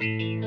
[0.00, 0.38] Round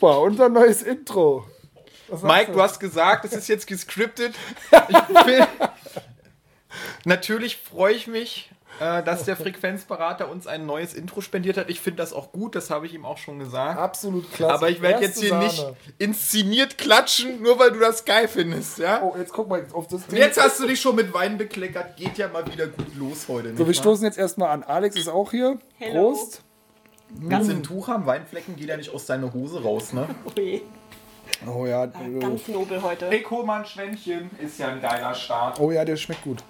[0.00, 1.44] Super, unser neues Intro.
[2.22, 4.34] Mike, du hast gesagt, es ist jetzt gescriptet.
[4.88, 5.46] Ich will,
[7.04, 8.50] natürlich freue ich mich,
[8.80, 11.68] äh, dass der Frequenzberater uns ein neues Intro spendiert hat.
[11.68, 13.78] Ich finde das auch gut, das habe ich ihm auch schon gesagt.
[13.78, 14.54] Absolut klasse.
[14.54, 15.44] Aber ich werde jetzt hier Sahne.
[15.44, 15.66] nicht
[15.98, 19.02] inszeniert klatschen, nur weil du das geil findest, ja?
[19.02, 20.18] Oh, jetzt guck mal auf das Ding.
[20.18, 23.50] Jetzt hast du dich schon mit Wein bekleckert, geht ja mal wieder gut los heute.
[23.50, 23.74] so, wir wahr?
[23.74, 24.62] stoßen jetzt erstmal an.
[24.62, 25.58] Alex ist auch hier.
[25.76, 26.12] Hello.
[26.12, 26.42] Prost.
[27.28, 30.06] Kannst du ein Tuch haben, Weinflecken geht ja nicht aus deiner Hose raus, ne?
[30.36, 30.62] Ui,
[31.46, 33.08] Oh ja, äh, ganz nobel heute.
[33.08, 35.58] Hey, hol mal ein Schwämmchen, ist ja ein geiler Start.
[35.58, 36.42] oh ja, der schmeckt gut.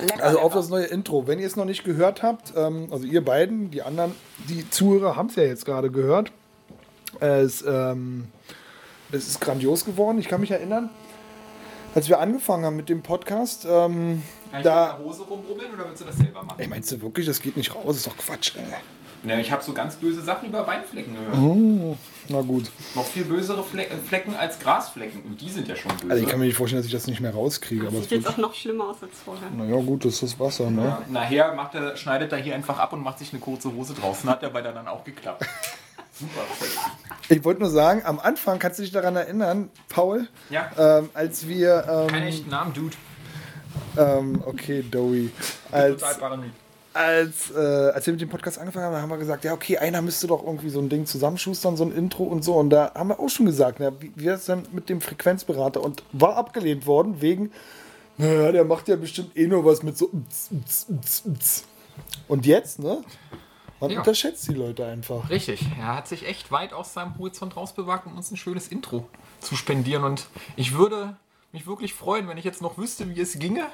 [0.00, 0.54] Lecker, Also auf lecker.
[0.56, 1.26] das neue Intro.
[1.26, 4.14] Wenn ihr es noch nicht gehört habt, ähm, also ihr beiden, die anderen,
[4.48, 6.32] die Zuhörer haben es ja jetzt gerade gehört.
[7.20, 8.28] Es, ähm,
[9.12, 10.18] es ist grandios geworden.
[10.18, 10.90] Ich kann mich erinnern,
[11.94, 14.86] als wir angefangen haben mit dem Podcast, ähm, Kann ich da.
[14.92, 16.58] mit der Hose rumrubbeln oder willst du das selber machen?
[16.58, 17.82] Ey, meinst du wirklich, das geht nicht raus?
[17.86, 18.62] Das ist doch Quatsch, ey.
[19.22, 21.98] Ne, ich habe so ganz böse Sachen über Weinflecken gehört.
[22.28, 22.70] Na gut.
[22.94, 25.22] Noch viel bösere Fle äh, Flecken als Grasflecken.
[25.22, 26.10] Und die sind ja schon böse.
[26.12, 27.88] Also ich kann mir nicht vorstellen, dass ich das nicht mehr rauskriege.
[27.88, 29.48] Aber es Sieht jetzt wird, auch noch schlimmer aus als vorher.
[29.50, 30.84] naja, gut, das ist das Wasser, ne?
[30.84, 33.94] ja, nachher macht er, schneidet er hier einfach ab und macht sich eine kurze Hose
[33.94, 34.28] draußen.
[34.30, 35.44] Hat er bei der dann auch geklappt.
[36.12, 36.30] Super.
[37.28, 40.70] Ich wollte nur sagen, am Anfang kannst du dich daran erinnern, Paul, Ja.
[40.78, 42.06] ähm, als wir.
[42.08, 42.96] Keinen Ähm, echten Namen, Dude.
[43.96, 45.30] Ähm, okay, Dowie.
[45.70, 46.50] Als, Total paranoid.
[46.92, 50.02] als, äh, als wir mit dem Podcast angefangen haben, haben wir gesagt, ja, okay, einer
[50.02, 52.54] müsste doch irgendwie so ein Ding zusammenschustern, so ein Intro und so.
[52.54, 55.00] Und da haben wir auch schon gesagt, na, wie wie ist es denn mit dem
[55.00, 55.82] Frequenzberater?
[55.82, 57.52] Und war abgelehnt worden wegen,
[58.18, 60.10] naja, der macht ja bestimmt eh nur was mit so.
[62.28, 63.02] Und jetzt, ne?
[63.80, 63.98] Man Ja.
[63.98, 65.28] unterschätzt die Leute einfach.
[65.28, 65.66] Richtig.
[65.78, 69.06] Er hat sich echt weit aus seinem Horizont rausbewagt, um uns ein schönes Intro
[69.40, 70.02] zu spendieren.
[70.04, 71.16] Und ich würde
[71.52, 73.66] mich wirklich freuen, wenn ich jetzt noch wüsste, wie es ginge.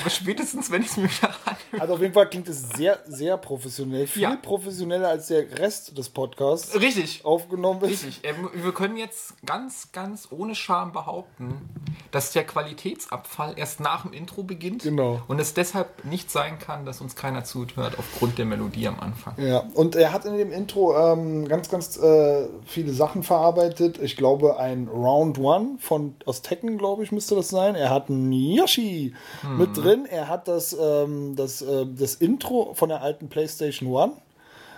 [0.00, 1.80] Aber spätestens, wenn ich es mir wieder anhöre.
[1.80, 4.06] Also auf jeden Fall klingt es sehr, sehr professionell.
[4.06, 4.36] Viel Ja.
[4.36, 7.24] professioneller als der Rest des Podcasts Richtig.
[7.24, 8.04] aufgenommen ist.
[8.04, 8.20] Richtig.
[8.24, 11.68] Ähm, Wir können jetzt ganz, ganz ohne Scham behaupten,
[12.10, 14.82] dass der Qualitätsabfall erst nach dem Intro beginnt.
[14.82, 15.22] Genau.
[15.28, 19.34] Und es deshalb nicht sein kann, dass uns keiner zuhört aufgrund der Melodie am Anfang.
[19.38, 23.98] Ja, und er hat in dem Intro ähm, ganz, ganz äh, viele Sachen verarbeitet.
[24.02, 27.74] Ich glaube, ein Round One von aus Tekken, glaube ich, müsste das sein.
[27.76, 29.14] Er hat einen Yoshi
[29.56, 30.06] mit drin.
[30.06, 34.12] Er hat das, ähm, das, äh, das Intro von der alten PlayStation One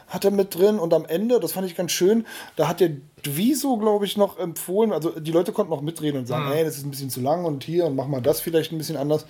[0.08, 2.26] hat er mit drin und am Ende, das fand ich ganz schön,
[2.56, 2.92] da hat der
[3.26, 6.78] Dviso, glaube ich, noch empfohlen, also die Leute konnten noch mitreden und sagen, hey, das
[6.78, 9.26] ist ein bisschen zu lang und hier und mach mal das vielleicht ein bisschen anders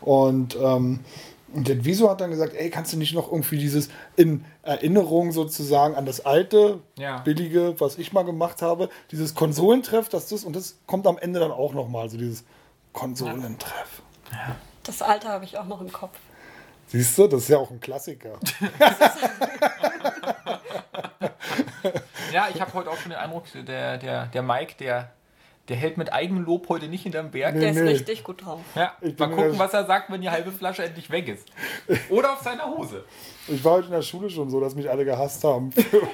[0.00, 1.00] und ähm,
[1.54, 5.32] und der Dviso hat dann gesagt, ey, kannst du nicht noch irgendwie dieses in Erinnerung
[5.32, 7.18] sozusagen an das alte, Ja.
[7.18, 11.40] billige, was ich mal gemacht habe, dieses Konsolentreff, dass das, und das kommt am Ende
[11.40, 12.44] dann auch nochmal, so dieses
[12.94, 14.00] Konsolentreff.
[14.84, 16.18] Das Alter habe ich auch noch im Kopf.
[16.88, 18.38] Siehst du, das ist ja auch ein Klassiker.
[22.32, 25.10] Ja, ich habe heute auch schon den Eindruck, der, der, der Mike, der,
[25.68, 27.54] der hält mit Eigenlob heute nicht hinterm Berg.
[27.58, 27.82] Der ist nee.
[27.82, 28.60] richtig gut drauf.
[28.74, 31.46] Ja, Ich mal gucken, was er sagt, wenn die halbe Flasche endlich weg ist.
[32.08, 33.04] Oder auf seiner Hose.
[33.48, 36.08] Ich war heute in der Schule schon so, dass mich alle gehasst haben für,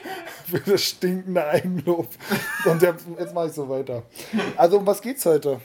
[0.45, 2.09] für das stinkende Eigenlob.
[2.65, 4.03] Und jetzt, jetzt mache ich so weiter.
[4.57, 5.61] Also, um was geht's heute?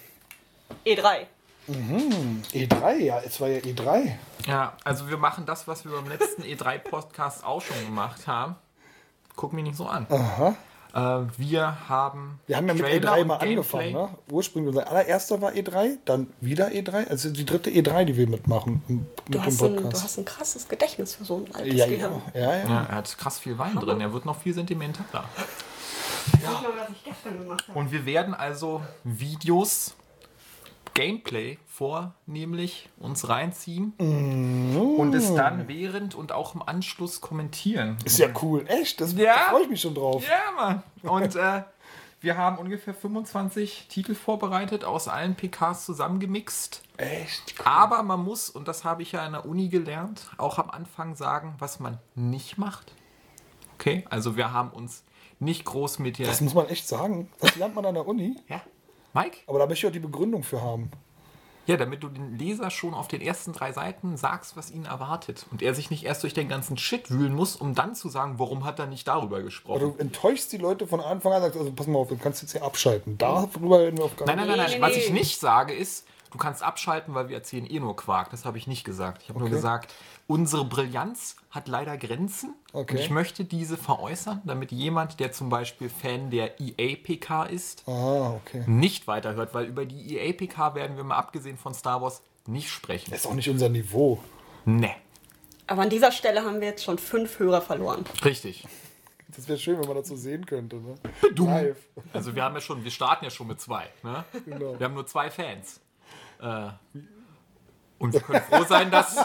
[0.86, 1.26] E3.
[1.68, 4.12] E3, ja, es war ja E E3.
[4.48, 8.56] Ja, also wir machen das, was wir beim letzten E3-Podcast auch schon gemacht haben.
[9.36, 10.06] Guck mich nicht so an.
[10.94, 12.40] Äh, wir haben.
[12.46, 13.52] Wir haben ja mit Trailer E3 und mal Gameplay.
[13.88, 14.10] angefangen, ne?
[14.30, 17.08] Ursprünglich unser allererster war E3, dann wieder E3.
[17.08, 20.04] Also die dritte E3, die wir mitmachen im- mit Du dem hast, ein, du Podcast.
[20.04, 22.22] hast ein krasses Gedächtnis für so ein altes ja, ja, Gehirn.
[22.36, 22.58] ja, ja.
[22.70, 24.02] Ja, er hat krass viel Wein drin.
[24.02, 25.24] Er wird noch viel sentimentaler.
[26.32, 27.80] Nicht mal, was ich gestern gemacht habe.
[27.80, 29.96] Und wir werden also Videos,
[30.94, 37.98] Gameplay vornehmlich uns reinziehen und es dann während und auch im Anschluss kommentieren.
[38.06, 38.66] Ist ja cool.
[38.68, 39.02] Echt?
[39.02, 39.36] Das, Ja.
[39.36, 40.24] Da freue ich mich schon drauf.
[40.28, 40.84] Ja, Mann.
[41.02, 41.64] Und äh,
[42.22, 46.82] wir haben ungefähr 25 Titel vorbereitet, aus allen PKs zusammengemixt.
[46.98, 47.56] Echt?
[47.66, 51.16] Aber man muss, und das habe ich ja an der Uni gelernt, auch am Anfang
[51.16, 52.94] sagen, was man nicht macht.
[53.74, 55.04] Okay, also wir haben uns
[55.40, 56.28] nicht groß mit der.
[56.28, 57.30] Das muss man echt sagen.
[57.40, 58.38] Das lernt man an der Uni.
[58.48, 58.62] ja,
[59.14, 59.38] Mike?
[59.48, 60.92] Aber da möchte ich auch die Begründung für haben.
[61.66, 65.46] Ja, damit du den Leser schon auf den ersten drei Seiten sagst, was ihn erwartet.
[65.50, 68.38] Und er sich nicht erst durch den ganzen Shit wühlen muss, um dann zu sagen,
[68.38, 69.80] warum hat er nicht darüber Aber gesprochen.
[69.80, 72.52] du enttäuschst die Leute von Anfang an, sagst, also pass mal auf, du kannst jetzt
[72.52, 73.18] hier abschalten.
[73.18, 74.72] Darüber reden wir auf gar Nein, nein, nein, nein.
[74.72, 78.30] Nee, Was ich nicht sage ist, du kannst abschalten, weil wir erzählen eh nur Quark.
[78.32, 79.22] Das habe ich nicht gesagt.
[79.24, 79.56] Ich habe nur Okay.
[79.56, 79.94] gesagt,
[80.28, 82.54] unsere Brillanz hat leider Grenzen.
[82.74, 82.94] Okay.
[82.96, 88.32] Und ich möchte diese veräußern, damit jemand, der zum Beispiel Fan der EA-PK ist, Ah,
[88.32, 88.64] okay.
[88.68, 93.12] nicht weiterhört, weil über die EA-PK werden wir mal abgesehen von Star Wars nicht sprechen.
[93.12, 94.22] Das ist auch nicht unser Niveau.
[94.66, 94.92] Ne,
[95.68, 98.04] Aber an dieser Stelle haben wir jetzt schon fünf Hörer verloren.
[98.26, 98.68] richtig.
[99.36, 100.76] Das wäre schön, wenn man das so sehen könnte.
[100.76, 100.94] Ne?
[101.36, 101.78] Live.
[102.14, 103.88] Also wir haben ja schon, wir starten ja schon mit zwei.
[104.04, 104.24] Ne?
[104.46, 104.78] Genau.
[104.78, 105.80] Wir haben nur zwei Fans.
[106.44, 106.72] Äh,
[108.00, 109.16] und wir können froh sein, dass,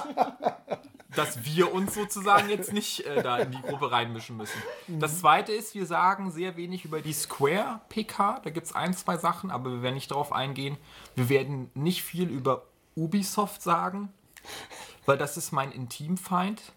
[1.16, 4.62] dass wir uns sozusagen jetzt nicht äh, da in die Gruppe reinmischen müssen.
[4.86, 8.40] Das zweite ist, wir sagen sehr wenig über die Square PK.
[8.44, 10.76] Da gibt es ein, zwei Sachen, aber wir werden nicht darauf eingehen.
[11.16, 14.10] Wir werden nicht viel über Ubisoft sagen,
[15.06, 16.72] weil das ist mein Intimfeind.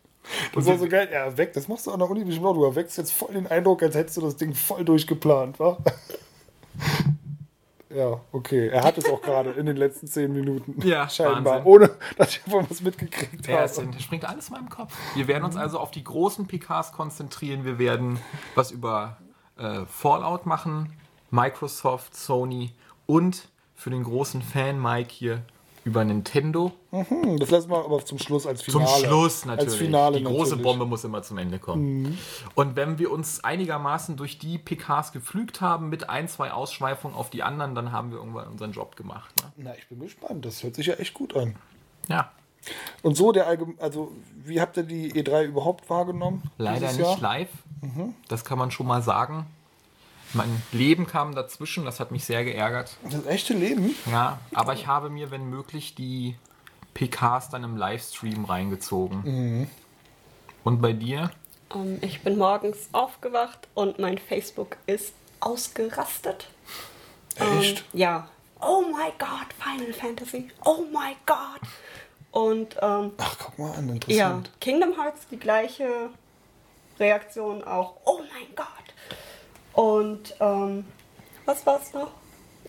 [0.54, 1.10] Das war so geil.
[1.12, 2.54] Ja, erweckt, das machst du an der Uni bestimmt auch.
[2.54, 5.78] Du erweckst jetzt voll den Eindruck, als hättest du das Ding voll durchgeplant, wa?
[7.94, 8.68] Ja, okay.
[8.70, 10.76] Er hat es auch gerade in den letzten zehn Minuten.
[10.86, 11.66] Ja, scheinbar.
[11.66, 11.72] Wahnsinn.
[11.72, 13.88] Ohne, dass ich irgendwas mitgekriegt Ja, es habe.
[13.92, 14.96] das springt alles in meinem Kopf.
[15.16, 17.66] Wir werden uns also auf die großen PKs konzentrieren.
[17.66, 18.20] Wir werden
[18.56, 19.18] was über
[19.58, 20.94] äh, Fallout machen,
[21.30, 22.72] Microsoft, Sony
[23.06, 25.42] und für den großen Fan Mike hier
[25.84, 26.72] über Nintendo.
[26.92, 29.06] Hm, das lassen wir aber zum Schluss als Zum Finale.
[29.06, 29.70] Schluss natürlich.
[29.70, 30.60] Als Finale die große natürlich.
[30.60, 30.64] Mhm.
[30.64, 32.18] Bombe muss immer zum Ende kommen.
[32.56, 37.30] Und wenn wir uns einigermaßen durch die PKs gepflügt haben, mit ein, zwei Ausschweifungen auf
[37.30, 39.34] die anderen, dann haben wir irgendwann unseren Job gemacht.
[39.42, 39.52] Ne?
[39.58, 40.46] Na, ich bin gespannt.
[40.46, 41.56] Das hört sich ja echt gut an.
[42.08, 42.32] Ja,
[43.02, 44.12] Und so der allgemein, also
[44.44, 46.44] wie habt ihr die E3 überhaupt wahrgenommen?
[46.58, 47.20] Leider nicht Jahr?
[47.20, 47.50] live.
[48.28, 49.48] Das kann man schon mal sagen.
[50.34, 52.96] Mein Leben kam dazwischen, das hat mich sehr geärgert.
[53.10, 53.96] Das echte Leben?
[54.10, 56.36] Ja, aber ich habe mir, wenn möglich, die
[56.94, 59.68] PKs dann im Livestream reingezogen.
[60.64, 61.32] Und bei dir?
[61.74, 66.50] Ähm, ich bin morgens aufgewacht und mein Facebook ist ausgerastet.
[67.36, 67.80] Echt?
[67.94, 68.28] Ähm, ja.
[68.62, 70.52] Oh my God, Final Fantasy.
[70.66, 71.62] Oh my God.
[72.32, 74.52] Und ähm, Ach, guck mal an, ja, interessant.
[74.62, 76.10] Kingdom Hearts die gleiche
[77.00, 77.96] Reaktion auch.
[78.06, 78.68] Oh mein Gott.
[79.74, 80.86] Und ähm,
[81.46, 82.12] was war es noch?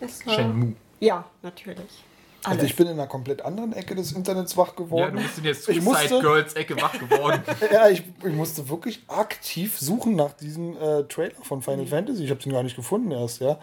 [0.01, 0.75] Es war- Shenmue.
[1.01, 2.05] Ja, natürlich.
[2.45, 2.57] Alles.
[2.59, 5.17] Also ich bin in einer komplett anderen Ecke des Internets wach Ja, geworden.
[5.17, 7.41] du bist in der ich musste, Suicide Girls Ecke wach geworden.
[7.73, 11.63] ja, ich, ich musste wirklich aktiv suchen nach diesem äh, Trailer von Mhm.
[11.63, 12.25] Final Fantasy.
[12.25, 13.59] Ich habe den gar nicht gefunden erst, ja.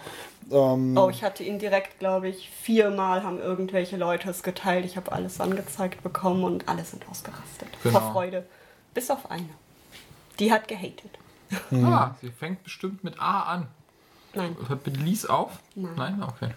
[0.49, 4.85] Ähm, Oh, ich hatte ihn direkt, glaube ich, viermal haben irgendwelche Leute es geteilt.
[4.85, 7.67] Ich habe alles angezeigt bekommen und alle sind ausgerastet.
[7.83, 7.99] Genau.
[7.99, 8.45] Vor Freude.
[8.93, 9.49] Bis auf eine.
[10.39, 11.11] Die hat gehatet.
[11.71, 13.67] Ah, sie fängt bestimmt mit A an.
[14.33, 14.55] Nein.
[14.67, 15.59] Hört mit Lies auf?
[15.75, 16.21] Nein.
[16.21, 16.51] Okay.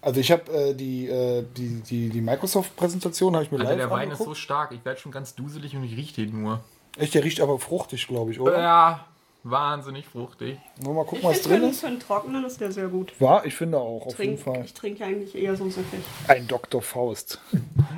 [0.00, 3.78] Also ich habe äh, die, äh, die, die, die Microsoft-Präsentation habe ich mir Also live
[3.78, 6.60] der Wein ist so stark, ich werde schon ganz duselig und ich rieche den nur.
[6.96, 8.58] Echt, der riecht aber fruchtig, glaube ich, oder?
[8.58, 9.04] Ja,
[9.44, 10.58] wahnsinnig fruchtig.
[10.82, 11.80] Nur mal gucken, Ich was finde, drin für, ist.
[11.80, 13.12] für einen Trockenen ist der sehr gut.
[13.20, 14.64] War, ich finde auch, auf Trink, jeden Fall.
[14.64, 16.00] ich trinke eigentlich eher so süffig.
[16.28, 16.80] Ein Dr.
[16.82, 17.40] Faust.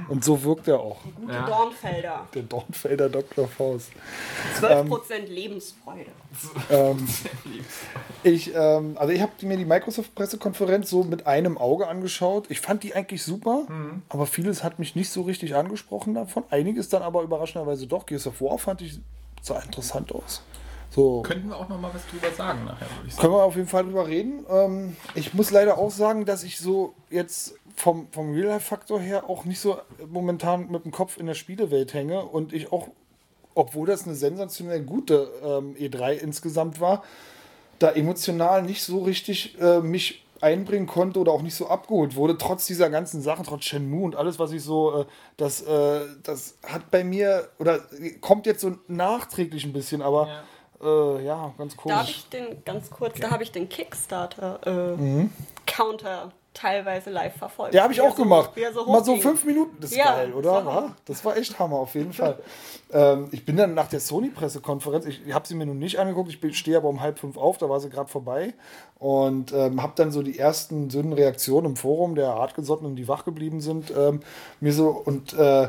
[0.09, 0.99] Und so wirkt er auch.
[1.21, 1.47] Gute Ja.
[1.47, 2.27] Dornfelder.
[2.35, 3.47] Der Dornfelder Dr.
[3.49, 3.91] Faust.
[4.61, 6.11] 12% Lebensfreude.
[8.23, 12.47] Ich, ähm, also ich habe mir die Microsoft-Pressekonferenz so mit einem Auge angeschaut.
[12.51, 13.67] Ich fand die eigentlich super,
[14.09, 16.45] aber vieles hat mich nicht so richtig angesprochen davon.
[16.51, 18.07] Einiges dann aber überraschenderweise doch.
[18.07, 18.99] Gears of War fand ich
[19.43, 20.43] sah interessant aus.
[20.95, 23.23] So Könnten wir auch noch mal was drüber sagen nachher, würde ich sagen.
[23.23, 24.47] können wir auf jeden Fall drüber reden.
[24.49, 29.45] Ähm, ich muss leider auch sagen, dass ich so jetzt vom, vom Real-Life-Faktor her auch
[29.45, 32.89] nicht so momentan mit dem Kopf in der Spielewelt hänge und ich auch,
[33.57, 37.03] obwohl das eine sensationell gute ähm, E3 insgesamt war,
[37.81, 42.39] da emotional nicht so richtig äh, mich einbringen konnte oder auch nicht so abgeholt wurde,
[42.39, 45.05] trotz dieser ganzen Sachen, trotz Shenmue und alles, was ich so, äh,
[45.39, 47.81] das, äh, das hat bei mir, oder
[48.21, 50.45] kommt jetzt so nachträglich ein bisschen, aber ja,
[50.85, 57.11] äh, ja ganz Da habe ich den, ganz kurz, da habe ich den Kickstarter-Counter teilweise
[57.11, 57.75] live verfolgt.
[57.75, 58.51] Ja, habe ich auch gemacht.
[58.55, 60.53] wie er so Mal so fünf Minuten, das ist Ja, geil, oder?
[60.53, 60.97] das war Wa?
[61.05, 62.39] Das war echt Hammer, auf jeden Fall.
[62.93, 66.59] ähm, ich bin dann nach der Sony-Pressekonferenz, ich habe sie mir noch nicht angeguckt, ich
[66.59, 68.55] stehe aber um halb fünf auf, da war sie gerade vorbei.
[68.99, 73.25] Und ähm, habe dann so die ersten dünnen Reaktionen im Forum der Hartgesottenen, die wach
[73.25, 74.21] geblieben sind, ähm,
[74.61, 75.33] mir so und.
[75.35, 75.69] Äh,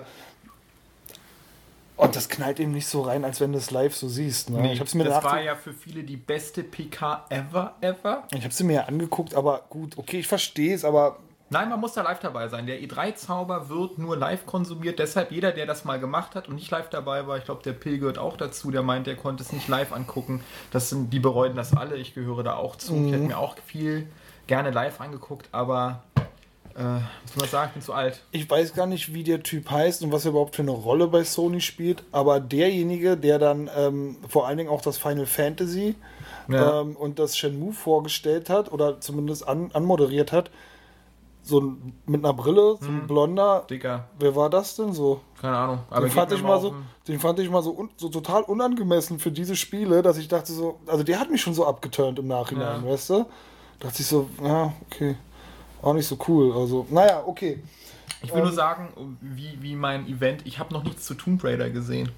[1.97, 4.49] und das knallt eben nicht so rein, als wenn du es live so siehst.
[4.49, 4.73] Ne?
[4.73, 8.27] ich habe mir das war ja für viele die beste PK ever, ever.
[8.31, 11.17] ich habe sie mir ja angeguckt, aber gut, okay, ich verstehe es, aber
[11.51, 12.65] Nein, man muss da live dabei sein.
[12.65, 14.97] Der E3-Zauber wird nur live konsumiert.
[14.97, 17.73] Deshalb jeder, der das mal gemacht hat und nicht live dabei war, ich glaube, der
[17.73, 20.43] Pill gehört auch dazu, der meint, der konnte es nicht live angucken.
[20.71, 21.97] Das sind, die bereuen das alle.
[21.97, 22.95] Ich gehöre da auch zu.
[22.95, 24.07] Ich hätte mir auch viel
[24.47, 26.03] gerne live angeguckt, aber
[26.75, 27.01] äh, was
[27.33, 28.21] soll man sagen, ich bin zu alt.
[28.31, 31.07] Ich weiß gar nicht, wie der Typ heißt und was er überhaupt für eine Rolle
[31.07, 35.95] bei Sony spielt, aber derjenige, der dann ähm, vor allen Dingen auch das Final Fantasy
[36.49, 36.81] Ja.
[36.81, 40.51] ähm, und das Shenmue vorgestellt hat oder zumindest an, anmoderiert hat,
[41.41, 43.65] so ein, mit einer Brille, so ein blonder.
[43.69, 45.21] Dicker, Wer war das denn so?
[45.39, 45.79] keine Ahnung.
[46.01, 49.19] Den fand, ich mal so, den- den fand ich mal so, un, so total unangemessen
[49.19, 52.27] für diese Spiele, dass ich dachte so, also der hat mich schon so abgeturnt im
[52.27, 52.91] Nachhinein, Ja.
[52.91, 53.25] weißt du?
[53.79, 55.15] Dachte ich so, ja, okay,
[55.85, 56.53] auch nicht so cool.
[56.55, 57.61] Also, naja, okay.
[58.21, 61.43] Ich will nur Ähm, sagen, wie, wie mein Event, ich habe noch nichts zu Tomb
[61.43, 62.09] Raider gesehen.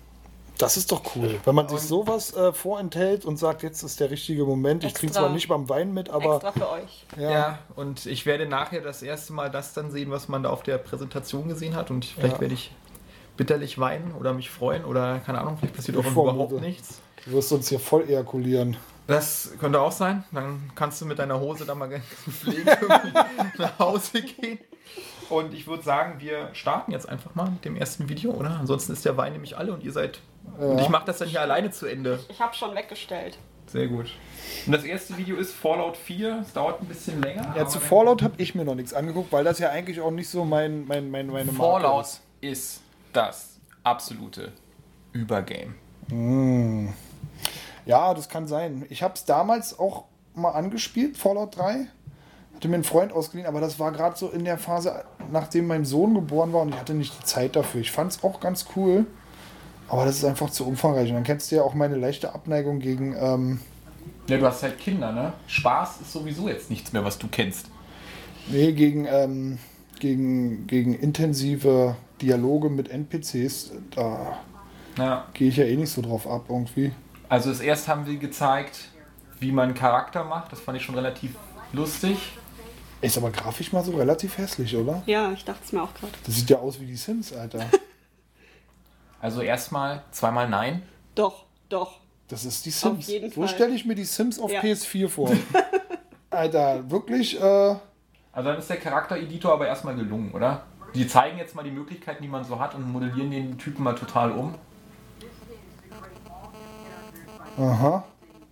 [0.57, 4.09] Das ist doch cool, wenn man sich sowas äh, vorenthält und sagt, jetzt ist der
[4.09, 4.83] richtige Moment.
[4.83, 5.23] Ich kriege Extra.
[5.25, 7.05] zwar nicht beim Wein mit, aber Extra für euch.
[7.15, 7.59] ja, Ja.
[7.75, 10.79] und ich werde nachher das erste Mal das dann sehen, was man da auf der
[10.79, 11.91] Präsentation gesehen hat.
[11.91, 12.41] Und vielleicht Ja.
[12.41, 12.71] werde ich
[13.35, 17.01] bitterlich weinen oder mich freuen oder keine Ahnung, vielleicht passiert auch überhaupt nichts.
[17.25, 18.77] du wirst uns hier voll ejakulieren.
[19.07, 20.23] Das könnte auch sein.
[20.31, 21.89] Dann kannst du mit deiner Hose da mal
[22.45, 23.13] irgendwie
[23.57, 24.59] nach Hause gehen.
[25.29, 28.51] Und ich würde sagen, wir starten jetzt einfach mal mit dem ersten Video, oder?
[28.51, 30.19] Ansonsten ist der Wein nämlich alle und ihr seid.
[30.57, 32.19] Und ich mache das dann hier alleine zu Ende.
[32.29, 33.37] Ich habe schon weggestellt.
[33.67, 34.13] Sehr gut.
[34.65, 36.39] Und das erste Video ist Fallout 4.
[36.41, 37.53] Es dauert ein bisschen länger.
[37.55, 40.29] Ja, zu Fallout habe ich mir noch nichts angeguckt, weil das ja eigentlich auch nicht
[40.29, 42.21] so mein, mein, mein, meine Marke Fallout ist.
[42.41, 44.53] ist das absolute
[45.11, 45.73] Übergame.
[47.87, 48.85] Ja, das kann sein.
[48.89, 50.03] Ich habe es damals auch
[50.35, 51.87] mal angespielt, Fallout 3.
[52.55, 55.85] Hatte mir einen Freund ausgeliehen, aber das war gerade so in der Phase, nachdem mein
[55.85, 57.81] Sohn geboren war und ich hatte nicht die Zeit dafür.
[57.81, 59.05] Ich fand es auch ganz cool,
[59.87, 61.09] aber das ist einfach zu umfangreich.
[61.09, 63.15] Und dann kennst du ja auch meine leichte Abneigung gegen.
[63.19, 63.59] Ähm,
[64.27, 65.33] Ja, du hast halt Kinder, ne?
[65.47, 67.67] Spaß ist sowieso jetzt nichts mehr, was du kennst.
[68.49, 69.59] nee, gegen, ähm,
[69.99, 73.71] gegen, gegen intensive Dialoge mit NPCs.
[73.95, 74.39] Da
[74.97, 75.25] Ja.
[75.33, 76.91] gehe ich ja eh nicht so drauf ab irgendwie.
[77.29, 78.89] Also das erste haben wir gezeigt,
[79.39, 80.51] wie man einen Charakter macht.
[80.51, 81.35] Das fand ich schon relativ
[81.73, 82.17] lustig.
[83.01, 85.03] Ist aber grafisch mal so relativ hässlich, oder?
[85.05, 86.13] Ja, ich dachte es mir auch gerade.
[86.25, 87.65] Das sieht ja aus wie die Sims, Alter.
[89.19, 90.83] Also erstmal, zweimal nein.
[91.15, 92.01] Doch, doch.
[92.27, 92.99] Das ist die Sims.
[92.99, 93.47] Auf jeden Fall.
[93.47, 94.61] stelle ich mir die Sims auf Ja.
[94.61, 95.31] PS4 vor.
[96.29, 97.79] Alter, wirklich, äh, Also
[98.49, 100.65] dann ist der Charaktereditor aber erstmal gelungen, oder?
[100.93, 103.95] Die zeigen jetzt mal die Möglichkeiten, die man so hat und modellieren den Typen mal
[103.95, 104.53] total um.
[107.57, 108.03] Aha.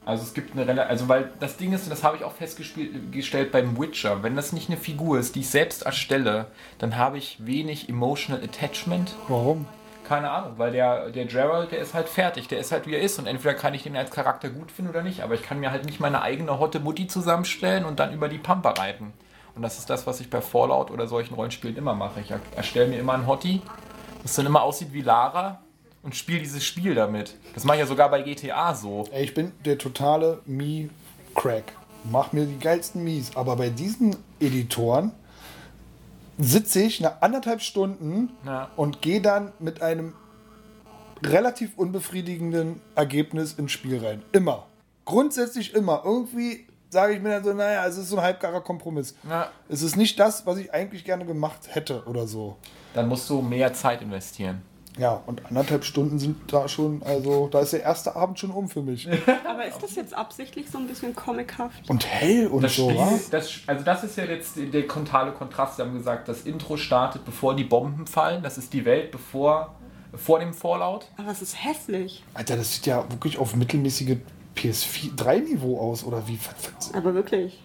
[0.05, 2.31] Also es gibt eine Rela also weil das Ding ist, und das habe ich auch
[2.33, 6.47] festgestellt beim Witcher, wenn das nicht eine Figur ist, die ich selbst erstelle,
[6.77, 9.15] dann habe ich wenig emotional attachment.
[9.27, 9.65] Warum?
[10.07, 13.01] Keine Ahnung, weil der, der Gerald, der ist halt fertig, der ist halt wie er
[13.01, 15.59] ist und entweder kann ich den als Charakter gut finden oder nicht, aber ich kann
[15.59, 19.13] mir halt nicht meine eigene Hotte Mutti zusammenstellen und dann über die Pampa reiten.
[19.55, 22.19] Und das ist das, was ich bei Fallout oder solchen Rollenspielen immer mache.
[22.19, 23.63] Ich er- erstelle mir immer einen Hottie,
[24.21, 25.61] das dann immer aussieht wie Lara
[26.05, 27.35] und spiele dieses Spiel damit.
[27.55, 29.05] Das mache ich ja sogar bei GTA so.
[29.11, 31.63] Ey, ich bin der totale Me-Crack.
[32.09, 33.35] Mach mir die geilsten Mies.
[33.35, 35.11] Aber bei diesen Editoren
[36.37, 38.69] sitze ich nach anderthalb Stunden Ja.
[38.75, 40.13] und gehe dann mit einem
[41.23, 44.21] relativ unbefriedigenden Ergebnis ins Spiel rein.
[44.31, 44.67] Immer.
[45.05, 46.01] Grundsätzlich immer.
[46.05, 49.15] Irgendwie sage ich mir dann so, naja, es ist so ein halbgarer Kompromiss.
[49.27, 49.49] Ja.
[49.69, 52.57] Es ist nicht das, was ich eigentlich gerne gemacht hätte oder so.
[52.93, 54.61] Dann musst du mehr Zeit investieren.
[54.97, 58.69] Ja, und anderthalb Stunden sind da schon, also da ist der erste Abend schon um
[58.69, 59.07] für mich.
[59.49, 61.89] Aber ist das jetzt absichtlich so ein bisschen comichaft?
[61.89, 63.09] Und hell und Das so, Spiel, wa?
[63.31, 65.75] das, also das ist ja jetzt der totale Kontrast.
[65.77, 68.41] Sie haben gesagt, das Intro startet, bevor die Bomben fallen.
[68.41, 69.75] Das ist die Welt bevor,
[70.13, 71.07] vor dem Fallout.
[71.17, 72.23] Aber es ist hässlich.
[72.33, 74.15] Alter, das sieht ja wirklich auf mittelmäßige
[74.55, 76.39] PS3-Niveau aus, oder wie?
[76.93, 77.61] Aber wirklich.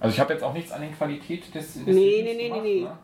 [0.00, 2.48] Also ich habe jetzt auch nichts an der Qualität des, des Nee, Videos nee, nee,
[2.48, 2.82] gemacht, nee, nee.
[2.82, 2.98] ne?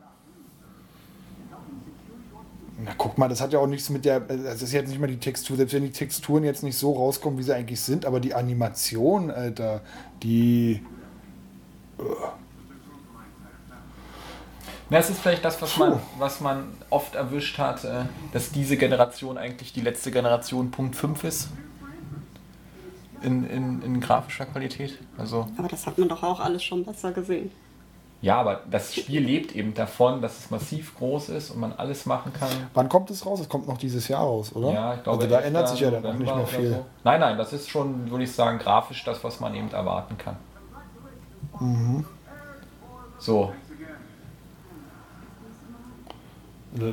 [2.81, 4.21] Na, guck mal, das hat ja auch nichts mit der.
[4.21, 7.37] Das ist jetzt nicht mal die Textur, selbst wenn die Texturen jetzt nicht so rauskommen,
[7.39, 9.81] wie sie eigentlich sind, aber die Animation, Alter,
[10.23, 10.85] die.
[14.91, 18.77] Na, es ist vielleicht das, was man, was man oft erwischt hat, äh, dass diese
[18.77, 21.49] Generation eigentlich die letzte Generation Punkt 5 ist.
[23.21, 24.97] In, in, in grafischer Qualität.
[25.19, 27.51] Also, Aber das hat man doch auch alles schon besser gesehen.
[28.21, 32.05] Ja, aber das Spiel lebt eben davon, dass es massiv groß ist und man alles
[32.07, 32.49] machen kann.
[32.75, 33.39] Wann kommt es raus?
[33.41, 34.73] Es kommt noch dieses Jahr raus, oder?
[34.73, 35.47] Ja, ich glaube, also da 11.
[35.47, 36.71] ändert sich ja dann auch nicht mehr viel.
[36.71, 36.85] So.
[37.05, 40.37] Nein, nein, das ist schon, würde ich sagen, grafisch das, was man eben erwarten kann.
[41.61, 42.05] Mhm.
[43.19, 43.53] So,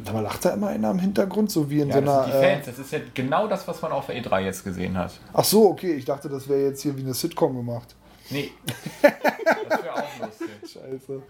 [0.03, 2.23] Da lacht da immer einer im Hintergrund, so wie in ja, so das einer.
[2.23, 2.65] sind die Äh, Fans.
[2.65, 5.11] Das ist ja genau das, was man auf der E3 jetzt gesehen hat.
[5.33, 7.95] ach so, okay, ich dachte, das wäre jetzt hier wie eine Sitcom gemacht.
[8.29, 8.51] Nee.
[9.01, 10.49] das wäre auch lustig.
[10.61, 11.21] Scheiße.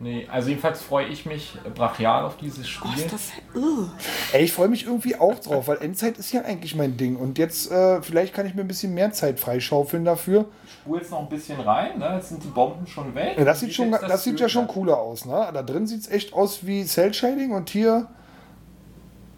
[0.00, 2.90] Nee, also jedenfalls freue ich mich brachial auf dieses Spiel.
[2.92, 3.32] Was ist das?
[3.56, 3.90] Ugh.
[4.32, 7.16] Ey, ich freue mich irgendwie auch drauf, weil Endzeit ist ja eigentlich mein Ding.
[7.16, 10.46] Und jetzt, äh, vielleicht kann ich mir ein bisschen mehr Zeit freischaufeln dafür.
[10.82, 12.12] spule jetzt noch ein bisschen rein, ne?
[12.14, 13.34] Jetzt sind die Bomben schon weg.
[13.36, 15.50] Ja, das sieht, schon, jetzt das sieht ja schon cooler aus, ne?
[15.52, 18.06] Da drin sieht es echt aus wie Cell-Shading und hier.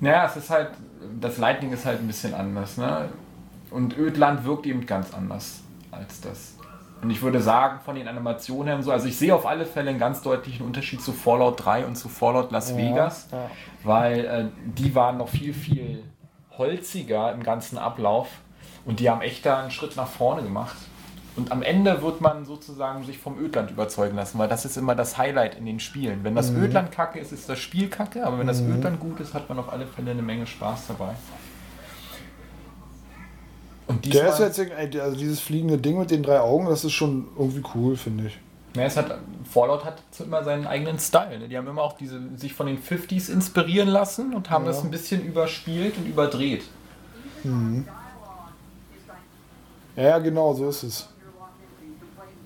[0.00, 0.72] Naja, es ist halt,
[1.20, 3.08] das Lightning ist halt ein bisschen anders, ne?
[3.70, 6.54] Und Ödland wirkt eben ganz anders als das.
[7.02, 9.64] Und ich würde sagen, von den Animationen her und so, also ich sehe auf alle
[9.64, 13.50] Fälle einen ganz deutlichen Unterschied zu Fallout 3 und zu Fallout Las Vegas, ja.
[13.84, 16.04] weil äh, die waren noch viel, viel
[16.58, 18.28] holziger im ganzen Ablauf
[18.84, 20.76] und die haben echt da einen Schritt nach vorne gemacht.
[21.36, 24.94] Und am Ende wird man sozusagen sich vom Ödland überzeugen lassen, weil das ist immer
[24.94, 26.22] das Highlight in den Spielen.
[26.22, 29.32] Wenn das Ödland kacke ist, ist das Spiel kacke, aber wenn das Ödland gut ist,
[29.32, 31.14] hat man auf alle Fälle eine Menge Spaß dabei.
[33.90, 36.92] Und Der ist diesmal, jetzt, also dieses fliegende Ding mit den drei Augen, das ist
[36.92, 38.38] schon irgendwie cool, finde ich.
[38.76, 39.18] ja, es hat,
[39.50, 41.38] Fallout hat so immer seinen eigenen Style.
[41.40, 41.48] Ne?
[41.48, 44.90] Die haben immer auch diese, sich von den 50s inspirieren lassen und haben das ein
[44.90, 46.62] bisschen überspielt und überdreht.
[49.96, 51.08] Ja, ja, genau, so ist es.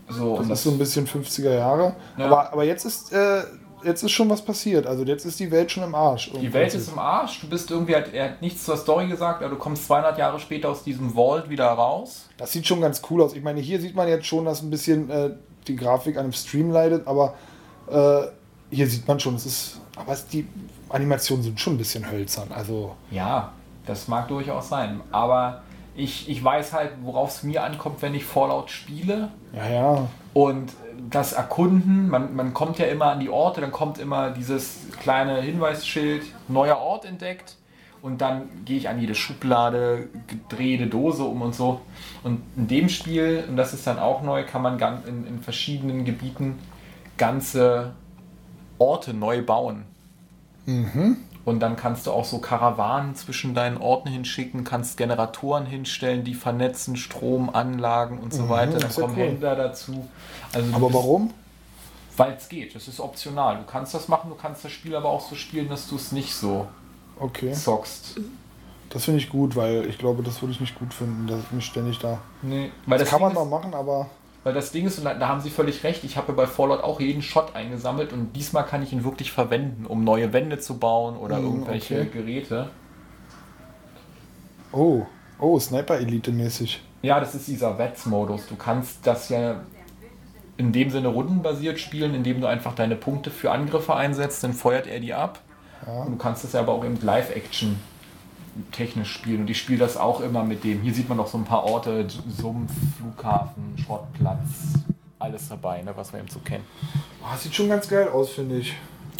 [0.09, 1.97] So, und Das ist so ein bisschen 50er Jahre.
[2.17, 2.27] Ja.
[2.27, 3.43] Aber, aber jetzt ist, äh,
[3.85, 4.87] jetzt ist schon was passiert.
[4.87, 6.31] Also jetzt ist die Welt schon im Arsch.
[6.33, 9.43] Die Welt ist im Arsch, du bist irgendwie, halt, er hat nichts zur Story gesagt,
[9.43, 12.29] aber du kommst 200 Jahre später aus diesem Vault wieder raus.
[12.37, 13.35] Das sieht schon ganz cool aus.
[13.35, 15.31] Ich meine, hier sieht man jetzt schon, dass ein bisschen äh,
[15.67, 17.35] die Grafik an dem Stream leidet, aber
[17.91, 18.23] äh,
[18.71, 19.81] hier sieht man schon, es ist.
[19.97, 20.47] Aber es, die
[20.89, 22.49] Animationen sind schon ein bisschen hölzern.
[22.51, 22.97] Also.
[23.11, 23.53] Ja,
[23.87, 25.63] das mag durchaus sein, aber
[25.97, 29.31] ich, ich weiß halt, worauf es mir ankommt, wenn ich Fallout spiele.
[29.55, 30.09] Ja, ja.
[30.33, 30.73] Und
[31.11, 35.41] das Erkunden, man, man kommt ja immer an die Orte, dann kommt immer dieses kleine
[35.41, 37.57] Hinweisschild, neuer Ort entdeckt.
[38.03, 41.81] Und dann gehe ich an jede Schublade, gedrehte Dose um und so.
[42.23, 46.05] Und in dem Spiel, und das ist dann auch neu, kann man in, in verschiedenen
[46.05, 46.59] Gebieten
[47.17, 47.93] ganze
[48.79, 49.85] Orte neu bauen.
[51.45, 56.35] Und dann kannst du auch so Karawanen zwischen deinen Orten hinschicken, kannst Generatoren hinstellen, die
[56.35, 58.79] vernetzen, Stromanlagen und so weiter.
[58.79, 59.23] Dann kommen cool.
[59.25, 60.09] Händler dazu.
[60.55, 61.35] Also Aber warum?
[62.17, 62.75] Weil es geht.
[62.75, 63.59] Das ist optional.
[63.59, 66.13] Du kannst das machen, du kannst das Spiel aber auch so spielen, dass du es
[66.13, 66.67] nicht so
[67.21, 67.53] Okay.
[67.53, 68.21] zockst.
[68.91, 71.51] Das finde ich gut, weil ich glaube, das würde ich nicht gut finden, dass ich
[71.51, 72.19] mich ständig da.
[72.43, 74.07] Nee, weil Das das, kann man noch machen, aber.
[74.45, 76.47] Weil das Ding ist, und da, da haben sie völlig recht, ich habe ja bei
[76.47, 80.59] Fallout auch jeden Shot eingesammelt und diesmal kann ich ihn wirklich verwenden, um neue Wände
[80.59, 82.11] zu bauen oder Hm, irgendwelche okay.
[82.13, 82.71] Geräte.
[84.73, 85.07] Oh,
[85.39, 86.81] oh, Sniper-Elite-mäßig.
[87.03, 88.47] Ja, das ist dieser Wets-Modus.
[88.47, 89.61] Du kannst das ja
[90.57, 94.87] in dem Sinne rundenbasiert spielen, indem du einfach deine Punkte für Angriffe einsetzt, dann feuert
[94.87, 95.41] er die ab.
[95.87, 97.79] Und du kannst das ja aber auch im Live-Action
[98.73, 99.43] technisch spielen.
[99.43, 100.81] Und ich spiele das auch immer mit dem.
[100.83, 104.75] Hier sieht man noch so ein paar Orte, Sumpf, Flughafen, Schrottplatz,
[105.19, 106.65] alles dabei, ne, was wir eben so kennen.
[107.23, 108.75] Oh, das sieht schon ganz geil aus, finde ich.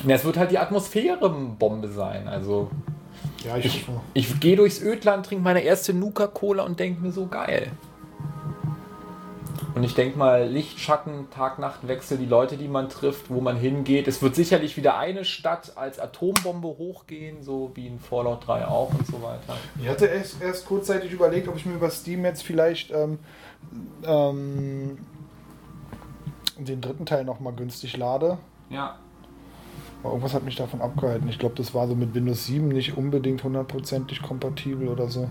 [0.07, 2.29] Ja, es wird halt die Atmosphäre-Bombe sein.
[2.29, 2.71] Also
[3.45, 7.27] Ja, ich, ich, ich gehe durchs Ödland, trinke meine erste Nuka-Cola und denke mir so
[7.27, 7.71] geil.
[9.75, 14.07] Und ich denke mal, Licht, Schatten, Tag-Nacht-Wechsel, die Leute, die man trifft, wo man hingeht.
[14.07, 18.95] Es wird sicherlich wieder eine Stadt als Atombombe hochgehen, so wie in Fallout 3 auch
[18.95, 19.57] und so weiter.
[19.81, 23.19] Ich hatte erst, erst kurzzeitig überlegt, ob ich mir über Steam jetzt vielleicht ähm,
[24.07, 24.99] ähm,
[26.57, 28.39] den dritten Teil nochmal günstig lade.
[28.71, 28.99] Ja.
[30.05, 31.27] Aber irgendwas hat mich davon abgehalten.
[31.31, 35.29] Ich glaube, das war so mit Windows 7 nicht unbedingt hundertprozentig kompatibel oder so.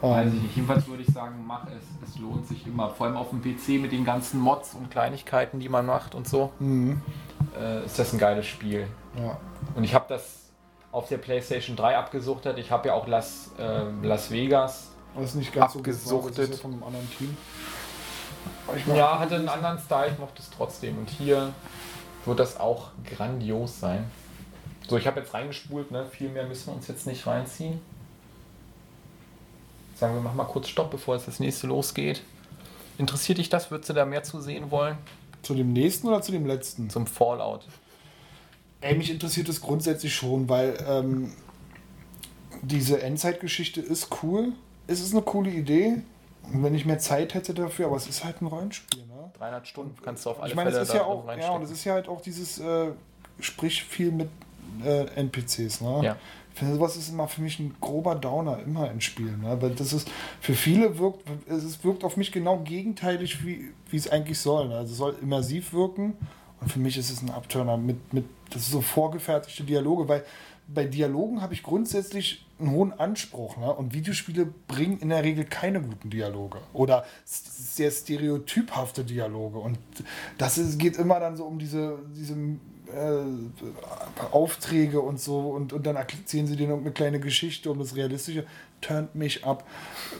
[0.00, 0.56] Weiß ich Ähm, nicht.
[0.56, 1.84] Jedenfalls würde ich sagen, mach es.
[2.10, 2.90] Es lohnt sich immer.
[2.90, 6.26] Vor allem auf dem PC mit den ganzen Mods und Kleinigkeiten, die man macht und
[6.28, 6.50] so.
[6.58, 7.00] mhm,
[7.56, 8.88] Äh, ist das ein geiles Spiel.
[9.16, 9.38] ja.
[9.76, 10.50] Und ich habe das
[10.90, 12.58] auf der PlayStation 3 abgesuchtet.
[12.58, 14.90] Ich habe ja auch Las, äh, Las Vegas.
[15.14, 16.38] Das ist nicht ganz so Abgesuchtet.
[16.38, 17.36] Das ist ja von einem anderen Team.
[18.94, 20.98] Ja, hatte einen anderen Style, ich mochte es trotzdem.
[20.98, 21.52] Und hier
[22.26, 24.04] wird das auch grandios sein.
[24.88, 26.06] So, ich habe jetzt reingespult, ne?
[26.06, 27.80] viel mehr müssen wir uns jetzt nicht reinziehen.
[29.96, 32.22] Sagen wir, machen mal kurz Stopp, bevor jetzt das nächste losgeht.
[32.98, 33.70] Interessiert dich das?
[33.70, 34.96] Würdest du da mehr zu sehen wollen?
[35.42, 36.90] Zu dem nächsten oder zu dem letzten?
[36.90, 37.66] Zum Fallout.
[38.80, 41.32] Ey, mich interessiert es grundsätzlich schon, weil ähm,
[42.62, 44.52] diese Endzeitgeschichte ist cool.
[44.86, 46.02] Es ist eine coole Idee.
[46.52, 49.15] Und wenn ich mehr Zeit hätte dafür, aber es ist halt ein Rollenspiel, ne?
[49.38, 51.62] 300 Stunden kannst du auf alle Ich meine, es Fälle ist ja auch, ja, und
[51.62, 52.88] es ist ja halt auch dieses, äh,
[53.40, 54.28] sprich viel mit
[54.84, 56.00] äh, NPCs, ne?
[56.02, 56.16] Ja.
[56.52, 59.60] Ich finde, sowas ist immer für mich ein grober Downer immer in Spielen, ne?
[59.60, 64.10] Weil das ist, für viele wirkt, es wirkt auf mich genau gegenteilig, wie wie es
[64.10, 64.68] eigentlich soll.
[64.68, 64.76] Ne?
[64.76, 66.14] Also es soll immersiv wirken
[66.60, 70.24] Und für mich ist es ein Abturner mit, mit das ist so vorgefertigte Dialoge, weil
[70.68, 73.56] bei Dialogen habe ich grundsätzlich einen hohen Anspruch.
[73.56, 73.72] Ne?
[73.72, 79.58] Und Videospiele bringen in der Regel keine guten Dialoge oder sehr stereotyphafte Dialoge.
[79.58, 79.78] Und
[80.38, 82.34] das ist, geht immer dann so um diese, diese
[82.92, 83.24] äh,
[84.32, 87.94] Aufträge und so und, und dann erzählen sie dir noch eine kleine Geschichte um das
[87.94, 88.46] Realistische.
[88.80, 89.64] Turnt mich ab.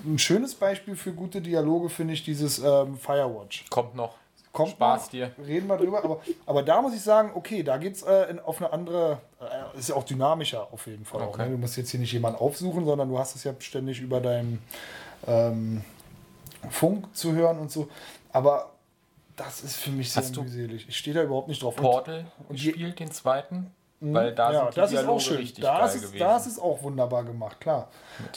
[0.05, 3.67] Ein schönes Beispiel für gute Dialoge finde ich dieses ähm, Firewatch.
[3.71, 4.15] Kommt noch.
[4.57, 5.31] Kommt Spaß noch, dir.
[5.45, 6.03] Reden wir drüber.
[6.05, 9.19] Aber, aber da muss ich sagen, okay, da geht es äh, in- auf eine andere,
[9.41, 11.23] äh, ist ja auch dynamischer auf jeden Fall.
[11.23, 11.45] Auch, Okay.
[11.45, 11.51] ne?
[11.51, 14.63] Du musst jetzt hier nicht jemanden aufsuchen, sondern du hast es ja ständig über deinen
[15.27, 15.83] ähm,
[16.71, 17.89] Funk zu hören und so.
[18.33, 18.71] Aber
[19.37, 20.87] das ist für mich sehr Hast mühselig.
[20.89, 21.77] Ich stehe da überhaupt nicht drauf.
[21.77, 23.71] Und- Portal und je- gespielt, den zweiten.
[24.01, 25.37] Weil da ja, sind die das ist Dialoge auch schön.
[25.39, 26.19] richtig Das geil ist, gewesen.
[26.19, 27.89] das ist auch wunderbar gemacht, klar.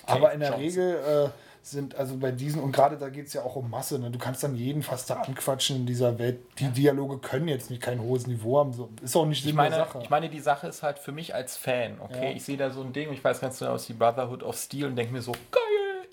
[0.06, 0.64] Aber in der Johnson.
[0.64, 1.30] Regel äh,
[1.72, 4.10] sind, also bei diesen, und gerade da geht es ja auch um Masse, ne?
[4.12, 6.40] du kannst dann jeden fast da anquatschen in dieser Welt.
[6.60, 8.74] Die Dialoge können jetzt nicht kein hohes Niveau haben.
[8.74, 10.00] So, ist auch nicht Sinn ich meine, der Sache.
[10.02, 12.30] ich meine, die Sache ist halt für mich als Fan, okay?
[12.32, 12.36] Ja.
[12.36, 14.58] Ich sehe da so ein Ding, ich weiß ganz genau, es ist die Brotherhood of
[14.58, 15.62] Steel und denke mir so, geil!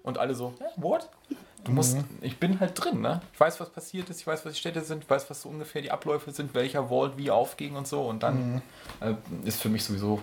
[0.02, 1.08] Und alle so, what?
[1.64, 2.04] Du musst, Mhm.
[2.20, 3.20] ich bin halt drin, ne?
[3.32, 5.48] Ich weiß, was passiert ist, ich weiß, was die Städte sind, ich weiß, was so
[5.48, 8.02] ungefähr die Abläufe sind, welcher Vault wie aufging und so.
[8.02, 8.62] Und dann Mhm.
[9.00, 9.14] äh,
[9.48, 10.20] ist für mich sowieso.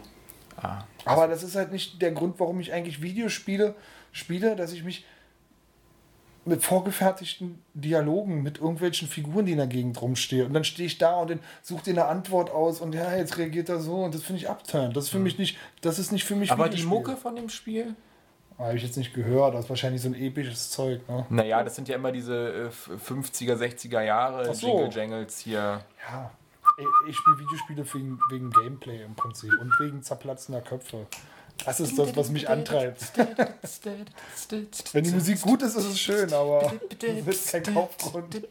[0.55, 3.75] Ah, Aber das ist halt nicht der Grund, warum ich eigentlich Videospiele
[4.13, 5.03] spiele, dass ich mich
[6.45, 10.45] mit vorgefertigten Dialogen mit irgendwelchen Figuren, die in der Gegend rumstehe.
[10.45, 13.37] Und dann stehe ich da und dann suche dir eine Antwort aus und ja, jetzt
[13.37, 14.95] reagiert er so und das finde ich abturnt.
[14.95, 16.53] Das ist für mich nicht, das ist nicht für mich Mhm.
[16.53, 16.83] aber die.
[16.83, 17.95] Mucke von dem Spiel?
[18.59, 21.25] Habe ich jetzt nicht gehört, das ist wahrscheinlich so ein episches Zeug, ne?
[21.29, 24.67] Naja, das sind ja immer diese äh, 50er, 60er Jahre so.
[24.67, 25.81] Jingle Jangles hier.
[26.07, 26.31] Ja.
[26.77, 31.07] Ich, ich spiele Videospiele wegen, wegen Gameplay im Prinzip und wegen zerplatzender Köpfe.
[31.65, 33.13] Das ist das, was mich antreibt.
[34.91, 38.35] Wenn die Musik gut ist, ist es schön, aber du ist kein Kaufgrund.
[38.35, 38.45] Und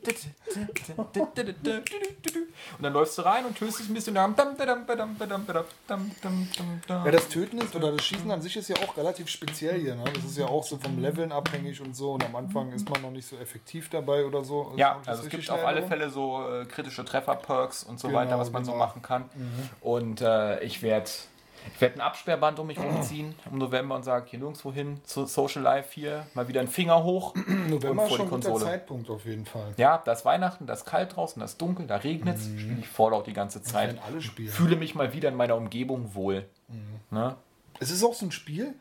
[2.81, 4.15] dann läufst du rein und tötest dich ein bisschen.
[4.15, 4.29] Ja,
[7.11, 9.95] das Töten ist oder das Schießen an sich ist ja auch relativ speziell hier.
[9.95, 10.05] Ne?
[10.15, 12.13] Das ist ja auch so vom Leveln abhängig und so.
[12.13, 14.73] Und am Anfang ist man noch nicht so effektiv dabei oder so.
[14.77, 18.39] Ja, also es gibt auf alle Fälle so äh, kritische Treffer-Perks und so genau, weiter,
[18.39, 18.73] was man genau.
[18.73, 19.25] so machen kann.
[19.35, 19.69] Mhm.
[19.81, 21.11] Und äh, ich werde
[21.75, 25.27] ich werd ein Absperrband um mich rumziehen im November und sage, hier nirgendwo hin, zu
[25.27, 27.35] Social Life hier, mal wieder einen Finger hoch
[27.69, 28.65] November und ist vor schon die guter.
[28.65, 29.75] Zeitpunkt auf jeden Fall.
[29.77, 32.81] Ja, da ist Weihnachten, da ist kalt draußen, da ist dunkel, da regnet es, spiele
[32.81, 33.97] ich Fallout die ganze Zeit.
[34.07, 34.49] alle spielen.
[34.49, 36.47] Fühle mich mal wieder in meiner Umgebung wohl.
[37.11, 37.37] Ne?
[37.81, 38.75] Es ist auch so ein Spiel,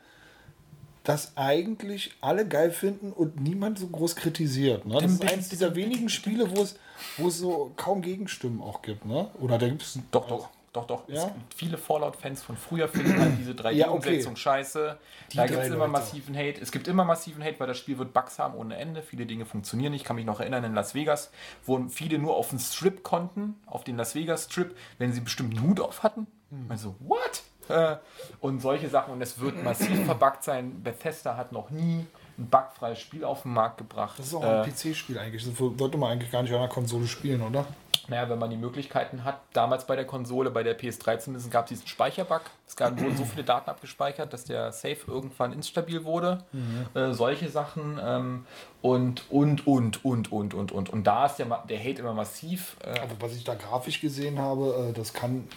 [1.04, 4.86] das eigentlich alle geil finden und niemand so groß kritisiert.
[4.86, 4.98] Ne?
[5.00, 6.78] Das ist eines dieser wenigen Spiele, wo es,
[7.16, 9.04] wo es so kaum Gegenstimmen auch gibt.
[9.04, 9.28] Ne?
[9.40, 10.48] Oder da gibt es Doch, doch.
[10.72, 11.06] Doch, doch.
[11.08, 11.28] Es Ja?
[11.28, 14.36] gibt viele Fallout-Fans von früher finden halt diese 3D-Umsetzung Ja, okay.
[14.36, 14.98] scheiße.
[15.32, 16.60] Die da gibt es immer massiven Hate.
[16.62, 19.02] Es gibt immer massiven Hate, weil das Spiel wird Bugs haben ohne Ende.
[19.02, 20.02] Viele Dinge funktionieren nicht.
[20.02, 21.30] Ich kann mich noch erinnern in Las Vegas,
[21.66, 25.58] wo viele nur auf den Strip konnten, auf den Las Vegas Strip, wenn sie bestimmt
[25.58, 26.26] einen Hut auf hatten.
[26.50, 26.66] Hm.
[26.70, 27.42] Also, what?
[27.68, 27.96] Äh,
[28.40, 29.12] Und solche Sachen.
[29.12, 30.82] Und es wird massiv verbuggt sein.
[30.82, 32.06] Bethesda hat noch nie
[32.38, 34.18] ein bugfreies Spiel auf den Markt gebracht.
[34.18, 35.44] Das ist auch Äh, ein PC-Spiel eigentlich.
[35.44, 37.66] Das sollte man eigentlich gar nicht auf einer Konsole spielen, oder?
[38.12, 41.64] Naja, wenn man die Möglichkeiten hat, damals bei der Konsole, bei der PS3 zumindest, gab
[41.64, 42.42] es diesen Speicherbug.
[42.68, 46.44] Es gab, wurden so viele Daten abgespeichert, dass der Safe irgendwann instabil wurde.
[46.92, 48.46] Äh, solche Sachen ähm,
[48.82, 50.90] und, und, und, und, und, und, und.
[50.90, 52.76] Und da ist der, der Hate immer massiv.
[52.84, 55.48] Äh, Aber was ich da grafisch gesehen habe, äh, das kann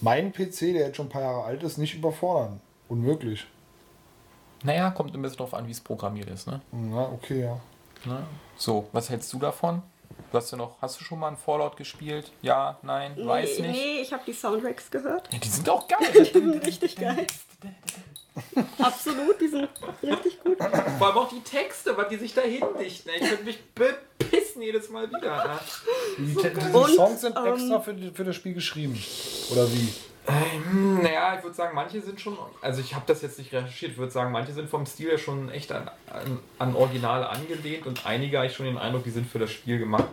[0.00, 2.60] mein PC, der jetzt schon ein paar Jahre alt ist, nicht überfordern.
[2.88, 3.46] Unmöglich.
[4.64, 6.48] naja, kommt ein bisschen drauf an, wie es programmiert ist.
[6.48, 6.60] Ne?
[6.72, 7.60] Ja, okay, ja.
[8.04, 8.24] Ne?
[8.56, 9.82] So, was hältst du davon?
[10.36, 12.30] Du hast ja noch, hast du schon mal ein Fallout gespielt?
[12.42, 13.80] Ja, nein, weiß nee, nicht.
[13.82, 15.32] nee, ich habe die Soundtracks gehört.
[15.32, 15.98] Ja, die sind auch geil.
[16.12, 17.26] Die sind richtig geil.
[18.78, 19.66] Absolut, die sind
[20.02, 20.58] richtig gut.
[20.98, 23.12] Vor allem auch die Texte, was die sich da hindichten.
[23.14, 25.46] Ich könnte mich bepissen jedes Mal wieder.
[25.48, 25.58] Ne?
[26.18, 29.02] Die, diese Und, Songs sind ähm, extra für, die- für das Spiel geschrieben.
[29.52, 29.88] Oder wie?
[31.02, 33.98] Naja, ich würde sagen, manche sind schon, also ich habe das jetzt nicht recherchiert, ich
[33.98, 38.04] würde sagen, manche sind vom Stil her schon echt an, an, an Originale angelehnt und
[38.06, 40.08] einige habe ich schon den Eindruck, die sind für das Spiel gemacht.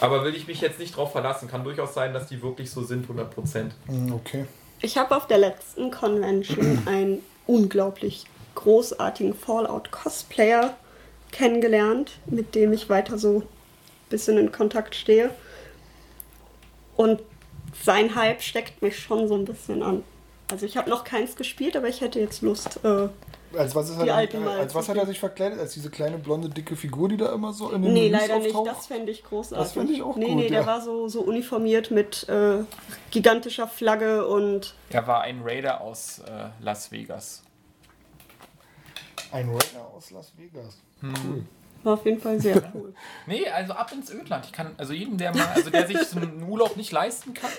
[0.00, 2.84] Aber will ich mich jetzt nicht drauf verlassen, kann durchaus sein, dass die wirklich so
[2.84, 3.70] sind, 100%.
[3.86, 4.46] Hm, Okay.
[4.82, 10.76] Ich habe auf der letzten Convention einen unglaublich großartigen Fallout-Cosplayer
[11.32, 13.48] kennengelernt, mit dem ich weiter so ein
[14.10, 15.30] bisschen in Kontakt stehe.
[16.96, 17.22] Und
[17.82, 20.02] sein Hype steckt mich schon so ein bisschen an.
[20.50, 22.78] Also ich habe noch keins gespielt, aber ich hätte jetzt Lust.
[22.84, 23.08] Äh,
[23.58, 25.58] Als was, ist Die er, mal als was hat er sich verkleidet?
[25.58, 28.38] Als diese kleine blonde dicke Figur, die da immer so in den nee, Menüs leider
[28.38, 28.54] nicht.
[28.54, 28.76] auftaucht?
[28.76, 29.64] Das fände ich großartig.
[29.64, 30.66] Das fänd ich auch nee, gut, Nee, der ja.
[30.66, 32.58] war so, so uniformiert mit äh,
[33.10, 37.42] gigantischer Flagge und Er war ein Raider aus äh, Las Vegas.
[39.32, 40.78] Ein Raider aus Las Vegas.
[41.00, 41.14] Hm.
[41.24, 41.44] Cool.
[41.82, 42.92] War auf jeden Fall sehr cool.
[43.26, 44.44] Nee, also ab ins Ödland.
[44.46, 47.50] Ich kann, also jedem, der mal, also der sich so einen Urlaub nicht leisten kann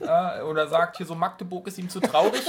[0.00, 2.42] äh, oder sagt, hier so Magdeburg ist ihm zu traurig,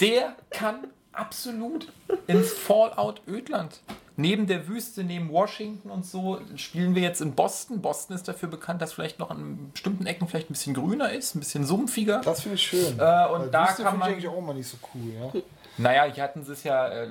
[0.00, 1.88] der kann absolut
[2.26, 3.80] ins Fallout Ödland.
[4.16, 7.80] Neben der Wüste, neben Washington und so, spielen wir jetzt in Boston.
[7.80, 11.34] Boston ist dafür bekannt, dass vielleicht noch an bestimmten Ecken vielleicht ein bisschen grüner ist,
[11.34, 12.20] ein bisschen sumpfiger.
[12.22, 12.98] Das finde ich schön.
[12.98, 15.12] Äh, und Weil da Wüste kann finde man- ich eigentlich auch mal nicht so cool,
[15.34, 15.40] ja.
[15.78, 17.04] Naja, hier hatten sie es ja, äh,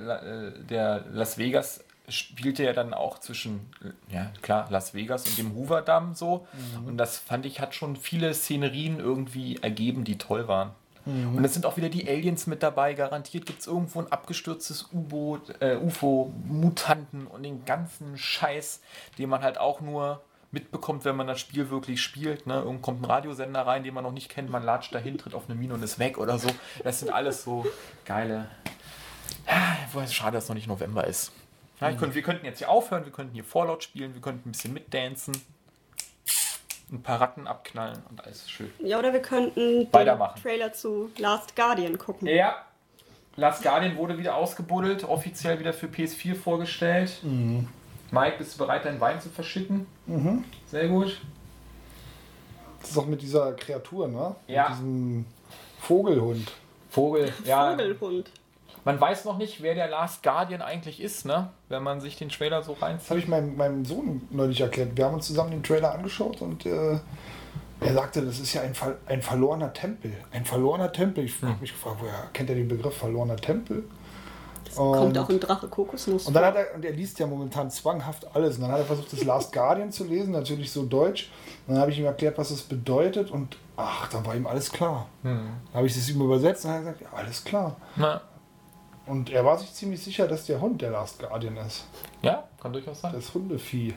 [0.47, 3.71] äh, der Las Vegas spielte ja dann auch zwischen,
[4.09, 6.47] ja klar, Las Vegas und dem Hoover-Damm so.
[6.85, 10.71] Und das fand ich, hat schon viele Szenerien irgendwie ergeben, die toll waren.
[11.05, 12.93] Und es sind auch wieder die Aliens mit dabei.
[12.93, 18.81] Garantiert gibt es irgendwo ein abgestürztes U-Boot, äh, UFO, Mutanten und den ganzen Scheiß,
[19.17, 20.21] den man halt auch nur
[20.51, 22.45] mitbekommt, wenn man das Spiel wirklich spielt.
[22.45, 22.55] Ne?
[22.55, 25.45] Irgend kommt ein Radiosender rein, den man noch nicht kennt, man latscht dahin, tritt auf
[25.47, 26.49] eine Mine und ist weg oder so.
[26.83, 27.65] Das sind alles so
[28.05, 28.47] geile.
[29.47, 31.31] Ah, schade, dass es noch nicht November ist.
[31.81, 34.47] Ja, ich könnte, wir könnten jetzt hier aufhören, wir könnten hier Fallout spielen, wir könnten
[34.47, 35.35] ein bisschen mitdancen,
[36.91, 38.71] ein paar Ratten abknallen und alles ist schön.
[38.79, 40.39] Ja, oder wir könnten den Weitermachen.
[40.41, 42.27] Trailer zu Last Guardian gucken.
[42.27, 42.65] Ja,
[43.35, 47.19] Last Guardian wurde wieder ausgebuddelt, offiziell wieder für PS4 vorgestellt.
[47.23, 49.87] Mike, bist du bereit, deinen Wein zu verschütten?
[50.67, 51.19] Sehr gut.
[52.81, 54.35] Das ist auch mit dieser Kreatur, ne?
[54.47, 54.69] Ja.
[54.69, 55.25] Mit diesem
[55.79, 56.51] Vogelhund.
[56.89, 57.71] Vogel, ja.
[57.71, 58.31] Vogelhund.
[58.83, 61.49] Man weiß noch nicht, wer der Last Guardian eigentlich ist, ne?
[61.69, 63.09] Wenn man sich den Trailer so Das reinzieht.
[63.11, 64.89] habe ich meinem, meinem Sohn neulich erklärt.
[64.95, 66.97] Wir haben uns zusammen den Trailer angeschaut und äh,
[67.79, 70.13] er sagte, das ist ja ein, Ver ein verlorener Tempel.
[70.31, 71.25] Ein verlorener Tempel.
[71.25, 71.49] Ich Hm.
[71.49, 73.83] habe mich gefragt, woher kennt er den Begriff verlorener Tempel?
[74.75, 76.27] Kommt auch in Drache Kokosnuss.
[76.27, 78.55] Und dann hat er, und er liest ja momentan zwanghaft alles.
[78.55, 81.29] Und dann hat er versucht, das Last Guardian zu lesen, natürlich so deutsch.
[81.67, 83.31] Und dann habe ich ihm erklärt, was das bedeutet.
[83.31, 85.07] Und ach, dann war ihm alles klar.
[85.23, 85.49] Hm.
[85.67, 87.75] Dann habe ich es ihm übersetzt und er hat gesagt, ja, alles klar.
[87.97, 88.21] Na,
[89.05, 91.85] Und er war sich ziemlich sicher, dass der Hund der Last Guardian ist.
[92.21, 93.13] ja, kann durchaus sein.
[93.13, 93.93] Das Hundevieh.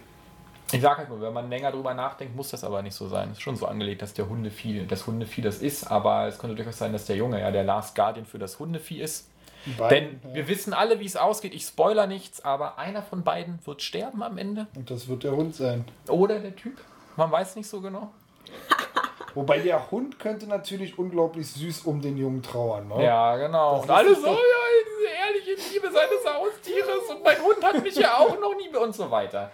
[0.72, 3.30] Ich sage halt nur, wenn man länger drüber nachdenkt, muss das aber nicht so sein.
[3.30, 6.56] Es ist schon so angelegt, dass der Hundevieh, das Hundevieh das ist, aber es könnte
[6.56, 9.28] durchaus sein, dass der Junge ja der Last Guardian für das Hundevieh ist.
[9.66, 10.34] Denn beiden, ja.
[10.34, 11.54] wir wissen alle, wie es ausgeht.
[11.54, 14.66] Ich spoiler nichts, aber einer von beiden wird sterben am Ende.
[14.74, 15.84] Und das wird der Hund sein.
[16.08, 16.78] Oder der Typ.
[17.16, 18.10] Man weiß nicht so genau.
[19.34, 22.88] Wobei der Hund könnte natürlich unglaublich süß um den Jungen trauern.
[22.88, 23.04] Ne?
[23.04, 23.76] Ja, genau.
[23.76, 27.82] Das Und alle ist so, ja, diese ehrliche Liebe seines Haustieres und mein Hund hat
[27.82, 29.50] mich ja auch noch nie und so weiter.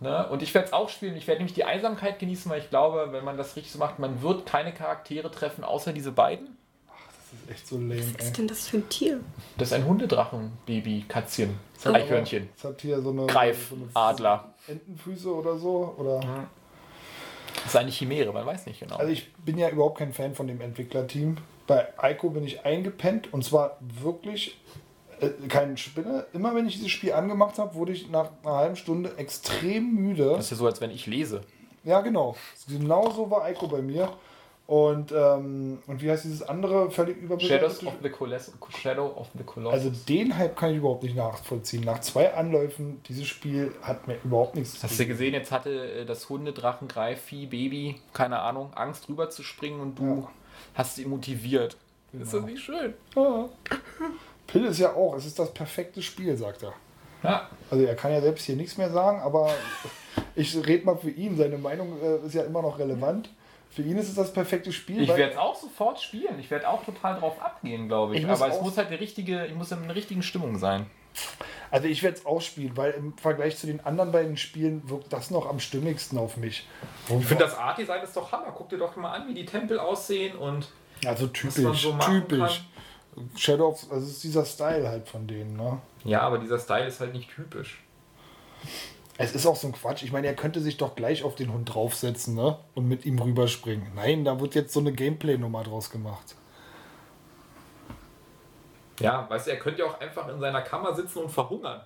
[0.00, 0.28] Ne?
[0.30, 1.16] Und ich werde es auch spielen.
[1.16, 3.98] Ich werde nämlich die Einsamkeit genießen, weil ich glaube, wenn man das richtig so macht,
[3.98, 6.56] man wird keine Charaktere treffen, außer diese beiden.
[7.32, 8.26] Das ist echt so lame, Was ey.
[8.28, 9.20] ist denn das für ein Tier?
[9.56, 11.90] Das ist ein Hundedrachen, Baby, Katzchen, Oh.
[11.90, 14.52] Eichhörnchen, Es hat hier so eine, Greif, so eine Adler.
[14.66, 15.94] Entenfüße oder so.
[15.96, 16.20] Oder
[17.54, 18.96] Das ist eine Chimäre, man weiß nicht genau.
[18.96, 21.36] Also ich bin ja überhaupt kein Fan von dem Entwicklerteam.
[21.66, 24.58] Bei Ico bin ich eingepennt und zwar wirklich
[25.20, 26.26] äh, kein Spinne.
[26.32, 30.30] Immer wenn ich dieses Spiel angemacht habe, wurde ich nach einer halben Stunde extrem müde.
[30.30, 31.42] Das ist ja so, als wenn ich lese.
[31.84, 32.36] Ja, genau.
[32.68, 34.10] Genau so war Ico bei mir.
[34.70, 39.72] Und, ähm, und wie heißt dieses andere völlig Coles Shadow of the Colossus.
[39.72, 41.82] Also den Hype kann ich überhaupt nicht nachvollziehen.
[41.82, 45.70] Nach zwei Anläufen, dieses Spiel hat mir überhaupt nichts zu Hast du gesehen, jetzt hatte
[45.70, 50.30] äh, das Hundedrachen, Greifvieh, Baby, keine Ahnung, Angst rüber zu springen und du Ja.
[50.74, 51.76] hast ihn motiviert.
[52.12, 52.94] Ist das nicht schön?
[53.16, 53.48] Ja.
[54.46, 56.74] Pill ist ja auch, es ist das perfekte Spiel, sagt er.
[57.24, 57.48] Ja.
[57.72, 59.50] Also er kann ja selbst hier nichts mehr sagen, aber
[60.36, 61.36] ich rede mal für ihn.
[61.36, 63.30] Seine Meinung äh, ist ja immer noch relevant.
[63.70, 65.02] Für ihn ist es das perfekte Spiel.
[65.02, 66.38] Ich werde es auch sofort spielen.
[66.40, 68.24] Ich werde auch total drauf abgehen, glaube ich.
[68.24, 70.86] Ich Aber es muss halt eine richtige, ich muss in einer richtigen Stimmung sein.
[71.70, 75.12] also ich werde es auch spielen, weil im Vergleich zu den anderen beiden Spielen wirkt
[75.12, 76.66] das noch am stimmigsten auf mich.
[77.08, 78.52] Ich finde das Art-Design ist doch Hammer.
[78.56, 80.68] Guck dir doch mal an, wie die Tempel aussehen und
[81.06, 82.64] also typisch, so typisch.
[83.36, 85.78] Shadow of, also ist dieser Style halt von denen, ne?
[86.04, 87.82] ja, aber dieser Style ist halt nicht typisch.
[89.22, 90.02] Es ist auch so ein Quatsch.
[90.02, 92.56] Ich meine, er könnte sich doch gleich auf den Hund draufsetzen, ne?
[92.74, 93.92] Und mit ihm rüberspringen.
[93.94, 96.34] Nein, da wird jetzt so eine Gameplay-Nummer draus gemacht.
[98.98, 101.82] Ja, weißt du, er könnte ja auch einfach in seiner Kammer sitzen und verhungern.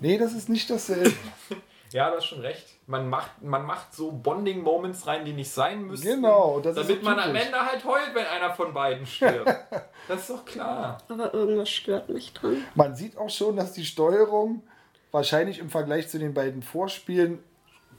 [0.00, 1.12] Nee, das ist nicht dasselbe.
[1.92, 2.68] Ja, du hast schon recht.
[2.86, 6.06] Man macht, man macht so Bonding-Moments rein, die nicht sein müssen.
[6.06, 7.34] Genau, das ist Damit so man am.
[7.34, 9.52] Ende halt heult, wenn einer von beiden stirbt.
[10.08, 10.98] das ist doch klar.
[11.08, 12.64] Aber irgendwas stört mich dran.
[12.76, 14.62] Man sieht auch schon, dass die Steuerung
[15.12, 17.38] wahrscheinlich im Vergleich zu den beiden Vorspielen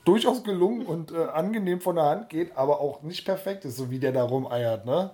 [0.04, 3.90] durchaus gelungen und äh, angenehm von der Hand geht, aber auch nicht perfekt ist, so
[3.90, 5.10] wie der da rumeiert, ne?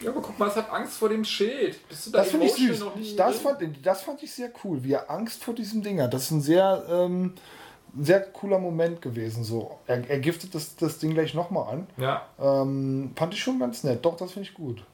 [0.00, 1.88] Ja, aber guck mal, es hat Angst vor dem Schild.
[1.88, 2.80] Bist du da Das finde ich süß.
[2.80, 6.00] noch nicht Das fand, das fand ich sehr cool, wie er Angst vor diesem Ding
[6.00, 6.12] hat.
[6.12, 7.32] Das ist ein sehr, ähm,
[7.98, 9.44] sehr cooler Moment gewesen.
[9.44, 9.78] So.
[9.86, 11.86] Er, er giftet das, das Ding gleich nochmal an.
[11.96, 12.26] Ja.
[12.38, 14.04] Ähm, fand ich schon ganz nett.
[14.04, 14.84] Doch, das finde ich gut.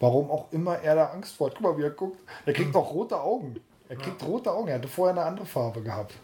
[0.00, 1.56] Warum auch immer er da Angst vor hat.
[1.56, 2.20] Guck mal, wie er guckt.
[2.46, 3.56] Er kriegt auch rote Augen.
[3.88, 4.68] Er kriegt rote Augen.
[4.68, 6.14] Er hatte vorher eine andere Farbe gehabt.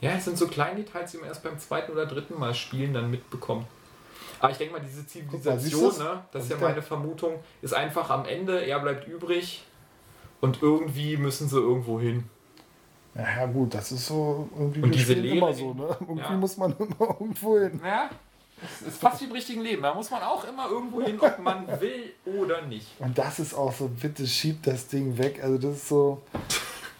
[0.00, 2.94] Ja, es sind so kleine Details, die man erst beim zweiten oder dritten Mal spielen
[2.94, 3.66] dann mitbekommt.
[4.38, 5.98] Aber ich denke mal, diese Zivilisation, du's?
[5.98, 9.62] ne, das ist ja meine Vermutung, ist einfach am Ende, er bleibt übrig
[10.40, 12.24] und irgendwie müssen sie irgendwo hin.
[13.14, 15.96] Ja, ja gut, das ist so irgendwie Und diese Lehre, immer so, ne?
[16.00, 16.30] Irgendwie Ja.
[16.30, 17.80] muss man immer irgendwo hin.
[17.84, 18.08] Ja,
[18.62, 19.82] es ist fast wie im richtigen Leben.
[19.82, 22.86] Da muss man auch immer irgendwo hin, ob man will oder nicht.
[22.98, 25.40] Und das ist auch so, bitte schieb das Ding weg.
[25.42, 26.22] Also das ist so.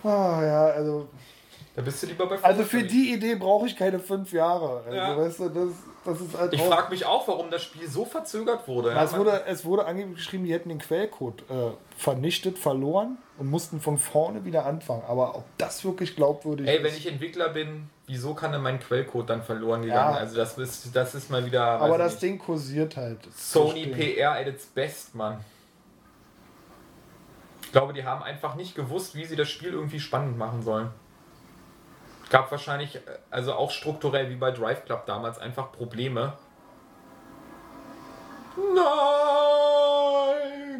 [0.02, 1.08] Ah ja, also.
[1.76, 4.82] Da bist du lieber bei Also für die Idee brauche ich keine fünf Jahre.
[4.84, 5.16] Also Ja.
[5.16, 5.68] weißt du, das,
[6.04, 8.92] das ist halt Ich frage mich auch, warum das Spiel so verzögert wurde.
[8.92, 13.80] es, wurde, es wurde angeblich geschrieben, die hätten den Quellcode äh, vernichtet, verloren und mussten
[13.80, 15.02] von vorne wieder anfangen.
[15.06, 16.98] Aber ob das wirklich glaubwürdig Ey, wenn ist.
[16.98, 20.14] ich Entwickler bin, wieso kann denn mein Quellcode dann verloren gegangen?
[20.14, 20.20] Ja.
[20.20, 21.62] Also das ist, das ist mal wieder.
[21.62, 23.24] aber das ich Ding kursiert halt.
[23.24, 23.86] nicht, Sony.
[23.86, 25.44] PR at its best, Mann.
[27.62, 30.90] Ich glaube, die haben einfach nicht gewusst, wie sie das Spiel irgendwie spannend machen sollen.
[32.28, 36.32] Gab wahrscheinlich, äh, also auch strukturell wie bei Drive Club damals, einfach Probleme.
[38.74, 39.60] Nein!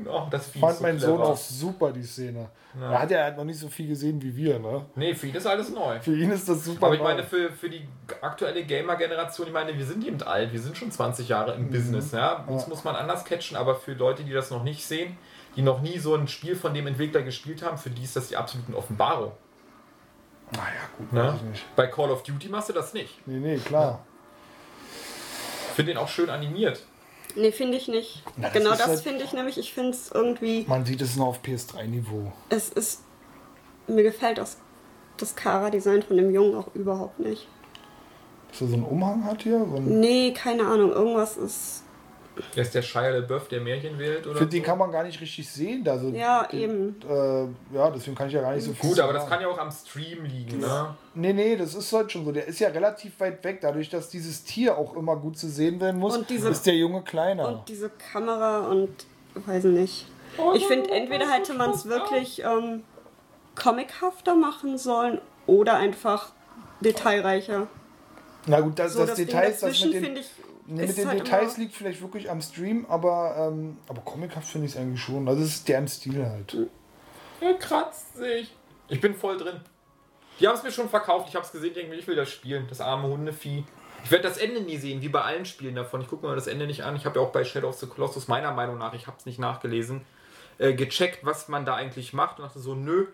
[0.09, 1.31] Oh, das Vieh Fand so mein Sohn clever.
[1.31, 2.49] auch super, die Szene.
[2.81, 4.87] Er hat ja halt noch nicht so viel gesehen wie wir, ne?
[4.95, 5.99] Nee, für ihn ist alles neu.
[6.01, 6.87] Für ihn ist das super.
[6.87, 7.09] Aber ich neu.
[7.09, 7.83] meine, für, für die
[8.21, 12.13] aktuelle Gamer-Generation, ich meine, wir sind eben alt, wir sind schon 20 Jahre im Business,
[12.13, 12.45] ja.
[12.47, 15.17] Uns muss man anders catchen, aber für Leute, die das noch nicht sehen,
[15.57, 18.29] die noch nie so ein Spiel von dem Entwickler gespielt haben, für die ist das
[18.29, 19.33] die absolute Offenbarung.
[20.53, 20.65] Naja,
[20.97, 21.39] gut, Ne?
[21.77, 23.27] Bei Call of Duty machst du das nicht.
[23.27, 24.05] Nee, nee, klar.
[25.71, 26.85] Ich finde den auch schön animiert.
[27.37, 28.23] Nee, finde ich nicht.
[28.37, 29.59] Na, das genau das halt- finde ich nämlich.
[29.59, 30.64] Ich finde es irgendwie.
[30.69, 32.33] Man sieht es noch auf PS3-Niveau.
[32.49, 33.01] Es ist.
[33.87, 34.57] Mir gefällt das,
[35.16, 37.49] das Kara-Design von dem Jungen auch überhaupt nicht.
[38.51, 39.59] Dass er so einen Umhang hat hier.
[39.59, 40.90] So Nee, keine Ahnung.
[40.93, 41.80] Irgendwas ist.
[42.57, 44.66] Der ist der Shia LaBeouf, der Märchenwelt oder für den so.
[44.66, 45.87] kann man gar nicht richtig sehen.
[45.88, 46.96] Also, Ja, den, eben.
[47.09, 49.33] Äh, ja, deswegen kann ich ja gar nicht so viel Gut, aber das sagen.
[49.35, 50.94] kann ja auch am Stream liegen, ne?
[51.14, 52.33] Nee, nee, das ist halt schon so.
[52.33, 53.61] Der ist ja relativ weit weg.
[53.61, 56.74] Dadurch, dass dieses Tier auch immer gut zu sehen werden muss, Und diese- ist der
[56.76, 57.48] Junge kleiner.
[57.48, 58.90] Und diese Kamera und.
[59.46, 60.07] Weiß nicht.
[60.55, 62.83] Ich finde, entweder hätte man es wirklich ähm,
[63.55, 66.33] comichafter machen sollen oder einfach
[66.81, 67.66] detailreicher.
[68.46, 70.31] Na gut, das, So, das das Ding Details, das mit den, finde ich.
[70.70, 74.66] Nee, mit den halt Details liegt vielleicht wirklich am Stream, aber, ähm, aber comichaft finde
[74.66, 75.28] ich es eigentlich schon.
[75.28, 76.56] Also, das ist deren Stil halt.
[77.40, 78.54] Er kratzt sich.
[78.88, 79.61] Ich bin voll drin.
[80.38, 81.28] Die haben es mir schon verkauft.
[81.28, 82.66] Ich habe es gesehen, ich denke mir, ich will das spielen.
[82.68, 83.64] Das arme Hundevieh.
[84.04, 86.00] Ich werde das Ende nie sehen, wie bei allen Spielen davon.
[86.00, 86.96] Ich gucke mir das Ende nicht an.
[86.96, 89.26] Ich habe ja auch bei Shadow of the Colossus, meiner Meinung nach, ich habe es
[89.26, 90.02] nicht nachgelesen,
[90.59, 93.06] äh, gecheckt, was man da eigentlich macht und dachte so, nö.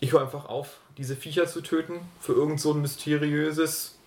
[0.00, 3.98] Ich höre einfach auf, diese Viecher zu töten für irgend so ein mysteriöses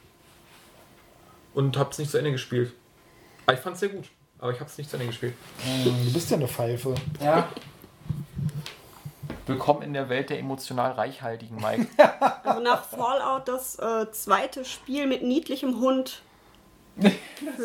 [1.54, 2.74] und habe es nicht zu Ende gespielt.
[3.46, 4.06] Aber ich fand es sehr gut,
[4.40, 5.34] aber ich habe es nicht zu Ende gespielt.
[5.66, 6.96] Ähm, Du bist ja eine Pfeife.
[7.22, 7.50] Ja.
[9.46, 11.88] Willkommen in der Welt der emotional reichhaltigen Mike.
[12.44, 16.22] Also nach Fallout das äh, zweite Spiel mit niedlichem Hund.
[16.96, 17.12] Das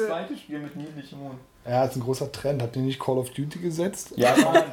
[0.07, 1.39] zweite Spiel mit niedlichem Hund.
[1.67, 2.63] Ja, ist ein großer Trend.
[2.63, 4.13] Habt ihr nicht Call of Duty gesetzt?
[4.17, 4.65] Ja, Mann.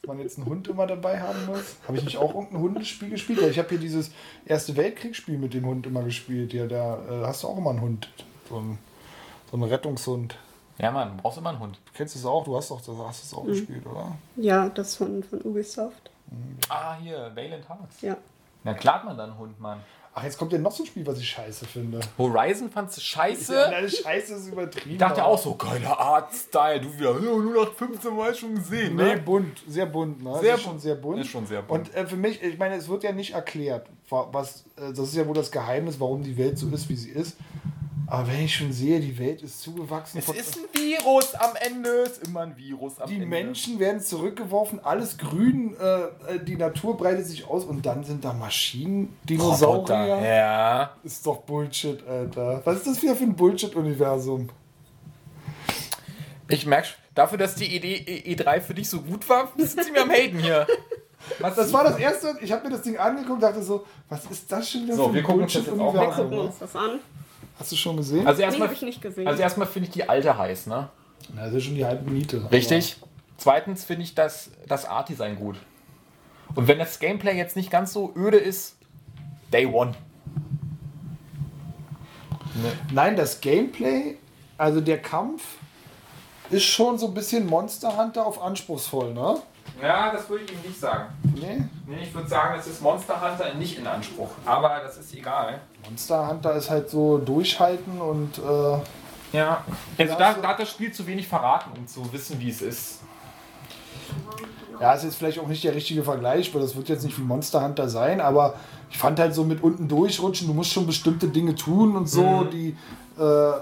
[0.00, 1.76] Dass man jetzt einen Hund immer dabei haben muss?
[1.86, 3.42] Habe ich nicht auch irgendein Hundespiel gespielt?
[3.42, 4.10] Weil ich habe hier dieses
[4.46, 6.52] Erste Weltkriegsspiel mit dem Hund immer gespielt.
[6.52, 8.08] Ja, da äh, hast du auch immer einen Hund.
[8.48, 8.78] So einen,
[9.50, 10.36] so einen Rettungshund.
[10.78, 11.76] Ja, Mann, du brauchst immer einen Hund.
[11.86, 14.12] Du kennst es auch, du hast doch das hast es auch gespielt, oder?
[14.36, 16.10] Ja, das von, von Ubisoft.
[16.68, 18.00] Ah, hier, Valiant Hearts.
[18.00, 18.16] Ja.
[18.64, 19.80] Na klar hat man dann einen Hund, Mann.
[20.14, 22.00] Ach, jetzt kommt ja noch so ein Spiel, was ich scheiße finde.
[22.18, 23.54] Horizon fandst du scheiße?
[23.54, 24.92] Ja, deine Scheiße ist übertrieben.
[24.92, 26.80] Ich dachte aber- auch so, geiler Artstyle.
[26.80, 29.20] Du wieder, ja, nur nach 15 Mal schon gesehen, Nee, ne?
[29.20, 30.36] bunt, sehr bunt, ne?
[30.40, 30.82] Sehr ist schon bunt.
[30.82, 31.20] sehr bunt.
[31.20, 31.88] Ist schon sehr bunt.
[31.88, 34.98] Und äh, für mich, ich meine, es wird ja nicht erklärt, wa- was, äh, das
[35.00, 37.36] ist ja wohl das Geheimnis, warum die Welt so ist, wie sie ist.
[38.10, 40.34] Aber wenn ich schon sehe, die Welt ist zugewachsen Es von.
[40.34, 41.90] ist ein Virus am Ende.
[42.04, 43.26] Es ist immer ein Virus am die Ende.
[43.26, 48.24] Menschen werden zurückgeworfen, alles grün, äh, äh, die Natur breitet sich aus und dann sind
[48.24, 50.22] da Maschinen, Dinosaurier.
[50.22, 50.90] Ja.
[51.02, 52.62] Ist doch Bullshit, Alter.
[52.64, 54.48] Was ist das wieder für ein Bullshit-Universum?
[56.48, 60.02] Ich merke, dafür, dass die Idee E3 für dich so gut war, sind sie mir
[60.02, 60.66] am Haten hier.
[61.40, 64.24] Was Das war das erste, ich habe mir das Ding angeguckt und dachte so, was
[64.30, 66.00] ist das schon wieder So, für wir ein gucken uns das jetzt auch mal Wir
[66.00, 66.30] Bullshit-Universum?
[66.30, 67.00] gucken uns das an.
[67.58, 68.26] Hast du schon gesehen?
[68.26, 69.26] Also Nee, erstmal, habe ich nicht gesehen.
[69.26, 70.88] also erstmal finde ich die alte heiß, ne?
[71.34, 72.48] Na, das ist schon die halbe Miete.
[72.50, 72.96] Richtig.
[73.36, 75.56] Zweitens finde ich das, das Art-Design gut.
[76.54, 78.76] Und wenn das Gameplay jetzt nicht ganz so öde ist,
[79.52, 79.92] Day One.
[82.92, 84.16] Nein, das Gameplay,
[84.56, 85.42] also der Kampf,
[86.50, 89.36] ist schon so ein bisschen Monster Hunter auf anspruchsvoll, ne?
[89.82, 91.06] Ja, das würde ich ihm nicht sagen.
[91.34, 91.62] Nee.
[91.86, 94.30] Nee, ich würde sagen, es ist Monster Hunter nicht in Anspruch.
[94.44, 95.60] Aber das ist egal.
[95.88, 99.64] Monster Hunter ist halt so durchhalten und äh, Ja.
[99.98, 103.00] Also da, da hat das Spiel zu wenig verraten, um zu wissen, wie es ist.
[104.80, 107.22] Ja, ist jetzt vielleicht auch nicht der richtige Vergleich, weil das wird jetzt nicht wie
[107.22, 108.54] Monster Hunter sein, aber
[108.90, 112.22] ich fand halt so mit unten durchrutschen, du musst schon bestimmte Dinge tun und so,
[112.22, 112.50] Mhm.
[112.50, 112.68] die
[113.18, 113.52] äh,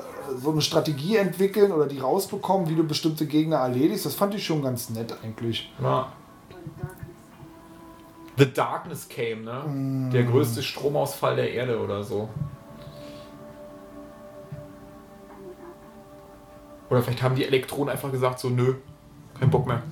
[0.43, 4.05] so eine Strategie entwickeln oder die rausbekommen, wie du bestimmte Gegner erledigst.
[4.05, 5.72] Das fand ich schon ganz nett eigentlich.
[5.83, 6.12] Ja.
[8.37, 10.11] The Darkness came, ne?
[10.12, 12.28] Der größte Stromausfall der Erde oder so.
[16.91, 18.74] Oder vielleicht haben die Elektronen einfach gesagt, so, nö,
[19.39, 19.82] kein Bock mehr.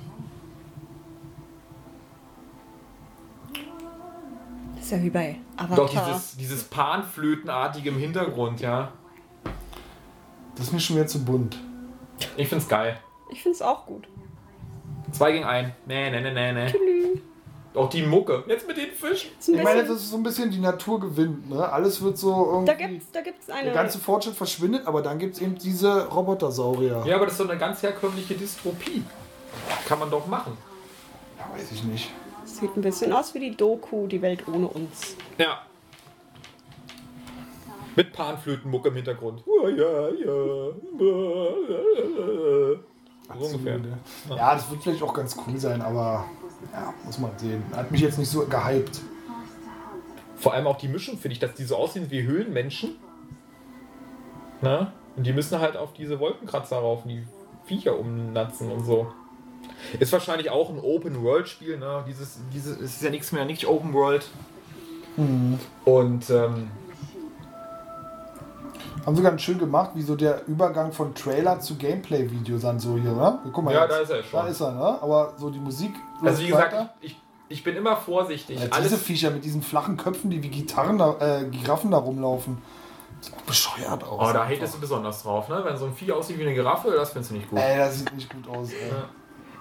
[4.74, 5.76] Das ist ja wie bei Avatar.
[5.76, 8.92] Doch dieses, dieses Panflötenartige im Hintergrund, ja.
[10.54, 11.58] Das ist mir schon wieder zu bunt.
[12.36, 12.98] Ich find's geil.
[13.30, 14.06] Ich finde es auch gut.
[15.10, 15.74] Zwei gegen ein.
[15.86, 17.20] Nee, nee, nee, nee, nee.
[17.74, 18.44] Auch die Mucke.
[18.46, 19.30] Jetzt mit den Fischen.
[19.40, 21.50] Ich meine, das ist so ein bisschen die Natur gewinnt.
[21.50, 21.68] Ne?
[21.68, 22.66] Alles wird so irgendwie.
[22.66, 23.64] da gibt es da gibt's eine.
[23.64, 27.02] der ganze Fortschritt verschwindet, aber dann gibt es eben diese Robotersaurier.
[27.04, 29.02] Ja, aber das ist doch eine ganz herkömmliche Dystropie.
[29.88, 30.56] Kann man doch machen.
[31.36, 32.10] Ja, weiß ich nicht.
[32.44, 35.16] Sieht ein bisschen aus wie die Doku Die Welt ohne uns.
[35.38, 35.62] Ja.
[37.96, 39.42] Mit Panflötenmucke im Hintergrund.
[39.46, 40.72] Ja, ja, ja.
[43.38, 43.80] So ungefähr.
[44.28, 46.24] Ja, das wird vielleicht auch ganz cool sein, aber
[46.72, 47.62] ja, muss man sehen.
[47.74, 49.00] Hat mich jetzt nicht so gehypt.
[50.36, 52.96] Vor allem auch die Mischung, finde ich, dass die so aussehen wie Höhlenmenschen.
[54.60, 54.92] Na?
[55.16, 57.24] Und die müssen halt auf diese Wolkenkratzer rauf, die
[57.64, 59.06] Viecher umnatzen und so.
[59.98, 62.04] Ist wahrscheinlich auch ein Open-World-Spiel, ne?
[62.06, 64.28] Dieses, dieses es ist ja nichts mehr, nicht Open World.
[65.16, 66.70] Und ähm,
[69.06, 72.94] Haben sie ganz schön gemacht, wie so der Übergang von Trailer zu Gameplay-Video dann so
[72.96, 73.38] hier, ne?
[73.52, 73.92] Guck mal Ja, jetzt.
[73.92, 74.40] da ist er schon.
[74.40, 74.98] Da ist er, ne?
[75.02, 75.92] Aber so die Musik.
[76.26, 76.94] Also wie gesagt, weiter.
[77.00, 78.58] ich, ich bin immer vorsichtig.
[78.60, 82.58] Ja, diese Viecher mit diesen flachen Köpfen, die wie Gitarren, da, äh, Giraffen da rumlaufen.
[83.46, 84.30] Bescheuert aus.
[84.30, 85.60] oh, da hatest du besonders drauf, ne?
[85.64, 87.58] Wenn so ein Vieh aussieht wie eine Giraffe, das findest du nicht gut.
[87.58, 88.90] Ey, das sieht nicht gut aus, ey.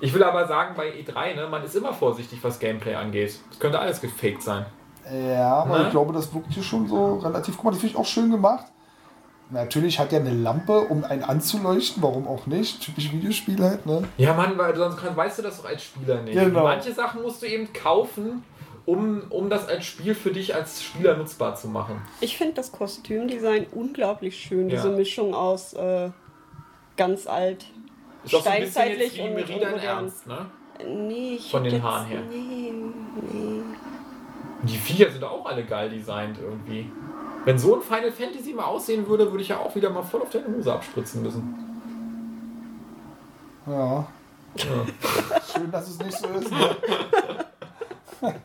[0.02, 3.40] Ich will aber sagen, bei E3, ne, man ist immer vorsichtig, was Gameplay angeht.
[3.52, 4.66] Es könnte alles gefaked sein.
[5.10, 5.84] Ja, aber Ne?
[5.86, 7.56] ich glaube, das wirkt hier schon so relativ.
[7.56, 8.66] Guck mal, das finde ich auch schön gemacht.
[9.54, 12.82] Natürlich hat er eine Lampe, um einen anzuleuchten, warum auch nicht?
[12.82, 14.04] Typisch Videospiel halt, ne?
[14.18, 16.34] Ja, Mann, weil sonst kann, weißt du das doch als Spieler nicht.
[16.34, 16.64] Genau.
[16.64, 18.44] Manche Sachen musst du eben kaufen,
[18.88, 22.02] um, um das als Spiel für dich als Spieler nutzbar zu machen.
[22.20, 24.70] Ich finde das Kostümdesign unglaublich schön.
[24.70, 24.78] Ja.
[24.78, 26.10] Diese Mischung aus äh,
[26.98, 27.68] ganz alt,
[28.24, 29.98] Ist auch so ein bisschen jetzt steinzeitlich wie und, Merida und in modern.
[29.98, 30.46] Ernst, ne?
[30.84, 32.22] Nee, ich Von den jetzt, Haaren her.
[32.28, 32.74] Nee,
[33.32, 33.62] nee.
[34.64, 36.90] Die Viecher sind auch alle geil designt irgendwie.
[37.46, 40.22] Wenn so ein Final Fantasy mal aussehen würde, würde ich ja auch wieder mal voll
[40.22, 41.56] auf deine Hose abspritzen müssen.
[43.68, 44.08] Ja.
[44.56, 46.52] Schön, dass es nicht so ist.
[46.52, 46.76] Ne?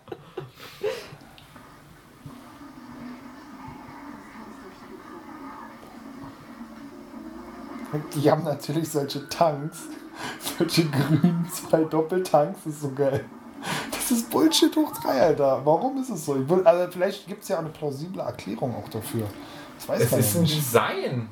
[8.14, 9.84] Die haben natürlich solche Tanks,
[10.58, 13.24] solche grünen zwei Doppeltanks, das ist so geil.
[13.90, 15.60] Das ist Bullshit hoch 3, Alter.
[15.64, 16.36] Warum ist es so?
[16.36, 19.26] Ich will, also vielleicht gibt es ja auch eine plausible Erklärung auch dafür.
[19.76, 20.56] Das weiß Es man ist ja ein nicht.
[20.56, 21.28] Design.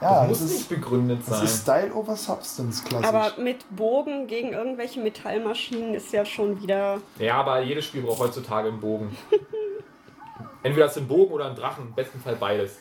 [0.00, 1.44] Ja, das muss das nicht ist, begründet das sein.
[1.44, 3.08] ist Style over Substance, klassisch.
[3.08, 6.98] Aber mit Bogen gegen irgendwelche Metallmaschinen ist ja schon wieder.
[7.18, 9.16] Ja, aber jedes Spiel braucht heutzutage einen Bogen.
[10.62, 12.76] Entweder hast du einen Bogen oder einen Drachen, im besten Fall beides.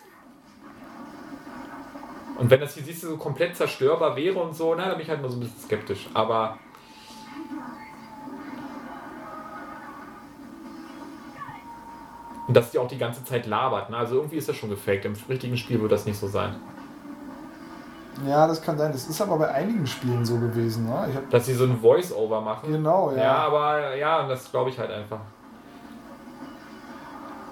[2.37, 5.01] Und wenn das hier siehst du so komplett zerstörbar wäre und so, na, dann bin
[5.01, 6.07] ich halt nur so ein bisschen skeptisch.
[6.13, 6.57] Aber.
[12.47, 13.89] Und dass die auch die ganze Zeit labert.
[13.89, 13.97] Ne?
[13.97, 15.05] Also irgendwie ist das schon gefaked.
[15.05, 16.55] Im richtigen Spiel wird das nicht so sein.
[18.25, 18.91] Ja, das kann sein.
[18.91, 20.85] Das ist aber bei einigen Spielen so gewesen.
[20.85, 21.09] Ne?
[21.29, 22.71] Dass sie so ein Voice-Over machen.
[22.71, 23.17] genau, ja.
[23.17, 25.19] Ja, aber ja, das glaube ich halt einfach.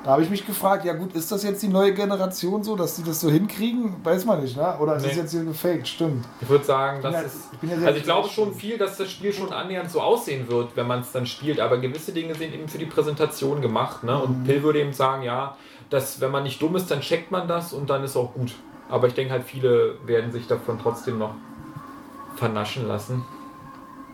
[0.05, 2.95] Da habe ich mich gefragt, ja gut, ist das jetzt die neue Generation so, dass
[2.95, 3.95] die das so hinkriegen?
[4.03, 4.77] Weiß man nicht, ne?
[4.79, 5.09] Oder ist Nee.
[5.09, 5.87] es jetzt hier gefaked?
[5.87, 6.25] Stimmt.
[6.41, 7.37] Ich würde sagen, das Ja, ist.
[7.59, 10.75] ich ja also ich glaube schon viel, dass das Spiel schon annähernd so aussehen wird,
[10.75, 11.59] wenn man es dann spielt.
[11.59, 14.03] Aber gewisse Dinge sind eben für die Präsentation gemacht.
[14.03, 14.13] Ne?
[14.13, 14.21] Mhm.
[14.21, 15.57] Und Pill würde eben sagen, ja,
[15.89, 18.53] dass wenn man nicht dumm ist, dann checkt man das und dann ist auch gut.
[18.89, 21.33] Aber ich denke halt, viele werden sich davon trotzdem noch
[22.35, 23.25] vernaschen lassen.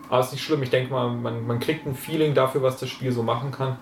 [0.08, 0.62] Aber ist nicht schlimm.
[0.62, 3.76] Ich denke mal, man, man kriegt ein Feeling dafür, was das Spiel so machen kann.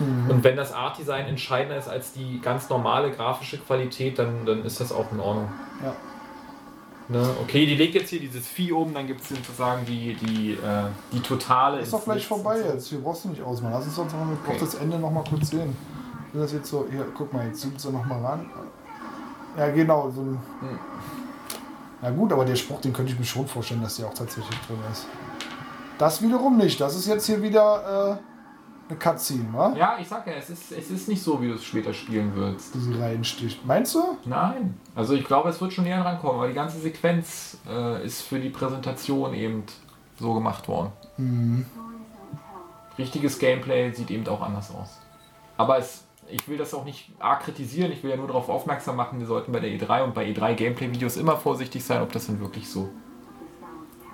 [0.00, 0.30] Mhm.
[0.30, 4.80] Und wenn das Art-Design entscheidender ist als die ganz normale grafische Qualität, dann, dann ist
[4.80, 5.48] das auch in Ordnung.
[5.84, 5.94] Ja.
[7.08, 7.28] Ne?
[7.42, 10.84] Okay, die legt jetzt hier dieses Vieh oben, dann gibt es sozusagen die, die, äh,
[11.12, 11.80] die totale.
[11.80, 12.88] Ist doch gleich vorbei und jetzt.
[12.88, 13.72] Hier brauchst du nicht ausmachen.
[13.74, 14.56] Lass uns doch mal Okay.
[14.60, 15.76] das Ende noch mal kurz sehen.
[16.32, 18.48] Das jetzt so, hier, guck mal, jetzt zoomt sie noch mal ran.
[19.58, 20.10] Ja, genau.
[20.10, 20.78] So ein, Hm.
[22.02, 24.58] Na gut, aber der Spruch, den könnte ich mir schon vorstellen, dass der auch tatsächlich
[24.66, 25.06] drin ist.
[25.98, 26.80] Das wiederum nicht.
[26.80, 28.29] Das ist jetzt hier wieder äh,
[28.90, 29.74] eine Cutscene, wa?
[29.76, 32.34] Ja, ich sag ja, es ist, es ist nicht so, wie du es später spielen
[32.34, 32.74] würdest.
[32.74, 33.64] Die sie reinsticht.
[33.64, 34.18] Meinst du?
[34.24, 34.78] Nein.
[34.94, 38.38] Also ich glaube, es wird schon näher rankommen, aber die ganze Sequenz äh, ist für
[38.38, 39.64] die Präsentation eben
[40.18, 40.92] so gemacht worden.
[42.98, 44.98] Richtiges Gameplay sieht eben auch anders aus.
[45.56, 48.96] Aber es, ich will das auch nicht arg kritisieren, ich will ja nur darauf aufmerksam
[48.96, 52.26] machen, wir sollten bei der E3 und bei E3 Gameplay-Videos immer vorsichtig sein, ob das
[52.26, 52.90] denn wirklich so,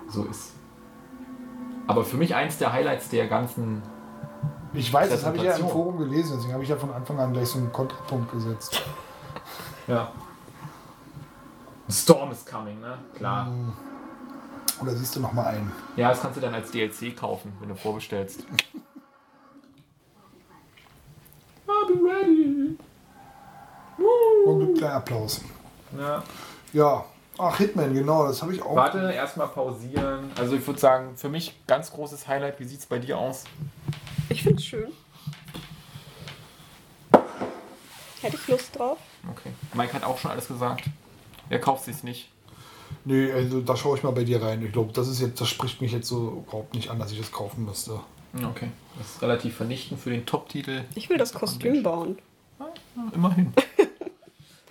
[0.07, 0.53] so ist.
[1.87, 3.81] Aber für mich eins der Highlights der ganzen
[4.77, 5.67] Ich weiß, das habe ich ja im.
[5.67, 8.81] Forum gelesen, deswegen habe ich ja von Anfang an gleich so einen Kontrapunkt gesetzt.
[9.87, 10.11] Ja.
[11.89, 12.97] Storm is coming, ne?
[13.15, 13.47] Klar.
[14.81, 15.71] Oder siehst du noch mal einen?
[15.95, 18.41] Ja, das kannst du dann als DLC kaufen, wenn du vorbestellst.
[21.67, 22.77] I'll be ready.
[24.45, 25.39] Und gibt kleinen Applaus.
[25.97, 26.21] Ja.
[26.73, 27.05] Ja.
[27.37, 28.75] Ach, Hitman, genau, das habe ich auch.
[28.75, 30.31] Warte, erstmal pausieren.
[30.37, 32.59] Also ich würde sagen, für mich ganz großes Highlight.
[32.59, 33.45] Wie sieht es bei dir aus?
[34.29, 34.91] Ich finde es schön.
[38.21, 38.97] Hätte ich Lust drauf.
[39.29, 39.49] Okay.
[39.73, 40.83] Mike hat auch schon alles gesagt.
[41.49, 42.29] Er kauft sich's nicht.
[43.05, 44.63] Nee, also da schaue ich mal bei dir rein.
[44.65, 47.17] Ich glaube, das ist jetzt, das spricht mich jetzt so überhaupt nicht an, dass ich
[47.19, 47.99] das kaufen müsste.
[48.33, 48.69] Okay.
[48.97, 50.83] Das ist relativ vernichtend für den Top-Titel.
[50.95, 52.17] Ich will das Kostüm bauen.
[53.13, 53.53] Immerhin.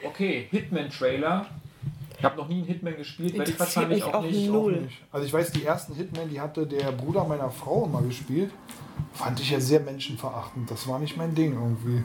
[0.04, 1.46] Okay, Hitman-Trailer.
[2.18, 4.46] Ich habe noch nie einen Hitman gespielt, werde ich wahrscheinlich auch auch nicht.
[4.46, 4.72] null.
[4.72, 4.82] Null.
[4.82, 4.98] Nicht.
[5.11, 8.52] Also ich weiß, die ersten Hitman, die hatte der Bruder meiner Frau immer gespielt.
[9.16, 10.70] Fand ich ja sehr menschenverachtend.
[10.70, 12.02] Das war nicht mein Ding irgendwie.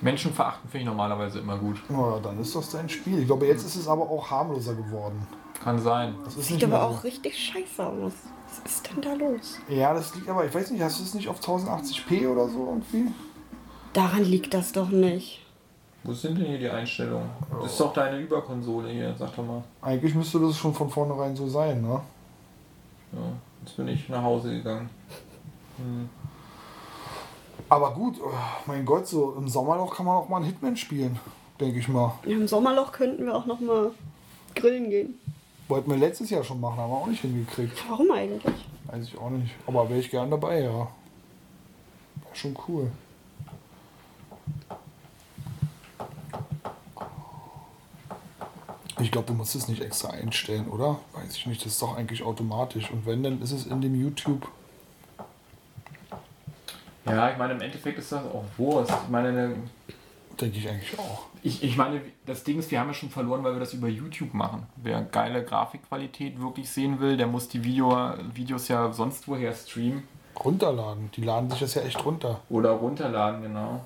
[0.00, 1.82] Menschen verachten finde ich normalerweise immer gut.
[1.88, 3.20] Ja, dann ist das dein Spiel.
[3.20, 5.26] Ich glaube, jetzt ist es aber auch harmloser geworden.
[5.62, 6.14] Kann sein.
[6.24, 8.12] Das ist Sieht nicht aber auch richtig scheiße aus.
[8.46, 9.58] Was ist denn da los?
[9.68, 12.66] Ja, das liegt aber, ich weiß nicht, hast du es nicht auf 1080p oder so
[12.66, 13.12] irgendwie?
[13.92, 15.40] Daran liegt das doch nicht.
[16.02, 17.30] Wo sind denn hier die Einstellungen?
[17.62, 19.64] Das ist doch deine Überkonsole hier, sag doch mal.
[19.80, 22.00] Eigentlich müsste das schon von vornherein so sein, ne?
[23.12, 23.18] Ja,
[23.64, 24.90] jetzt bin ich nach Hause gegangen.
[27.68, 28.30] Aber gut, oh,
[28.66, 31.18] mein Gott, so im Sommerloch kann man auch mal einen Hitman spielen,
[31.58, 32.14] denke ich mal.
[32.24, 33.90] Ja, Im Sommerloch könnten wir auch noch mal
[34.54, 35.18] grillen gehen.
[35.68, 37.82] Wollten wir letztes Jahr schon machen, haben wir auch nicht hingekriegt.
[37.88, 38.54] Warum eigentlich?
[38.86, 39.54] Weiß ich auch nicht.
[39.66, 40.70] Aber wäre ich gern dabei, ja.
[40.70, 40.88] Wäre
[42.34, 42.90] schon cool.
[49.00, 51.00] Ich glaube, du musst es nicht extra einstellen, oder?
[51.14, 51.64] Weiß ich nicht.
[51.64, 52.90] Das ist doch eigentlich automatisch.
[52.90, 54.46] Und wenn, dann ist es in dem YouTube.
[57.06, 58.90] Ja, ich meine, im Endeffekt ist das auch Wurst.
[59.04, 59.56] Ich meine, ne-
[60.40, 61.26] Denke ich eigentlich auch.
[61.42, 63.86] ich, ich meine, das Ding ist, wir haben ja schon verloren, weil wir das über
[63.88, 64.66] YouTube machen.
[64.76, 70.02] Wer geile Grafikqualität wirklich sehen will, der muss die Video, Videos ja sonst woher streamen
[70.42, 71.10] Runterladen.
[71.14, 72.40] Die laden sich das ja echt runter.
[72.50, 73.80] oder runterladen, genau.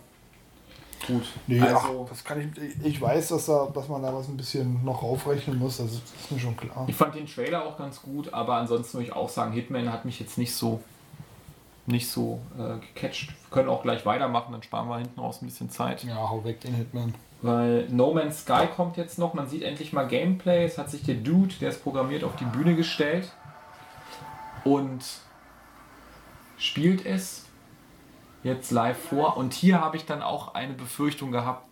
[1.06, 1.24] Gut.
[1.46, 2.84] Nee, also, ach, das kann ich.
[2.84, 5.76] Ich weiß, dass, da, dass man da was ein bisschen noch raufrechnen muss.
[5.76, 6.84] Das ist, das ist mir schon klar.
[6.88, 10.04] ich fand den Trailer auch ganz gut, aber ansonsten würde ich auch sagen, Hitman hat
[10.04, 10.80] mich jetzt nicht so
[11.89, 13.28] nicht so äh, gecatcht.
[13.28, 16.05] Wir können auch gleich weitermachen, dann sparen wir hinten raus ein bisschen Zeit.
[16.05, 17.14] Ja, hau weg den Hitman.
[17.41, 20.64] Weil No Man's Sky kommt jetzt noch, man sieht endlich mal Gameplay.
[20.64, 23.32] Es hat sich der Dude, der ist programmiert, auf die Bühne gestellt
[24.64, 25.05] und
[26.59, 27.47] spielt es
[28.43, 29.36] jetzt live vor.
[29.36, 31.64] Und hier habe ich dann auch eine Befürchtung gehabt,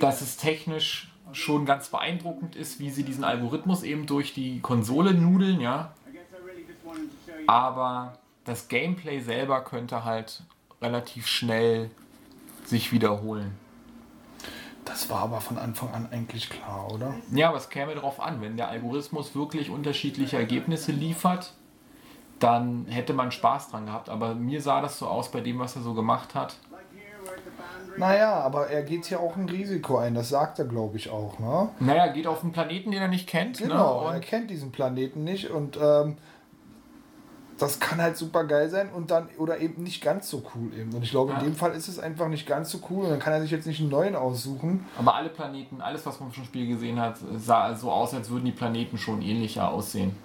[0.00, 5.14] dass es technisch schon ganz beeindruckend ist, wie sie diesen Algorithmus eben durch die Konsole
[5.14, 5.94] nudeln, ja.
[6.06, 7.29] I guess I really just wanted to show you.
[7.46, 8.14] Aber
[8.44, 10.42] das Gameplay selber könnte halt
[10.80, 11.90] relativ schnell
[12.64, 13.58] sich wiederholen.
[14.84, 17.14] Das war aber von Anfang an eigentlich klar, oder?
[17.32, 21.52] Ja, aber es käme darauf an, wenn der Algorithmus wirklich unterschiedliche Ergebnisse liefert,
[22.38, 24.08] dann hätte man Spaß dran gehabt.
[24.08, 26.56] Aber mir sah das so aus bei dem, was er so gemacht hat.
[27.96, 30.14] Naja, aber er geht hier auch ein Risiko ein.
[30.14, 31.68] Das sagt er, glaube ich, auch, ne?
[31.80, 33.58] Naja, geht auf einen Planeten, den er nicht kennt.
[33.58, 34.14] Genau, ne?
[34.14, 36.16] er kennt diesen Planeten nicht und ähm,
[37.60, 40.92] das kann halt super geil sein und dann oder eben nicht ganz so cool eben.
[40.94, 43.18] Und ich glaube, in dem Fall ist es einfach nicht ganz so cool und dann
[43.20, 44.86] kann er sich jetzt nicht einen neuen aussuchen.
[44.98, 48.30] aber alle Planeten, alles, was man schon im Spiel gesehen hat, sah so aus, als
[48.30, 50.16] würden die Planeten schon ähnlicher aussehen.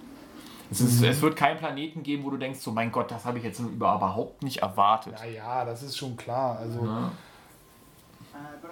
[0.71, 1.07] Es, ist, Mhm.
[1.07, 3.59] es wird keinen Planeten geben, wo du denkst, so mein Gott, das habe ich jetzt
[3.59, 5.13] überhaupt nicht erwartet.
[5.13, 6.57] Naja, das ist schon klar.
[6.57, 7.11] Also Ja.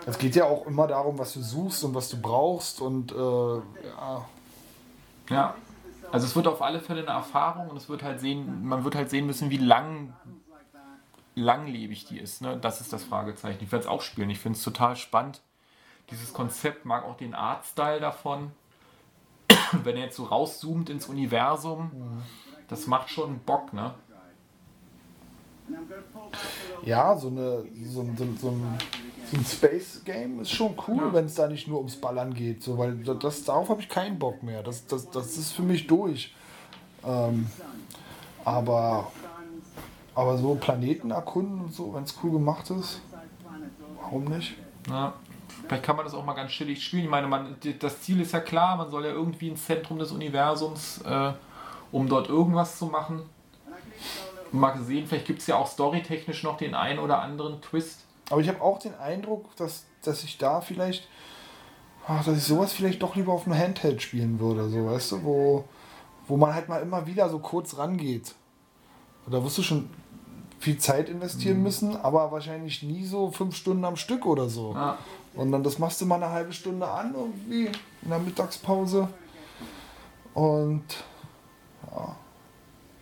[0.05, 3.15] es geht ja auch immer darum, was du suchst und was du brauchst und äh,
[3.15, 4.25] ja.
[5.29, 5.55] Ja.
[6.13, 8.93] Also es wird auf alle Fälle eine Erfahrung und es wird halt sehen, man wird
[8.93, 10.13] halt sehen müssen, wie lang
[11.33, 12.43] langlebig die ist.
[12.43, 12.55] Ne?
[12.55, 13.63] Das ist das Fragezeichen.
[13.63, 14.29] Ich werde es auch spielen.
[14.29, 15.41] Ich finde es total spannend.
[16.11, 18.51] Dieses Konzept mag auch den Artstyle davon.
[19.71, 21.89] Wenn er jetzt so rauszoomt ins Universum,
[22.67, 23.95] das macht schon Bock, ne?
[23.95, 25.52] And I'm gonna pull back a little.
[26.85, 28.77] Ja, so, eine, so, ein- so, so, ein,
[29.31, 32.61] so ein Space-Game ist schon cool, wenn es da nicht nur ums Ballern geht.
[32.63, 34.61] So, weil das, darauf habe ich keinen Bock mehr.
[34.63, 36.33] Das, das, das ist für mich durch.
[37.05, 37.47] Ähm,
[38.45, 39.11] aber,
[40.15, 43.01] aber so Planeten erkunden und so, wenn es cool gemacht ist,
[44.01, 44.55] warum nicht?
[44.89, 45.13] Ja.
[45.67, 47.05] Vielleicht kann man das auch mal ganz chillig spielen.
[47.05, 50.11] Ich meine, man, das Ziel ist ja klar, man soll ja irgendwie ins Zentrum des
[50.11, 51.31] Universums, äh,
[51.91, 53.21] um dort irgendwas zu machen.
[54.53, 58.01] Mal gesehen, vielleicht gibt es ja auch storytechnisch noch den einen oder anderen Twist.
[58.29, 61.07] Aber ich habe auch den Eindruck, dass, dass ich da vielleicht,
[62.07, 65.23] ach, dass ich sowas vielleicht doch lieber auf einem Handheld spielen würde, so weißt du,
[65.23, 65.65] wo,
[66.27, 68.35] wo man halt mal immer wieder so kurz rangeht.
[69.27, 69.89] Da wirst du schon
[70.59, 74.73] viel Zeit investieren müssen, aber wahrscheinlich nie so fünf Stunden am Stück oder so.
[74.73, 74.97] Ja.
[75.35, 77.69] Und dann das machst du mal eine halbe Stunde an irgendwie
[78.01, 79.07] in der Mittagspause.
[80.33, 80.83] Und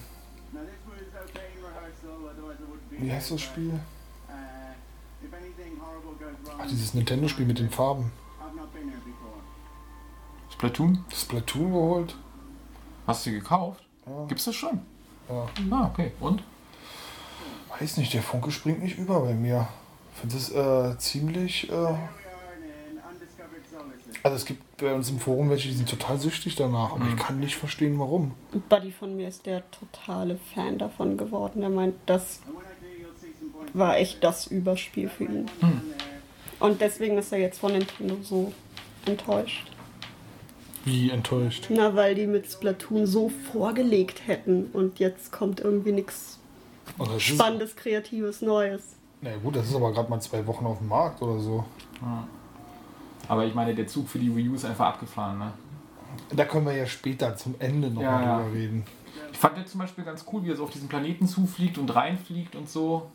[0.52, 0.98] Now this was
[1.28, 3.72] okay in rehearsal, otherwise I wouldn't be wie heißt das Spiel?
[4.28, 4.32] Uh,
[6.58, 8.10] Ach, dieses Nintendo-Spiel mit den Farben.
[10.50, 11.04] Splatoon?
[11.14, 12.16] Splatoon geholt.
[13.06, 13.84] Hast du die gekauft?
[14.06, 14.24] Ja.
[14.26, 14.80] Gibt's das schon?
[15.28, 15.46] Ja.
[15.70, 16.12] Ah, okay.
[16.18, 16.42] Und?
[17.78, 19.68] Weiß nicht, der Funke springt nicht über bei mir.
[20.18, 21.70] Ich finde das äh, ziemlich.
[21.70, 21.94] Äh,
[24.24, 26.92] also es gibt bei uns im Forum welche, die sind total süchtig danach.
[26.92, 28.32] Und ich kann nicht verstehen, warum.
[28.52, 31.62] Ein Buddy von mir ist der totale Fan davon geworden.
[31.62, 32.40] Er meint, das
[33.74, 35.46] war echt das Überspiel für ihn.
[35.60, 35.72] there.
[36.58, 38.52] Und deswegen ist er jetzt von Nintendo so
[39.06, 39.70] enttäuscht.
[40.84, 41.66] Wie enttäuscht.
[41.68, 46.40] Na, weil die mit Splatoon so vorgelegt hätten und jetzt kommt irgendwie nichts
[47.18, 48.97] Spannendes, Kreatives, Neues.
[49.20, 51.64] Na gut, das ist aber gerade mal zwei Wochen auf dem Markt oder so.
[53.28, 55.52] Aber ich meine, der Zug für die Wii U ist einfach abgefahren, ne?
[56.30, 58.38] Da können wir ja später zum Ende noch Ja, mal ja.
[58.38, 58.84] drüber reden.
[59.32, 61.94] Ich fand den zum Beispiel ganz cool, wie er so auf diesen Planeten zufliegt und
[61.94, 63.10] reinfliegt und so.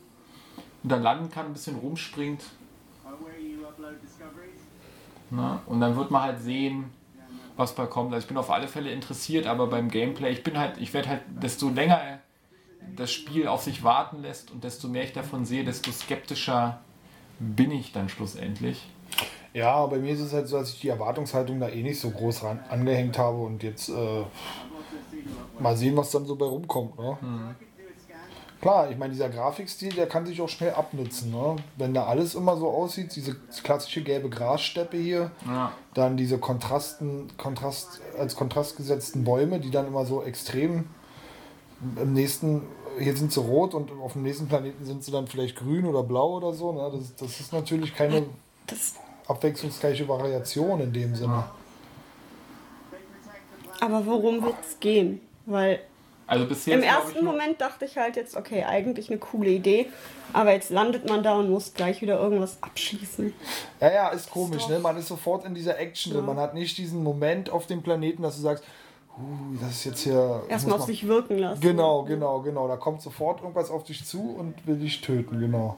[0.83, 2.41] Und dann landen kann, ein bisschen rumspringt.
[4.01, 4.59] Discoveries.
[5.31, 5.59] Ne?
[5.65, 6.85] Und dann wird man halt sehen,
[7.57, 8.13] was bei kommt.
[8.13, 11.09] Also ich bin auf alle Fälle interessiert, aber beim Gameplay, ich bin halt, ich werde
[11.09, 11.99] halt, desto länger
[12.95, 16.79] das Spiel auf sich warten lässt und desto mehr ich davon sehe, desto skeptischer
[17.39, 18.87] bin ich dann schlussendlich.
[19.53, 22.09] Ja, bei mir ist es halt so, dass ich die Erwartungshaltung da eh nicht so
[22.09, 24.23] groß ran, angehängt habe und jetzt äh,
[25.59, 26.97] mal sehen, was dann so bei rumkommt.
[26.97, 27.17] Ne?
[28.61, 31.31] Klar, ich meine, dieser Grafikstil, der kann sich auch schnell abnutzen.
[31.31, 31.57] Ne?
[31.77, 35.73] Wenn da alles immer so aussieht, diese klassische gelbe Grassteppe hier, Ja.
[35.93, 40.85] dann diese Kontrasten, Kontrast, als Kontrast gesetzten Bäume, die dann immer so extrem
[42.01, 42.61] im nächsten,
[42.99, 46.03] hier sind sie rot und auf dem nächsten Planeten sind sie dann vielleicht grün oder
[46.03, 46.71] blau oder so.
[46.71, 46.89] Ne?
[46.91, 48.25] Das, das ist natürlich keine
[48.67, 48.95] Das,
[49.27, 51.45] abwechslungsreiche Variation in dem Sinne.
[53.79, 55.21] aber worum wird's gehen?
[55.45, 55.79] Weil
[56.27, 59.87] Also bisher im ist, ersten Moment dachte ich halt jetzt, okay, eigentlich eine coole Idee,
[60.31, 63.33] aber jetzt landet man da und muss gleich wieder irgendwas abschließen.
[63.81, 64.79] Ja, ja, ist komisch, ne?
[64.79, 66.25] Man ist sofort in dieser Action drin.
[66.25, 68.63] Man hat nicht diesen Moment auf dem Planeten, dass du sagst,
[69.17, 70.43] uh, das ist jetzt hier.
[70.47, 71.61] Erstmal muss auf sich wirken lassen.
[71.61, 72.67] Genau, genau, genau.
[72.67, 75.77] Da kommt sofort irgendwas auf dich zu und will dich töten, genau.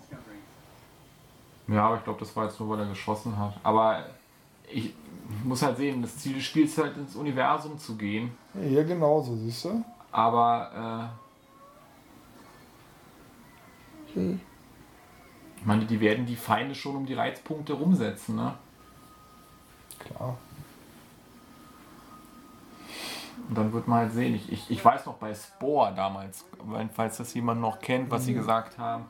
[1.67, 3.53] Ja, aber ich glaube, das war jetzt nur, weil er geschossen hat.
[3.63, 4.05] Aber
[4.71, 4.93] ich
[5.43, 8.31] muss halt sehen, das Ziel des Spiels ist halt ins Universum zu gehen.
[8.53, 9.83] Hier genauso, siehst du?
[10.11, 11.11] Aber
[14.15, 14.25] äh,
[15.57, 18.53] ich meine, die werden die Feinde schon um die Reizpunkte rumsetzen, ne?
[19.99, 20.38] Klar.
[23.47, 24.35] Und dann wird man halt sehen.
[24.35, 26.45] Ich, ich, ich weiß noch bei Spore damals,
[26.93, 29.05] falls das jemand noch kennt, was sie gesagt haben.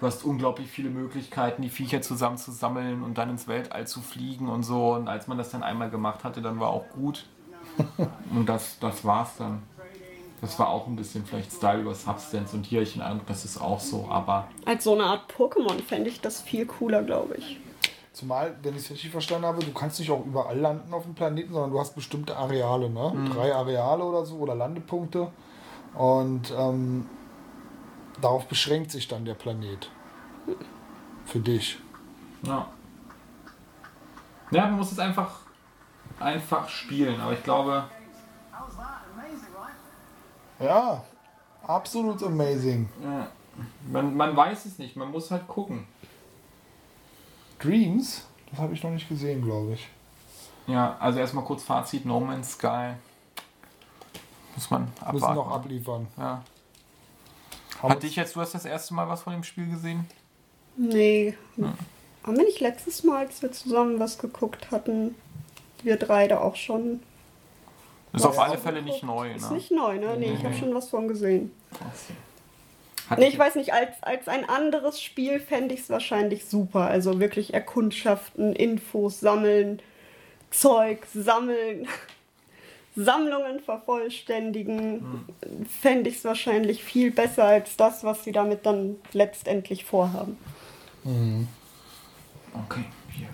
[0.00, 4.00] Du hast unglaublich viele Möglichkeiten, die Viecher zusammen zu sammeln und dann ins Weltall zu
[4.00, 4.94] fliegen und so.
[4.94, 7.26] Und als man das dann einmal gemacht hatte, dann war auch gut.
[8.34, 9.62] Und das, das war's dann.
[10.42, 13.28] Das war auch ein bisschen vielleicht Style über Substance und hier habe ich den Eindruck,
[13.28, 17.04] das ist auch so, aber Als so eine Art Pokémon fände ich das viel cooler,
[17.04, 17.60] glaube ich.
[18.12, 21.14] Zumal, wenn ich es richtig verstanden habe, du kannst nicht auch überall landen auf dem
[21.14, 23.30] Planeten, sondern du hast bestimmte Areale, ne?
[23.32, 25.32] Drei Areale oder so oder Landepunkte.
[25.94, 27.08] Und ähm,
[28.20, 29.90] darauf beschränkt sich dann der Planet.
[31.24, 31.78] Für dich.
[32.42, 32.66] ja.
[34.50, 35.30] Ja, man muss es einfach,
[36.20, 37.84] einfach spielen, aber ich glaube?
[40.60, 41.02] Ja,
[41.66, 42.86] absolut amazing.
[43.02, 43.28] ja,
[43.90, 45.86] man, man weiß es nicht, man muss halt gucken.
[47.62, 49.88] Dreams, das habe ich noch nicht gesehen, glaube ich.
[50.66, 52.92] Ja, also erstmal kurz Fazit, No Man's Sky.
[54.54, 55.14] Muss man abwarten.
[55.18, 56.06] Müssen noch abliefern.
[56.18, 56.42] ja.
[57.82, 60.06] Haben Hat dich jetzt, du hast das erste Mal was von dem Spiel gesehen?
[60.76, 61.34] Nee.
[61.56, 65.16] Haben wir nicht letztes Mal, als wir zusammen was geguckt hatten,
[65.82, 67.00] wir drei da auch schon?
[68.12, 68.42] Ist Ja, auf ja.
[68.42, 69.56] alle Fälle nicht neu, Ist ne?
[69.56, 70.16] nicht neu, ne?
[70.16, 71.50] Nee, ich habe schon was von gesehen.
[71.72, 71.80] Hat
[73.18, 76.86] Nee, ich weiß nicht, als, als ein anderes Spiel fände ich es wahrscheinlich super.
[76.86, 79.80] Also wirklich Erkundschaften, Infos sammeln,
[80.50, 81.88] Zeug sammeln.
[82.94, 85.24] Sammlungen vervollständigen,
[85.80, 90.36] fände ich es wahrscheinlich viel besser als das, was sie damit dann letztendlich vorhaben.
[92.52, 92.84] Okay.
[93.10, 93.28] Hier.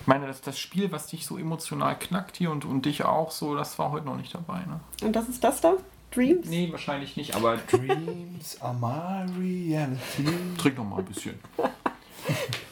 [0.00, 3.30] Ich meine, das, das Spiel, was dich so emotional knackt hier und, und dich auch
[3.30, 4.80] so, das war heute noch nicht dabei, ne?
[5.02, 5.74] Und das ist das da?
[6.16, 6.48] Dreams?
[6.48, 10.24] Nee, wahrscheinlich nicht, aber Dreams are my reality.
[10.58, 11.38] trink noch mal ein bisschen.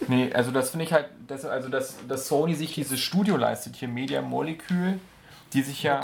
[0.08, 3.76] nee, also das finde ich halt, das, also dass, dass Sony sich dieses Studio leistet,
[3.76, 4.98] hier Media Molecule,
[5.52, 6.00] die sich ja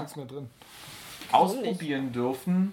[1.32, 2.70] ausprobieren dürfen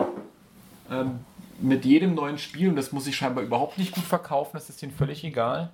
[0.91, 1.20] ähm,
[1.59, 4.82] mit jedem neuen Spiel und das muss sich scheinbar überhaupt nicht gut verkaufen, das ist
[4.82, 5.72] denen völlig egal.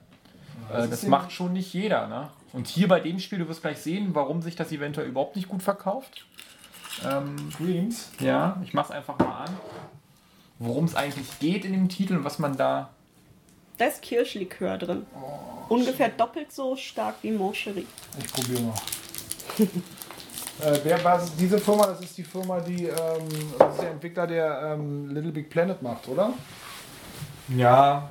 [0.71, 2.07] Äh, das macht schon nicht jeder.
[2.07, 2.29] Ne?
[2.53, 5.47] Und hier bei dem Spiel, du wirst gleich sehen, warum sich das eventuell überhaupt nicht
[5.47, 6.25] gut verkauft.
[7.05, 8.11] Ähm, Dreams.
[8.19, 9.57] ja, ich mach's einfach mal an.
[10.59, 12.89] Worum es eigentlich geht in dem Titel und was man da.
[13.77, 15.05] Da ist Kirschlikör drin.
[15.69, 17.87] Ungefähr doppelt so stark wie Moncherie.
[18.19, 18.75] Ich probiere mal.
[20.71, 21.35] äh, wer war es?
[21.35, 21.87] diese Firma?
[21.87, 23.27] Das ist die Firma, die ähm,
[23.57, 26.33] das ist der Entwickler, der ähm, Little Big Planet macht, oder?
[27.49, 28.09] Ja,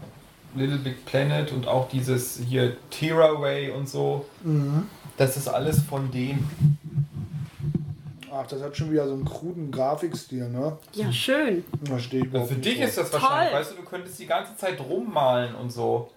[0.55, 4.26] Little Big Planet und auch dieses hier Tearaway und so.
[5.16, 6.76] Das ist alles von denen.
[8.35, 10.78] Ach, das hat schon wieder so einen kruden Grafikstil, ne?
[10.95, 11.64] Ja, schön.
[11.83, 13.20] Da stehe ich überhaupt Für dich ist das Toll.
[13.20, 16.11] wahrscheinlich, weißt du, du könntest die ganze Zeit rummalen und so.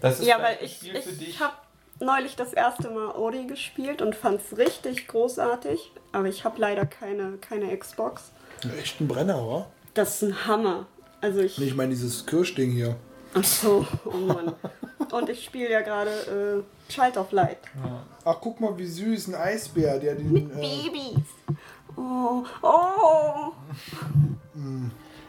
[0.00, 1.28] Das ist Ja, weil ich, Spiel für dich.
[1.28, 1.52] ich habe
[1.98, 5.92] neulich das erste Mal Ori gespielt und fand es richtig großartig.
[6.12, 8.30] Aber ich habe leider keine, keine Xbox.
[8.78, 9.66] Echt ein Brenner, oder?
[9.92, 10.86] Das ist ein Hammer.
[11.20, 11.58] Also ich.
[11.58, 12.96] Nee, ich meine dieses Kirschding hier.
[13.34, 14.54] Ach so, oh Mann.
[15.12, 17.58] Und ich spiele ja gerade äh, Child of Light.
[18.24, 20.36] Ach, guck mal, wie süß, ein Eisbär, der den.
[20.36, 21.24] Äh, Babys.
[21.96, 23.52] Oh, oh.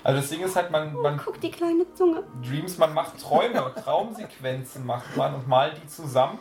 [0.03, 2.23] Also das Ding ist halt, man, man Guck die kleine Zunge.
[2.47, 6.39] Dreams, man macht Träume, Traumsequenzen macht man und malt die zusammen.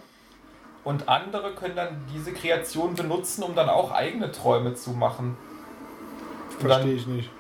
[0.83, 5.37] Und andere können dann diese Kreation benutzen, um dann auch eigene Träume zu machen.
[6.61, 7.31] Und dann- verstehe ich nicht.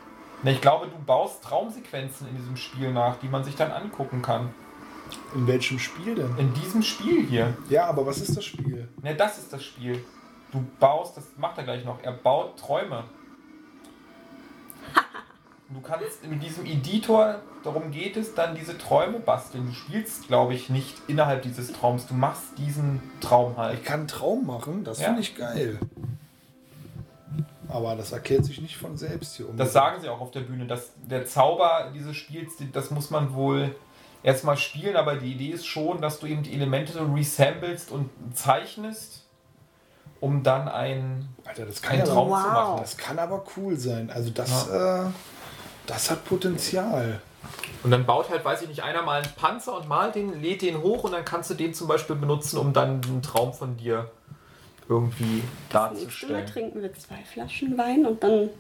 [0.43, 4.23] Ne, ich glaube, du baust Traumsequenzen in diesem Spiel nach, die man sich dann angucken
[4.23, 4.55] kann.
[5.35, 6.37] In welchem Spiel denn?
[6.39, 7.57] In diesem Spiel hier.
[7.69, 8.89] Ja, aber was ist das Spiel?
[9.03, 10.05] Ne, das ist das Spiel.
[10.53, 13.05] Du baust, das macht er gleich noch, er baut Träume.
[15.73, 19.67] Du kannst in diesem Editor, darum geht es, dann diese Träume basteln.
[19.69, 22.09] Du spielst, glaube ich, nicht innerhalb dieses Traums.
[22.09, 23.79] Du machst diesen Traum halt.
[23.79, 25.07] Ich kann einen Traum machen, das Ja.
[25.07, 25.79] finde ich geil.
[27.69, 29.47] Aber das erklärt sich nicht von selbst hier.
[29.57, 30.67] Das sagen sie auch auf der Bühne.
[30.67, 33.77] Dass der Zauber dieses Spiels, das muss man wohl
[34.23, 38.11] erstmal spielen, aber die Idee ist schon, dass du eben die Elemente so resamplest und
[38.35, 39.25] zeichnest,
[40.21, 42.53] um dann ein, Alter, das kann, einen aber, Traum zu Wow.
[42.53, 42.77] machen.
[42.81, 44.11] das kann aber cool sein.
[44.11, 45.05] Also das, äh,
[45.87, 47.21] das hat Potenzial.
[47.83, 50.61] Und dann baut halt, weiß ich nicht, einer mal einen Panzer und malt den, lädt
[50.61, 53.79] den hoch und dann kannst du den zum Beispiel benutzen, um dann einen Traum von
[53.79, 54.11] dir
[54.91, 56.47] irgendwie Nächstes Mal darzustellen.
[56.47, 58.51] trinken wir zwei Flaschen Wein und dann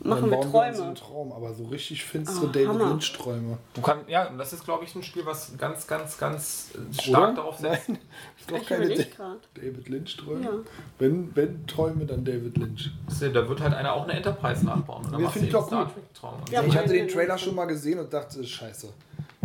[0.00, 0.82] machen wir bauen wir Träume.
[0.84, 2.88] einen Traum, aber so richtig finstere Ah, David Hammer.
[2.90, 3.58] Lynch-Träume.
[3.74, 7.02] Du kannst, ja, und das ist, glaube ich, ein Spiel, was ganz, ganz, ganz äh,
[7.02, 7.88] stark darauf setzt.
[7.88, 7.98] Nein,
[8.40, 9.36] ist doch Ich keine Da.
[9.54, 10.44] David Lynch-Träume.
[10.44, 10.50] Ja.
[10.98, 12.90] Wenn, wenn Träume, dann David Lynch.
[13.20, 15.04] Da wird halt einer auch eine Enterprise nachbauen.
[15.04, 15.94] Und dann Ja, machst du find ich doch Star gut.
[15.94, 16.34] Trek-Traum.
[16.50, 18.88] Ja, ich hatte den Trailer schon mal gesehen und dachte, ist scheiße.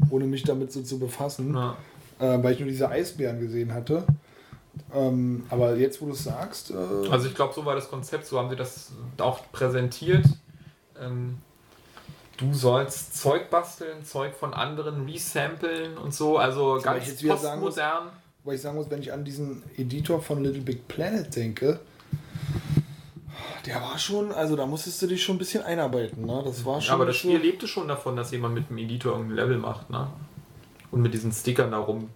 [0.09, 1.53] Ohne mich damit so zu befassen.
[1.55, 1.77] Ja.
[2.19, 4.03] Äh, weil ich nur diese Eisbären gesehen hatte.
[4.93, 6.75] Ähm, aber jetzt, wo du es sagst, äh,
[7.09, 10.25] Also ich glaube, so war das Konzept, so haben sie das auch präsentiert.
[10.99, 11.37] Ähm,
[12.37, 17.41] du sollst Zeug basteln, Zeug von anderen resamplen und so, also ich ganz jetzt muss-
[17.41, 18.07] postmodern.
[18.43, 21.79] weil ich sagen muss, wenn ich an diesen Editor von Little Big Planet denke,
[23.65, 26.41] der war schon, also da musstest du dich schon ein bisschen einarbeiten, ne?
[26.43, 26.95] Das war schon.
[26.95, 30.07] Aber das Spiel lebte schon davon, dass jemand mit dem Editor irgendein Level macht, ne?
[30.89, 32.09] Und mit diesen Stickern da rum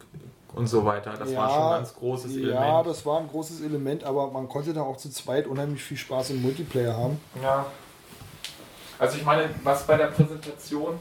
[0.56, 1.14] und so weiter.
[1.18, 2.88] Das war schon ein ganz großes Ja, Element.
[2.88, 6.32] das war ein großes Element, aber man konnte da auch zu zweit unheimlich viel Spaß
[6.32, 7.20] im Multiplayer haben.
[7.44, 7.66] Ja.
[8.98, 10.98] Also ich meine, was bei der Präsentation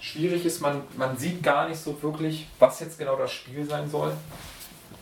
[0.00, 3.88] schwierig ist, man, man sieht gar nicht so wirklich, was jetzt genau das Spiel sein
[3.90, 4.12] soll.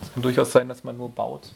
[0.01, 1.51] Es kann durchaus sein, dass man nur baut.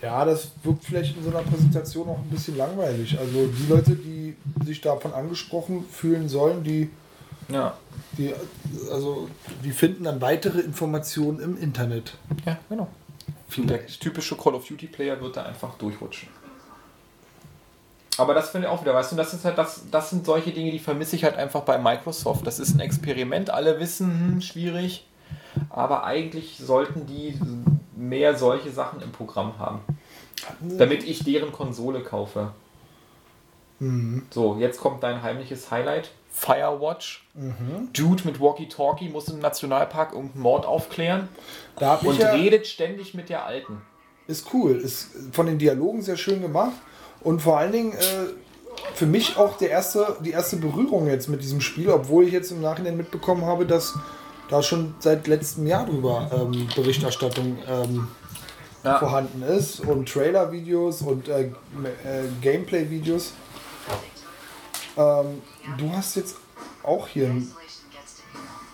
[0.00, 3.16] Ja, das wirkt vielleicht in so einer Präsentation auch ein bisschen langweilig.
[3.18, 6.90] Also die Leute, die sich davon angesprochen fühlen sollen, die,
[7.52, 7.76] Ja.
[8.18, 8.34] die,
[8.90, 9.28] also,
[9.62, 12.14] die finden dann weitere Informationen im Internet.
[12.46, 12.88] Ja, genau.
[13.56, 16.28] Der typische Call of Duty Player wird da einfach durchrutschen.
[18.18, 20.52] Aber das finde ich auch wieder, weißt du, das ist halt das, das sind solche
[20.52, 22.46] Dinge, die vermisse ich halt einfach bei Microsoft.
[22.46, 25.06] Das ist ein Experiment, alle wissen, hm, schwierig,
[25.70, 27.38] aber eigentlich sollten die
[27.96, 29.80] mehr solche Sachen im Programm haben,
[30.60, 32.52] damit ich deren Konsole kaufe.
[34.30, 36.10] So, jetzt kommt dein heimliches Highlight.
[36.32, 37.24] Firewatch.
[37.92, 41.28] Dude mit Walkie-Talkie muss im Nationalpark irgendeinen Mord aufklären
[41.76, 43.82] und ja, redet ständig mit der Alten.
[44.26, 44.72] ist cool.
[44.76, 46.72] Ist von den Dialogen sehr schön gemacht.
[47.20, 47.98] Und vor allen Dingen äh,
[48.94, 52.50] für mich auch der erste, die erste Berührung jetzt mit diesem Spiel, obwohl ich jetzt
[52.50, 53.94] im Nachhinein mitbekommen habe, dass
[54.48, 58.08] da schon seit letztem Jahr drüber ähm, Berichterstattung ähm,
[58.84, 58.98] Ja.
[58.98, 61.50] vorhanden ist und Trailer-Videos und äh, äh,
[62.40, 63.32] Gameplay-Videos.
[64.96, 65.42] Ähm,
[65.78, 66.36] du hast jetzt
[66.82, 67.54] auch hier einen,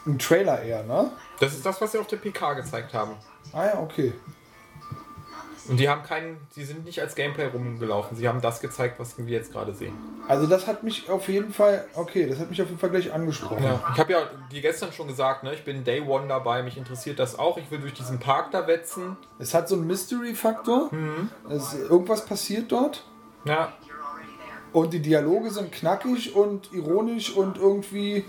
[0.06, 1.10] einen Trailer eher, ne?
[1.40, 3.12] Das ist das, was sie auf der PK gezeigt haben.
[3.52, 4.12] Ah ja, okay.
[5.68, 8.16] Und die haben keinen, sie sind nicht als Gameplay rumgelaufen.
[8.16, 9.92] Sie haben das gezeigt, was wir jetzt gerade sehen.
[10.26, 13.12] Also das hat mich auf jeden Fall, okay, das hat mich auf jeden Fall gleich
[13.12, 13.62] angesprochen.
[13.62, 13.80] Ja.
[13.92, 17.18] Ich habe ja dir gestern schon gesagt, ne, ich bin Day One dabei, mich interessiert
[17.18, 17.58] das auch.
[17.58, 19.18] Ich will durch diesen Park da wetzen.
[19.38, 20.90] Es hat so einen Mystery-Faktor.
[21.50, 23.04] Es, irgendwas passiert dort.
[23.44, 23.72] Ja,
[24.72, 28.24] Und die Dialoge sind knackig und ironisch und irgendwie.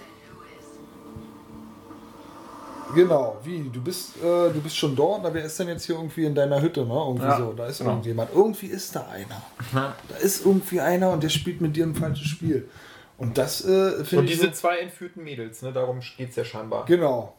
[2.95, 3.69] Genau, wie?
[3.71, 4.21] Du bist, äh,
[4.51, 6.93] du bist schon dort, aber wer ist denn jetzt hier irgendwie in deiner Hütte, ne?
[6.93, 7.53] Irgendwie Ja, so.
[7.53, 7.91] Da ist genau.
[7.91, 8.31] irgendjemand.
[8.33, 9.43] Irgendwie ist da einer.
[9.73, 12.67] Da ist irgendwie einer und der spielt mit dir ein falsches Spiel.
[13.19, 14.31] Und das äh, finde und ich.
[14.31, 16.85] diese so- zwei entführten Mädels, ne, darum geht es ja scheinbar.
[16.85, 17.35] Genau.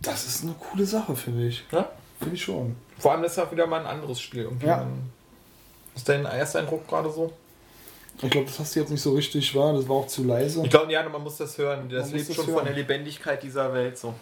[0.00, 1.64] Das ist eine coole Sache, finde ich.
[1.70, 1.90] Ja?
[2.18, 2.76] Finde ich schon.
[2.98, 4.42] Vor allem ist ja wieder mal ein anderes Spiel.
[4.42, 4.86] Irgendwie Ja.
[5.94, 7.32] Ist dein erster Eindruck gerade so?
[8.22, 9.74] Ich glaube, das hast du jetzt nicht so richtig wahr.
[9.74, 10.62] Das war auch zu leise.
[10.64, 11.88] Ich glaube, ja, man muss das hören.
[11.90, 12.56] Das Man lebt das schon hören.
[12.56, 14.14] von der Lebendigkeit dieser Welt so.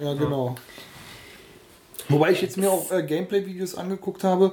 [0.00, 0.54] Ja, genau.
[2.08, 4.52] Wobei ich jetzt mir auch äh, Gameplay-Videos angeguckt habe,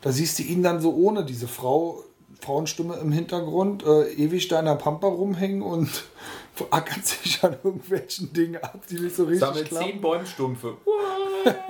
[0.00, 2.02] da siehst du ihn dann so ohne diese Frau,
[2.40, 5.88] Frauenstimme im Hintergrund, äh, ewig da in der Pampa rumhängen und
[6.70, 10.00] ackert sich an irgendwelchen Dingen ab, die nicht so richtig Sammelt zehn klappen.
[10.00, 10.76] Bäumstumpfe.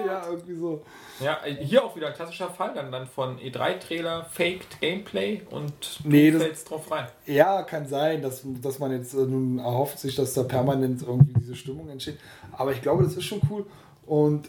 [0.06, 0.82] Ja, irgendwie so.
[1.20, 5.72] Ja, hier auch wieder ein klassischer Fall dann, dann von E3-Trailer, Faked Gameplay und
[6.04, 7.06] du Nee, das- fällst drauf rein.
[7.26, 11.32] Ja, kann sein, dass, dass man jetzt äh, nun erhofft sich, dass da permanent irgendwie
[11.40, 12.18] diese Stimmung entsteht.
[12.52, 13.64] Aber ich glaube, das ist schon cool.
[14.04, 14.48] Und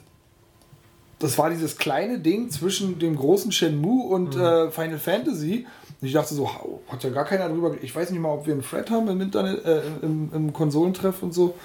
[1.20, 5.66] das war dieses kleine Ding zwischen dem großen Shenmue und äh, Final Fantasy.
[6.00, 6.48] Und ich dachte so,
[6.90, 7.76] hat ja gar keiner drüber.
[7.82, 11.24] Ich weiß nicht mal, ob wir einen Thread haben im Internet, äh, im, im Konsolentreff
[11.24, 11.56] und so.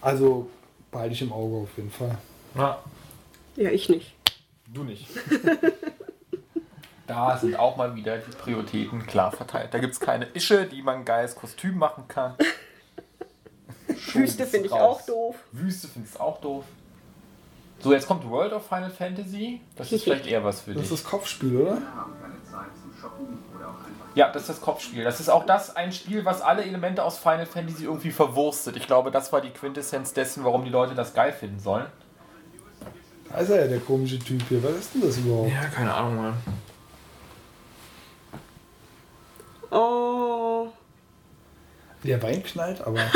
[0.00, 0.48] Also
[0.90, 2.16] behalte ich im Auge auf jeden Fall.
[2.56, 2.78] Ja,
[3.56, 4.14] Ja, ich nicht.
[4.66, 5.06] du nicht.
[7.06, 9.74] da sind auch mal wieder die Prioritäten klar verteilt.
[9.74, 12.34] Da gibt es keine Ische, die man ein geiles Kostüm machen kann.
[14.14, 15.36] Wüste finde ich auch doof.
[15.52, 16.64] Wüste findest du auch doof.
[17.80, 19.60] So, jetzt kommt World of Final Fantasy.
[19.76, 20.92] Das ist vielleicht eher was für Das dich.
[20.92, 21.78] ist das Kopfspiel, oder?
[24.14, 25.04] Ja, das ist das Kopfspiel.
[25.04, 28.76] Das ist auch das ein Spiel, was alle Elemente aus Final Fantasy irgendwie verwurstet.
[28.76, 31.86] Ich glaube, das war die Quintessenz dessen, warum die Leute das geil finden sollen.
[33.32, 34.62] Da ist er ja der komische Typ hier.
[34.62, 35.50] Was ist denn das überhaupt?
[35.50, 36.34] Ja, keine Ahnung, Mann.
[39.70, 40.68] Oh,
[42.04, 43.00] Der Wein knallt, aber.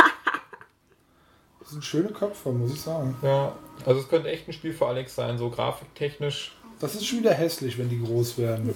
[1.61, 3.17] Das sind schöne Köpfe, muss ich sagen.
[3.23, 3.53] Ja,
[3.85, 6.57] also es könnte echt ein Spiel für Alex sein, so grafiktechnisch.
[6.79, 8.73] Das ist schon wieder hässlich, wenn die groß werden.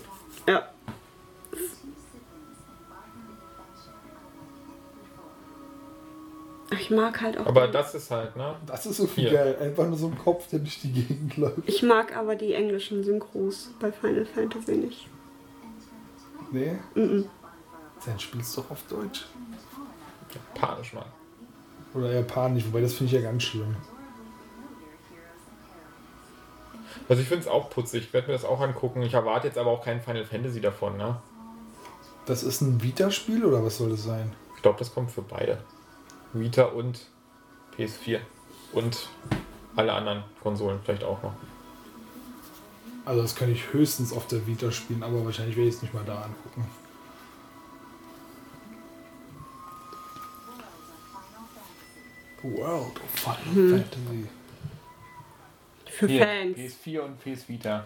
[0.49, 0.68] ja.
[6.72, 7.46] Ich mag halt auch.
[7.46, 8.54] Aber das ist halt, ne?
[8.66, 9.38] Das ist so viel Hier.
[9.38, 9.56] geil.
[9.60, 11.58] Einfach nur so ein Kopf, der durch die Gegend läuft.
[11.66, 15.08] Ich mag aber die englischen Synchros bei Final Fantasy nicht.
[16.52, 16.76] Nee?
[16.94, 19.26] Dann spielst du doch auf Deutsch.
[20.54, 21.04] Panisch, Mann.
[21.94, 23.74] Oder Japanisch, wobei das finde ich ja ganz schlimm.
[27.08, 29.02] Also ich finde es auch putzig, ich werde mir das auch angucken.
[29.02, 31.20] Ich erwarte jetzt aber auch kein Final Fantasy davon, ne?
[32.26, 34.32] Das ist ein Vita-Spiel oder was soll das sein?
[34.54, 35.58] Ich glaube, das kommt für beide.
[36.33, 37.01] Vita und
[37.76, 38.20] PS4.
[38.72, 39.09] Und
[39.76, 41.35] alle anderen Konsolen vielleicht auch noch.
[43.05, 45.95] Also das kann ich höchstens auf der Vita spielen, aber wahrscheinlich werde ich es nicht
[45.95, 46.66] mal da angucken.
[52.43, 54.28] World of Final Fantasy.
[55.87, 56.57] Für Hier, Fans.
[56.57, 57.85] PS4 und PS Vita.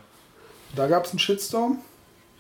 [0.77, 1.79] Da gab es einen Shitstorm.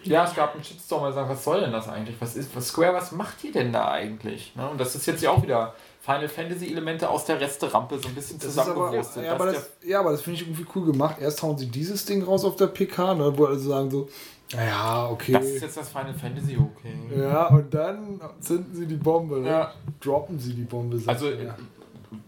[0.02, 2.16] Ja, es gab einen Shitstorm, weil sie sagen, was soll denn das eigentlich?
[2.20, 4.54] Was ist, was Square, was macht ihr denn da eigentlich?
[4.54, 4.68] Ne?
[4.68, 5.74] Und das ist jetzt ja auch wieder
[6.04, 9.24] Final Fantasy Elemente aus der Resterampe so ein bisschen zusammengewurstet.
[9.24, 9.38] ja,
[9.86, 11.16] ja, aber das finde ich irgendwie cool gemacht.
[11.18, 14.08] Erst hauen sie dieses Ding raus auf der PK, ne, wo alle sagen so,
[14.54, 15.32] naja, okay.
[15.32, 16.94] das ist jetzt das Final Fantasy, okay.
[17.18, 19.40] ja, und dann zünden sie die Bombe.
[19.40, 19.48] Ne?
[19.48, 19.72] Ja.
[19.98, 20.98] Droppen sie die Bombe.
[20.98, 21.56] sagt Also er.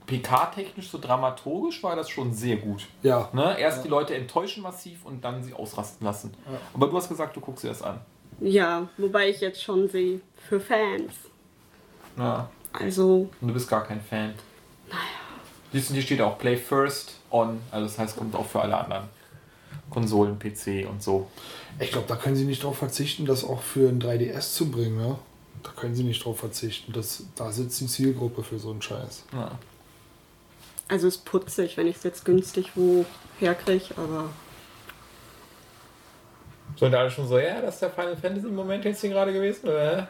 [0.06, 2.86] PK-technisch, so dramaturgisch war das schon sehr gut.
[3.02, 3.28] ja.
[3.34, 3.58] Ne?
[3.58, 6.32] Erst die Leute enttäuschen massiv und dann sie ausrasten lassen.
[6.72, 8.00] Aber du hast gesagt, du guckst dir das an.
[8.40, 11.12] Ja, wobei ich jetzt schon sehe, für Fans.
[12.16, 12.48] Ja.
[12.80, 14.34] Also, Und du bist gar kein Fan.
[14.88, 15.00] Naja.
[15.72, 18.76] Siehst du, hier steht auch Play First On, also das heißt, kommt auch für alle
[18.76, 19.04] anderen
[19.90, 21.28] Konsolen, PC und so.
[21.78, 24.96] Ich glaube, da können sie nicht drauf verzichten, das auch für ein 3DS zu bringen.
[24.96, 25.18] Ne?
[25.62, 26.92] Da können sie nicht drauf verzichten.
[26.92, 29.24] Das, da sitzt die Zielgruppe für so einen Scheiß.
[29.32, 29.58] Ja.
[30.88, 33.04] also ist putzig, wenn ich es jetzt günstig wo
[33.38, 34.30] herkriege, aber
[36.76, 39.32] So, und alle schon so, ja, das ist der Final Fantasy Moment jetzt hier gerade
[39.32, 40.08] gewesen, oder?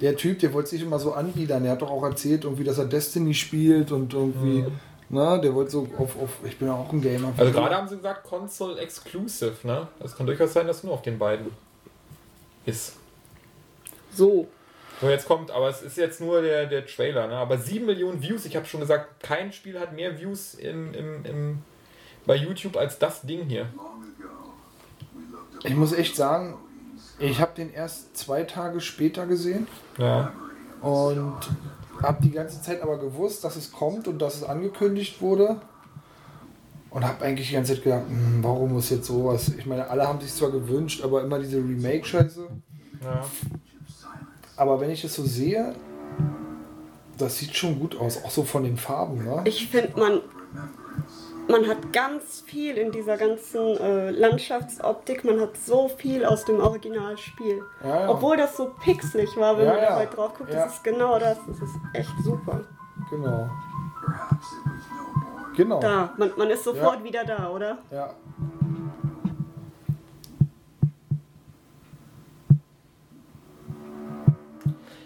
[0.00, 1.62] Der Typ, der wollte sich immer so anbiedern.
[1.62, 4.64] Der hat doch auch erzählt, irgendwie, dass er Destiny spielt und irgendwie,
[5.10, 7.32] ne, der wollte so auf, auf, ich bin ja auch ein Gamer.
[7.36, 9.88] Also gerade haben sie gesagt, Console Exclusive, ne?
[9.98, 11.46] Das kann durchaus sein, dass nur auf den beiden
[12.64, 12.96] ist.
[14.14, 14.48] So.
[15.00, 17.34] So, jetzt kommt, aber es ist jetzt nur der, der Trailer, ne?
[17.34, 21.24] Aber 7 Millionen Views, ich habe schon gesagt, kein Spiel hat mehr Views im, im,
[21.24, 21.58] im,
[22.26, 23.66] bei YouTube als das Ding hier.
[25.62, 26.58] Ich muss echt sagen,
[27.20, 29.66] ich habe den erst zwei Tage später gesehen
[29.98, 30.32] Ja.
[30.80, 31.34] und
[32.02, 35.60] habe die ganze Zeit aber gewusst, dass es kommt und dass es angekündigt wurde.
[36.90, 39.48] Und habe eigentlich die ganze Zeit gedacht, hm, warum muss jetzt sowas?
[39.56, 42.48] Ich meine, alle haben sich zwar gewünscht, aber immer diese Remake-Scheiße.
[43.04, 43.24] ja.
[44.56, 45.72] Aber wenn ich es so sehe,
[47.16, 49.42] das sieht schon gut aus, auch so von den Farben, ne?
[49.44, 50.20] Ich finde, man,
[51.50, 56.60] man hat ganz viel in dieser ganzen äh, Landschaftsoptik, man hat so viel aus dem
[56.60, 57.62] Originalspiel.
[57.82, 58.08] Ja, ja.
[58.10, 59.88] Obwohl das so pixelig war, wenn Ja, man ja.
[59.90, 60.64] dabei drauf guckt, Ja.
[60.64, 61.38] das ist genau das.
[61.46, 62.60] Das ist echt super.
[63.10, 63.48] Genau.
[65.56, 65.80] Genau.
[65.80, 67.04] Da, man, man ist sofort Ja.
[67.04, 67.78] wieder da, oder?
[67.90, 68.14] Ja.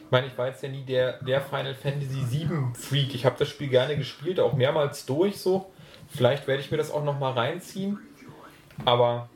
[0.04, 3.14] Ich meine, ich war jetzt ja nie der, der Final Fantasy 7 Freak.
[3.14, 5.72] Ich habe das Spiel gerne gespielt, auch mehrmals durch so.
[6.16, 7.98] Vielleicht werde ich mir das auch nochmal reinziehen.
[8.84, 9.28] Aber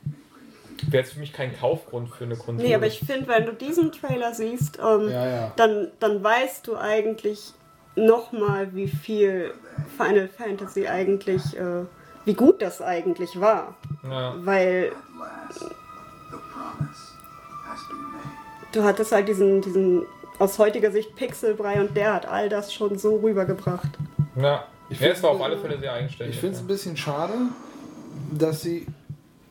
[0.89, 2.68] wäre jetzt für mich kein Kaufgrund für eine Konsole.
[2.68, 5.53] Nee, aber ich finde, wenn du diesen Trailer siehst, ähm, Ja, ja.
[5.57, 7.53] Dann, dann weißt du eigentlich
[7.97, 9.53] nochmal, wie viel
[9.97, 11.85] Final Fantasy eigentlich, äh,
[12.24, 13.74] wie gut das eigentlich war.
[14.05, 14.35] ja.
[14.39, 14.93] Weil
[18.72, 20.03] du hattest halt diesen, diesen
[20.39, 23.89] aus heutiger Sicht Pixelbrei und der hat all das schon so rübergebracht.
[24.37, 24.64] Ja.
[24.91, 26.36] Ich ja, es war auf alle Fälle sehr eigenständig.
[26.36, 27.34] Ich finde es ein bisschen schade,
[28.32, 28.86] dass sie,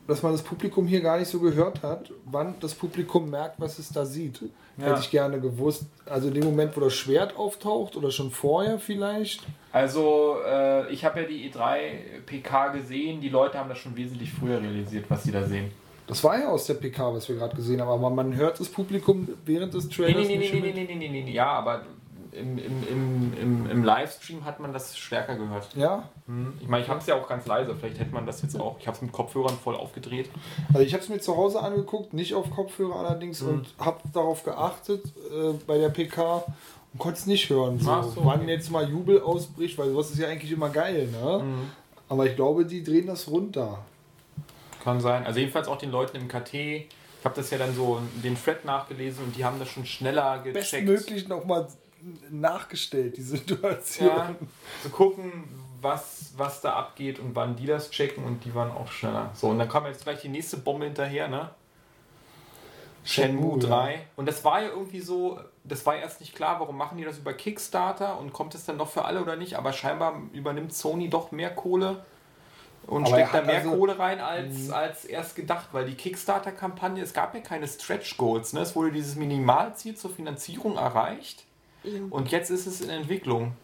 [0.06, 3.78] dass man das Publikum hier gar nicht so gehört hat, wann das Publikum merkt, was
[3.78, 4.40] es da sieht.
[4.78, 5.86] Hätte ich gerne gewusst.
[6.06, 9.42] Also in dem Moment, wo das Schwert auftaucht oder schon vorher vielleicht.
[9.72, 13.20] Also, äh, ich habe ja die E3 PK gesehen.
[13.20, 15.72] Die Leute haben das schon wesentlich früher realisiert, was sie da sehen.
[16.06, 18.68] Das war ja aus der PK, was wir gerade gesehen haben, aber man hört das
[18.68, 20.74] Publikum während des Nee, Trailers nee, nee, nee, mit.
[20.74, 21.82] nee, nee, nee, nee, nee, ja, aber
[22.38, 25.68] im, im, im, im, Livestream hat man das stärker gehört.
[25.74, 26.54] Ja, Hm.
[26.60, 27.74] Ich meine, ich habe es ja auch ganz leise.
[27.74, 28.76] Vielleicht hätte man das jetzt auch.
[28.80, 30.30] Ich habe es mit Kopfhörern voll aufgedreht.
[30.68, 33.48] also ich habe es mir zu Hause angeguckt, nicht auf Kopfhörer allerdings Mhm.
[33.48, 36.44] und habe darauf geachtet äh, bei der PK
[36.92, 38.50] und konnte es nicht hören, so, Ach so, wann okay.
[38.50, 41.42] jetzt mal Jubel ausbricht, weil sowas ist ja eigentlich immer geil, ne?
[41.42, 41.70] Mhm.
[42.10, 43.84] Aber ich glaube, die drehen das runter.
[44.84, 45.26] Kann sein.
[45.26, 46.54] Also jedenfalls auch den Leuten im KT.
[46.54, 50.38] Ich habe das ja dann so den Thread nachgelesen und die haben das schon schneller
[50.38, 50.86] gecheckt.
[50.86, 51.66] Bestmöglich nochmal
[52.30, 54.08] nachgestellt, die Situation.
[54.08, 54.34] Ja,
[54.82, 55.44] zu gucken,
[55.80, 59.30] was, was da abgeht und wann die das checken und die waren auch schneller.
[59.34, 61.50] So, und dann kam jetzt gleich die nächste Bombe hinterher, ne?
[63.04, 64.06] Shenmue Shenmue, 3.
[64.16, 67.18] Und das war ja irgendwie so, das war erst nicht klar, warum machen die das
[67.18, 71.08] über Kickstarter und kommt es dann noch für alle oder nicht, aber scheinbar übernimmt Sony
[71.08, 72.04] doch mehr Kohle
[72.86, 77.02] und Aber steckt da mehr also- Kohle rein als, als erst gedacht, weil die Kickstarter-Kampagne,
[77.02, 78.60] es gab ja keine Stretch Goals, ne?
[78.60, 81.44] es wurde dieses Minimalziel zur Finanzierung erreicht
[82.10, 83.54] und jetzt ist es in Entwicklung.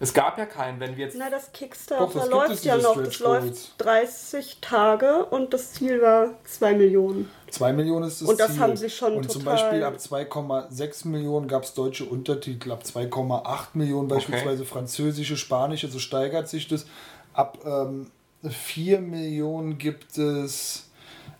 [0.00, 2.64] Es gab ja keinen, wenn wir jetzt Na, das Doch, Kickstarter das gibt läuft es,
[2.64, 3.02] ja noch.
[3.02, 3.70] Das läuft Goals.
[3.78, 7.30] 30 Tage und das Ziel war 2 Millionen.
[7.50, 8.60] 2 Millionen ist das Und das Ziel.
[8.60, 13.68] haben sie schon Und zum Beispiel ab 2,6 Millionen gab es deutsche Untertitel, ab 2,8
[13.74, 16.86] Millionen beispielsweise französische, spanische, so steigert sich das.
[17.32, 18.10] Ab ähm,
[18.42, 20.90] 4 Millionen gibt es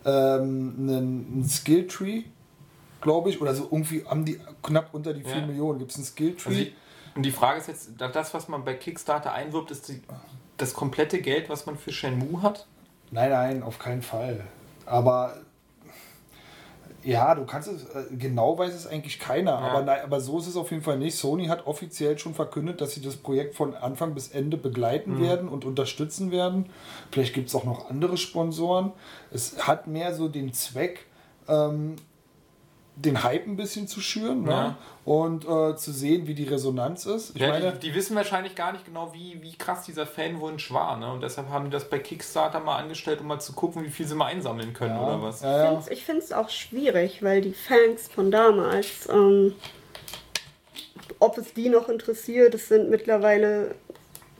[0.04, 2.22] ähm, einen, einen Skilltree,
[3.04, 5.46] glaube ich, oder so irgendwie haben die knapp unter die 4 Ja.
[5.46, 6.48] Millionen gibt es einen Skilltree.
[6.48, 6.72] Also die,
[7.14, 10.02] und die Frage ist jetzt, das, was man bei Kickstarter einwirbt, ist die,
[10.56, 12.66] das komplette Geld, was man für Shenmue hat?
[13.12, 14.40] Nein, nein, auf keinen Fall.
[14.86, 15.36] Aber
[17.04, 20.46] ja, du kannst es, äh, genau weiß es eigentlich keiner, aber, nein, aber so ist
[20.46, 21.16] es auf jeden Fall nicht.
[21.16, 25.48] Sony hat offiziell schon verkündet, dass sie das Projekt von Anfang bis Ende begleiten werden
[25.48, 26.66] und unterstützen werden.
[27.12, 28.92] Vielleicht gibt es auch noch andere Sponsoren.
[29.30, 31.04] Es hat mehr so den Zweck,
[31.46, 31.96] ähm,
[32.96, 34.50] den Hype ein bisschen zu schüren ne?
[34.50, 34.78] Ja.
[35.04, 37.34] und äh, zu sehen, wie die Resonanz ist.
[37.34, 40.72] Ich Ja, meine, die, die wissen wahrscheinlich gar nicht genau, wie, wie krass dieser Fanwunsch
[40.72, 40.96] war.
[40.96, 41.10] Ne?
[41.10, 44.06] Und deshalb haben die das bei Kickstarter mal angestellt, um mal zu gucken, wie viel
[44.06, 45.42] sie mal einsammeln können oder was.
[45.42, 45.82] ja, ja.
[45.90, 49.54] Ich finde es auch schwierig, weil die Fans von damals, ähm,
[51.18, 53.74] ob es die noch interessiert, es sind mittlerweile,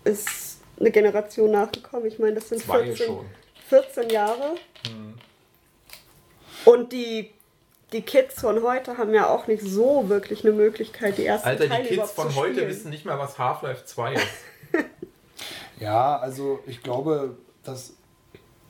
[0.05, 2.07] ist eine Generation nachgekommen.
[2.07, 3.27] Ich meine, das sind Zwei 14, schon.
[3.69, 4.55] 14 Jahre.
[6.65, 7.31] Und die,
[7.95, 11.69] die Kids von heute haben ja auch nicht so wirklich eine Möglichkeit, die ersten Alter,
[11.69, 14.27] Teile die Kids von zu heute wissen nicht mal, was Half-Life 2 ist.
[15.81, 17.95] Ja, also ich glaube, dass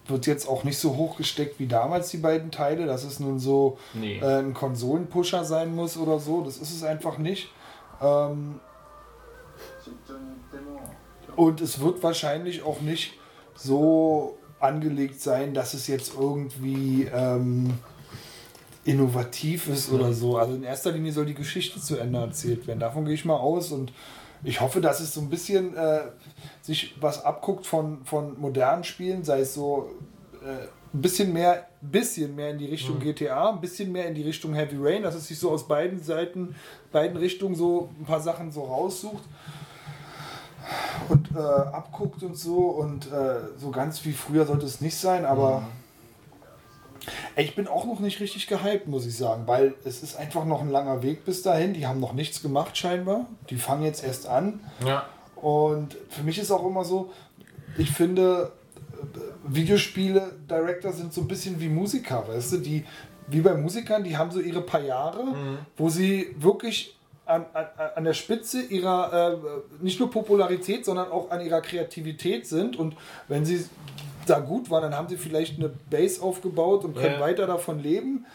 [0.07, 3.39] wird jetzt auch nicht so hoch gesteckt wie damals die beiden Teile, dass es nun
[3.39, 4.19] so Nee.
[4.21, 6.43] äh, ein Konsolenpusher sein muss oder so.
[6.43, 7.51] Das ist es einfach nicht.
[8.03, 8.61] Ähm,
[11.37, 13.15] und es wird wahrscheinlich auch nicht
[13.55, 17.79] so angelegt sein, dass es jetzt irgendwie ähm,
[18.85, 20.37] innovativ ist oder so.
[20.37, 22.81] Also in erster Linie soll die Geschichte zu Ende erzählt werden.
[22.81, 23.93] Davon gehe ich mal aus und
[24.43, 26.03] ich hoffe, dass es so ein bisschen äh,
[26.61, 29.91] sich was abguckt von, von modernen Spielen, sei es so
[30.43, 34.23] äh, ein bisschen mehr, bisschen mehr in die Richtung GTA, ein bisschen mehr in die
[34.23, 36.55] Richtung Heavy Rain, dass es sich so aus beiden Seiten,
[36.93, 39.25] beiden Richtungen so ein paar Sachen so raussucht
[41.09, 45.25] und äh, abguckt und so und äh, so ganz wie früher sollte es nicht sein,
[45.25, 45.84] aber Ey,
[47.37, 50.61] ich bin auch noch nicht richtig gehypt, muss ich sagen, weil es ist einfach noch
[50.61, 51.75] ein langer Weg bis dahin.
[51.75, 53.27] Die haben noch nichts gemacht scheinbar.
[53.51, 54.61] Die fangen jetzt erst an.
[54.87, 55.07] Ja.
[55.37, 57.13] Und für mich ist auch immer so,
[57.77, 58.53] ich finde,
[58.93, 62.85] äh, Videospiele, Director sind so ein bisschen wie Musiker, weißt du, die,
[63.27, 65.35] wie bei Musikern, die haben so ihre paar Jahre,
[65.77, 66.97] wo sie wirklich
[67.27, 69.37] an, an, an der Spitze ihrer, äh,
[69.83, 72.77] nicht nur Popularität, sondern auch an ihrer Kreativität sind.
[72.77, 72.97] Und
[73.29, 73.65] wenn sie
[74.25, 77.21] da gut waren, dann haben sie vielleicht eine Base aufgebaut und können Ja.
[77.21, 78.27] weiter davon leben.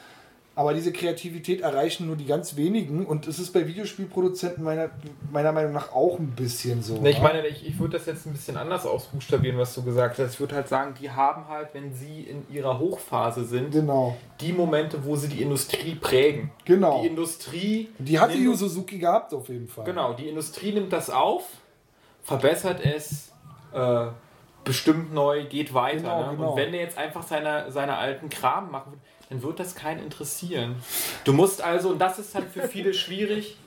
[0.55, 3.05] Aber diese Kreativität erreichen nur die ganz wenigen.
[3.05, 4.89] Und es ist bei Videospielproduzenten meiner,
[5.31, 6.99] meiner Meinung nach auch ein bisschen so.
[6.99, 7.23] Ne, ich ne?
[7.23, 10.33] meine, ich, ich würde das jetzt ein bisschen anders ausbuchstabieren, was du gesagt hast.
[10.33, 14.17] Ich würde halt sagen, die haben halt, wenn sie in ihrer Hochphase sind, Genau.
[14.41, 16.51] die Momente, wo sie die Industrie prägen.
[16.65, 17.03] Genau.
[17.03, 17.87] Die Industrie.
[17.97, 19.85] Die hatte nimmt- Yu Suzuki gehabt auf jeden Fall.
[19.85, 21.43] Genau, die Industrie nimmt das auf,
[22.23, 23.31] verbessert es,
[23.73, 24.07] äh,
[24.69, 25.97] bestimmt neu, geht weiter.
[26.01, 26.37] Genau, ne?
[26.37, 26.51] genau.
[26.51, 30.03] Und wenn der jetzt einfach seine, seine alten Kram machen würde, dann wird das keinen
[30.03, 30.75] interessieren.
[31.23, 33.57] Du musst also, und das ist halt für viele schwierig,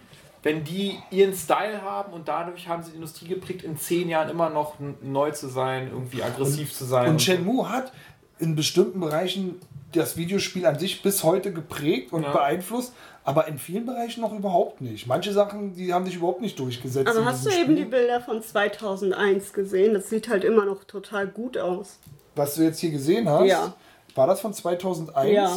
[0.44, 4.28] wenn die ihren Style haben und dadurch haben sie die Industrie geprägt, in zehn Jahren
[4.28, 7.08] immer noch neu zu sein, irgendwie aggressiv zu sein.
[7.10, 7.24] Und so.
[7.26, 7.92] Shenmue hat
[8.38, 9.60] in bestimmten Bereichen
[9.92, 12.32] das Videospiel an sich bis heute geprägt und Ja.
[12.32, 12.94] beeinflusst,
[13.24, 15.06] aber in vielen Bereichen noch überhaupt nicht.
[15.06, 17.08] Manche Sachen, die haben sich überhaupt nicht durchgesetzt.
[17.08, 17.98] Aber hast du diesem eben die Spiel.
[17.98, 19.94] Bilder von 2001 gesehen?
[19.94, 21.98] Das sieht halt immer noch total gut aus.
[22.34, 23.74] Was du jetzt hier gesehen hast, Ja.
[24.14, 25.32] war das von 2001?
[25.34, 25.56] Ja.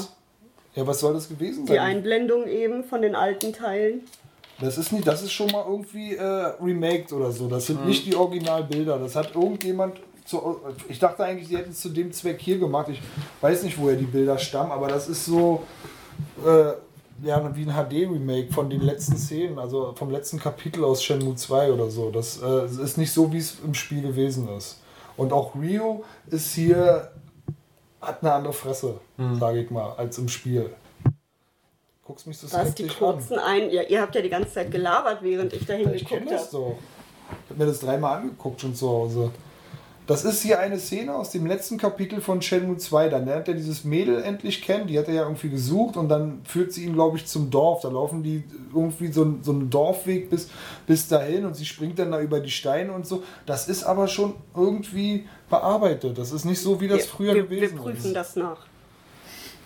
[0.76, 1.80] Ja, was soll das gewesen Die sein?
[1.80, 4.02] Einblendung eben von den alten Teilen.
[4.60, 6.22] Das ist nicht, das ist schon mal irgendwie äh,
[6.62, 7.48] remaked oder so.
[7.48, 7.76] Das Mhm.
[7.76, 9.00] sind nicht die Originalbilder.
[9.00, 10.60] Das hat irgendjemand zu,
[10.90, 12.88] ich dachte eigentlich, sie hätten es zu dem Zweck hier gemacht.
[12.90, 13.02] Ich
[13.42, 15.64] weiß nicht, woher die Bilder stammen, aber das ist so
[16.46, 16.72] äh,
[17.24, 21.72] ja, wie ein HD-Remake von den letzten Szenen, also vom letzten Kapitel aus Shenmue 2
[21.72, 22.12] oder so.
[22.12, 24.82] Das äh, ist nicht so, wie es im Spiel gewesen ist.
[25.18, 27.12] Und auch Rio ist hier,
[28.02, 29.40] hat eine andere Fresse, Mhm.
[29.40, 30.70] sage ich mal, als im Spiel.
[32.04, 32.90] Guckst mich so ist die an.
[33.00, 33.72] kurzen ein.
[33.72, 36.54] Ja, ihr habt ja die ganze Zeit gelabert, während ich dahin Ich kenne geguckt das
[36.54, 36.64] habe.
[36.64, 36.78] doch.
[37.46, 39.32] Ich habe mir das dreimal angeguckt schon zu Hause.
[40.08, 43.10] Das ist hier eine Szene aus dem letzten Kapitel von Shenmue 2.
[43.10, 44.86] Da lernt er dieses Mädel endlich kennen.
[44.86, 47.82] Die hat er ja irgendwie gesucht und dann führt sie ihn, glaube ich, zum Dorf.
[47.82, 48.44] Da laufen die
[48.74, 50.48] irgendwie so, so einen Dorfweg bis,
[50.86, 53.24] bis dahin und sie springt dann da über die Steine und so.
[53.48, 56.18] Das ist aber schon irgendwie bearbeitet.
[56.20, 58.16] Das ist nicht so, wie das Wir- früher wir, gewesen wir prüfen ist.
[58.16, 58.68] das nach.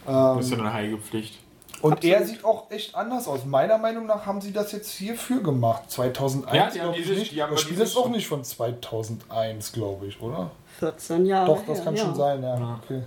[0.06, 1.38] Das ist ja eine heilige Pflicht.
[1.82, 2.16] Und Absolut.
[2.20, 3.46] er sieht auch echt anders aus.
[3.46, 5.90] Meiner Meinung nach haben sie das jetzt hierfür gemacht.
[5.90, 7.32] 2001, Ja, die haben glaub ich dieses- nicht.
[7.32, 10.52] die haben das aber Spiel ist auch nicht von 2001, glaube ich, oder?
[10.80, 11.46] 14 Jahre.
[11.48, 12.04] Doch, das her, kann ja.
[12.06, 12.58] schon sein, ja.
[12.58, 12.80] Ja.
[12.84, 13.04] Okay.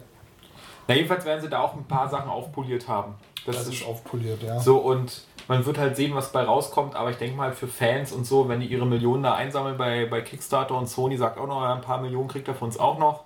[0.88, 3.14] Na, jedenfalls werden sie da auch ein paar Sachen aufpoliert haben.
[3.44, 4.60] Das, Das ist ist aufpoliert, ja.
[4.60, 8.12] so und man wird halt sehen, was bei rauskommt, aber ich denke mal für Fans
[8.12, 11.48] und so, wenn die ihre Millionen da einsammeln bei, bei Kickstarter und Sony sagt auch
[11.48, 13.24] noch, ein paar Millionen kriegt er von uns auch noch.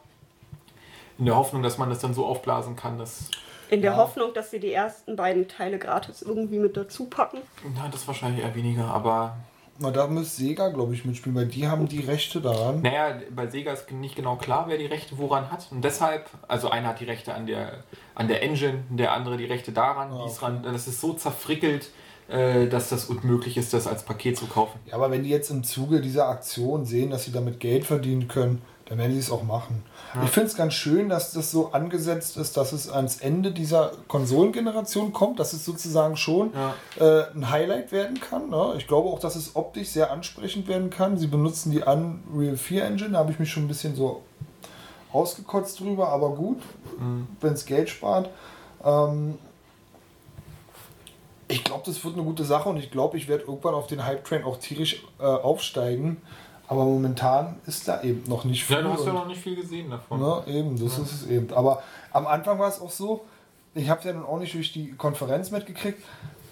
[1.19, 3.31] In der Hoffnung, dass man das dann so aufblasen kann, dass.
[3.71, 3.97] In der Ja.
[3.97, 7.39] Hoffnung, dass sie die ersten beiden Teile gratis irgendwie mit dazu packen.
[7.75, 9.37] Na, das wahrscheinlich eher weniger, aber.
[9.79, 12.81] Na, da müsste Sega, glaube ich, mitspielen, weil die haben die Rechte daran.
[12.81, 15.67] Naja, bei Sega ist nicht genau klar, wer die Rechte woran hat.
[15.71, 17.85] Und deshalb, also einer hat die Rechte an der,
[18.15, 20.11] an der Engine, der andere die Rechte daran.
[20.13, 20.53] Ah, die ist okay.
[20.53, 21.91] ran, das ist so zerfrickelt,
[22.29, 24.81] äh, dass das unmöglich ist, das als Paket zu kaufen.
[24.87, 28.29] Ja, aber wenn die jetzt im Zuge dieser Aktion sehen, dass sie damit Geld verdienen
[28.29, 29.83] können, dann werden sie es auch machen.
[30.25, 33.93] Ich finde es ganz schön, dass das so angesetzt ist, dass es ans Ende dieser
[34.07, 36.53] Konsolengeneration kommt, dass es sozusagen schon
[36.99, 38.49] äh, ein Highlight werden kann.
[38.49, 38.75] Ne?
[38.79, 41.19] Ich glaube auch, dass es optisch sehr ansprechend werden kann.
[41.19, 44.23] Sie benutzen die Unreal 4 Engine, da habe ich mich schon ein bisschen so
[45.13, 46.63] ausgekotzt drüber, aber gut,
[47.41, 48.31] wenn es Geld spart.
[48.85, 49.37] Ähm,
[51.49, 54.05] ich glaube, das wird eine gute Sache und ich glaube, ich werde irgendwann auf den
[54.05, 56.19] Hype-Train auch tierisch äh, aufsteigen.
[56.69, 58.77] Aber momentan ist da eben noch nicht viel.
[58.77, 60.21] Ja, du hast ja noch nicht viel gesehen davon.
[60.21, 61.53] Ne, eben, das ist es eben.
[61.53, 61.83] Aber
[62.13, 63.25] am Anfang war es auch so,
[63.75, 66.03] ich habe es ja nun auch nicht durch die Konferenz mitgekriegt.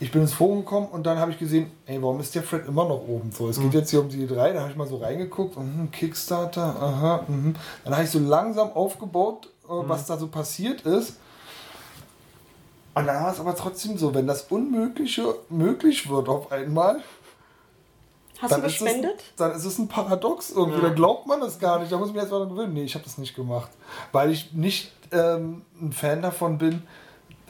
[0.00, 2.66] Ich bin ins Forum gekommen und dann habe ich gesehen, ey, warum ist der Fred
[2.66, 3.32] immer noch oben?
[3.32, 5.90] So, es geht jetzt hier um die E3, da habe ich mal so reingeguckt, mhm,
[5.92, 7.54] Kickstarter, aha, mhm.
[7.84, 11.16] Dann habe ich so langsam aufgebaut äh, was da so passiert ist.
[12.94, 17.00] Und dann war es aber trotzdem so, wenn das Unmögliche möglich wird auf einmal,
[18.44, 19.24] Hast du dann ist, es, gespendet?
[19.36, 20.80] dann ist es ein Paradox irgendwie.
[20.80, 21.90] Dann glaubt man das gar nicht.
[21.90, 22.74] Da muss ich mir erst mal dran gewöhnen.
[22.74, 23.70] Nee, ich habe das nicht gemacht.
[24.12, 26.82] Weil ich nicht ähm, ein Fan davon bin,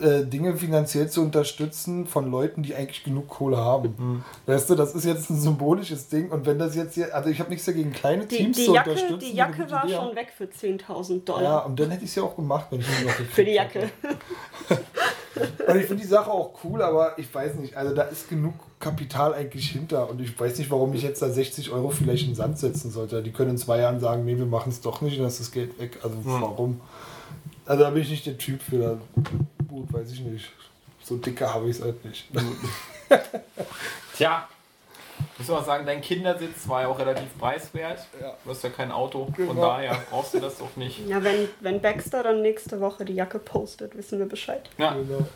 [0.01, 3.95] äh, Dinge finanziell zu unterstützen von Leuten, die eigentlich genug Kohle haben.
[3.97, 4.25] Mhm.
[4.47, 6.31] Weißt du, das ist jetzt ein symbolisches Ding.
[6.33, 8.75] Und wenn das jetzt hier, also ich habe nichts dagegen, kleine Die, Teams die zu
[8.75, 9.21] Jacke, unterstützen.
[9.21, 10.17] die Jacke war Idee schon haben.
[10.17, 11.43] weg für 10.000 Dollar.
[11.43, 13.53] Ja, und dann hätte ich es ja auch gemacht, wenn ich ihn noch Für die
[13.53, 13.91] Jacke.
[15.67, 18.55] Und ich finde die Sache auch cool, aber ich weiß nicht, also da ist genug
[18.85, 22.31] Kapital eigentlich hinter und ich weiß nicht, warum ich jetzt da 60 Euro vielleicht in
[22.31, 23.23] den Sand setzen sollte.
[23.23, 25.41] Die können in zwei Jahren sagen, nee, wir machen es doch nicht und dann ist
[25.41, 25.99] das Geld weg.
[26.03, 26.81] Also warum?
[27.67, 29.01] Also da bin ich nicht der Typ für.
[29.69, 30.51] Gut, weiß ich nicht.
[31.03, 32.29] So dicke habe ich es halt nicht.
[34.17, 34.49] Tja,
[35.39, 38.01] muss man sagen, dein Kindersitz war ja auch relativ preiswert.
[38.21, 38.35] Ja.
[38.45, 39.61] Du hast ja kein Auto, von Genau.
[39.63, 41.07] daher brauchst du das doch nicht.
[41.09, 44.69] Ja, wenn, wenn Baxter dann nächste Woche die Jacke postet, wissen wir Bescheid.
[44.79, 45.27] Ja, Genau.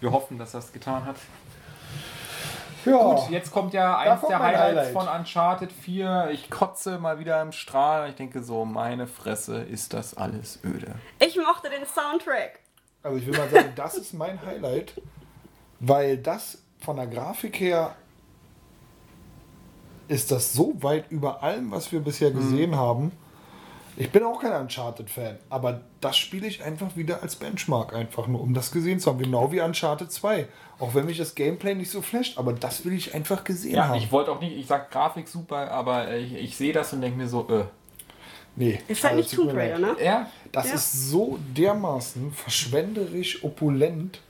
[0.00, 1.16] wir hoffen, dass er es getan hat.
[2.84, 4.92] Ja, Gut, jetzt kommt ja eins kommt der Highlights Highlight.
[4.92, 6.30] von Uncharted 4.
[6.32, 8.10] Ich kotze mal wieder im Strahl.
[8.10, 10.94] Ich denke so, meine Fresse, ist das alles öde.
[11.18, 12.60] Ich mochte den Soundtrack.
[13.02, 15.00] also ich will mal sagen, das ist mein Highlight,
[15.80, 17.94] weil das von der Grafik her
[20.08, 23.12] ist das so weit über allem, was wir bisher gesehen haben.
[23.96, 28.40] Ich bin auch kein Uncharted-Fan, aber das spiele ich einfach wieder als Benchmark, einfach nur,
[28.40, 29.18] um das gesehen zu haben.
[29.20, 30.48] Genau wie Uncharted 2.
[30.80, 33.88] Auch wenn mich das Gameplay nicht so flasht, aber das will ich einfach gesehen Ja,
[33.88, 33.98] haben.
[33.98, 37.02] ich wollte auch nicht, ich sag Grafik super, aber äh, ich, ich sehe das und
[37.02, 37.64] denke mir so, äh.
[38.56, 39.56] nee, Ist halt also nicht Tomb.
[39.56, 39.96] Raider, ne?
[40.04, 40.74] Ja, Das Ja.
[40.74, 44.20] ist so dermaßen verschwenderisch opulent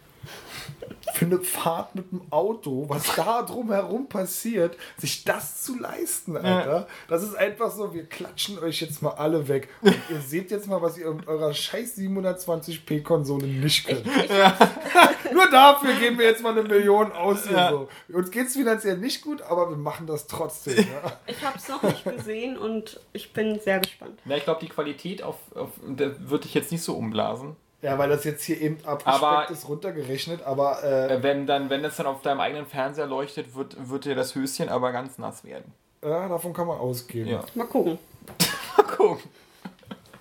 [1.13, 6.89] für eine Fahrt mit dem Auto, was da drumherum passiert, sich das zu leisten, Alter.
[7.09, 9.69] Das ist einfach so, wir klatschen euch jetzt mal alle weg.
[9.81, 14.05] Und ihr seht jetzt mal, was ihr mit eurer scheiß 720p-Konsole nicht könnt.
[15.33, 17.89] Nur dafür geben wir jetzt mal eine Million aus hier so.
[18.17, 20.79] Uns geht es finanziell nicht gut, aber wir machen das trotzdem.
[20.79, 21.13] Ja.
[21.27, 24.21] Ich habe es noch nicht gesehen und ich bin sehr gespannt.
[24.25, 27.57] Na, ich glaube, die Qualität auf, auf würde ich jetzt nicht so umblasen.
[27.85, 31.71] Ja, weil das jetzt hier eben abgespeckt Aber- ist, runtergerechnet, aber äh, Äh, Wenn dann,
[31.71, 35.19] wenn das dann auf deinem eigenen Fernseher leuchtet, wird, wird dir das Höschen aber ganz
[35.19, 35.73] nass werden.
[36.03, 37.29] ja, davon kann man ausgehen.
[37.29, 37.45] Ja.
[37.55, 37.99] Mal gucken.
[38.77, 39.29] Mal gucken.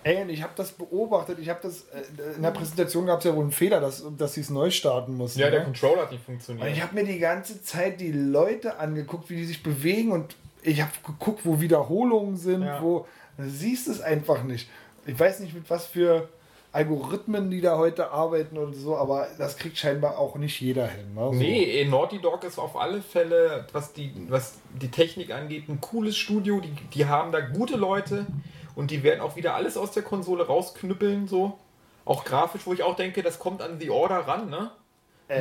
[0.05, 1.39] Ey, und ich habe das beobachtet.
[1.39, 4.33] Ich habe das äh, in der Präsentation gab es ja wohl einen Fehler, dass, dass
[4.33, 5.39] sie es neu starten mussten.
[5.39, 5.63] ne?
[5.63, 6.67] Controller hat nicht Und funktioniert.
[6.69, 10.81] ich habe mir die ganze Zeit die Leute angeguckt, wie die sich bewegen und ich
[10.81, 12.81] habe geguckt, wo Wiederholungen sind, Ja.
[12.81, 13.07] wo
[13.37, 14.69] du siehst es einfach nicht.
[15.05, 16.27] Ich weiß nicht, mit was für
[16.73, 21.13] Algorithmen die da heute arbeiten und so, aber das kriegt scheinbar auch nicht jeder hin.
[21.13, 21.21] Ne?
[21.21, 21.31] So.
[21.33, 26.17] Nee, Naughty Dog ist auf alle Fälle, was die, was die Technik angeht, ein cooles
[26.17, 26.59] Studio.
[26.59, 28.25] Die, die haben da gute Leute
[28.75, 31.59] und die werden auch wieder alles aus der Konsole rausknüppeln, so.
[32.05, 34.71] Auch grafisch, wo ich auch denke, das kommt an The Order ran, ne?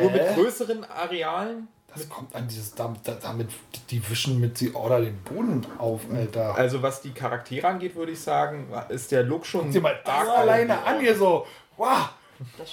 [0.00, 0.34] Nur mit Äh?
[0.34, 1.66] größeren Arealen.
[1.94, 3.48] Das kommt an dieses, damit, damit
[3.90, 6.55] die wischen mit sie oder den Boden auf, Alter.
[6.55, 10.28] Also was die Charaktere angeht, würde ich sagen, ist der Look schon Sieh mal das
[10.28, 11.47] alleine an hier so.
[11.77, 12.09] Wow.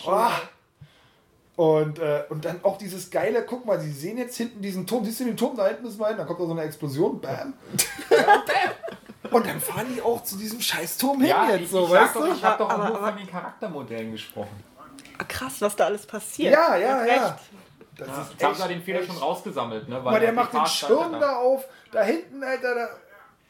[0.06, 0.32] wow.
[1.58, 5.04] Und, äh, und dann auch dieses geile, guck mal, sie sehen jetzt hinten diesen Turm,
[5.04, 7.54] siehst du den Turm da hinten ist mein, da kommt da so eine Explosion, bam.
[9.32, 12.16] Und dann fahren die auch zu diesem Scheißturm hin Ja, jetzt, ich, so, ich, weißt
[12.16, 12.34] doch, du?
[12.34, 14.64] ich habe doch auch Aber- nur aber- von den Charaktermodellen gesprochen.
[15.18, 16.54] Ah, Krass, was da alles passiert.
[16.54, 17.26] Ja, ja, ja.
[17.28, 17.36] recht.
[18.00, 20.00] Das Ja, ist Jetzt haben echt- sie den Fehler schon echt- rausgesammelt, ne?
[20.00, 22.88] Mal, der die macht den Schirm da auf, da hinten, Alter, da,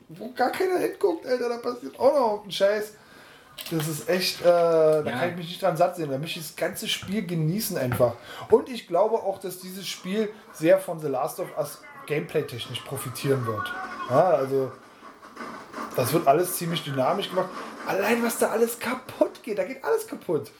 [0.09, 2.93] wo gar keiner hinguckt, Alter, da passiert auch noch ein Scheiß.
[3.71, 5.11] Das ist echt, äh, da Ja.
[5.11, 6.09] kann ich mich nicht dran satt sehen.
[6.09, 8.13] Da möchte ich das ganze Spiel genießen einfach.
[8.49, 13.45] Und ich glaube auch, dass dieses Spiel sehr von The Last of Us gameplay-technisch profitieren
[13.45, 13.71] wird.
[14.09, 14.71] Ja, also,
[15.95, 17.49] das wird alles ziemlich dynamisch gemacht.
[17.87, 20.51] Allein, was da alles kaputt geht, da geht alles kaputt.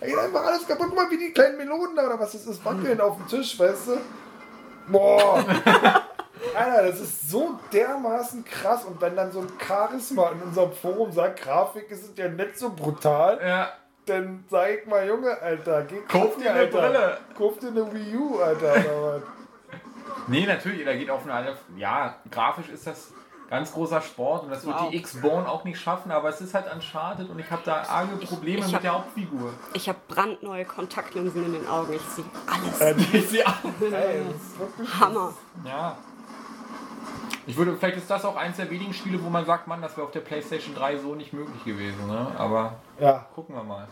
[0.00, 0.86] Da geht einfach alles kaputt.
[0.88, 3.58] Guck mal, wie die kleinen Melonen da oder was das ist, wackeln auf dem Tisch,
[3.58, 3.98] weißt du?
[4.88, 5.44] Boah.
[6.54, 8.84] Alter, das ist so dermaßen krass.
[8.84, 12.70] Und wenn dann so ein Charisma in unserem Forum sagt, Grafik ist ja nicht so
[12.70, 13.72] brutal, Ja,
[14.06, 17.18] dann sag ich mal, Junge, Alter, geh Kauf dir eine Brille.
[17.36, 18.72] Kauf dir eine Wii U, Alter.
[18.72, 19.22] Oder was?
[20.28, 21.56] Nee, natürlich, da geht auf eine.
[21.76, 23.12] Ja, grafisch ist das
[23.48, 24.90] ganz großer Sport und das wird Wow.
[24.90, 28.16] die X-Bone auch nicht schaffen, aber es ist halt Uncharted und ich habe da arge
[28.16, 29.52] Probleme ich mit hab- der Hauptfigur.
[29.72, 31.92] Ich habe brandneue Kontaktlinsen in den Augen.
[31.92, 32.80] Ich sehe alles.
[32.80, 33.44] Äh, Ich sehe.
[33.92, 34.24] Ey,
[34.58, 35.32] wirklich Hammer.
[35.64, 35.96] Ja.
[37.48, 39.96] Ich würde, vielleicht ist das auch eins der wenigen Spiele, wo man sagt, Mann, das
[39.96, 42.26] wäre auf der PlayStation 3 so nicht möglich gewesen, ne?
[42.36, 43.86] Aber Ja, gucken wir mal.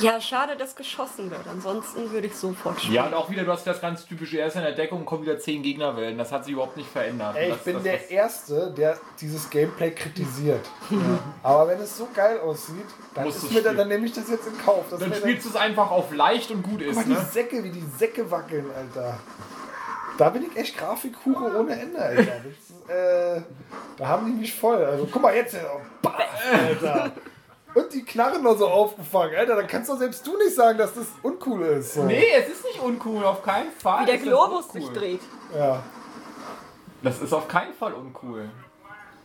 [0.00, 1.46] Ja, schade, dass geschossen wird.
[1.50, 2.94] Ansonsten würde ich sofort spielen.
[2.94, 5.22] Ja, und auch wieder, du hast das ganz typische, er ist in der Deckung kommen
[5.22, 6.16] wieder 10 Gegnerwellen.
[6.16, 7.36] Das hat sich überhaupt nicht verändert.
[7.36, 10.64] Ey, ich das, bin das, der das, Erste, der dieses Gameplay kritisiert.
[11.42, 13.30] Aber wenn es so geil aussieht, dann,
[13.62, 14.84] dann, dann nehme ich das jetzt in Kauf.
[14.90, 17.28] Das Dann spielst du es einfach auf leicht und gut ist, Guck mal, die ne?
[17.30, 19.18] Säcke, wie die Säcke wackeln, Alter.
[20.16, 22.24] Da bin ich echt Grafikhure ohne Ende, Alter.
[22.24, 23.42] Das, äh,
[23.96, 24.82] da haben die mich voll.
[24.84, 26.14] Also guck mal jetzt, oh, baff,
[26.52, 27.12] Alter.
[27.74, 29.56] Und die Knarren noch so aufgefangen, Alter.
[29.56, 31.94] Da kannst doch selbst du nicht sagen, dass das uncool ist.
[31.94, 32.04] So.
[32.04, 34.02] Nee, es ist nicht uncool, auf keinen Fall.
[34.02, 35.20] Wie der Globus sich dreht.
[35.56, 35.82] Ja.
[37.02, 38.50] Das ist auf keinen Fall uncool.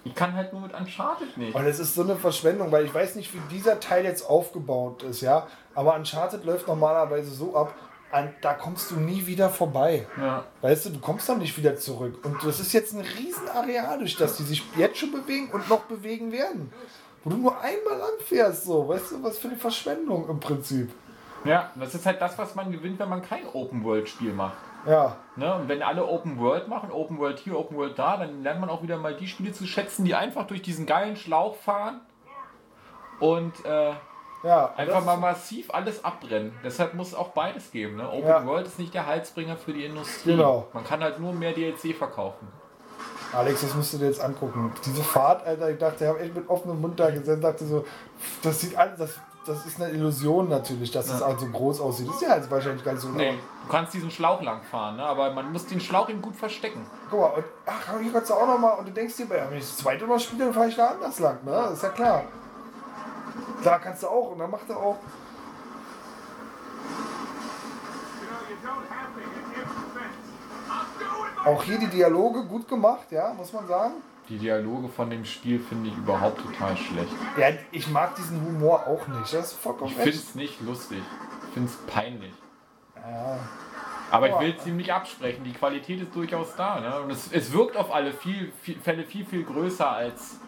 [0.03, 1.55] Ich kann halt nur mit Uncharted nicht.
[1.55, 5.01] Und es ist so eine Verschwendung, weil ich weiß nicht, wie dieser Teil jetzt aufgebaut
[5.01, 5.47] ist, ja.
[5.73, 7.73] Aber Uncharted läuft normalerweise so ab,
[8.11, 10.05] an, da kommst du nie wieder vorbei.
[10.17, 10.45] Ja.
[10.61, 12.23] Weißt du, du kommst dann nicht wieder zurück.
[12.23, 15.81] Und das ist jetzt ein Riesenareal, durch das die sich jetzt schon bewegen und noch
[15.81, 16.71] bewegen werden.
[17.25, 18.87] Wo du nur einmal anfährst, so.
[18.87, 20.89] Weißt du, was für eine Verschwendung im Prinzip.
[21.43, 24.55] ja, das ist halt das, was man gewinnt, wenn man kein Open-World-Spiel macht.
[24.87, 25.15] Ja.
[25.35, 25.53] Ne?
[25.55, 28.69] Und wenn alle Open World machen, Open World hier, Open World da, dann lernt man
[28.69, 32.01] auch wieder mal die Spiele zu schätzen, die einfach durch diesen geilen Schlauch fahren
[33.19, 33.93] und äh,
[34.43, 34.73] Ja.
[34.77, 36.53] einfach mal massiv alles abbrennen.
[36.63, 37.95] Deshalb muss es auch beides geben.
[37.95, 38.07] Ne?
[38.07, 38.45] Open Ja.
[38.45, 40.31] World ist nicht der Halsbringer für die Industrie.
[40.35, 40.67] Genau.
[40.73, 42.47] Man kann halt nur mehr DLC verkaufen.
[43.33, 44.71] Alex, das musst du dir jetzt angucken.
[44.85, 47.85] Diese Fahrt, Alter, ich dachte, ich habe echt mit offenem Mund da gesessen, dachte so,
[48.41, 52.07] das sieht alles, das, das ist eine Illusion natürlich, dass es halt so groß aussieht.
[52.07, 53.09] Das ist ja jetzt wahrscheinlich gar nicht so.
[53.09, 55.03] Nee, du kannst diesen Schlauch lang fahren, ne?
[55.03, 56.85] aber man muss den Schlauch eben gut verstecken.
[57.09, 59.57] Guck mal, und, ach, hier kannst du auch noch mal, und du denkst dir, wenn
[59.57, 61.51] ich das zweite Mal spiele, dann fahre ich da anders lang, ne?
[61.51, 62.23] Das ist ja klar.
[63.63, 64.97] Da kannst du auch, und dann macht er auch.
[71.45, 73.93] Auch hier die Dialoge gut gemacht, ja, muss man sagen.
[74.29, 77.11] Die Dialoge von dem Spiel finde ich überhaupt total schlecht.
[77.37, 79.31] Ja, ich mag diesen Humor auch nicht.
[79.31, 81.03] Das ist vollkommen Ich finde es nicht lustig.
[81.47, 82.33] Ich finde es peinlich.
[82.95, 83.37] Ja.
[84.09, 85.43] Aber ich will es ihm nicht absprechen.
[85.43, 86.79] Die Qualität ist durchaus da.
[86.79, 87.01] Ne?
[87.01, 90.39] Und es, es wirkt auf alle viel, viel, Fälle viel, viel größer als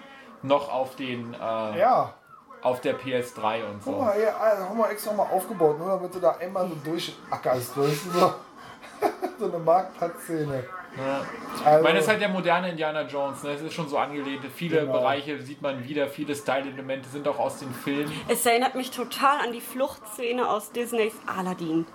[0.41, 2.13] noch auf, den, äh, ja.
[2.63, 4.01] auf der PS3 und Guck so.
[4.01, 7.77] mal, hier, ah, haben wir extra mal aufgebaut, nur damit du da einmal so durchackerst.
[7.77, 8.33] Weißt du,
[9.39, 9.45] so.
[9.45, 10.63] eine Marktplatzszene.
[10.97, 11.21] Ja.
[11.63, 13.43] Also, Ich meine, das ist halt der moderne Indiana Jones.
[13.43, 13.51] Ne?
[13.51, 14.43] Es ist schon so angelehnt.
[14.55, 14.93] Viele Genau.
[14.93, 16.07] Bereiche sieht man wieder.
[16.07, 18.11] Viele Style-Elemente sind auch aus den Filmen.
[18.27, 21.85] Es erinnert mich total an die Fluchtszene aus Disneys Aladdin.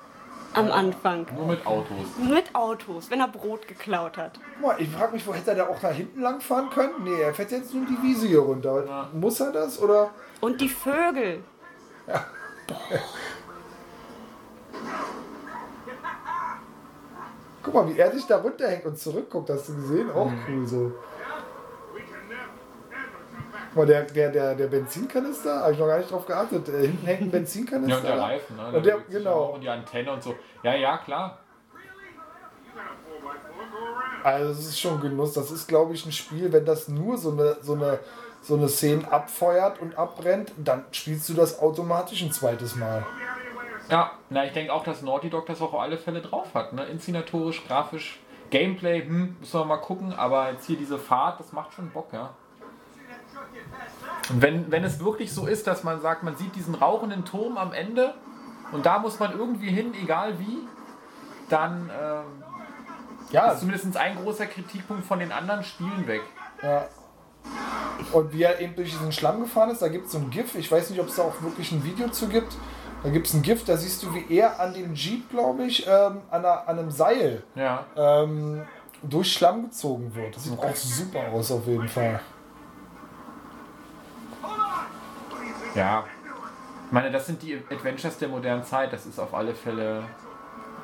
[0.54, 1.26] Am Anfang.
[1.34, 1.96] Nur mit Autos.
[2.18, 4.38] Mit Autos, wenn er Brot geklaut hat.
[4.76, 6.92] ich frage mich, wo hätte er da auch da hinten lang fahren können?
[7.04, 8.84] Nee, er fährt jetzt nur die Wiese hier runter.
[8.86, 9.08] Ja.
[9.14, 10.10] Muss er das oder?
[10.42, 11.42] Und die Vögel.
[17.62, 19.48] Guck mal, wie er sich da runterhängt und zurückguckt.
[19.50, 20.10] Hast du gesehen?
[20.10, 20.38] Auch Mhm.
[20.48, 20.92] cool so.
[23.68, 26.68] Guck mal, der, der, der, der Benzinkanister, habe ich noch gar nicht drauf geachtet.
[26.68, 27.90] Äh, hinten hängt ein Benzinkanister.
[27.92, 28.56] Ja, und der Reifen.
[28.56, 28.72] Ne?
[28.76, 29.44] Und der, genau.
[29.54, 30.34] Und die Antenne und so.
[30.62, 31.38] Ja, ja, klar.
[34.24, 35.32] Also es ist schon Genuss.
[35.32, 37.98] Das ist, glaube ich, ein Spiel, wenn das nur so eine, so eine,
[38.40, 43.04] so eine Szene abfeuert und abbrennt, dann spielst du das automatisch ein zweites Mal.
[43.92, 46.72] Ja, na, ich denke auch, dass Naughty Dog das auch auf alle Fälle drauf hat.
[46.72, 46.82] Ne?
[46.84, 50.14] Inszenatorisch, grafisch, Gameplay, hm, müssen wir mal gucken.
[50.14, 52.30] Aber jetzt hier diese Fahrt, das macht schon Bock, ja.
[54.30, 57.58] Und wenn, wenn es wirklich so ist, dass man sagt, man sieht diesen rauchenden Turm
[57.58, 58.14] am Ende
[58.72, 60.60] und da muss man irgendwie hin, egal wie,
[61.50, 62.24] dann ähm,
[63.30, 66.22] Ja, ist zumindest ein großer Kritikpunkt von den anderen Spielen weg.
[66.62, 66.86] ja.
[68.12, 70.54] Und wie er eben durch diesen Schlamm gefahren ist, da gibt es so ein GIF.
[70.54, 72.56] Ich weiß nicht, ob es da auch wirklich ein Video zu gibt.
[73.02, 75.86] Da gibt es ein GIF, da siehst du, wie er an dem Jeep, glaube ich,
[75.88, 77.84] ähm, an, einer, an einem Seil Ja.
[77.96, 78.62] ähm,
[79.02, 80.36] durch Schlamm gezogen wird.
[80.36, 82.20] Das sieht auch super aus auf jeden Fall.
[85.74, 86.04] Ja.
[86.86, 88.92] Ich meine, das sind die Adventures der modernen Zeit.
[88.92, 90.04] Das ist auf alle Fälle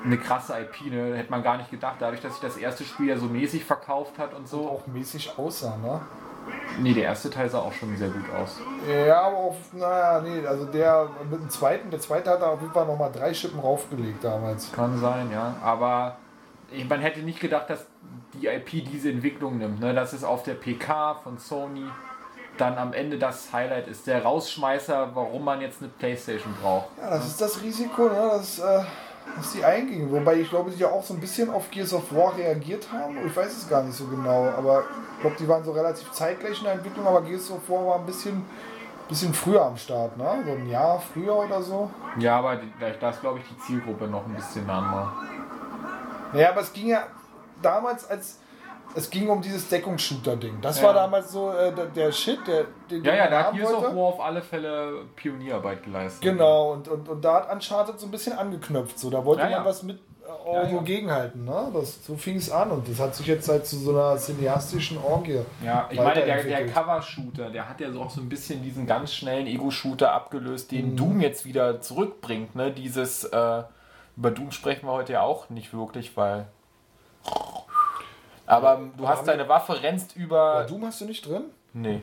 [0.04, 0.90] eine krasse IP.
[0.90, 1.14] Ne?
[1.16, 1.96] Hätte man gar nicht gedacht.
[2.00, 4.68] Dadurch, dass sich das erste Spiel ja so mäßig verkauft hat und so.
[4.68, 6.00] Auch mäßig aussah, ne?
[6.80, 8.60] Nee, der erste Teil sah auch schon sehr gut aus.
[9.06, 12.60] Ja, aber auf, naja, nee, also der mit dem zweiten, der zweite hat da auf
[12.60, 14.72] jeden Fall nochmal drei Schippen raufgelegt damals.
[14.72, 15.56] Kann sein, ja.
[15.62, 16.16] Aber
[16.88, 17.86] man hätte nicht gedacht, dass
[18.34, 19.80] die IP diese Entwicklung nimmt.
[19.80, 19.94] Ne?
[19.94, 21.86] Dass es auf der PK von Sony
[22.58, 24.06] dann am Ende das Highlight ist.
[24.06, 26.88] Der Rausschmeißer, warum man jetzt eine Playstation braucht.
[26.98, 28.82] Ja, das ist das Risiko, ne, dass, äh,
[29.38, 30.10] dass die eingingen.
[30.10, 33.16] Wobei ich glaube, die ja auch so ein bisschen auf Gears of War reagiert haben.
[33.26, 34.84] Ich weiß es gar nicht so genau, aber
[35.16, 37.98] ich glaube, die waren so relativ zeitgleich in der Entwicklung, aber Gears of War war
[38.00, 38.44] ein bisschen,
[39.08, 40.42] bisschen früher am Start, ne?
[40.44, 41.90] So ein Jahr früher oder so.
[42.18, 42.58] Ja, aber
[43.00, 45.12] da ist, glaube ich, die Zielgruppe noch ein bisschen andere.
[46.32, 47.04] Naja, aber es ging ja
[47.62, 48.38] damals, als
[48.94, 50.60] es ging um dieses Deckungsshooter-Ding.
[50.60, 50.86] Das Ja.
[50.88, 53.72] war damals so äh, der, der Shit, der, den Ja, den ja, da hat Gears
[53.72, 53.82] of.
[53.94, 56.22] War auf alle Fälle Pionierarbeit geleistet.
[56.22, 58.98] Genau, und, und, und da hat Uncharted so ein bisschen angeknöpft.
[58.98, 59.64] So, da wollte Ja, man ja.
[59.64, 61.44] was mit äh, irgendwo gegenhalten.
[61.44, 61.70] Ne?
[61.72, 64.98] Das, so fing es an und das hat sich jetzt halt zu so einer cineastischen
[64.98, 65.40] Orgie.
[65.64, 66.66] Ja, ich meine, der, der.
[66.66, 70.76] Cover-Shooter, der hat ja so auch so ein bisschen diesen ganz schnellen Ego-Shooter abgelöst, Mhm.
[70.76, 72.54] den Doom jetzt wieder zurückbringt.
[72.56, 72.72] Ne?
[72.72, 73.62] Dieses, äh,
[74.16, 76.46] über Doom sprechen wir heute ja auch nicht wirklich, weil.
[78.48, 80.66] Aber du hast deine Waffe, rennst Ja, über.
[80.68, 81.44] Doom hast du nicht drin?
[81.74, 82.00] Nee,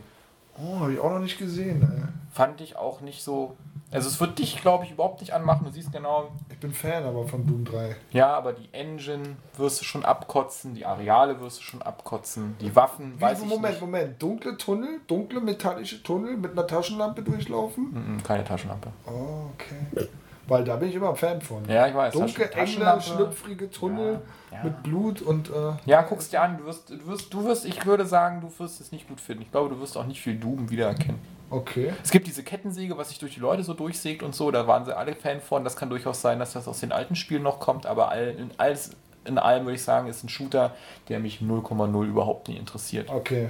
[0.58, 1.86] Oh, habe ich auch noch nicht gesehen.
[2.32, 3.58] fand ich auch nicht so.
[3.92, 5.66] Also, es wird dich, glaube ich, überhaupt nicht anmachen.
[5.66, 6.54] Du siehst genau, Ey.
[6.54, 7.96] Ich bin Fan aber von Doom 3.
[8.12, 12.76] ja, aber die Engine wirst du schon abkotzen, die Areale wirst du schon abkotzen, die
[12.76, 13.82] Waffen, weiß ich Moment, nicht.
[13.82, 14.22] Moment.
[14.22, 18.14] Dunkle Tunnel, dunkle metallische Tunnel mit einer Taschenlampe durchlaufen?
[18.16, 18.90] Mhm, keine Taschenlampe.
[19.08, 20.08] Oh, okay.
[20.48, 21.68] Weil da bin ich immer Fan von.
[21.68, 22.14] Ja, ich weiß.
[22.14, 23.04] Dunkle, Taschenlampe.
[23.04, 24.64] schlüpfrige Tunnel Ja, ja.
[24.64, 25.50] mit Blut und.
[25.50, 26.58] Äh, Ja, guck's dir an.
[26.60, 29.42] Du wirst, du wirst, du wirst, ich würde sagen, du wirst es nicht gut finden.
[29.42, 31.20] Ich glaube, du wirst auch nicht viel Doom wiedererkennen.
[31.50, 31.94] okay.
[32.04, 34.52] Es gibt diese Kettensäge, was sich durch die Leute so durchsägt und so.
[34.52, 35.64] Da waren sie alle Fan von.
[35.64, 37.88] Das kann durchaus sein, dass das aus den alten Spielen noch kommt.
[37.88, 38.92] Aber all, in, alles,
[39.26, 40.76] in allem würde ich sagen, ist ein Shooter,
[41.10, 43.10] der mich 0,0 überhaupt nicht interessiert.
[43.10, 43.50] Okay.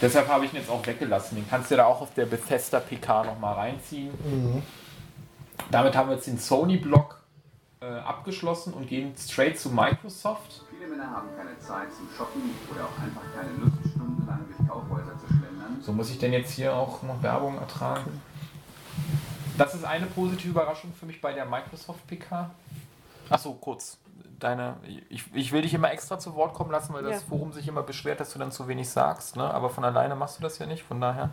[0.00, 1.36] Deshalb habe ich ihn jetzt auch weggelassen.
[1.36, 4.10] Den kannst du da auch auf der Bethesda PK nochmal reinziehen.
[5.70, 7.22] Damit haben wir jetzt den Sony-Block
[7.80, 10.62] äh, abgeschlossen und gehen straight zu Microsoft.
[10.70, 15.18] Viele Männer haben keine Zeit zum Shoppen oder auch einfach keine Lust, stundenlang durch Kaufhäuser
[15.18, 15.78] zu schlendern.
[15.80, 18.20] So muss ich denn jetzt hier auch noch Werbung ertragen?
[19.56, 22.50] Das ist eine positive Überraschung für mich bei der Microsoft PK.
[23.30, 23.98] Achso, kurz.
[24.40, 24.76] Deine,
[25.08, 27.28] ich, ich will dich immer extra zu Wort kommen lassen, weil das Ja.
[27.28, 29.36] Forum sich immer beschwert, dass du dann zu wenig sagst.
[29.36, 29.44] Ne?
[29.44, 30.82] Aber von alleine machst du das ja nicht.
[30.82, 31.30] Von daher.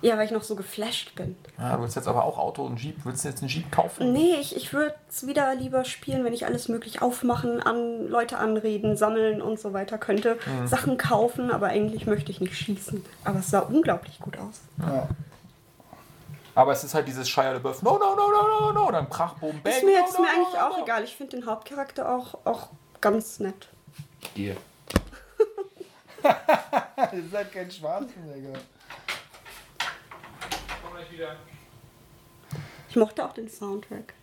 [0.00, 1.36] Ja, weil ich noch so geflasht bin.
[1.58, 3.04] Ja, du willst jetzt aber auch Auto und Jeep.
[3.04, 4.12] Willst du jetzt einen Jeep kaufen?
[4.12, 8.38] Nee, ich, ich würde es wieder lieber spielen, wenn ich alles möglich aufmachen, an Leute
[8.38, 10.38] anreden, sammeln und so weiter könnte.
[10.66, 13.04] Sachen kaufen, aber eigentlich möchte ich nicht schießen.
[13.24, 14.60] Aber es sah unglaublich gut aus.
[14.80, 15.08] Ja.
[16.54, 17.82] Aber es ist halt dieses Shia LaBeouf.
[17.82, 18.90] No, no, no, no, no, no.
[18.90, 19.72] Dann Krach, Boom, Bang.
[19.72, 20.82] Ist mir, no, ist no, mir no, eigentlich no, auch no.
[20.84, 21.04] egal.
[21.04, 22.68] Ich finde den Hauptcharakter auch, auch
[23.00, 23.68] ganz nett.
[24.36, 24.56] Deal.
[27.12, 28.58] Ihr seid kein Schwarzenegger.
[32.88, 34.14] Ich mochte auch den Soundtrack.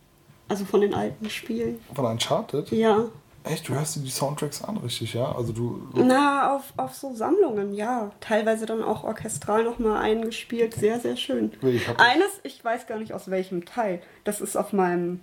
[0.48, 1.80] Also von den alten Spielen.
[1.94, 2.70] Von Uncharted?
[2.70, 3.04] Ja.
[3.44, 5.32] Echt, du hörst dir die Soundtracks an, richtig, ja?
[5.32, 5.88] Also du.
[5.94, 8.10] Na, auf, auf so Sammlungen, ja.
[8.20, 10.74] Teilweise dann auch orchestral nochmal eingespielt.
[10.74, 11.52] Sehr, sehr schön.
[11.62, 14.02] Ich hab- Eines, ich weiß gar nicht aus welchem Teil.
[14.24, 15.20] Das ist auf meinem,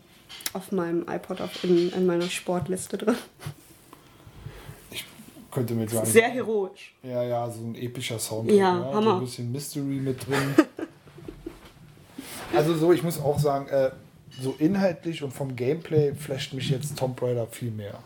[0.53, 3.15] auf meinem iPod auf, in, in meiner Sportliste drin.
[4.89, 5.03] Ich
[5.51, 6.05] könnte mir sagen.
[6.05, 6.95] Sehr heroisch.
[7.03, 8.55] Ja, ja, so ein epischer Soundtrack.
[8.57, 8.84] Ja, ne?
[8.89, 9.13] So Hammer.
[9.15, 10.55] ein bisschen Mystery mit drin.
[12.55, 13.91] also so, ich muss auch sagen, äh,
[14.39, 17.99] so inhaltlich und vom Gameplay flasht mich jetzt Tomb Raider viel mehr.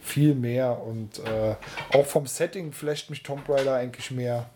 [0.00, 1.54] Viel mehr und äh,
[1.96, 4.48] auch vom Setting flasht mich Tomb Raider eigentlich mehr.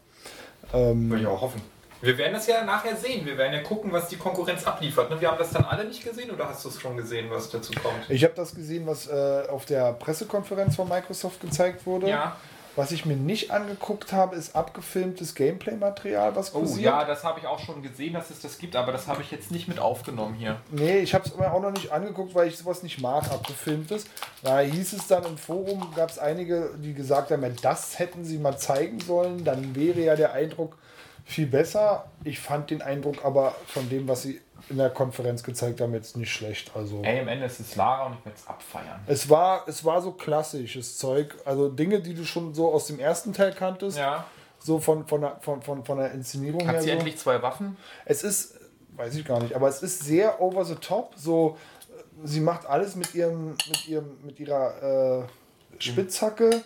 [0.72, 1.60] Ähm, Würde ich auch hoffen.
[2.02, 3.24] Wir werden das ja nachher sehen.
[3.24, 5.10] Wir werden ja gucken, was die Konkurrenz abliefert.
[5.10, 5.20] ne?
[5.20, 7.72] Wir haben das dann alle nicht gesehen oder hast du es schon gesehen, was dazu
[7.72, 8.08] kommt?
[8.10, 12.08] ich habe das gesehen, was äh, auf der Pressekonferenz von Microsoft gezeigt wurde.
[12.08, 12.36] Ja.
[12.76, 16.82] Was ich mir nicht angeguckt habe, ist abgefilmtes Gameplay-Material, was Oh kursiert.
[16.84, 19.30] ja, das habe ich auch schon gesehen, dass es das gibt, aber das habe ich
[19.30, 20.58] jetzt nicht mit aufgenommen hier.
[20.70, 24.04] Nee, ich habe es mir auch noch nicht angeguckt, weil ich sowas nicht mag, abgefilmtes.
[24.42, 28.24] Da hieß es dann im Forum, gab es einige, die gesagt haben, ja, das hätten
[28.24, 30.76] sie mal zeigen sollen, dann wäre ja der Eindruck
[31.26, 32.06] viel besser.
[32.24, 34.40] Ich fand den Eindruck aber von dem, was sie
[34.70, 36.70] in der Konferenz gezeigt haben, jetzt nicht schlecht.
[36.74, 39.00] Also Ey, am Ende ist es Lara und ich werde es abfeiern.
[39.06, 42.98] es war, es war so klassisches Zeug, also Dinge, die du schon so aus dem
[42.98, 44.24] ersten Teil kanntest, Ja.
[44.58, 46.74] so von, von, der, von, von, von der Inszenierung her.
[46.74, 46.94] Hat sie so.
[46.94, 47.76] endlich zwei Waffen?
[48.06, 48.58] Es ist,
[48.96, 51.12] weiß ich gar nicht, aber es ist sehr over the top.
[51.16, 51.58] So,
[52.24, 56.62] sie macht alles mit ihrem, mit ihrem, mit ihrer äh, Spitzhacke.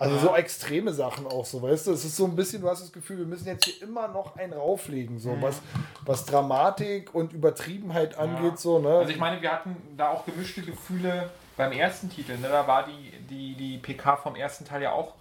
[0.00, 1.92] Also so extreme Sachen auch so, weißt du?
[1.92, 4.34] Es ist so ein bisschen, du hast das Gefühl, wir müssen jetzt hier immer noch
[4.36, 5.60] einen rauflegen, so was,
[6.06, 8.88] was Dramatik und Übertriebenheit angeht, so, ne?
[8.88, 11.28] Also ich meine, wir hatten da auch gemischte Gefühle
[11.58, 12.38] beim ersten Titel.
[12.38, 12.48] Ne?
[12.48, 15.19] Da war die, die, die PK vom ersten Teil ja auch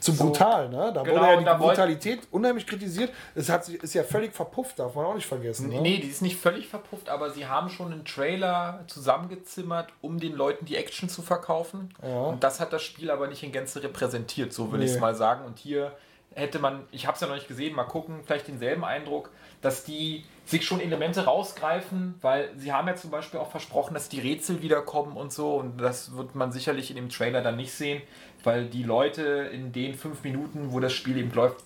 [0.00, 0.92] Zu so- brutal, ne?
[0.94, 3.10] Da Genau, wurde ja die Brutalität unheimlich kritisiert.
[3.34, 5.68] Es hat sich, ist ja völlig verpufft, darf man auch nicht vergessen.
[5.70, 5.80] Ne?
[5.80, 10.34] Nee, die ist nicht völlig verpufft, aber sie haben schon einen Trailer zusammengezimmert, um den
[10.34, 11.92] Leuten die Action zu verkaufen.
[12.02, 12.22] Ja.
[12.24, 14.94] Und das hat das Spiel aber nicht in Gänze repräsentiert, so will ich Nee.
[14.96, 15.44] es mal sagen.
[15.44, 15.92] Und hier
[16.34, 19.30] hätte man, ich habe es ja noch nicht gesehen, mal gucken, vielleicht denselben Eindruck,
[19.60, 24.08] dass die sich schon Elemente rausgreifen, weil sie haben ja zum Beispiel auch versprochen, dass
[24.08, 25.56] die Rätsel wiederkommen und so.
[25.56, 28.00] Und das wird man sicherlich in dem Trailer dann nicht sehen,
[28.48, 31.62] weil die Leute in den fünf Minuten, wo das Spiel eben läuft,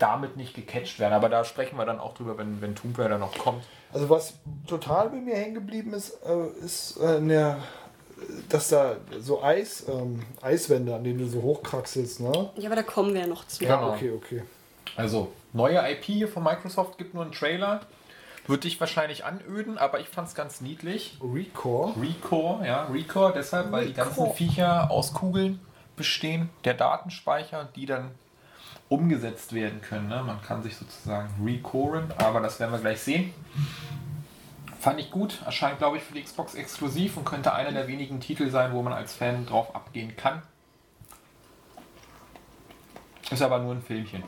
[0.00, 1.12] damit nicht gecatcht werden.
[1.12, 3.62] Aber da sprechen wir dann auch drüber, wenn, wenn Tomb Raider noch kommt.
[3.92, 4.34] Also was
[4.66, 7.58] total bei mir hängen geblieben ist, äh, ist äh, der
[8.48, 12.50] dass da so Eis, ähm, Eiswände, an denen du so hochkraxelst, ne?
[12.56, 13.60] Ja, aber da kommen wir ja noch zu.
[13.60, 13.94] Genau.
[13.94, 14.42] Okay, okay.
[14.96, 17.80] Also, neue IP hier von Microsoft gibt nur einen Trailer.
[18.46, 21.18] Wird dich wahrscheinlich anöden, aber ich fand es ganz niedlich.
[21.22, 21.94] Recore.
[21.98, 24.36] Recore, ja, Recore, deshalb, weil die ganzen Recore.
[24.36, 25.60] Viecher aus Kugeln
[26.00, 28.12] bestehen, der Datenspeicher, die dann
[28.88, 30.08] umgesetzt werden können.
[30.08, 30.22] Ne?
[30.24, 33.34] Man kann sich sozusagen recoren, aber das werden wir gleich sehen.
[34.80, 38.18] Fand ich gut, erscheint glaube ich für die Xbox exklusiv und könnte einer der wenigen
[38.18, 40.40] Titel sein, wo man als Fan drauf abgehen kann.
[43.30, 44.24] Ist aber nur ein Filmchen.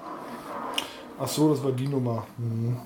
[1.18, 2.26] Ach so, das war die Nummer.
[2.36, 2.76] Mhm.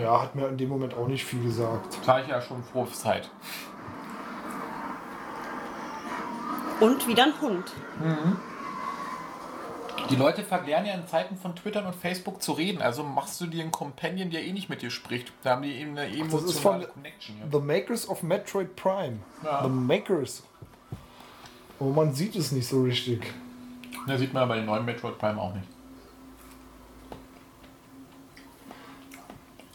[0.00, 1.98] Ja, hat mir in dem Moment auch nicht viel gesagt.
[2.04, 3.30] Sag ich ja schon frohe Zeit.
[6.80, 7.72] Und wieder ein Hund.
[10.10, 12.82] Die Leute verlernen ja in Zeiten von Twitter und Facebook zu reden.
[12.82, 15.32] Also machst du dir einen Companion, der eh nicht mit dir spricht.
[15.42, 17.36] Da haben die eben eine Das ist von emotionale Connection.
[17.38, 17.46] Ja.
[17.58, 19.20] The Makers of Metroid Prime.
[19.42, 19.62] Ja.
[19.62, 20.42] The Makers.
[21.78, 23.32] Oh, man sieht es nicht so richtig.
[24.06, 25.66] Da sieht man ja bei den neuen Metroid Prime auch nicht.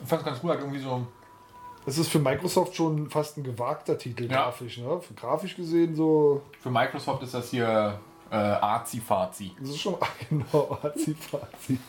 [0.01, 1.07] Ich fand es ganz gut, hat irgendwie so.
[1.89, 4.43] Es ist für Microsoft schon fast ein gewagter Titel, Ja.
[4.43, 4.77] grafisch.
[4.77, 5.01] Ne?
[5.01, 6.43] Für grafisch gesehen so.
[6.61, 7.99] Für Microsoft ist das hier
[8.29, 9.53] äh, Arzi-Fazi.
[9.59, 9.95] Das ist schon
[10.29, 11.79] genau Azi-Fazi.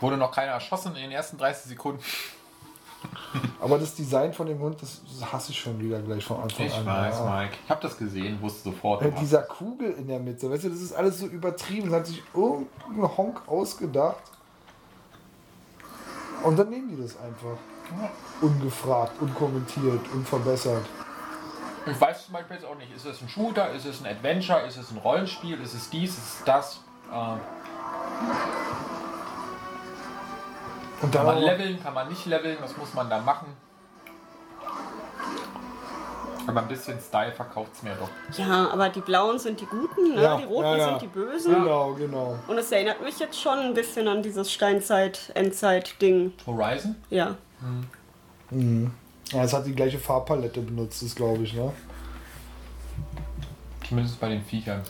[0.00, 2.00] Wurde noch keiner erschossen in den ersten 30 Sekunden.
[3.60, 6.66] Aber das Design von dem Hund, das, das hasse ich schon wieder gleich von Anfang
[6.66, 6.84] Ich an.
[6.84, 7.30] weiß, ja.
[7.42, 7.54] Mike.
[7.64, 9.02] Ich habe das gesehen, wusste sofort.
[9.02, 11.90] Mit dieser Kugel in der Mitte, weißt du, das ist alles so übertrieben.
[11.90, 14.16] Das hat sich irgendein Honk ausgedacht.
[16.42, 17.58] Und dann nehmen die das einfach.
[18.40, 20.84] Ungefragt, unkommentiert, unverbessert.
[21.86, 24.60] Ich weiß zum Beispiel jetzt auch nicht, ist es ein Shooter, ist es ein Adventure,
[24.66, 26.80] ist es ein Rollenspiel, ist es dies, ist es das?
[27.10, 27.36] Äh,
[31.10, 33.56] kann man leveln, kann man nicht leveln, was muss man da machen?
[36.48, 38.08] Aber ein bisschen Style verkauft es mir doch.
[38.38, 40.22] Ja, aber die Blauen sind die Guten, ne?
[40.22, 40.88] Ja, die Roten ja, ja.
[40.88, 41.54] sind die Bösen.
[41.54, 42.38] Genau, genau.
[42.48, 46.32] Und es erinnert mich jetzt schon ein bisschen an dieses Steinzeit-Endzeit-Ding.
[46.46, 46.96] Horizon?
[47.10, 47.36] Ja.
[48.50, 51.70] Ja, es hat die gleiche Farbpalette benutzt, das glaube ich, ne?
[53.86, 54.82] Zumindest bei den Viechern.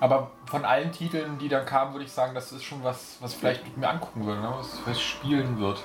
[0.00, 3.32] Aber von allen Titeln, die da kamen, würde ich sagen, das ist schon was, was
[3.32, 4.52] ich vielleicht mir angucken würde, ne?
[4.56, 5.82] was, was spielen wird.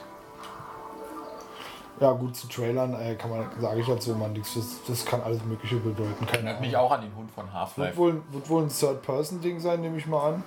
[2.00, 4.56] Ja, gut, zu Trailern äh, kann man, sage ich dazu immer nichts.
[4.56, 6.26] Das, das kann alles Mögliche bedeuten.
[6.26, 7.98] Keine Erinnert mich auch an den Hund von Wird Half-Life.
[7.98, 10.44] wohl, wird wohl ein Third-Person-Ding sein, nehme ich mal an.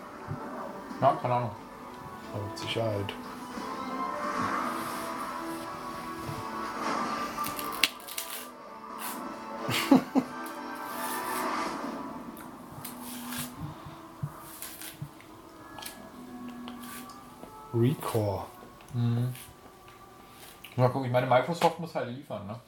[1.00, 1.50] Ja, keine Ahnung.
[2.34, 3.12] Aber mit Sicherheit.
[17.74, 18.44] Recore.
[20.76, 22.58] Mal gucken, ich meine, Microsoft muss halt liefern, ne?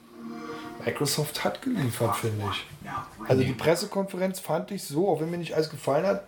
[0.84, 2.66] Microsoft hat geliefert, finde ich.
[3.28, 6.24] Also die Pressekonferenz fand ich so, auch wenn mir nicht alles gefallen hat,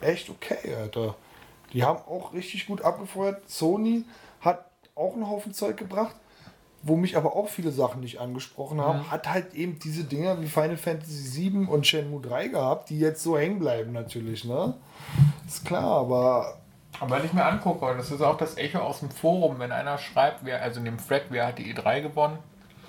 [0.00, 1.14] echt okay, Alter.
[1.72, 3.48] Die haben auch richtig gut abgefeuert.
[3.48, 4.04] Sony
[4.40, 4.64] hat
[4.94, 6.14] auch einen Haufen Zeug gebracht,
[6.82, 9.10] wo mich aber auch viele Sachen nicht angesprochen haben.
[9.10, 13.22] Hat halt eben diese Dinger wie Final Fantasy VII und Shenmue 3 gehabt, die jetzt
[13.22, 14.74] so hängen bleiben natürlich, ne?
[15.46, 16.58] Ist klar, aber
[17.00, 19.72] Aber wenn ich mir angucke, und das ist auch das Echo aus dem Forum, wenn
[19.72, 22.38] einer schreibt, wer, also in dem Thread, wer hat die E3 gewonnen?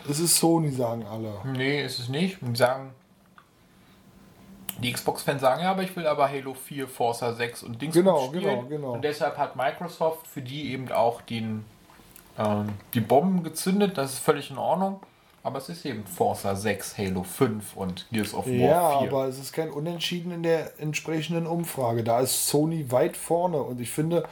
[0.07, 1.33] es ist Sony, sagen alle.
[1.45, 2.39] Nee, ist es nicht.
[2.43, 2.91] Und die sagen,
[4.79, 8.27] die Xbox-Fans sagen, ja, aber ich will aber Halo 4, Forza 6 und Dings Genau,
[8.27, 8.43] spielen.
[8.43, 8.91] genau, genau.
[8.93, 11.65] Und deshalb hat Microsoft für die eben auch den,
[12.37, 13.97] ähm, die Bomben gezündet.
[13.97, 14.99] Das ist völlig in Ordnung.
[15.45, 19.07] Aber es ist eben Forza 6, Halo 5 und Gears of War Ja, 4.
[19.07, 22.03] aber es ist kein Unentschieden in der entsprechenden Umfrage.
[22.03, 24.27] Da ist Sony weit vorne und ich finde,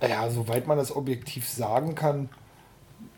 [0.00, 2.28] ja, soweit man das objektiv sagen kann,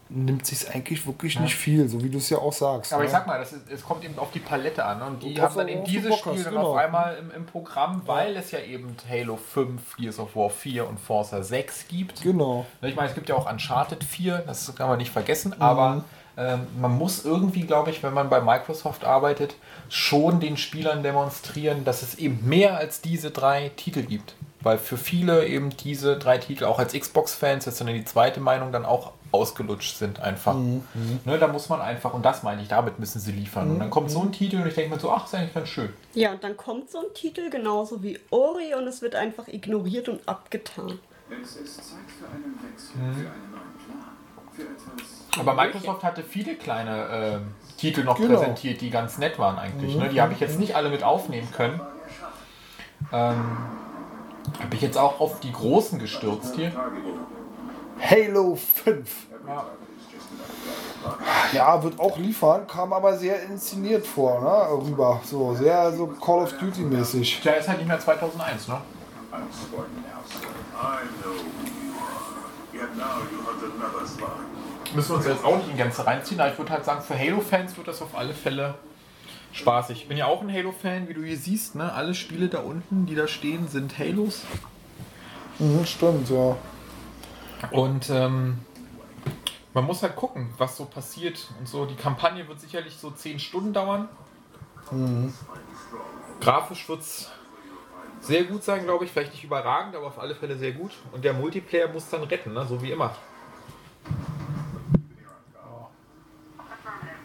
[0.09, 2.95] nimmt sich eigentlich wirklich nicht viel, so wie du es ja auch sagst.
[2.95, 3.07] Aber ne?
[3.07, 5.01] ich sag mal, ist, es kommt eben auf die Palette an.
[5.01, 5.05] ne?
[5.05, 6.71] Und die Und haben dann eben dieses Spiel hast, dann genau.
[6.71, 10.89] auf einmal im, im Programm, weil es ja eben Halo 5, Gears of War 4
[10.89, 12.23] und Forza 6 gibt.
[12.23, 12.65] Genau.
[12.81, 16.05] Ich meine, es gibt ja auch Uncharted 4, das kann man nicht vergessen, aber ähm,
[16.37, 19.55] man muss irgendwie, glaube ich, wenn man bei Microsoft arbeitet,
[19.89, 24.35] schon den Spielern demonstrieren, dass es eben mehr als diese drei Titel gibt.
[24.61, 28.41] Weil für viele eben diese drei Titel, auch als Xbox-Fans, das ist dann die zweite
[28.41, 30.55] Meinung, dann auch ausgelutscht sind einfach.
[30.55, 33.71] Ne, da muss man einfach, und das meine ich, damit müssen sie liefern.
[33.71, 35.69] Und dann kommt so ein Titel und ich denke mir so, ach, ist eigentlich ganz
[35.69, 35.93] schön.
[36.15, 40.09] Ja, und dann kommt so ein Titel genauso wie Ori und es wird einfach ignoriert
[40.09, 41.01] und abgetan.
[41.43, 44.17] Es ist Zeit für einen Wechsel, für einen neuen Plan,
[44.53, 45.22] für etwas.
[45.39, 48.39] Aber Microsoft hatte viele kleine ähm, Titel noch Genau.
[48.39, 49.97] präsentiert, die ganz nett waren eigentlich.
[49.97, 50.09] Ne?
[50.11, 51.81] Die habe ich jetzt nicht alle mit aufnehmen können.
[53.13, 53.57] Ähm,
[54.63, 56.73] Habe ich jetzt auch auf die Großen gestürzt hier?
[58.01, 59.27] Halo 5.
[61.53, 64.87] Ja, wird auch liefern, kam aber sehr inszeniert vor, ne?
[64.87, 65.21] Rüber.
[65.25, 67.41] So, sehr so Call of Duty mäßig.
[67.43, 68.75] Der ist halt nicht mehr 2001, ne?
[68.75, 72.31] I know you are.
[72.73, 74.31] Yet now you hunt another slug.
[74.94, 77.19] Müssen wir uns jetzt auch nicht in Gänze reinziehen, aber ich würde halt sagen, für
[77.19, 78.74] Halo-Fans wird das auf alle Fälle
[79.52, 80.02] spaßig.
[80.02, 81.93] Ich bin ja auch ein Halo-Fan, wie du hier siehst, ne?
[81.93, 84.43] Alle Spiele da unten, die da stehen, sind Halos.
[85.59, 86.56] Mhm, stimmt, ja.
[87.70, 88.59] Und ähm,
[89.74, 91.86] man muss halt gucken, was so passiert und so.
[91.86, 94.09] Die Kampagne wird sicherlich so 10 Stunden dauern.
[96.40, 97.31] Grafisch wird es
[98.20, 99.12] sehr gut sein, glaube ich.
[99.12, 100.93] Vielleicht nicht überragend, aber auf alle Fälle sehr gut.
[101.12, 102.66] Und der Multiplayer muss dann retten, ne?
[102.69, 103.14] so wie immer.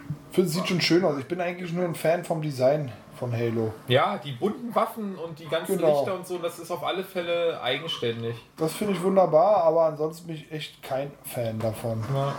[0.09, 1.17] Ich finde, es sieht schon schön aus.
[1.17, 3.73] Ich bin eigentlich nur ein Fan vom Design von Halo.
[3.87, 5.97] Ja, die bunten Waffen und die ganzen Genau.
[5.97, 8.35] Lichter und so, das ist auf alle Fälle eigenständig.
[8.55, 12.03] Das finde ich wunderbar, aber ansonsten bin ich echt kein Fan davon.
[12.13, 12.35] Ja.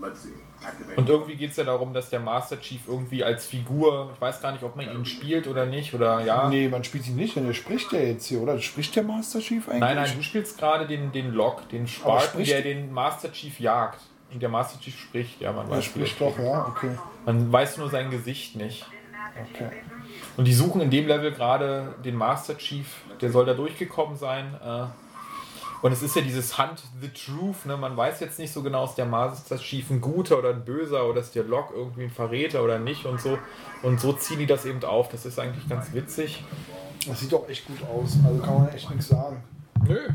[0.00, 0.29] Let's see.
[1.00, 4.40] Und irgendwie geht es ja darum, dass der Master Chief irgendwie als Figur, ich weiß
[4.40, 6.48] gar nicht, ob man ihn spielt oder nicht, oder ja.
[6.48, 8.58] Nee, man spielt ihn nicht, denn der spricht ja jetzt hier, oder?
[8.60, 9.80] Spricht der Master Chief eigentlich?
[9.80, 13.58] Nein, nein, du spielst gerade den, den Lock, den Spartan, spricht- der den Master Chief
[13.60, 14.00] jagt.
[14.32, 16.90] Und der Master Chief spricht, ja, man Er weiß spricht er doch, ja, okay.
[17.26, 18.86] Man weiß nur sein Gesicht nicht.
[19.52, 19.70] okay.
[20.36, 22.86] Und die suchen in dem Level gerade den Master Chief,
[23.20, 24.54] der soll da durchgekommen sein.
[24.64, 24.84] Äh,
[25.82, 27.76] und es ist ja dieses Hunt the Truth, ne?
[27.76, 31.08] man weiß jetzt nicht so genau, ist der Master Chief ein guter oder ein böser
[31.08, 33.38] oder ist der Lock irgendwie ein Verräter oder nicht und so.
[33.82, 35.08] Und so ziehen die das eben auf.
[35.08, 36.44] Das ist eigentlich ganz witzig.
[37.08, 38.18] Das sieht doch echt gut aus.
[38.24, 39.42] Also kann man echt nichts sagen.
[39.86, 40.08] Nö.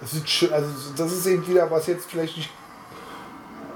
[0.00, 2.50] Das sieht schön, also das ist eben wieder was jetzt vielleicht nicht.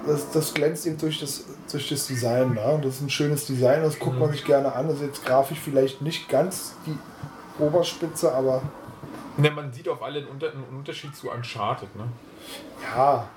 [0.07, 2.53] Das, das glänzt eben durch das, durch das Design.
[2.53, 2.81] Ne?
[2.83, 4.89] Das ist ein schönes Design, das guckt man sich gerne an.
[4.89, 6.99] Das ist jetzt grafisch vielleicht nicht ganz die
[7.63, 8.63] Oberspitze, aber
[9.39, 12.09] Ne, man sieht auf alle einen, Unter einen Unterschied zu Uncharted, ne?
[12.83, 13.29] ja,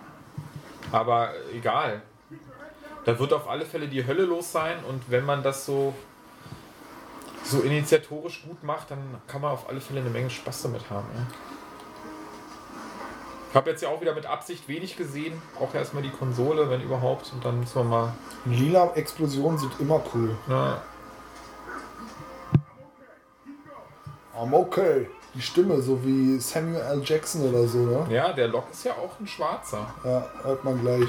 [0.91, 2.01] Aber egal.
[3.05, 5.93] Da wird auf alle Fälle die Hölle los sein und wenn man das so,
[7.43, 11.07] so initiatorisch gut macht, dann kann man auf alle Fälle eine Menge Spaß damit haben.
[11.15, 11.25] Ja.
[13.49, 15.41] Ich habe jetzt ja auch wieder mit Absicht wenig gesehen.
[15.59, 17.33] Auch erstmal die Konsole, wenn überhaupt.
[17.33, 18.13] Und dann müssen wir mal.
[18.45, 20.37] lila Explosionen sind immer cool.
[20.47, 20.81] Na,
[24.39, 25.07] I'm okay.
[25.35, 27.01] Die Stimme, so wie Samuel L.
[27.05, 28.07] Jackson oder so, ne?
[28.09, 29.85] ja, der Lock ist ja auch ein Schwarzer.
[30.03, 31.07] Ja, hört man gleich.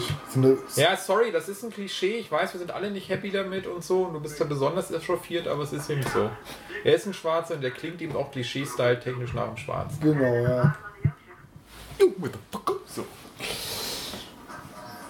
[0.76, 2.18] Ja, sorry, das ist ein Klischee.
[2.18, 4.02] Ich weiß, wir sind alle nicht happy damit und so.
[4.02, 6.28] Und du bist ja besonders echauffiert, aber es ist eben so.
[6.84, 9.98] Er ist ein Schwarzer und der klingt eben auch Klischee-Style technisch nach einem Schwarzen.
[10.02, 10.76] Genau, ja.
[12.86, 13.04] So.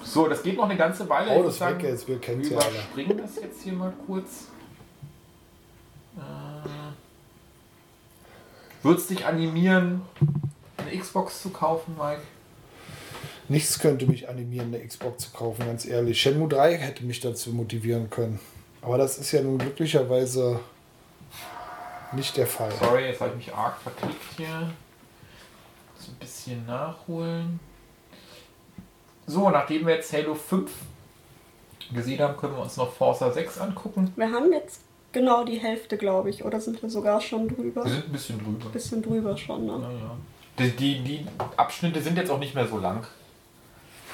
[0.05, 1.31] So, das geht noch eine ganze Weile.
[1.33, 2.71] Oh, das würd weg jetzt, wir kennen Wir ja alle.
[2.71, 4.47] überspringen das jetzt hier mal kurz.
[6.17, 6.21] Äh,
[8.83, 10.03] Würdest dich animieren,
[10.79, 12.23] eine Xbox zu kaufen, Mike?
[13.49, 16.21] Nichts könnte mich animieren, eine Xbox zu kaufen, ganz ehrlich.
[16.21, 18.41] Shenmue 3 hätte mich dazu motivieren können.
[18.81, 20.61] Aber das ist ja nun glücklicherweise
[22.13, 22.73] nicht der Fall.
[22.79, 24.71] Sorry, jetzt habe ich mich arg verklickt hier.
[25.99, 27.61] So ein bisschen nachholen.
[29.27, 30.71] So, nachdem wir jetzt Halo 5
[31.93, 34.11] gesehen haben, können wir uns noch Forza 6 angucken.
[34.17, 34.81] Wir haben jetzt
[35.13, 36.45] genau die Hälfte, glaube ich.
[36.45, 37.85] Oder sind wir sogar schon drüber?
[37.85, 38.69] Wir sind ein bisschen drüber.
[38.71, 39.79] Bisschen drüber schon, ne?
[39.79, 40.17] Naja.
[40.59, 41.27] Die, die, die
[41.57, 43.07] Abschnitte sind jetzt auch nicht mehr so lang.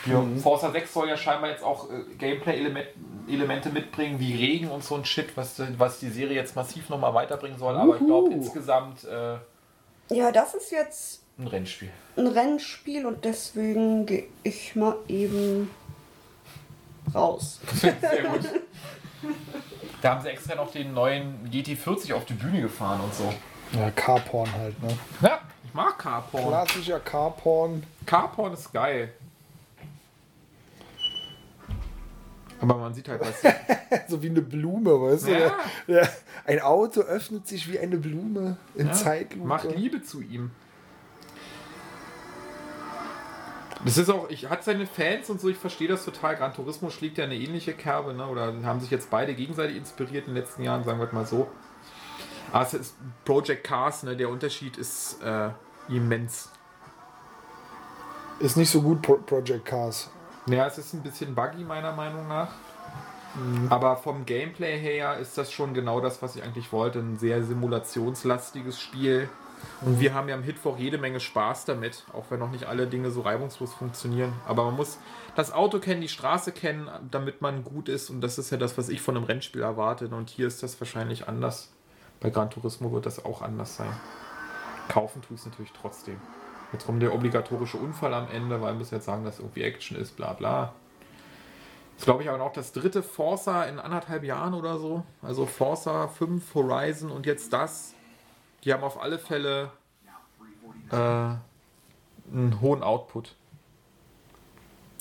[0.06, 4.94] Ja, Forza 6 soll ja scheinbar jetzt auch äh, Gameplay-Elemente mitbringen, wie Regen und so
[4.94, 7.76] ein Shit, was, was die Serie jetzt massiv nochmal weiterbringen soll.
[7.76, 8.34] Aber ich glaube Uhu.
[8.36, 11.90] insgesamt äh, Ja, das ist jetzt ein Rennspiel.
[12.16, 15.70] ein Rennspiel und deswegen gehe ich mal eben
[17.12, 17.60] raus.
[17.80, 17.92] Sehr
[18.22, 18.40] gut.
[20.06, 23.32] Da haben sie extra noch den neuen GT40 auf die Bühne gefahren und so.
[23.72, 24.96] Ja, Carporn halt, ne?
[25.20, 26.46] Ja, ich mag Carporn.
[26.48, 27.82] Klassischer Carporn.
[28.06, 29.12] Carporn ist geil.
[32.60, 33.42] Aber man sieht halt, was.
[34.08, 35.52] So wie eine Blume, weißt Ja.
[35.86, 35.92] du?
[35.94, 36.08] Ja.
[36.44, 39.46] Ein Auto öffnet sich wie eine Blume in Zeitlupe.
[39.46, 40.50] Macht Liebe zu ihm.
[43.86, 46.34] Das ist auch, ich hat seine Fans und so, ich verstehe das total.
[46.34, 48.26] Gran Turismo schlägt ja eine ähnliche Kerbe, ne?
[48.26, 51.46] Oder haben sich jetzt beide gegenseitig inspiriert in den letzten Jahren, sagen wir mal so.
[52.50, 54.16] Aber es ist Project Cars, ne?
[54.16, 55.50] Der Unterschied ist äh,
[55.88, 56.50] immens.
[58.40, 60.10] Ist nicht so gut, Pro Project Cars.
[60.46, 62.50] Ja, es ist ein bisschen buggy, meiner Meinung nach.
[63.70, 66.98] Aber vom Gameplay her ist das schon genau das, was ich eigentlich wollte.
[66.98, 69.28] Ein sehr simulationslastiges Spiel.
[69.82, 72.86] Und wir haben ja am Mittwoch jede Menge Spaß damit, auch wenn noch nicht alle
[72.86, 74.32] Dinge so reibungslos funktionieren.
[74.46, 74.98] Aber man muss
[75.34, 78.08] das Auto kennen, die Straße kennen, damit man gut ist.
[78.08, 80.08] Und das ist ja das, was ich von einem Rennspiel erwarte.
[80.08, 81.72] Und hier ist das wahrscheinlich anders.
[82.20, 83.92] Bei Gran Turismo wird das auch anders sein.
[84.88, 86.20] Kaufen tue ich es natürlich trotzdem.
[86.72, 89.96] Jetzt kommt der obligatorische Unfall am Ende, weil wir müssen jetzt sagen, dass irgendwie Action
[89.96, 90.72] ist, bla bla.
[91.96, 95.04] Das glaube ich aber auch das dritte Forza in anderthalb Jahren oder so.
[95.22, 97.94] Also Forza 5, Horizon und jetzt das.
[98.66, 99.70] Die haben auf alle Fälle
[100.90, 103.34] äh, einen hohen Output.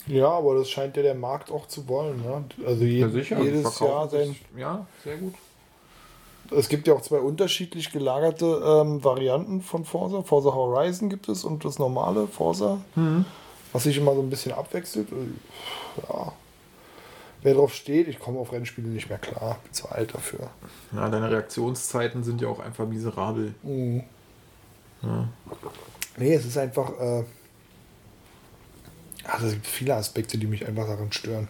[0.07, 2.21] Ja, aber das scheint ja der Markt auch zu wollen.
[2.21, 2.43] Ne?
[2.65, 4.27] Also je, jedes Verkaufen Jahr sein.
[4.27, 5.33] sich- Ja, sehr gut.
[6.51, 10.21] Es gibt ja auch zwei unterschiedlich gelagerte ähm, Varianten von Forza.
[10.21, 12.77] Forza Horizon gibt es und das normale Forza,
[13.73, 15.11] was sich immer so ein bisschen abwechselt.
[15.11, 16.33] Äh, Ja.
[17.45, 19.59] Wer drauf steht, ich komme auf Rennspiele nicht mehr klar.
[19.63, 20.49] Bin zu alt dafür.
[20.91, 23.53] Ja, deine Reaktionszeiten sind ja auch einfach miserabel.
[26.17, 26.89] Nee, es ist einfach.
[26.99, 27.23] Äh,
[29.25, 31.47] also es gibt viele Aspekte, die mich einfach daran stören.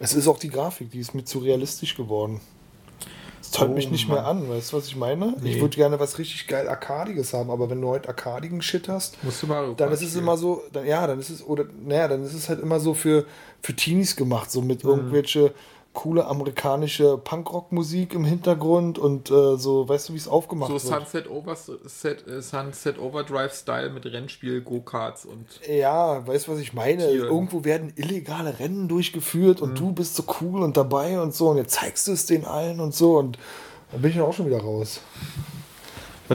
[0.00, 2.42] Es ist auch die Grafik, die ist mir zu realistisch geworden.
[3.54, 4.16] Tollt Oh mich nicht Mann.
[4.18, 5.34] mehr an, weißt du, was ich meine?
[5.38, 5.60] Ich Nee.
[5.60, 9.16] würde gerne was richtig geil Arkadiges haben, aber wenn du heute arkadigen Shit hast,
[9.76, 12.48] dann ist es immer so, dann, ja, dann ist es, oder, naja, dann ist es
[12.48, 13.24] halt immer so für,
[13.62, 14.66] für Teenies gemacht, so Mhm.
[14.66, 15.52] mit irgendwelche
[15.94, 20.82] coole amerikanische Punkrock-Musik im Hintergrund und äh, so, weißt du, wie es aufgemacht so wird.
[20.82, 27.06] Sunset, Overset, äh, Sunset Overdrive-Style mit Rennspiel, Go-Karts und Ja, weißt du, was ich meine?
[27.08, 27.28] Tieren.
[27.28, 31.56] Irgendwo werden illegale Rennen durchgeführt und du bist so cool und dabei und so und
[31.56, 33.38] jetzt zeigst du es den allen und so und
[33.92, 35.00] dann bin ich dann auch schon wieder raus.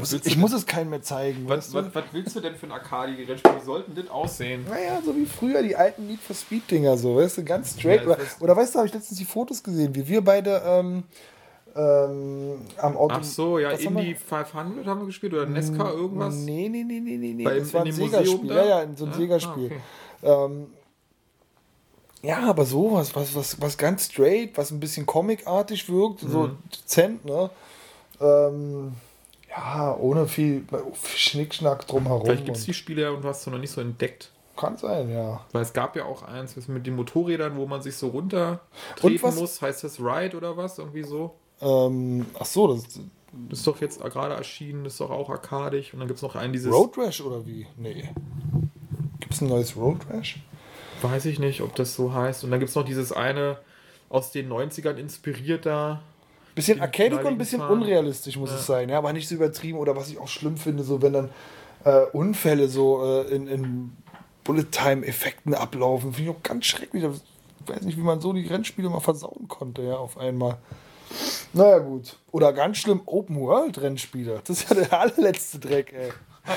[0.01, 1.47] Was Ich muss es keinem mehr zeigen.
[1.47, 3.55] Was, was, was willst du denn für ein Arcade-Rennspiel?
[3.59, 4.65] Wie sollten das aussehen?
[4.69, 8.05] Naja, so wie früher die alten Need for Speed-Dinger, so, weißt du, ganz straight.
[8.05, 11.03] Ja, oder, weißt du, habe ich letztens die Fotos gesehen, wie wir beide ähm,
[11.75, 13.15] ähm, am Auto.
[13.17, 16.33] Ach so, ja, Indy 500 haben wir gespielt oder Nesca irgendwas?
[16.35, 17.43] Nee, nee, nee, nee, nee, nee.
[17.43, 18.51] Bei- das war ein Sega-Spiel.
[18.51, 19.17] Ja, ja, in so ein Ja?
[19.17, 19.71] Sega-Spiel.
[19.71, 19.75] Ah,
[20.23, 20.45] okay.
[20.51, 20.67] Ähm,
[22.21, 26.57] ja, aber sowas, was, was, was ganz straight, was ein bisschen comicartig wirkt, so Mhm.
[26.75, 27.49] dezent, ne?
[28.19, 28.93] Ähm,
[29.49, 30.65] ja, ohne viel,
[31.15, 32.25] Schnickschnack drumherum.
[32.25, 34.31] Vielleicht gibt es die Spiele ja und du hast sie noch nicht so entdeckt.
[34.55, 35.41] Kann sein, ja.
[35.53, 38.59] Weil es gab ja auch eins was mit den Motorrädern, wo man sich so runter
[39.01, 39.61] was- muss.
[39.61, 40.77] Heißt das Ride oder was?
[40.77, 41.33] Irgendwie so.
[41.61, 42.83] Ähm, ach so, das
[43.49, 45.93] Das ist doch jetzt gerade erschienen, ist doch auch arkadig.
[45.93, 46.73] Und dann gibt es noch einen dieses.
[46.73, 47.67] Road Rash oder wie?
[47.77, 48.09] Nee.
[49.19, 50.39] Gibt es ein neues Road Rash?
[51.01, 52.43] Weiß ich nicht, ob das so heißt.
[52.43, 53.59] Und dann gibt es noch dieses eine
[54.09, 56.01] aus den 90ern inspirierter.
[56.59, 57.81] Bisschen Die arcadic und ein bisschen Farben.
[57.81, 59.77] unrealistisch muss es sein, ja, aber nicht so übertrieben.
[59.77, 61.29] Oder was ich auch schlimm finde, so wenn dann
[61.85, 63.97] äh, Unfälle so äh, in, in
[64.43, 67.03] Bullet-Time-Effekten ablaufen, finde ich auch ganz schrecklich.
[67.03, 70.57] Ich weiß nicht, wie man so die Rennspiele mal versauen konnte, ja, auf einmal.
[71.53, 72.17] Naja, gut.
[72.31, 74.41] Oder ganz schlimm Open-World-Rennspiele.
[74.45, 76.11] Das ist ja der allerletzte Dreck, ey.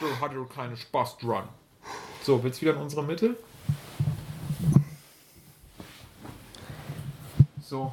[0.00, 1.44] So, hatte du keine Spaß dran.
[2.24, 3.36] So, willst du wieder in unsere Mitte?
[7.62, 7.92] So,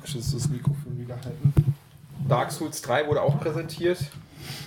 [0.00, 1.74] Muss das Mikrofon wieder halten.
[2.28, 3.98] Dark Souls 3 wurde auch präsentiert.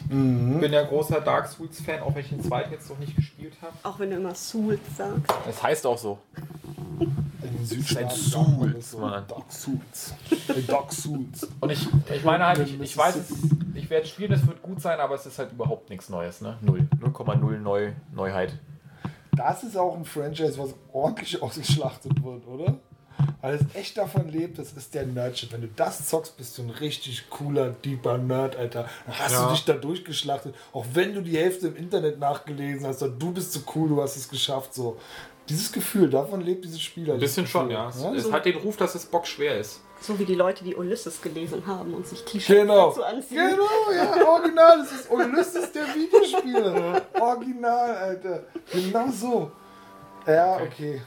[0.09, 0.59] Mhm.
[0.59, 3.73] Bin ja großer Dark Souls-Fan, auch wenn ich den zweiten jetzt noch nicht gespielt habe.
[3.83, 5.33] Auch wenn du immer Souls sagst.
[5.49, 6.19] Es heißt auch so.
[6.99, 8.99] In den Südstaaten Souls, so.
[8.99, 9.23] Mann.
[9.27, 10.13] Dark Souls.
[10.67, 11.47] Dark Souls.
[11.59, 13.29] Und ich, ich meine halt, ich, ich weiß, es,
[13.73, 16.57] ich werde spielen, es wird gut sein, aber es ist halt überhaupt nichts Neues, ne?
[16.61, 16.87] Null.
[17.01, 18.59] 0,0 Neu, Neuheit.
[19.35, 22.75] Das ist auch ein Franchise, was ordentlich ausgeschlachtet wird, oder?
[23.41, 25.51] Weil es echt davon lebt, das ist der Nerdshit.
[25.51, 28.87] Wenn du das zockst, bist du ein richtig cooler, deeper Nerd, Alter.
[29.05, 29.45] Dann hast Ja.
[29.47, 30.55] du dich da durchgeschlachtet.
[30.71, 34.01] Auch wenn du die Hälfte im Internet nachgelesen hast, und du bist so cool, du
[34.01, 34.73] hast es geschafft.
[34.73, 34.97] So.
[35.49, 37.11] Dieses Gefühl, davon lebt dieses Spiel.
[37.11, 37.89] Ein bisschen schon, ja.
[37.89, 39.81] Es, es hat den Ruf, dass es bockschwer ist.
[39.99, 42.89] So wie die Leute, die Ulysses gelesen haben und sich T-Shirts Genau.
[42.89, 43.37] dazu anziehen.
[43.49, 44.77] Genau, ja, original.
[44.79, 47.01] Das ist Ulysses der Videospiele.
[47.19, 48.43] Original, Alter.
[48.71, 49.51] Genau so.
[50.27, 51.01] Ja, okay.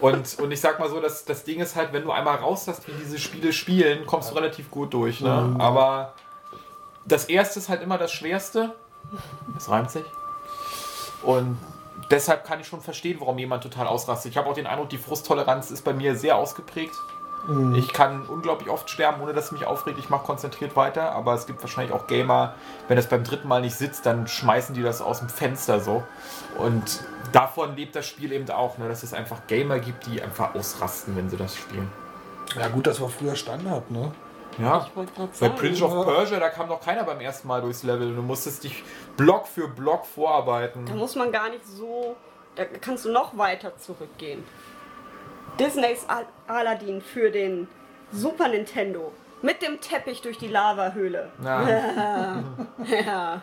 [0.00, 2.68] Und, und ich sag mal so, das, das Ding ist halt, wenn du einmal raus
[2.68, 5.20] hast, wie diese Spiele spielen, kommst du relativ gut durch.
[5.20, 5.56] Ne?
[5.58, 6.14] Aber
[7.04, 8.74] das erste ist halt immer das Schwerste.
[9.54, 10.04] Das reimt sich.
[11.22, 11.58] Und
[12.10, 14.30] deshalb kann ich schon verstehen, warum jemand total ausrastet.
[14.32, 16.94] Ich habe auch den Eindruck, die Frusttoleranz ist bei mir sehr ausgeprägt.
[17.74, 19.98] Ich kann unglaublich oft sterben, ohne dass es mich aufregt.
[19.98, 22.54] Ich mache konzentriert weiter, aber es gibt wahrscheinlich auch Gamer,
[22.88, 26.02] wenn das beim dritten Mal nicht sitzt, dann schmeißen die das aus dem Fenster so.
[26.58, 27.02] Und
[27.32, 31.16] davon lebt das Spiel eben auch, ne, dass es einfach Gamer gibt, die einfach ausrasten,
[31.16, 31.90] wenn sie das spielen.
[32.54, 34.12] Ja, gut, das war früher Standard, ne?
[34.58, 34.86] Ja.
[35.40, 35.48] Bei.
[35.50, 38.14] Prince of Persia, da kam noch keiner beim ersten Mal durchs Level.
[38.14, 38.82] Du musstest dich
[39.16, 40.84] Block für Block vorarbeiten.
[40.84, 42.16] Da muss man gar nicht so.
[42.56, 44.44] Da kannst du noch weiter zurückgehen.
[45.58, 47.68] Disneys Al Aladdin für den
[48.12, 49.12] Super Nintendo
[49.42, 51.30] Mit dem Teppich durch die Lavahöhle.
[51.44, 52.42] Ja.
[52.86, 53.42] Ja.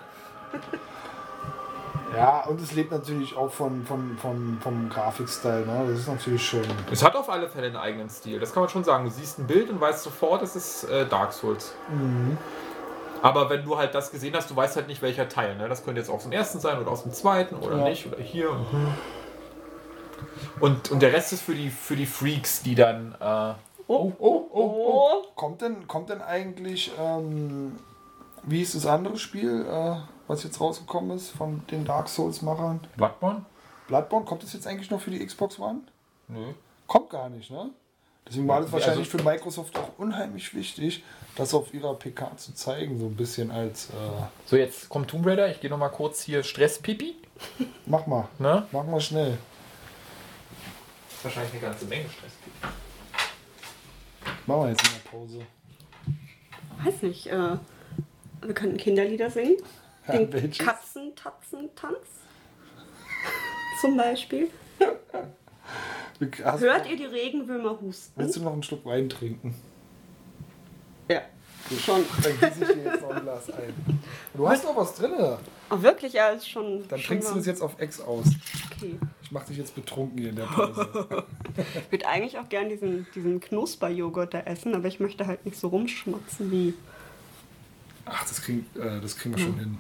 [2.16, 5.86] Ja, und es lebt natürlich auch von, von, von, vom Grafikstyle, ne?
[5.90, 6.64] Das ist natürlich schön.
[6.90, 9.04] Es hat auf alle Fälle einen eigenen Stil, das kann man schon sagen.
[9.04, 11.76] Du siehst ein Bild und weißt sofort, es ist äh, Dark Souls.
[13.22, 15.58] Aber wenn du halt das gesehen hast, du weißt halt nicht, welcher Teil.
[15.58, 15.68] Ne?
[15.68, 17.84] Das könnte jetzt aus dem ersten sein oder aus dem zweiten oder Ja.
[17.90, 18.50] nicht oder hier.
[18.52, 18.66] und-
[20.60, 23.16] Und, und der Rest ist für die, für die Freaks, die dann.
[23.20, 23.54] Äh,
[23.88, 25.24] Oh, oh, oh.
[25.36, 27.78] Kommt denn, kommt denn eigentlich, ähm,
[28.42, 29.98] wie ist das andere Spiel, äh,
[30.28, 32.80] was jetzt rausgekommen ist von den Dark Souls-Machern?
[32.98, 33.46] Bloodborne?
[33.88, 35.82] Bloodborne, kommt das jetzt eigentlich noch für die Xbox One?
[36.30, 36.54] Nö.
[36.88, 37.70] Kommt gar nicht, ne?
[38.28, 41.04] Deswegen war das wahrscheinlich also- für Microsoft auch unheimlich wichtig,
[41.36, 43.94] das auf ihrer PK zu zeigen, so ein bisschen als, äh,
[44.48, 45.48] So, jetzt kommt Tomb Raider.
[45.52, 47.14] Ich gehe nochmal kurz hier Stress-Pipi.
[47.86, 48.66] mach mal, Ne?
[48.72, 49.38] mach mal schnell.
[51.26, 52.68] Das ist wahrscheinlich eine ganze Menge Stress-Pipi.
[54.46, 55.42] Machen wir jetzt in der Pause.
[56.84, 57.58] Weiß nicht, äh,
[58.44, 59.58] wir könnten Kinderlieder singen.
[60.08, 60.60] Ja, Den welches?
[60.60, 61.98] Katzentatzen-Tanz.
[63.82, 64.52] Zum Beispiel.
[66.44, 68.22] Hast, Hört ihr die Regenwürmer husten?
[68.22, 69.56] Willst du noch einen Schluck Wein trinken?
[71.10, 71.22] Ja,
[71.84, 72.06] schon.
[72.22, 73.74] Dann gieße ich dir jetzt noch ein Glas ein.
[74.36, 75.12] Du hast noch was drin.
[75.72, 76.88] Oh, wirklich, ja, ist schon.
[76.88, 78.28] Dann schon trinkst du das jetzt auf Ex aus.
[78.72, 79.00] Okay.
[79.36, 81.26] Mach dich jetzt betrunken hier in der Pause.
[81.58, 85.60] Ich würde eigentlich auch gern diesen, diesen Knusperjoghurt da essen, aber ich möchte halt nicht
[85.60, 86.74] so rumschmatzen wie.
[88.06, 89.78] Ach, das kriegen, äh, das kriegen wir schon hin.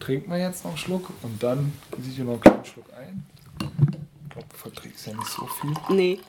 [0.00, 2.86] Trinken wir jetzt noch einen Schluck und dann gieße ich dir noch einen kleinen Schluck
[2.94, 3.26] ein.
[3.60, 5.74] Ich glaube, du verträgst ja nicht so viel.
[5.90, 6.20] Nee.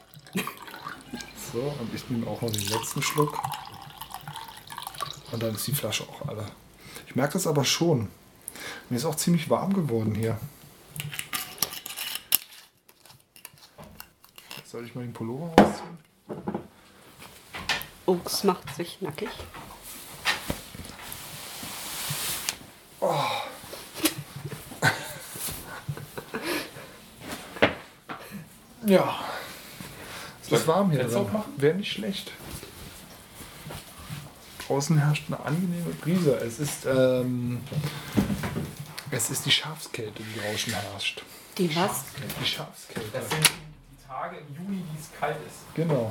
[1.54, 3.40] So, und ich nehme auch noch den letzten Schluck.
[5.32, 6.46] Und dann ist die Flasche auch alle.
[7.08, 8.10] Ich merke das aber schon.
[8.90, 10.38] Mir ist auch ziemlich warm geworden hier.
[14.70, 15.98] Soll ich mal den Pullover ausziehen?
[18.06, 19.30] Ux macht sich nackig.
[28.86, 29.20] Ja.
[30.42, 31.28] Es ist warm hier drin.
[31.58, 32.32] Wäre nicht schlecht.
[34.66, 36.38] Draußen herrscht eine angenehme Brise.
[36.38, 37.62] Es ist, ähm,
[39.12, 41.22] es ist die Schafskälte, die draußen herrscht.
[41.58, 42.06] Die was?
[42.42, 43.22] Die Schafskälte.
[44.18, 45.76] Tage im Juni, die es kalt ist.
[45.76, 46.08] Genau.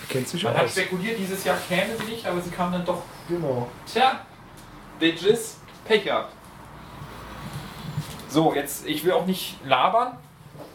[0.00, 0.70] Erkennt sich Man hat aus.
[0.72, 3.02] spekuliert, dieses Jahr käme sie nicht, aber sie kam dann doch.
[3.28, 3.68] Genau.
[3.90, 4.20] Tja,
[5.00, 6.32] Bitches, Pech gehabt.
[8.28, 10.16] So, jetzt, ich will auch nicht labern.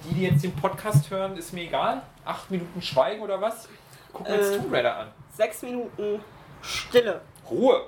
[0.03, 2.01] Die, die jetzt den Podcast hören, ist mir egal.
[2.26, 3.68] Acht Minuten Schweigen oder was?
[4.11, 4.57] Gucken wir jetzt Äh.
[4.57, 5.07] Tomb Raider an.
[5.35, 6.19] Sechs Minuten
[6.61, 7.22] Stille.
[7.49, 7.84] Ruhe!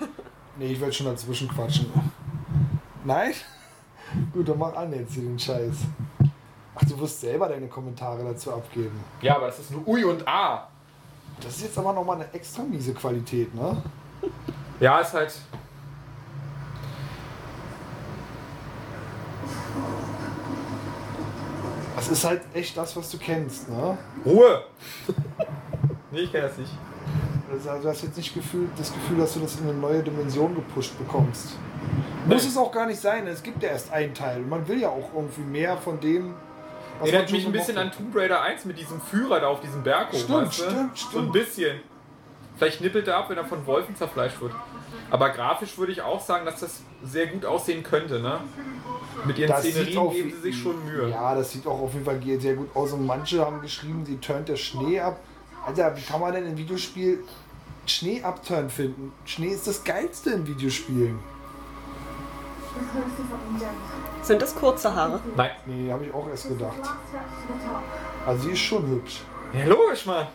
[0.58, 1.92] Nee, ich will schon dazwischen quatschen.
[3.04, 3.34] Nein?
[4.32, 5.80] Gut, dann mach an jetzt hier den Scheiß.
[6.78, 9.02] Ach, du wirst selber deine Kommentare dazu abgeben.
[9.22, 10.68] Ja, aber das ist nur Ui und A.
[11.40, 13.82] Das ist jetzt aber nochmal eine extra miese Qualität, ne?
[14.78, 15.34] Ja, ist halt.
[21.96, 23.96] Das ist halt echt das, was du kennst, ne?
[24.24, 24.64] Ruhe!
[26.10, 26.72] nee, ich kenne das nicht.
[27.50, 30.54] Also du hast jetzt nicht Gefühl, das Gefühl, dass du das in eine neue Dimension
[30.54, 31.56] gepusht bekommst.
[32.26, 34.42] Muss es auch gar nicht sein, es gibt ja erst einen Teil.
[34.42, 36.34] Und man will ja auch irgendwie mehr von dem,
[37.00, 40.12] Erinnert mich ein bisschen an Tomb Raider 1 mit diesem Führer da auf diesem Berg
[40.12, 40.18] hoch.
[40.18, 40.62] Stimmt, weißt du?
[40.64, 41.32] stimmt, So ein stimmt.
[41.32, 41.80] bisschen.
[42.56, 44.52] Vielleicht nippelt er ab, wenn er von Wolfen zerfleischt wird.
[45.10, 48.40] Aber grafisch würde ich auch sagen, dass das sehr gut aussehen könnte, ne?
[49.26, 51.10] Mit ihren Das Szenerien auf- geben sie sich schon Mühe.
[51.10, 52.92] Ja, das sieht auch auf jeden Fall sehr gut aus.
[52.92, 55.20] Und manche haben geschrieben, sie turnt der Schnee ab.
[55.66, 57.22] Alter, wie kann man denn im Videospiel
[57.86, 59.12] Schnee abturn finden?
[59.26, 61.18] Schnee ist das Geilste in Videospielen.
[64.22, 65.20] Sind das kurze Haare?
[65.36, 65.50] Nein.
[65.66, 66.76] Nee, habe ich auch erst gedacht.
[68.26, 69.22] Also sie ist schon hübsch.
[69.52, 70.26] Ja, logisch, Mann.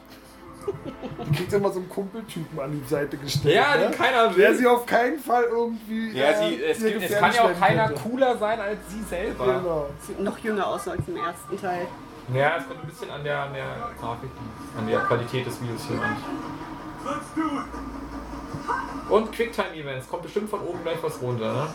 [1.26, 3.56] Die kriegt immer so einen Kumpeltypen an die Seite gestellt.
[3.56, 3.90] Ja, ne?
[3.90, 4.56] den keiner Der will.
[4.56, 6.12] sie auf keinen Fall irgendwie.
[6.12, 8.02] Ja, äh, sie, es, ihr gibt, es kann ja auch keiner könnte.
[8.04, 9.46] cooler sein als sie selber.
[9.46, 9.88] Genau.
[10.02, 11.88] Sieht noch jünger aus als im ersten Teil.
[12.34, 13.66] Ja, es kommt ein bisschen an der, an der
[14.00, 14.30] Grafik,
[14.78, 16.16] an der Qualität des Videos hier an.
[17.04, 19.12] Let's do it!
[19.12, 21.68] Und Quicktime-Events, kommt bestimmt von oben gleich was runter, ne?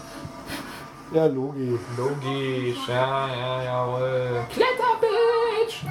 [1.12, 1.78] Ja, Logi.
[1.96, 4.44] Logisch, ja, ja, jawohl.
[4.52, 5.84] Kletter, Bitch!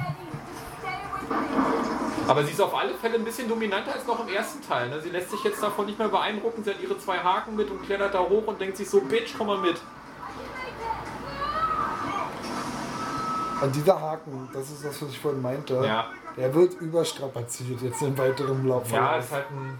[2.28, 4.88] Aber sie ist auf alle Fälle ein bisschen dominanter als noch im ersten Teil.
[4.90, 5.00] Ne?
[5.00, 6.62] Sie lässt sich jetzt davon nicht mehr beeindrucken.
[6.64, 9.34] Sie hat ihre zwei Haken mit und klettert da hoch und denkt sich so, Bitch,
[9.38, 9.76] komm mal mit.
[13.62, 15.82] Und dieser Haken, das ist das, was ich vorhin meinte.
[15.84, 16.06] Ja,
[16.36, 18.90] Der wird überstrapaziert jetzt im weiteren Lauf.
[18.92, 19.78] ja ist halt ein...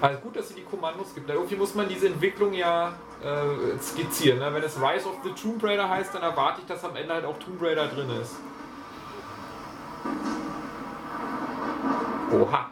[0.00, 1.30] Also gut, dass sie die Kommandos gibt.
[1.30, 4.38] Irgendwie muss man diese Entwicklung ja äh, skizzieren.
[4.38, 4.52] Ne?
[4.52, 7.24] Wenn es Rise of the Tomb Raider heißt, dann erwarte ich, dass am Ende halt
[7.24, 8.34] auch Tomb Raider drin ist.
[12.32, 12.70] Oha.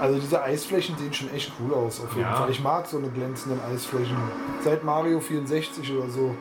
[0.00, 2.34] Also diese Eisflächen sehen schon echt cool aus, auf jeden Ja.
[2.34, 2.50] Fall.
[2.50, 4.16] Ich mag so eine glänzenden Eisflächen.
[4.62, 6.34] Seit Mario 64 oder so.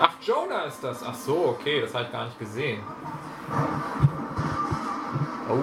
[0.00, 1.02] Ach, Jonah ist das.
[1.02, 2.80] Ach so, okay, das habe ich gar nicht gesehen.
[5.48, 5.58] Oh.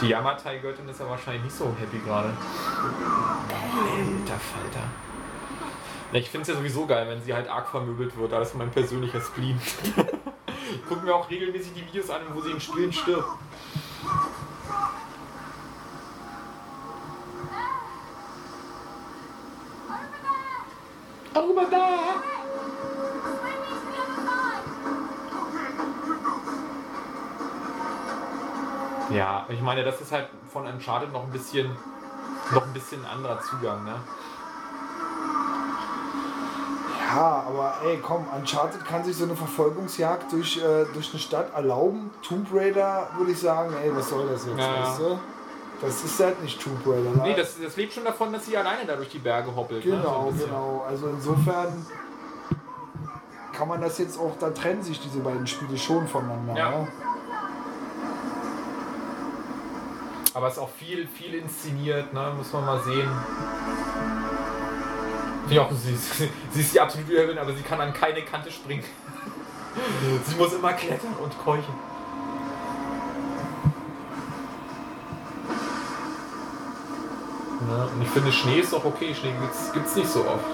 [0.00, 2.28] Die Yamatai-Göttin ist ja wahrscheinlich nicht so happy gerade.
[3.48, 4.86] Alter Falter.
[6.12, 8.32] Ich finde es ja sowieso geil, wenn sie halt arg vermöbelt wird.
[8.32, 9.60] Das ist mein persönlicher Spleen.
[10.74, 13.28] ich gucke mir auch regelmäßig die Videos an, wo sie in Spielen stirbt.
[21.46, 21.88] Over da!
[29.10, 31.70] Ja, ich meine, das ist halt von Uncharted noch ein bisschen,
[32.52, 33.94] noch ein bisschen anderer Zugang, ne?
[37.08, 41.54] Ja, aber ey, komm, Uncharted kann sich so eine Verfolgungsjagd durch, äh, durch eine Stadt
[41.54, 42.10] erlauben.
[42.26, 44.82] Tomb Raider würde ich sagen, ey, was soll das jetzt, ja.
[44.82, 45.18] weißt du?
[45.80, 47.10] Das ist halt nicht Tomb Raider.
[47.22, 49.84] Nee, das, das lebt schon davon, dass sie alleine da durch die Berge hoppelt.
[49.84, 49.90] ne?
[49.92, 50.84] So Genau, genau.
[50.88, 51.86] Also insofern
[53.52, 56.54] kann man das jetzt auch, da trennen sich diese beiden Spiele schon voneinander.
[56.56, 56.70] Ja.
[56.70, 56.88] Ja.
[60.34, 62.32] Aber es ist auch viel, viel inszeniert, ne?
[62.36, 63.08] Muss man mal sehen.
[65.48, 66.16] Ja, auch sie, ist-
[66.52, 68.84] sie ist die absolute Übelin, aber sie kann an keine Kante springen.
[70.26, 71.74] sie muss immer klettern und keuchen.
[77.68, 79.14] Ja, und ich finde, Schnee ist auch okay.
[79.14, 80.44] Schnee gibt's, gibt's nicht so oft.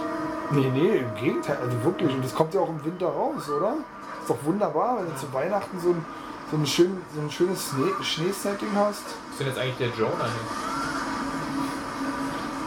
[0.51, 1.59] Nee, nee, im Gegenteil.
[1.63, 2.13] Also wirklich.
[2.15, 3.75] Und das kommt ja auch im Winter raus, oder?
[4.21, 6.05] Ist doch wunderbar, wenn du zu Weihnachten so ein,
[6.51, 9.05] so ein, schön, so ein schönes Schnee, Schneesetting hast.
[9.05, 10.73] Was ist denn jetzt eigentlich der Jonah hier?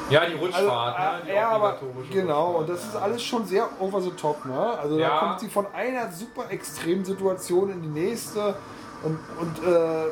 [0.10, 1.22] Ja, die Rutschfahrt, ne?
[1.26, 1.80] Die äh, ja, aber
[2.12, 3.00] genau, und das ist ja.
[3.02, 4.78] alles schon sehr over the top, ne?
[4.80, 5.10] Also Ja.
[5.10, 8.56] da kommt sie von einer super extremen Situation in die nächste
[9.02, 10.06] und, und äh,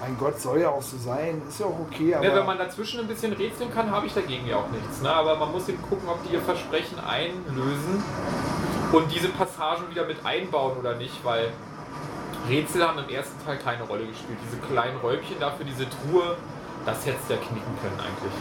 [0.00, 2.58] mein Gott, soll ja auch so sein, ist ja auch okay, aber Ja, wenn man
[2.58, 5.02] dazwischen ein bisschen rätseln kann, habe ich dagegen ja auch nichts.
[5.02, 5.12] Ne?
[5.12, 8.02] Aber man muss eben gucken, ob die ihr Versprechen einlösen
[8.92, 11.52] und diese Passagen wieder mit einbauen oder nicht, weil
[12.48, 14.38] Rätsel haben im ersten Teil keine Rolle gespielt.
[14.48, 16.36] Diese kleinen Räubchen dafür, diese Truhe,
[16.86, 18.32] das hättest du ja knicken können eigentlich.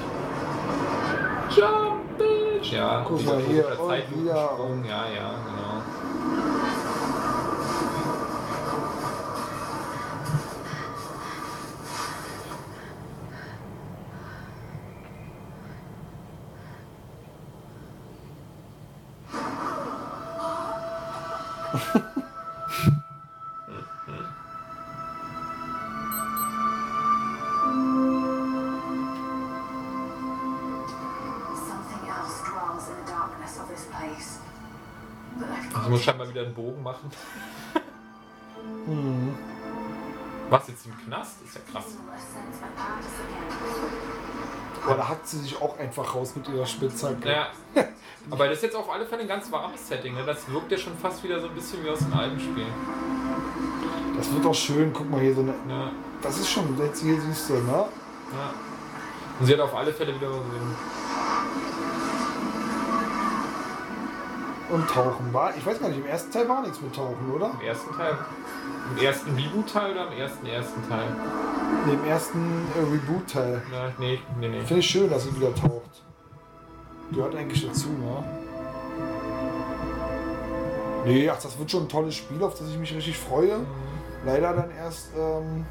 [1.58, 2.72] Jump, bitch!
[2.72, 5.59] Ja, Guck mal hier, Zeitlukensprung, wieder ja, ja, genau.
[36.40, 37.12] Wieder einen Bogen machen.
[40.50, 41.42] Was jetzt im Knast?
[41.44, 41.86] Ist ja krass.
[41.86, 44.84] a sense of purpose again.
[44.84, 47.30] aber da hackt sie sich auch einfach raus mit ihrer Spitzhacke.
[47.30, 47.50] Ja.
[48.32, 50.16] Aber das ist jetzt auf alle Fälle ein ganz warmes Setting.
[50.16, 50.24] Ne?
[50.26, 52.74] Das wirkt ja schon fast wieder so ein bisschen wie aus den alten Spielen.
[54.18, 55.54] Das wird auch schön, guck mal hier so eine.
[55.68, 55.92] Ja.
[56.22, 57.72] Das ist schon, jetzt hier siehst du, ne?
[57.72, 58.54] ja.
[59.40, 60.76] Und sie hat auf alle Fälle wieder so den.
[64.70, 65.56] Und Tauchen war.
[65.58, 67.52] Ich weiß gar nicht, im ersten Teil war nichts mit Tauchen, oder?
[67.60, 68.18] Im ersten Teil.
[68.92, 71.16] Im ersten Reboot-Teil oder im ersten ersten Teil?
[71.86, 73.62] Nee, im ersten äh, Reboot-Teil.
[73.98, 74.62] Nee, nee, nee.
[74.62, 76.04] Finde ich schön, dass sie wieder taucht.
[77.12, 78.24] Gehört eigentlich dazu, ne?
[81.06, 83.62] Nee, ach, das wird schon ein tolles Spiel, auf das ich mich richtig freue.
[84.26, 85.66] Leider dann erst ähm,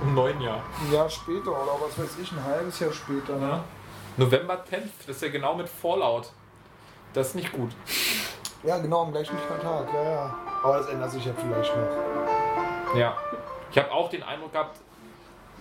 [0.00, 0.62] Um neun Jahr.
[0.80, 3.36] ein Jahr später oder was weiß ich, ein halbes Jahr später.
[3.36, 3.48] Ne?
[3.48, 3.64] Ja.
[4.16, 6.30] November 10th, das ist ja genau mit Fallout.
[7.14, 7.70] Das ist nicht gut.
[8.64, 10.34] Ja, genau, am gleichen Tag, ja, ja.
[10.62, 12.98] Aber das ändert sich ja vielleicht noch.
[12.98, 13.16] Ja.
[13.70, 14.78] Ich habe auch den Eindruck gehabt,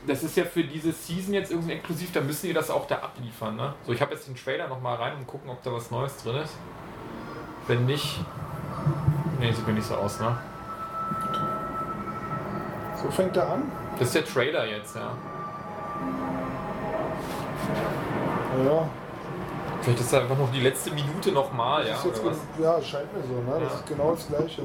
[0.07, 2.95] das ist ja für diese Season jetzt irgendwie exklusiv, da müssen die das auch da
[2.95, 3.55] abliefern.
[3.55, 3.73] Ne?
[3.85, 6.17] So, ich habe jetzt den Trailer noch mal rein und gucken, ob da was Neues
[6.23, 6.55] drin ist.
[7.67, 8.19] Wenn nicht.
[9.39, 10.37] Nee, sieht mir nicht so aus, ne?
[13.01, 13.71] So fängt er an.
[13.99, 15.15] Das ist der Trailer jetzt, ja.
[18.65, 18.89] Ja,
[19.83, 21.95] Vielleicht ist das einfach noch die letzte Minute nochmal, ja.
[22.03, 23.59] jetzt gen- ja, scheint mir so, ne?
[23.59, 23.79] Das Ja.
[23.79, 24.61] ist genau das gleiche.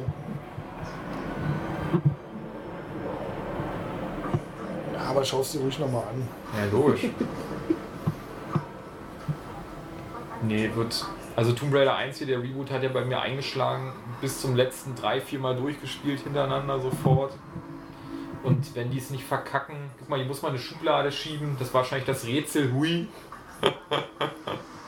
[4.94, 6.28] Ja, aber schaust dir ruhig nochmal an.
[6.56, 7.06] Ja, logisch.
[10.42, 11.04] nee, wird.
[11.36, 14.94] Also Tomb Raider 1 hier, der Reboot, hat ja bei mir eingeschlagen, bis zum letzten
[14.96, 17.32] drei, vier Mal durchgespielt hintereinander sofort.
[18.42, 21.56] Und wenn die es nicht verkacken, guck mal, hier muss man eine Schublade schieben.
[21.58, 23.08] Das war wahrscheinlich das Rätsel, hui.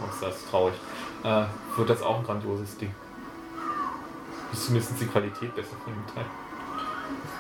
[0.09, 0.75] Ist das traurig.
[1.23, 1.45] Äh,
[1.77, 2.95] wird das auch ein grandioses Ding.
[4.53, 6.25] Ist zumindest die Qualität besser von dem Teil.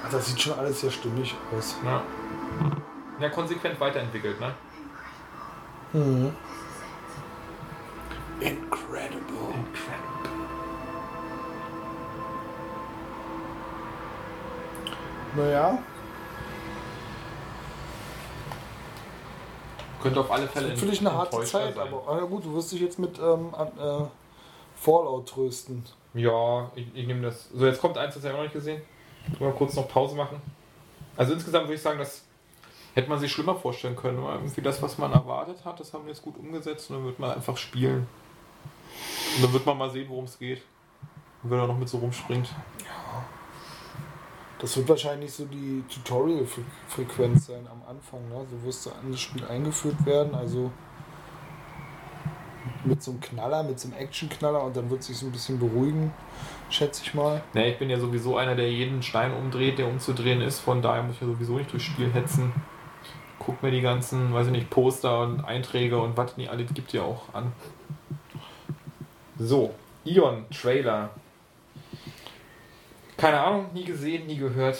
[0.04, 1.76] Ach, das sieht schon alles sehr stimmig aus.
[1.84, 2.02] Ja.
[3.18, 4.54] Ja, konsequent weiterentwickelt, ne?
[5.92, 6.32] Mhm.
[8.40, 9.54] Incredible.
[15.36, 15.78] Naja,
[20.02, 21.78] Könnte auf alle Fälle für dich eine harte Zeit, sein.
[21.78, 24.06] aber ah, ja gut, du wirst dich jetzt mit ähm, an, äh,
[24.76, 25.84] Fallout trösten.
[26.14, 27.50] Ja, ich, ich nehme das.
[27.52, 28.82] So, jetzt kommt eins, das ich noch nicht gesehen.
[29.38, 30.40] Mal kurz noch Pause machen.
[31.16, 32.24] Also insgesamt würde ich sagen, das
[32.94, 34.18] hätte man sich schlimmer vorstellen können.
[34.18, 37.04] Aber irgendwie das, was man erwartet hat, das haben wir jetzt gut umgesetzt und dann
[37.04, 38.08] wird man einfach spielen.
[39.36, 40.62] Und dann wird man mal sehen, worum es geht.
[41.42, 42.48] Und wenn er noch mit so rumspringt.
[44.60, 48.20] Das wird wahrscheinlich so die Tutorial-Frequenz sein am Anfang.
[48.28, 48.44] Ne?
[48.50, 50.34] So wirst du an das Spiel eingeführt werden.
[50.34, 50.70] Also
[52.84, 55.58] mit so einem Knaller, mit so einem Action-Knaller und dann wird sich so ein bisschen
[55.58, 56.12] beruhigen,
[56.68, 57.42] schätze ich mal.
[57.54, 60.60] Ne, ich bin ja sowieso einer, der jeden Stein umdreht, der umzudrehen ist.
[60.60, 62.52] Von daher muss ich ja sowieso nicht durchs Spiel hetzen.
[63.38, 66.92] Guck mir die ganzen, weiß ich nicht, Poster und Einträge und was nie alles gibt
[66.92, 67.52] ja auch an.
[69.38, 69.74] So,
[70.04, 71.10] Ion Trailer.
[73.20, 74.78] Keine Ahnung, nie gesehen, nie gehört.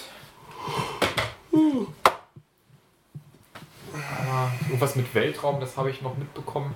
[3.92, 6.74] Aber irgendwas mit Weltraum, das habe ich noch mitbekommen.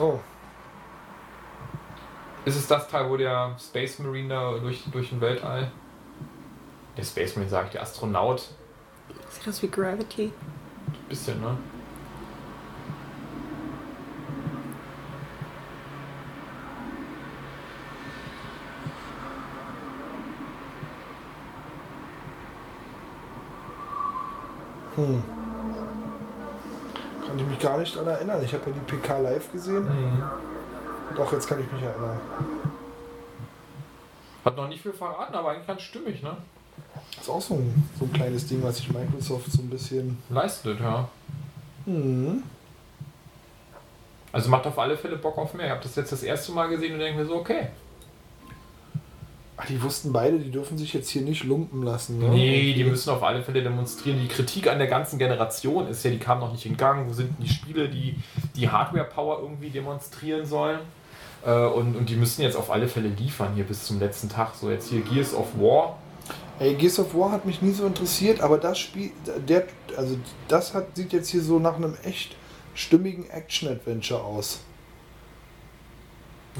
[0.00, 0.18] Oh,
[2.46, 5.70] Ist es das Teil, wo der Space Marine da durch, durch den Weltall.
[6.96, 8.48] Der Space Marine, sag ich, der Astronaut.
[9.28, 10.32] Sieht aus wie Gravity.
[11.10, 11.58] Bisschen, ne?
[25.06, 25.22] Hm.
[27.26, 28.42] Kann ich mich gar nicht daran erinnern.
[28.44, 29.86] Ich habe ja die PK live gesehen.
[31.16, 32.20] Doch, jetzt kann ich mich erinnern.
[34.44, 36.36] Hat noch nicht viel verraten, aber eigentlich ganz stimmig, ne?
[37.12, 40.18] Das ist auch so ein, so ein kleines Ding, was sich Microsoft so ein bisschen.
[40.30, 41.08] Leistet, ja.
[41.84, 42.42] Hm.
[44.32, 45.66] Also macht auf alle Fälle Bock auf mehr.
[45.66, 47.68] Ich habe das jetzt das erste Mal gesehen und denke mir so, okay.
[49.58, 52.18] Ach, die wussten beide, die dürfen sich jetzt hier nicht lumpen lassen.
[52.18, 52.28] Ne?
[52.28, 54.20] Nee, die müssen auf alle Fälle demonstrieren.
[54.20, 57.08] Die Kritik an der ganzen Generation ist ja, die kam noch nicht in Gang.
[57.08, 58.16] Wo sind denn die Spiele, die
[58.54, 60.80] die Hardware-Power irgendwie demonstrieren sollen?
[61.44, 64.54] Äh, Und, und die müssen jetzt auf alle Fälle liefern hier bis zum letzten Tag.
[64.54, 65.96] So jetzt hier Gears of War.
[66.58, 69.10] Ey, Gears of War hat mich nie so interessiert, aber das Spiel,
[69.48, 69.64] der,
[69.96, 70.18] also
[70.48, 72.36] das hat, sieht jetzt hier so nach einem echt
[72.74, 74.60] stimmigen Action-Adventure aus.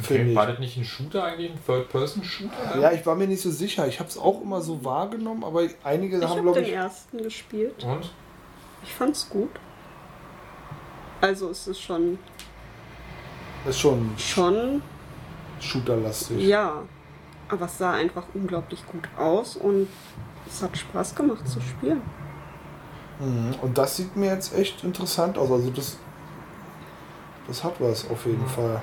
[0.03, 0.51] Finde War ich.
[0.51, 1.53] das nicht ein Shooter eigentlich?
[1.53, 2.79] Ein Third-Person-Shooter?
[2.81, 3.87] Ja, ich war mir nicht so sicher.
[3.89, 6.75] Ich habe es auch immer so wahrgenommen, aber einige Ich haben, habe glaube den ich.
[6.75, 7.83] ersten gespielt.
[7.85, 8.11] Und?
[8.83, 9.51] Ich fand's gut.
[11.21, 12.19] Also es ist schon,
[13.67, 14.83] ist schon schon,
[15.61, 16.41] Shooter-lastig.
[16.43, 16.83] ja.
[17.49, 19.87] Aber es sah einfach unglaublich gut aus und
[20.49, 22.03] es hat Spaß gemacht zu spielen.
[23.21, 23.55] Mhm.
[23.63, 25.51] Und das sieht mir jetzt echt interessant aus.
[25.51, 25.97] Also das,
[27.47, 28.49] das hat was auf jeden Mhm.
[28.49, 28.83] Fall.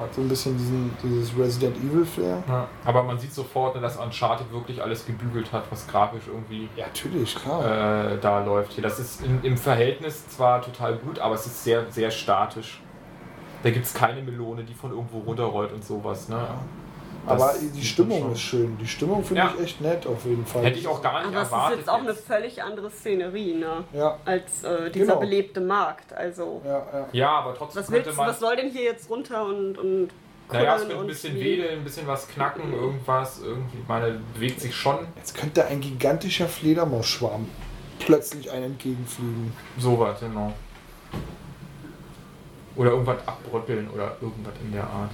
[0.00, 2.42] Hat so ein bisschen diesen, dieses Resident Evil Flair.
[2.48, 2.68] Ja.
[2.84, 6.86] Aber man sieht sofort, ne, dass Uncharted wirklich alles gebügelt hat, was grafisch irgendwie Ja,
[6.86, 8.12] natürlich, klar.
[8.12, 8.72] äh, da läuft.
[8.72, 12.80] Hier, das ist in, im Verhältnis zwar total gut, aber es ist sehr, sehr statisch.
[13.62, 16.28] Da gibt es keine Melone, die von irgendwo runterrollt und sowas.
[16.28, 16.36] Ne?
[16.36, 16.48] Das
[17.26, 18.76] Aber die Stimmung ist schön.
[18.78, 19.52] Die Stimmung finde Ja.
[19.56, 20.62] ich echt nett auf jeden Fall.
[20.64, 21.78] Hätte ich auch gar nicht Aber es ist erwartet.
[21.78, 23.84] jetzt auch eine völlig andere Szenerie, ne?
[23.92, 25.20] Ja, Als äh, dieser Genau.
[25.20, 26.12] belebte Markt.
[26.12, 27.08] Also, ja, ja.
[27.12, 28.28] Ja, aber trotzdem was, könnte willst, man.
[28.28, 30.08] was soll denn hier jetzt runter und, und
[30.52, 33.40] naja, es wird ein bisschen wedeln, ein bisschen was knacken, irgendwas.
[33.42, 37.48] Irgendwie, ich meine, bewegt sich schon Jetzt könnte ein gigantischer Fledermausschwarm
[37.98, 39.52] plötzlich einen entgegenfliegen.
[39.78, 40.52] sowas, genau.
[42.76, 45.10] Oder irgendwas abbröckeln oder irgendwas in der Art.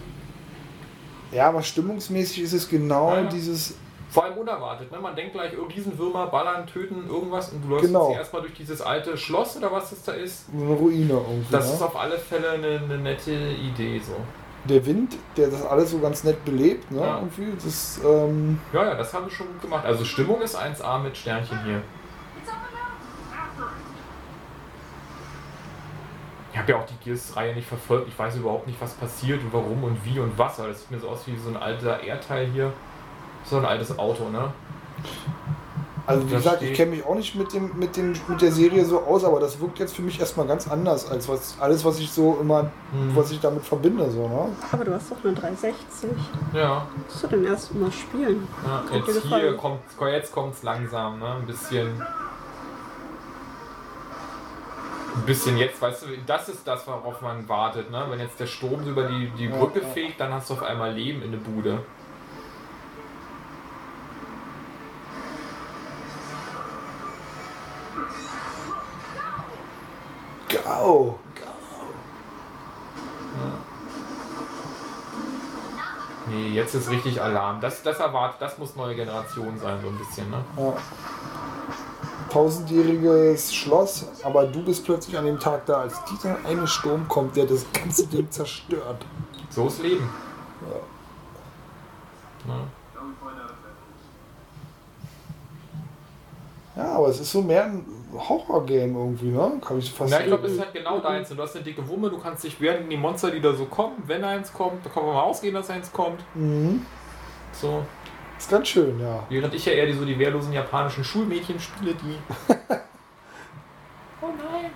[1.32, 3.28] Ja, aber stimmungsmäßig ist es genau Ja, ja.
[3.28, 3.74] dieses.
[4.10, 4.98] Vor allem unerwartet, ne?
[4.98, 8.08] Man denkt gleich, oh, Riesenwürmer ballern, töten, irgendwas und du läufst Genau.
[8.08, 10.46] jetzt erstmal durch dieses alte Schloss oder was das da ist.
[10.52, 11.52] Eine Ruine irgendwie.
[11.52, 11.74] Das ne?
[11.74, 14.16] ist auf alle Fälle eine, eine nette Idee so.
[14.68, 17.00] Der Wind, der das alles so ganz nett belebt, ne?
[17.00, 17.18] Ja.
[17.18, 17.52] Irgendwie.
[17.64, 19.84] Das, ähm, Ja, ja, das haben wir schon gut gemacht.
[19.86, 21.80] Also Stimmung ist 1A mit Sternchen hier.
[26.52, 28.08] Ich habe ja auch die Gears-Reihe nicht verfolgt.
[28.08, 30.58] Ich weiß überhaupt nicht, was passiert und warum und wie und was.
[30.58, 32.72] Aber das sieht mir so aus wie so ein alter Erdteil hier.
[33.44, 34.52] So ein altes Auto, ne?
[36.06, 38.84] Also wie gesagt, ich kenne mich auch nicht mit, dem, mit, dem, mit der Serie
[38.84, 42.00] so aus, aber das wirkt jetzt für mich erstmal ganz anders als was, alles, was
[42.00, 43.14] ich so immer, Hm.
[43.14, 44.10] was ich damit verbinde.
[44.10, 44.48] So, ne?
[44.72, 46.10] Aber du hast doch eine 360.
[46.52, 48.48] Ja, Musst du denn erst mal spielen?
[48.66, 49.56] ja jetzt hier gefallen?
[49.56, 49.80] kommt
[50.12, 51.36] jetzt kommt's langsam, ne?
[51.40, 52.02] Ein bisschen.
[55.14, 58.06] Ein bisschen jetzt, weißt du, das ist das, worauf man wartet, ne?
[58.08, 61.22] Wenn jetzt der Sturm über die, die Brücke fegt, dann hast du auf einmal Leben
[61.22, 61.84] in der Bude.
[70.48, 71.18] Gau!
[76.30, 77.60] Nee, jetzt ist richtig Alarm.
[77.60, 80.44] Das, das erwartet, das muss neue Generation sein, so ein bisschen, ne?
[80.56, 80.74] Ja.
[82.30, 87.36] Tausendjähriges Schloss, aber du bist plötzlich an dem Tag da, als dieser eine Sturm kommt,
[87.36, 89.04] der das ganze Ding zerstört.
[89.50, 90.08] So ist Leben.
[92.46, 92.54] Ne?
[96.76, 97.84] Ja, aber es ist so mehr ein
[98.16, 99.60] Horror-Game irgendwie, ne?
[99.64, 100.54] Kann ich fast Ja, ich glaube, sagen.
[100.54, 101.28] ist halt genau deins.
[101.28, 104.02] Du hast eine dicke Wumme, du kannst dich während die Monster, die da so kommen,
[104.06, 106.20] wenn eins kommt, da kann man mal ausgehen, dass eins kommt.
[106.34, 106.86] Mhm.
[107.52, 107.84] So.
[108.40, 109.22] Ist ganz schön, ja.
[109.28, 112.16] Während ich ja eher die, so die wehrlosen japanischen Schulmädchen spiele, die.
[114.22, 114.70] oh nein.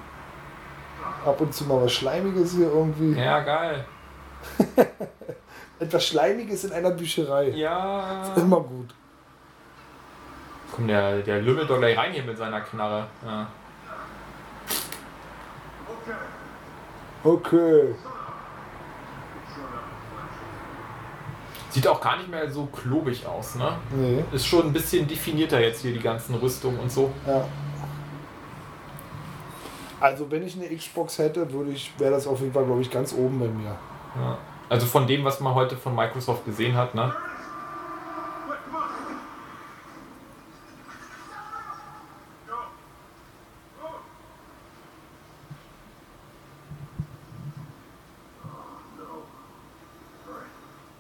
[1.25, 3.19] Ab und zu mal was Schleimiges hier irgendwie.
[3.19, 3.87] Ja, geil.
[5.81, 7.49] Etwas Schleimiges in einer Bücherei.
[7.49, 8.25] Ja.
[8.25, 8.95] Ist immer gut.
[10.71, 13.07] Komm, der, der lümmelt doch gleich rein hier mit seiner Knarre.
[13.25, 13.47] Ja.
[17.25, 17.95] Okay.
[21.75, 23.73] Sieht auch gar nicht mehr so klobig aus, ne?
[23.91, 27.11] Nee, Ist schon ein bisschen definierter jetzt hier, die ganzen Rüstungen und so.
[27.27, 27.45] ja.
[30.01, 32.91] Also wenn ich eine Xbox hätte, würde ich, wäre das auf jeden Fall, glaube ich,
[32.91, 33.75] ganz oben bei mir.
[34.17, 34.39] Ja.
[34.69, 37.13] Also von dem, was man heute von Microsoft gesehen hat, ne?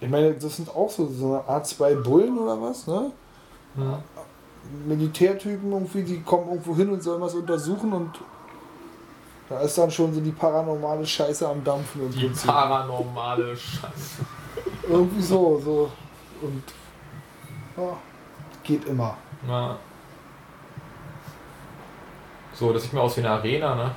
[0.05, 3.11] Ich meine, das sind auch so, so eine A2 Bullen oder was, ne?
[3.79, 4.03] Ja.
[4.87, 8.11] Militärtypen irgendwie, die kommen irgendwo hin und sollen was untersuchen und
[9.49, 12.51] da ist dann schon so die paranormale Scheiße am Dampfen im Die Prinzip.
[12.51, 14.25] paranormale Scheiße.
[14.89, 15.91] Irgendwie so, so.
[16.43, 16.63] Und
[17.79, 17.97] ja,
[18.63, 19.17] geht immer.
[19.49, 19.77] Ja.
[22.53, 23.91] So, das sieht mir aus wie eine Arena, ne?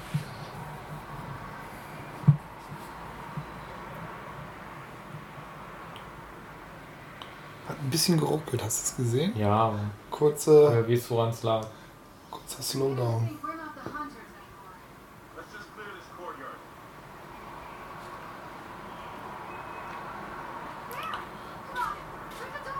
[7.87, 9.33] Ein bisschen geruckelt, hast du es gesehen?
[9.37, 9.73] Ja,
[10.11, 11.65] Kurze, wer weiß, woran es lag.
[12.29, 13.29] kurzer Slowdown.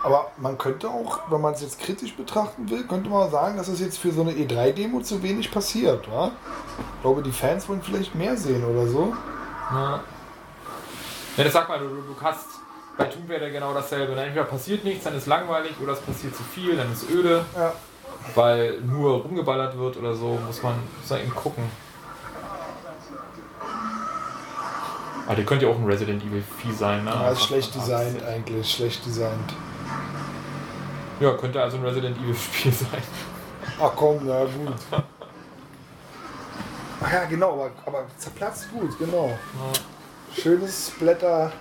[0.04, 3.68] Aber man könnte auch, wenn man es jetzt kritisch betrachten will, könnte man sagen, dass
[3.68, 6.10] es jetzt für so eine E3-Demo zu wenig passiert.
[6.10, 6.32] Wa?
[6.96, 9.14] Ich glaube, die Fans wollen vielleicht mehr sehen oder so.
[9.72, 10.04] Ja.
[11.36, 12.47] Ja, das sag mal, du, du du hast
[13.18, 14.14] Tomb Raider genau dasselbe.
[14.14, 14.24] ne?
[14.26, 17.74] Entweder passiert nichts, dann ist langweilig, oder es passiert zu viel, dann ist öde, Ja.
[18.36, 21.64] weil nur rumgeballert wird oder so, muss man, muss man eben gucken.
[25.26, 27.10] Aber der könnte ja auch ein Resident Evil Vieh sein, ne?
[27.12, 29.54] Ja, ist schlecht designt eigentlich, schlecht designt.
[31.20, 33.02] Ja, könnte also ein Resident Evil Spiel sein.
[33.82, 34.74] Ach komm, na gut.
[37.02, 39.38] Ach ja, genau, aber, aber zerplatzt gut, genau.
[40.34, 41.52] Schönes Blätter.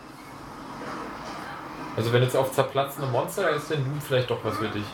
[1.96, 4.84] Also wenn jetzt auf zerplatzende Monster, da ist der Doom vielleicht doch was für dich.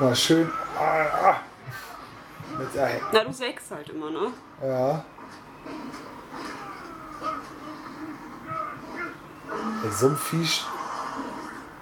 [0.00, 0.50] Mal schön.
[0.78, 1.36] Ah, ah.
[2.58, 4.32] Mit der, Na, du sägst halt immer, ne?
[4.62, 5.04] ja.
[9.84, 10.48] Ey, So ein Vieh,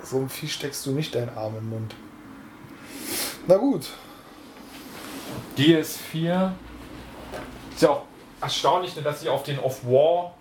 [0.02, 1.94] so ein Vieh steckst du nicht deinen Arm im Mund.
[3.47, 3.89] Na gut.
[5.57, 6.52] DS4
[7.74, 8.02] ist ja auch
[8.40, 10.35] erstaunlich, ne, dass sie auf den Off-War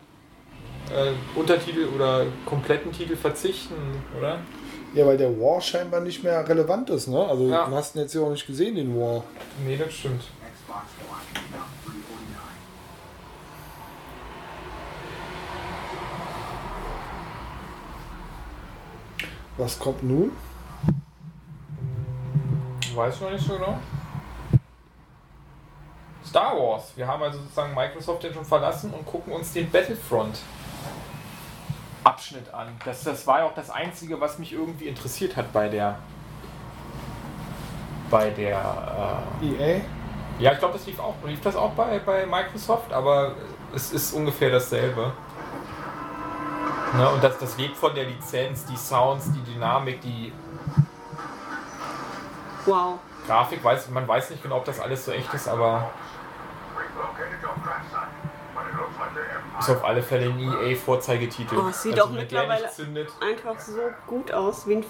[0.95, 3.75] äh, Untertitel oder kompletten Titel verzichten,
[4.17, 4.39] oder?
[4.93, 7.23] Ja, weil der War scheinbar nicht mehr relevant ist, ne?
[7.27, 7.65] Also Ja.
[7.67, 9.23] du hast ihn jetzt ja auch nicht gesehen, den War.
[9.65, 10.21] Nee, das stimmt.
[10.21, 11.97] Xbox One, now 349.
[19.57, 20.31] Was kommt nun?
[22.95, 23.77] Weiß ich noch nicht so genau.
[26.25, 26.91] Star Wars.
[26.95, 30.39] Wir haben also sozusagen Microsoft den schon verlassen und gucken uns den Battlefront
[32.03, 32.67] Abschnitt an.
[32.85, 35.99] Das, das war ja auch das Einzige, was mich irgendwie interessiert hat bei der
[38.09, 39.61] bei der EA?
[39.61, 39.81] äh,
[40.39, 43.35] ja, ich glaube, das lief auch lief das auch bei, bei Microsoft, aber
[43.73, 45.11] es ist ungefähr dasselbe.
[46.97, 50.33] Ne, und das, das lebt von der Lizenz, die Sounds, die Dynamik, die
[52.65, 52.99] Wow.
[53.27, 55.91] Grafik weiß, man weiß nicht genau, ob das alles so echt ist, aber
[59.59, 61.55] ist auf alle Fälle ein EA-Vorzeigetitel.
[61.57, 62.65] Oh, sieht also, mittlerweile
[63.21, 64.85] einfach so gut aus wie, ein,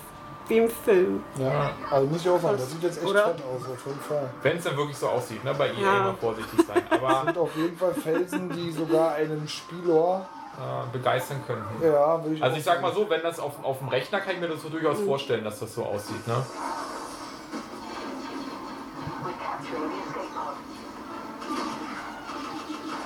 [0.48, 1.24] wie im Film.
[1.38, 3.26] Ja, also muss ich auch sagen, das sieht jetzt echt Oder?
[3.26, 4.30] fett aus, auf jeden Fall.
[4.44, 5.54] Wenn es dann wirklich so aussieht, ne?
[5.58, 5.98] bei EA Ja.
[6.02, 10.26] immer vorsichtig sein, Das aber sind auf jeden Fall Felsen, die sogar einen Spieler,
[10.58, 11.84] äh, begeistern könnten.
[11.84, 14.34] ja, will ich Also ich sag mal so, wenn das auf, auf dem Rechner kann
[14.36, 16.28] ich mir das so durchaus vorstellen, dass das so aussieht.
[16.28, 16.36] Ne?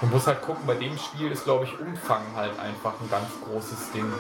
[0.03, 3.29] Man muss halt gucken, bei dem Spiel ist glaube ich Umfang halt einfach ein ganz
[3.41, 4.11] großes Ding.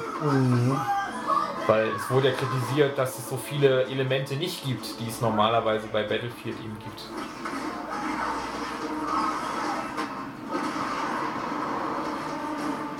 [1.67, 5.87] Weil es wurde ja kritisiert, dass es so viele Elemente nicht gibt, die es normalerweise
[5.87, 7.01] bei Battlefield eben gibt.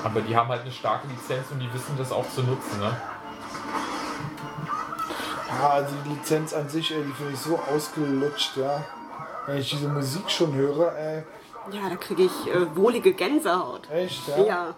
[0.03, 2.97] Aber die haben halt eine starke Lizenz und die wissen das auch zu nutzen, ne?
[5.47, 8.83] Ja, also die Lizenz an sich, ey, die finde ich so ausgelutscht, ja.
[9.45, 11.23] Wenn ich diese Musik schon höre, ey,
[11.71, 13.89] Ja, da kriege ich äh, wohlige Gänsehaut.
[13.91, 14.43] echt, ja.
[14.43, 14.75] Ja.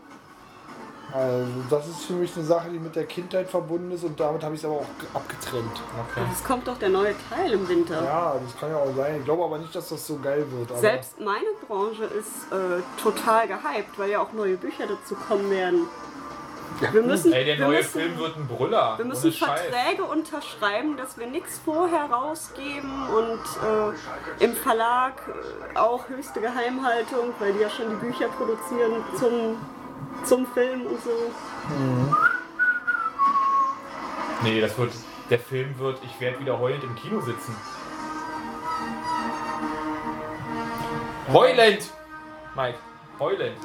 [1.14, 4.44] Also das ist für mich eine Sache, die mit der Kindheit verbunden ist und damit
[4.44, 5.82] habe ich es aber auch ge- abgetrennt.
[6.12, 6.26] Okay.
[6.34, 8.04] Es kommt doch der neue Teil im Winter.
[8.04, 9.20] Ja, das kann ja auch sein.
[9.20, 10.72] Ich glaube aber nicht, dass das so geil wird.
[10.72, 15.50] Aber Selbst meine Branche ist äh, total gehypt, weil ja auch neue Bücher dazu kommen
[15.50, 15.88] werden.
[16.92, 18.98] Wir müssen, Ey, der wir neue müssen, Film wird ein Brüller.
[18.98, 19.62] wir müssen ohne Scheiß.
[19.62, 23.40] Verträge unterschreiben, dass wir nichts vorher rausgeben und
[24.40, 25.14] äh, im Verlag
[25.74, 29.58] äh, auch höchste Geheimhaltung, weil die ja schon die Bücher produzieren zum,
[30.26, 31.12] zum Film und so.
[34.44, 34.92] Nee, das wird.
[35.30, 37.56] Der Film wird, ich werde wieder heulend im Kino sitzen.
[41.34, 41.90] Heulend!
[42.56, 42.78] Mike,
[43.20, 43.58] heulend.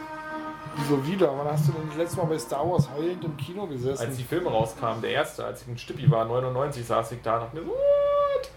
[0.76, 1.36] Wieso wieder?
[1.36, 4.06] Wann hast du denn das letzte Mal bei Star Wars heulend im Kino gesessen?
[4.06, 7.34] Als die Filme rauskamen, der erste, als ich ein Stippi war, 99, saß ich da
[7.34, 8.51] und dachte mir so, what?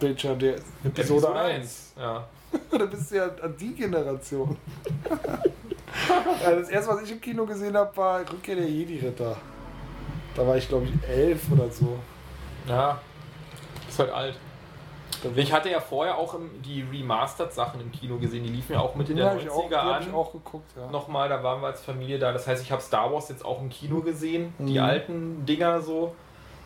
[0.00, 0.34] Welcher?
[0.34, 1.94] Der Episode 1.
[1.98, 2.26] Ja.
[2.70, 4.56] da bist du ja an die Generation.
[6.44, 9.36] das erste, was ich im Kino gesehen habe, war Rückkehr der Jedi-Ritter.
[10.34, 11.98] Da war ich, glaube ich, elf oder so.
[12.68, 13.00] Ja.
[13.88, 14.38] Ist halt alt.
[15.34, 19.12] Ich hatte ja vorher auch die Remastered-Sachen im Kino gesehen, die liefen ja auch Mitte
[19.14, 20.02] Die der habe ich, auch- 90er die hab an.
[20.08, 20.90] ich auch geguckt, ja.
[20.90, 22.32] nochmal, da waren wir als Familie da.
[22.32, 24.84] Das heißt, ich habe Star Wars jetzt auch im Kino gesehen, die Mhm.
[24.84, 26.14] alten Dinger so.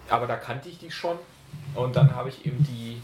[0.09, 1.17] Aber da kannte ich die schon.
[1.75, 3.01] Und dann habe ich eben die.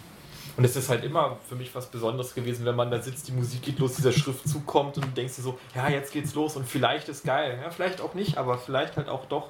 [0.57, 3.33] Und es ist halt immer für mich was Besonderes gewesen, wenn man da sitzt, die
[3.33, 6.57] Musik geht los, dieser Schriftzug kommt und du denkst dir so, ja, jetzt geht's los
[6.57, 7.59] und vielleicht ist geil.
[7.62, 9.49] Ja, vielleicht auch nicht, aber vielleicht halt auch doch.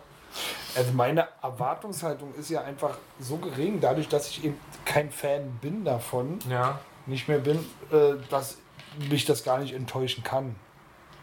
[0.74, 5.84] Also meine Erwartungshaltung ist ja einfach so gering, dadurch, dass ich eben kein Fan bin
[5.84, 6.78] davon, Ja.
[7.06, 7.58] nicht mehr bin,
[7.90, 8.58] äh, dass
[9.10, 10.54] mich das gar nicht enttäuschen kann.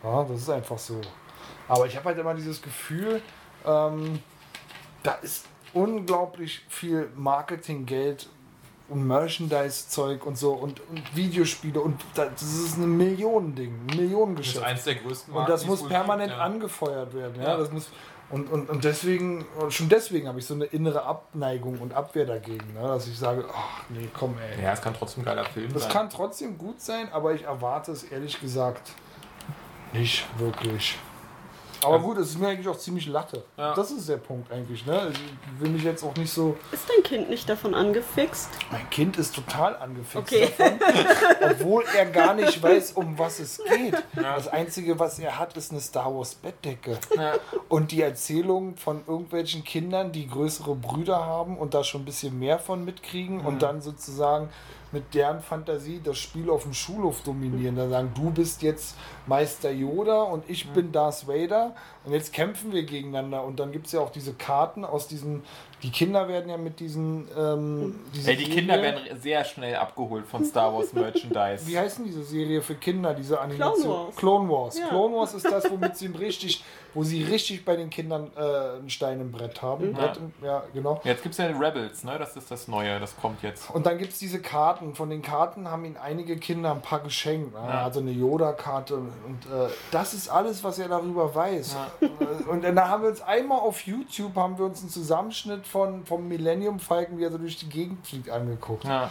[0.04, 1.00] Ja, das ist einfach so.
[1.68, 3.22] Aber ich habe halt immer dieses Gefühl,
[3.66, 4.20] ähm,
[5.04, 8.28] da ist unglaublich viel Marketinggeld
[8.90, 13.96] und Merchandise-Zeug und so und, und Videospiele und da- das ist ein Millionending, ein Das
[13.96, 14.64] ist Millionengeschäft.
[14.66, 16.44] eins der größten Und Marken, das die es muss permanent gibt, ja.
[16.46, 17.42] angefeuert werden.
[17.42, 17.50] Ja?
[17.52, 17.58] Ja.
[17.58, 17.90] Das muss,
[18.34, 22.74] und, und, und deswegen, schon deswegen habe ich so eine innere Abneigung und Abwehr dagegen,
[22.74, 22.82] ne?
[22.82, 24.64] dass ich sage, ach nee, komm ey.
[24.64, 25.92] Ja, es kann trotzdem ein geiler Film Das sein.
[25.92, 28.92] kann trotzdem gut sein, aber ich erwarte es ehrlich gesagt
[29.94, 30.98] nicht wirklich.
[31.86, 33.44] Aber gut, es ist mir eigentlich auch ziemlich latte.
[33.58, 33.74] Ja.
[33.74, 34.86] Das ist der Punkt eigentlich.
[34.86, 34.98] Ne?
[35.00, 35.12] Also
[35.56, 36.58] Ich will mich jetzt auch nicht so.
[36.72, 38.50] Ist dein Kind nicht davon angefixt?
[38.72, 40.50] Mein Kind ist total angefixt Okay.
[40.58, 40.80] davon,
[41.52, 43.96] obwohl er gar nicht weiß, um was es geht.
[44.16, 46.98] Das Einzige, was er hat, ist eine Star Wars Bettdecke.
[47.16, 47.34] Ja.
[47.70, 52.38] Und die Erzählung von irgendwelchen Kindern, die größere Brüder haben und da schon ein bisschen
[52.40, 54.50] mehr von mitkriegen und dann sozusagen
[54.94, 57.76] mit deren Fantasie das Spiel auf dem Schulhof dominieren.
[57.76, 58.96] Da sagen, du bist jetzt
[59.26, 61.76] Meister Yoda und ich bin Darth Vader
[62.06, 63.44] und jetzt kämpfen wir gegeneinander.
[63.44, 65.44] Und dann gibt es ja auch diese Karten aus diesen,
[65.84, 67.28] die Kinder werden ja mit diesen...
[67.38, 71.66] Ähm, diese Ey, die Kinder Serie- werden sehr schnell abgeholt von Star Wars Merchandise.
[71.68, 73.90] Wie heißt denn diese Serie für Kinder, diese Animation?
[74.08, 74.16] Wars.
[74.16, 74.80] Clone Wars.
[74.80, 74.88] Ja.
[74.88, 78.90] Clone Wars ist das, womit sie richtig, wo sie richtig bei den Kindern äh, einen
[78.90, 79.94] Stein im Brett haben.
[79.94, 81.02] Brett im, ja, genau.
[81.04, 82.18] Jetzt gibt es ja Rebels, ne?
[82.18, 83.70] Das ist das Neue, das kommt jetzt.
[83.72, 84.96] Und dann gibt es diese Karten.
[84.96, 87.54] Von den Karten haben ihnen einige Kinder ein paar geschenkt.
[87.54, 87.60] Ne?
[87.60, 88.96] Also eine Yoda-Karte.
[88.96, 89.10] Und
[89.54, 91.76] äh, das ist alles, was er darüber weiß.
[92.02, 92.06] Äh,
[92.50, 96.28] Und dann haben wir uns einmal auf YouTube haben wir uns einen Zusammenschnitt von, vom
[96.28, 98.86] Millennium Falcon, wie er so durch die Gegend fliegt, angeguckt.
[98.86, 99.10] Ja.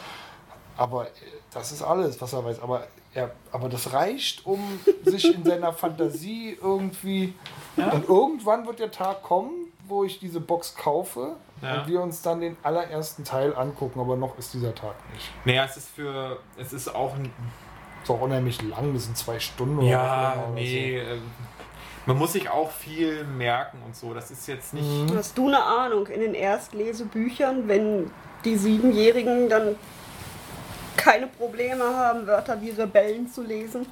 [0.77, 1.11] Aber äh,
[1.53, 2.61] das ist alles, was er weiß.
[2.63, 4.61] Aber, er, aber das reicht, um
[5.05, 7.35] sich in seiner Fantasie irgendwie.
[7.77, 9.51] Und irgendwann wird der Tag kommen,
[9.89, 11.81] wo ich diese Box kaufe Ja.
[11.83, 14.01] und wir uns dann den allerersten Teil angucken.
[14.01, 15.29] Aber noch ist dieser Tag nicht.
[15.45, 16.39] Naja, es ist für.
[16.57, 17.31] Es ist auch ein.
[18.03, 20.99] Ist auch unheimlich lang, das sind zwei Stunden oder Ja, oder nee.
[20.99, 21.23] ähm,
[22.07, 24.13] Man muss sich auch viel merken und so.
[24.13, 24.85] Das ist jetzt nicht.
[24.85, 25.17] Mhm.
[25.17, 28.11] Hast du eine Ahnung in den Erstlesebüchern, wenn
[28.45, 29.77] die Siebenjährigen dann
[30.97, 33.87] keine Probleme haben, Wörter wie Rebellen zu lesen.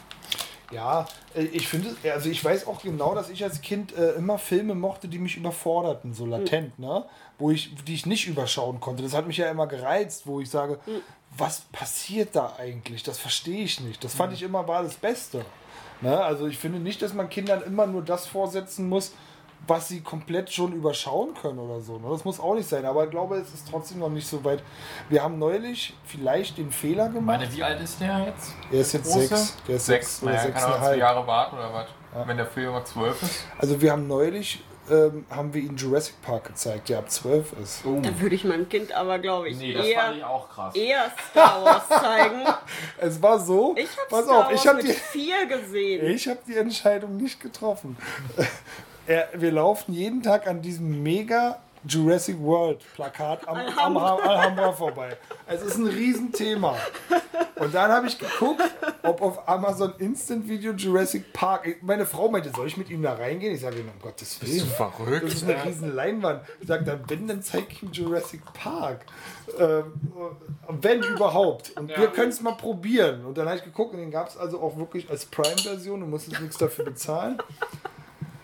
[0.71, 4.39] Ja, äh, ich finde, also ich weiß auch genau, dass ich als Kind äh, immer
[4.39, 7.05] Filme mochte, die mich überforderten, so latent, ne?
[7.39, 9.03] Wo ich, die ich nicht überschauen konnte.
[9.03, 10.79] Das hat mich ja immer gereizt, wo ich sage,
[11.37, 13.03] was passiert da eigentlich?
[13.03, 14.05] Das verstehe ich nicht.
[14.05, 15.45] Das fand ich immer war das Beste.
[16.01, 16.19] Ne?
[16.21, 19.13] Also ich finde nicht, dass man Kindern immer nur das vorsetzen muss,
[19.67, 21.99] was sie komplett schon überschauen können oder so.
[21.99, 22.09] Ne?
[22.11, 22.85] Das muss auch nicht sein.
[22.87, 24.63] Aber ich glaube, es ist trotzdem noch nicht so weit.
[25.11, 27.41] Wir haben neulich vielleicht den Fehler gemacht.
[27.41, 28.53] Meine, wie alt ist der jetzt?
[28.73, 29.27] Er ist jetzt Große?
[29.29, 29.57] sechs.
[29.69, 30.97] Der ist Sechs, sechs naja, kann er zwei.
[30.97, 32.27] Jahre warten oder was?
[32.27, 33.45] Wenn der Film mal zwölf ist.
[33.59, 37.85] Also wir haben neulich, ähm, haben wir ihm Jurassic Park gezeigt, der ab 12 ist.
[37.87, 38.01] Oh.
[38.03, 40.75] Da würde ich meinem Kind aber, glaube ich, Nee, das fand ich eher, auch krass.
[40.75, 42.45] eher Star Wars zeigen.
[42.99, 46.07] Es war so, Ich habe Star auf, ich Wars habe mit die, vier gesehen.
[46.07, 47.97] ich hab die Entscheidung nicht getroffen.
[49.35, 55.17] wir laufen jeden Tag an diesem mega Jurassic World Plakat am, am Alhambra vorbei.
[55.47, 56.77] Es ist ein Riesenthema.
[57.57, 58.63] Und dann habe ich geguckt,
[59.03, 61.77] ob auf Amazon Instant Video Jurassic Park.
[61.83, 63.55] Meine Frau meinte, soll ich mit ihm da reingehen?
[63.55, 64.67] Ich sage, um Gottes Willen.
[64.67, 65.25] verrückt?
[65.25, 66.43] Das ist eine riesen Leinwand.
[66.61, 69.05] Ich sage, dann wenn, dann zeig ich ihm Jurassic Park.
[69.59, 69.93] Ähm,
[70.69, 71.77] wenn überhaupt.
[71.77, 73.25] Und wir können es mal probieren.
[73.25, 76.01] Und dann habe ich geguckt und den gab es also auch wirklich als Prime-Version.
[76.01, 77.43] Du musstest nichts dafür bezahlen.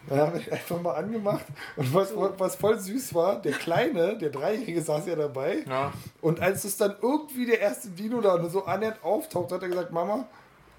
[0.08, 1.44] Dann habe ich einfach mal angemacht.
[1.76, 5.64] Und was, was voll süß war, der Kleine, der Dreijährige saß ja dabei.
[5.68, 5.92] Ja.
[6.20, 9.92] Und als es dann irgendwie der erste Dino da so annähernd auftaucht, hat er gesagt,
[9.92, 10.26] Mama,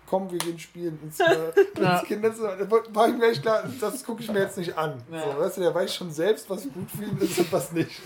[0.08, 2.56] komm, wir gehen spielen ins, äh, ins Kinderzimmer.
[2.56, 5.04] Da war ich mir echt klar, das gucke ich mir jetzt nicht an.
[5.12, 8.02] So, weißt du, der weiß schon selbst, was gut für ihn ist und was nicht.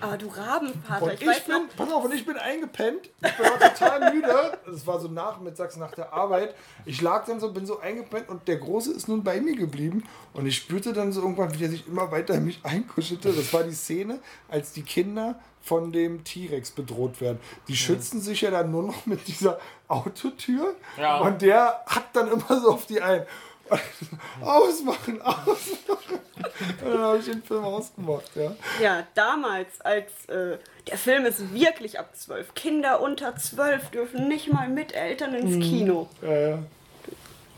[0.00, 3.10] Aber du Rabenvater, ich, ich, weiß bin, noch, pass auf, und ich bin eingepennt.
[3.24, 4.58] Ich bin auch total müde.
[4.72, 6.54] Es war so nachmittags nach der Arbeit.
[6.84, 10.04] Ich lag dann so, bin so eingepennt und der Große ist nun bei mir geblieben.
[10.32, 13.32] Und ich spürte dann so irgendwann, wie er sich immer weiter in mich einkuschelte.
[13.32, 14.18] Das war die Szene,
[14.48, 17.40] als die Kinder von dem T-Rex bedroht werden.
[17.68, 20.74] Die schützen sich ja dann nur noch mit dieser Autotür.
[20.98, 21.18] Ja.
[21.18, 23.26] Und der hackt dann immer so auf die ein.
[24.40, 26.20] Ausmachen, ausmachen.
[26.84, 28.54] Und dann habe ich den Film ausgemacht, ja.
[28.80, 32.54] ja, damals, als äh, der Film ist wirklich ab zwölf.
[32.54, 36.08] Kinder unter zwölf dürfen nicht mal mit Eltern ins Kino.
[36.22, 36.58] Ja, ja.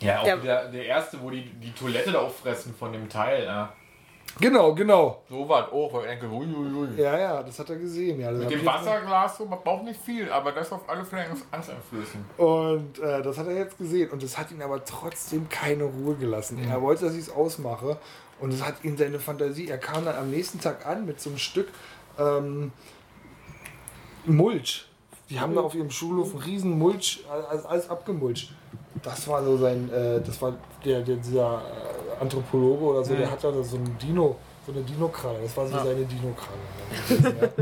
[0.00, 3.44] Ja, auch Der- der, der erste, wo die, die Toilette da auffressen von dem Teil.
[3.44, 3.72] Ja.
[4.40, 5.22] Genau, genau.
[5.28, 5.66] So was.
[5.72, 6.46] Oh, wo ich denke, hui.
[6.96, 8.20] Ja, ja, das hat er gesehen.
[8.20, 12.24] Ja, Mit dem Wasserglas, so, man braucht nicht viel, aber das auf alle Fälle angsteinflößend.
[12.38, 14.10] Und äh, das hat er jetzt gesehen.
[14.10, 16.58] Und das hat ihn aber trotzdem keine Ruhe gelassen.
[16.68, 17.98] Er wollte, dass ich es ausmache.
[18.40, 19.68] Und es hat ihn seine Fantasie.
[19.68, 21.68] Er kam dann am nächsten Tag an mit so einem Stück
[22.18, 22.70] ähm,
[24.24, 24.88] Mulch.
[25.30, 28.54] Die haben da auf ihrem Schulhof einen riesen Mulch, alles, alles abgemulcht.
[29.02, 30.54] Das war so sein, äh, das war
[30.84, 34.82] der, der dieser äh, Anthropologe oder so, der hat da so ein Dino, so eine
[34.82, 35.40] Dino-Kralle.
[35.42, 37.52] Das war so seine Dino-Kralle.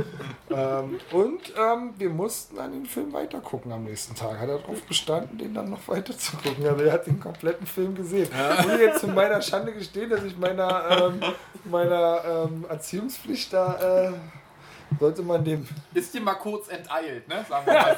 [0.51, 0.81] ja.
[0.81, 4.39] ähm, und ähm, wir mussten an den Film weitergucken am nächsten Tag.
[4.39, 6.67] Hat er darauf bestanden, den dann noch weiter zu gucken.
[6.67, 8.29] Also er hat den kompletten Film gesehen.
[8.63, 11.21] Muss ich jetzt zu meiner Schande gestehen, dass ich meiner, ähm,
[11.65, 14.13] meiner ähm, Erziehungspflicht da äh,
[15.01, 17.45] sollte man dem Ist dir mal kurz enteilt, ne?
[17.49, 17.95] Sagen wir mal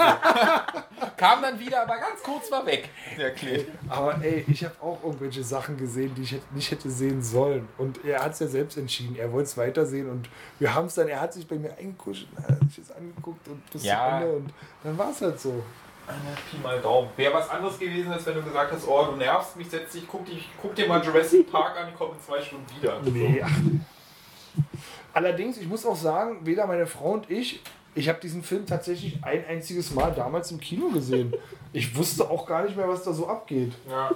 [1.01, 1.06] so.
[1.16, 3.66] Kam dann wieder, aber ganz kurz war weg, der Klee.
[3.89, 7.69] Aber ey, ich habe auch irgendwelche Sachen gesehen, die ich nicht hätte sehen sollen.
[7.78, 9.16] Und er hat es ja selbst entschieden.
[9.16, 10.09] Er wollte es weitersehen.
[10.09, 10.28] Und
[10.59, 13.69] wir haben es dann, er hat sich bei mir eingekuschelt, hat sich das angeguckt und
[13.70, 14.20] bis Ja.
[14.20, 14.36] zu Ende.
[14.36, 14.51] Und
[14.85, 15.62] dann war es halt so.
[16.51, 17.10] Pi mal Daumen.
[17.16, 20.05] Wäre was anderes gewesen, als wenn du gesagt hast, oh, du nervst mich, setz dich,
[20.09, 22.98] guck, dich, guck dir mal Jurassic Park an, ich komme in zwei Stunden wieder.
[23.02, 23.51] Nee, ach.
[25.12, 27.60] Allerdings, ich muss auch sagen, weder meine Frau und ich,
[27.94, 31.35] ich habe diesen Film tatsächlich ein einziges Mal damals im Kino gesehen.
[31.72, 33.72] Ich wusste auch gar nicht mehr, was da so abgeht.
[33.90, 34.10] Ja.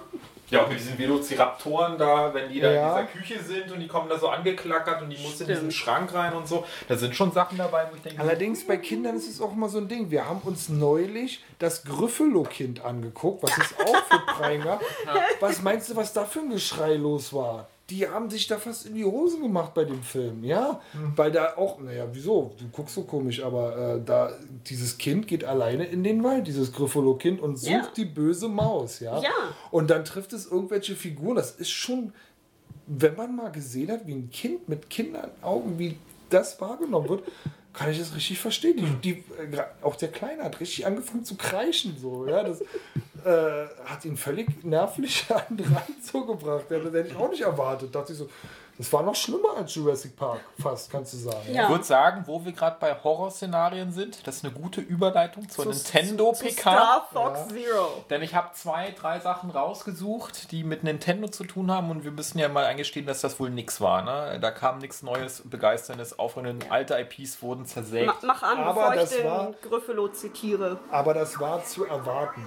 [0.50, 2.98] Ja, auch mit diesen Velociraptoren da, wenn die da Ja.
[3.00, 5.70] in dieser Küche sind und die kommen da so angeklackert und die muss in diesen.
[5.70, 6.64] Schrank rein und so.
[6.88, 9.70] Da sind schon Sachen dabei, wo ich denke, Allerdings bei Kindern ist es auch immer
[9.70, 10.10] so ein Ding.
[10.10, 14.78] Wir haben uns neulich das Gryffalo-Kind angeguckt, was es auch für Preinger.
[15.40, 17.66] Was meinst du, was da für ein Geschrei los war?
[17.92, 20.80] Die haben sich da fast in die Hosen gemacht bei dem Film, ja?
[21.14, 22.54] Weil da auch, naja, wieso?
[22.58, 24.32] Du guckst so komisch, aber äh, da
[24.66, 27.88] dieses Kind geht alleine in den Wald, dieses Gryffalo-Kind, und sucht Ja.
[27.94, 29.20] die böse Maus, ja?
[29.20, 29.30] Ja.
[29.70, 31.36] Und dann trifft es irgendwelche Figuren.
[31.36, 32.14] Das ist schon,
[32.86, 35.98] wenn man mal gesehen hat, wie ein Kind mit Kindernaugen, wie
[36.30, 37.24] das wahrgenommen wird,
[37.72, 39.00] kann ich das richtig verstehen.
[39.02, 41.96] Die, die, äh, auch der Kleine hat richtig angefangen zu kreischen.
[41.98, 42.60] So, ja, das
[43.24, 46.66] äh, hat ihn völlig nervlich an den Rand so gebracht.
[46.70, 47.94] Ja, das hätte ich auch nicht erwartet.
[47.94, 48.28] Dachte ich so,
[48.78, 51.42] Das war noch schlimmer als Jurassic Park, fast, kannst du sagen.
[51.46, 51.68] Ich Ja.
[51.68, 55.70] würde sagen, wo wir gerade bei Horrorszenarien sind, das ist eine gute Überleitung zur Zu-
[55.70, 56.60] Nintendo Zu PK.
[56.72, 58.04] Star Fox Zero.
[58.10, 62.10] Denn ich habe zwei, drei Sachen rausgesucht, die mit Nintendo zu tun haben und wir
[62.12, 64.02] müssen ja mal eingestehen, dass das wohl nix war.
[64.02, 64.40] Ne?
[64.40, 66.66] Da kam nichts Neues, Begeisterndes, Aufregende.
[66.70, 68.06] Alte IPs wurden zersägt.
[68.06, 70.78] Ma mach an, Aber bevor ich den war- Gryffalo zitiere.
[70.90, 72.42] Aber das war zu erwarten.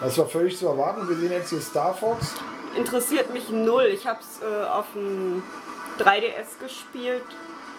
[0.00, 1.08] Das war völlig zu erwarten.
[1.08, 2.34] Wir sehen jetzt hier Star Fox.
[2.76, 3.84] Interessiert mich null.
[3.84, 5.42] Ich habe es äh, auf dem
[5.98, 7.24] 3DS gespielt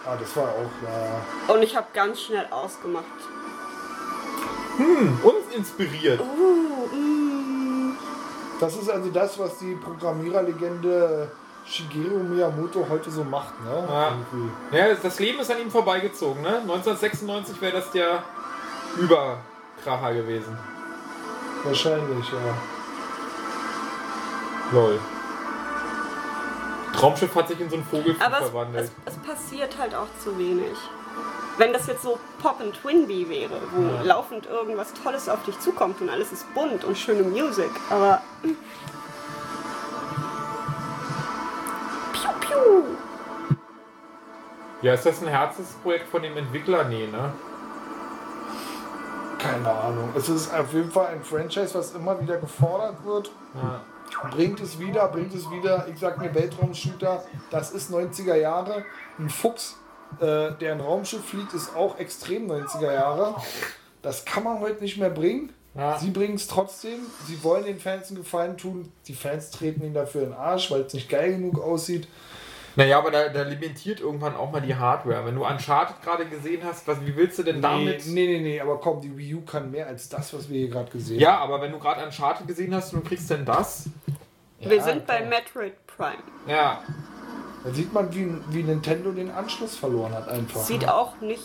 [0.06, 1.54] Ah, das war auch, ja.
[1.54, 3.04] und ich habe ganz schnell ausgemacht.
[5.22, 6.20] Uns inspiriert.
[6.20, 7.96] Uh, mm.
[8.60, 11.30] Das ist also das, was die Programmiererlegende
[11.64, 13.88] Shigeru Miyamoto heute so macht, ne?
[13.88, 14.08] Ja.
[14.10, 14.76] Irgendwie.
[14.76, 16.42] Ja, das Leben ist an ihm vorbeigezogen.
[16.42, 16.58] Ne?
[16.58, 18.22] 1996 wäre das der
[18.98, 20.58] Überkracher gewesen.
[21.64, 22.73] Wahrscheinlich, ja.
[24.72, 24.98] Lol.
[26.94, 28.90] Traumschiff hat sich in so einen Vogel verwandelt.
[29.04, 30.76] es, es passiert halt auch zu wenig.
[31.56, 36.00] Wenn das jetzt so Pop and Twinbee wäre, wo laufend irgendwas Tolles auf dich zukommt
[36.00, 38.22] und alles ist bunt und schöne Musik, aber.
[42.12, 42.82] Piu, piu.
[44.82, 46.84] Ja, ist das ein Herzensprojekt von dem Entwickler?
[46.84, 47.32] Nee, ne?
[49.38, 50.12] Keine Ahnung.
[50.16, 53.30] Es ist auf jeden Fall ein Franchise, was immer wieder gefordert wird.
[53.54, 53.80] Ja.
[54.30, 55.86] Bringt es wieder, bringt es wieder.
[55.92, 58.84] Ich sag mir Weltraumshooter, das ist 90er Jahre.
[59.18, 59.76] Ein Fuchs,
[60.20, 63.34] äh, der ein Raumschiff fliegt, ist auch extrem 90er Jahre.
[64.02, 65.52] Das kann man heute nicht mehr bringen.
[65.74, 65.98] Ja.
[65.98, 67.00] Sie bringen es trotzdem.
[67.26, 68.92] Sie wollen den Fans einen Gefallen tun.
[69.08, 72.06] Die Fans treten ihnen dafür in den Arsch, weil es nicht geil genug aussieht.
[72.76, 75.24] Naja, aber da, da limitiert irgendwann auch mal die Hardware.
[75.24, 78.06] Wenn du Uncharted gerade gesehen hast, was, wie willst du denn Nee, damit...
[78.06, 80.70] nee, nee, nee, aber komm, die Wii U kann mehr als das, was wir hier
[80.70, 83.84] gerade gesehen Ja, aber wenn du gerade Uncharted gesehen hast und du kriegst denn das...
[84.60, 84.70] haben.
[84.70, 85.24] Wir Ja, sind bei.
[85.24, 86.22] Metroid Prime.
[86.46, 86.82] Ja,
[87.64, 90.60] Da sieht man, wie, wie Nintendo den Anschluss verloren hat einfach.
[90.60, 91.42] Sieht auch nicht.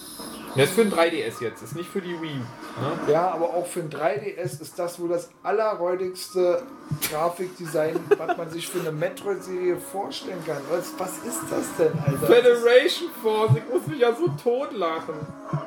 [0.56, 2.36] Das ist für ein 3DS jetzt, ist nicht für die Wii.
[2.36, 3.12] Ne?
[3.12, 6.64] Ja, aber auch für ein 3DS ist das wohl das allerräudigste
[7.10, 10.62] Grafikdesign, was man sich für eine Metroid-Serie vorstellen kann.
[10.70, 12.28] Was, was ist das denn, Alter?
[12.28, 15.16] Federation Force, ich muss mich ja so totlachen.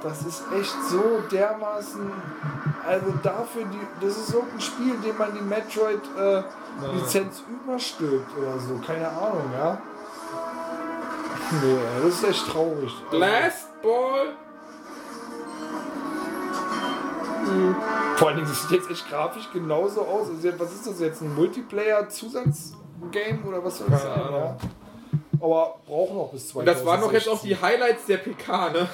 [0.03, 2.11] das ist echt so dermaßen.
[2.87, 8.81] Also dafür, die, das ist so ein Spiel, dem man die Metroid-Lizenz überstülpt oder so.
[8.85, 9.81] Keine Ahnung, ja.
[11.63, 12.93] Nee, das ist echt traurig.
[13.11, 14.35] Blast Ball?
[18.17, 20.29] Vor allen Dingen, das sieht jetzt echt grafisch genauso aus.
[20.29, 21.23] Also, jetzt- was ist das jetzt?
[21.23, 24.21] Ein Multiplayer-Zusatzgame oder was soll das sein?
[24.33, 24.57] Ja?
[25.41, 26.61] Aber brauchen noch bis 2016.
[26.61, 28.89] Und das waren doch jetzt auch die Highlights der PK, ne?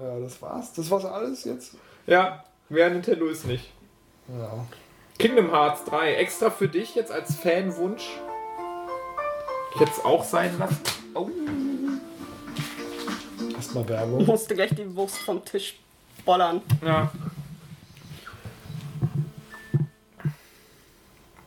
[0.00, 0.72] Ja, das war's.
[0.74, 1.74] Das war's alles jetzt?
[2.06, 3.72] Ja, wer Nintendo ist nicht.
[4.28, 4.64] Ja.
[5.18, 8.06] Kingdom Hearts 3, extra für dich jetzt als Fanwunsch.
[9.74, 10.78] Ich es auch sein lassen.
[11.14, 11.28] Oh.
[13.54, 14.24] Erstmal Werbung.
[14.26, 15.78] Musste gleich die Wurst vom Tisch
[16.24, 16.60] bollern.
[16.84, 17.10] Ja.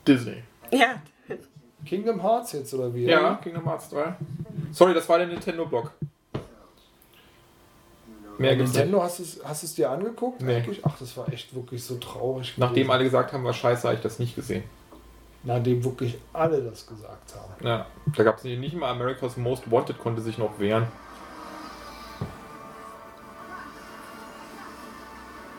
[0.09, 0.43] Disney.
[0.71, 1.01] Ja.
[1.85, 3.05] Kingdom Hearts jetzt oder wie?
[3.05, 4.15] Ja, Kingdom Hearts 3.
[4.71, 5.91] Sorry, das war der Nintendo-Blog.
[8.37, 8.55] Mehr.
[8.55, 10.41] Nintendo, hast du es hast du's dir angeguckt?
[10.41, 10.57] Nee.
[10.57, 10.79] Eigentlich?
[10.85, 12.53] Ach, das war echt wirklich so traurig.
[12.57, 12.91] Nachdem gewesen.
[12.91, 14.63] alle gesagt haben, war scheiße, habe ich das nicht gesehen.
[15.43, 17.65] Nachdem wirklich alle das gesagt haben.
[17.65, 20.87] Ja, da gab es nicht, nicht mal America's Most Wanted konnte sich noch wehren.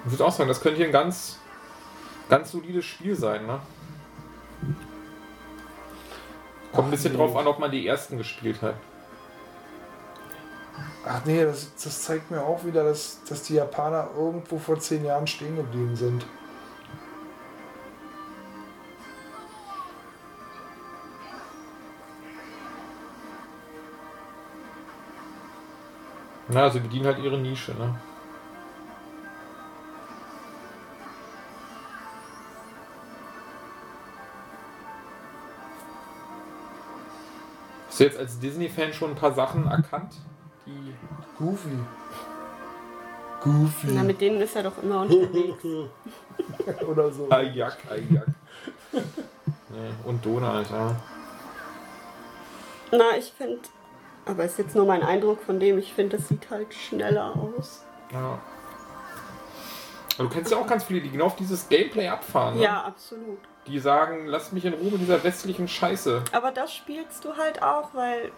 [0.07, 1.39] Ich würde auch sagen, das könnte hier ein ganz,
[2.31, 3.61] ganz solides Spiel sein, ne?
[6.73, 7.19] Kommt ein bisschen nee.
[7.19, 8.75] drauf an, ob man die ersten gespielt hat.
[11.05, 15.05] Ach nee, das, das zeigt mir auch wieder, dass, dass die Japaner irgendwo vor zehn
[15.05, 16.27] Jahren stehen geblieben sind.
[26.49, 27.95] Na, sie bedienen halt ihre Nische, ne?
[38.01, 40.15] Hast du jetzt als Disney-Fan schon ein paar Sachen erkannt,
[40.65, 40.95] die
[41.37, 41.69] Goofy.
[43.43, 43.89] Goofy.
[43.91, 45.63] Na, mit denen ist er doch immer unterwegs.
[46.89, 47.29] oder so.
[47.29, 48.27] Ajak, Ajak.
[48.93, 50.97] nee, und Donald, ja.
[52.91, 53.61] Na, ich finde.
[54.25, 57.85] Aber ist jetzt nur mein Eindruck von dem, ich finde, das sieht halt schneller aus.
[58.15, 58.39] ja.
[60.17, 62.57] Aber du kennst ja auch ganz viele, die genau auf dieses Gameplay abfahren.
[62.57, 62.63] Ne?
[62.63, 63.41] Ja, absolut.
[63.71, 66.25] Die sagen, lass mich in Ruhe mit dieser westlichen Scheiße.
[66.33, 68.33] Aber das spielst du halt auch, weil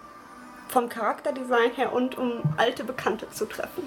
[0.68, 3.82] vom Charakterdesign her und um alte Bekannte zu treffen.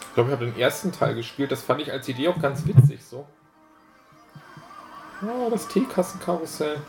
[0.00, 1.50] Ich glaube, ich habe den ersten Teil gespielt.
[1.50, 3.26] Das fand ich als Idee auch ganz witzig so.
[5.22, 6.82] Oh, das Teekassenkarussell.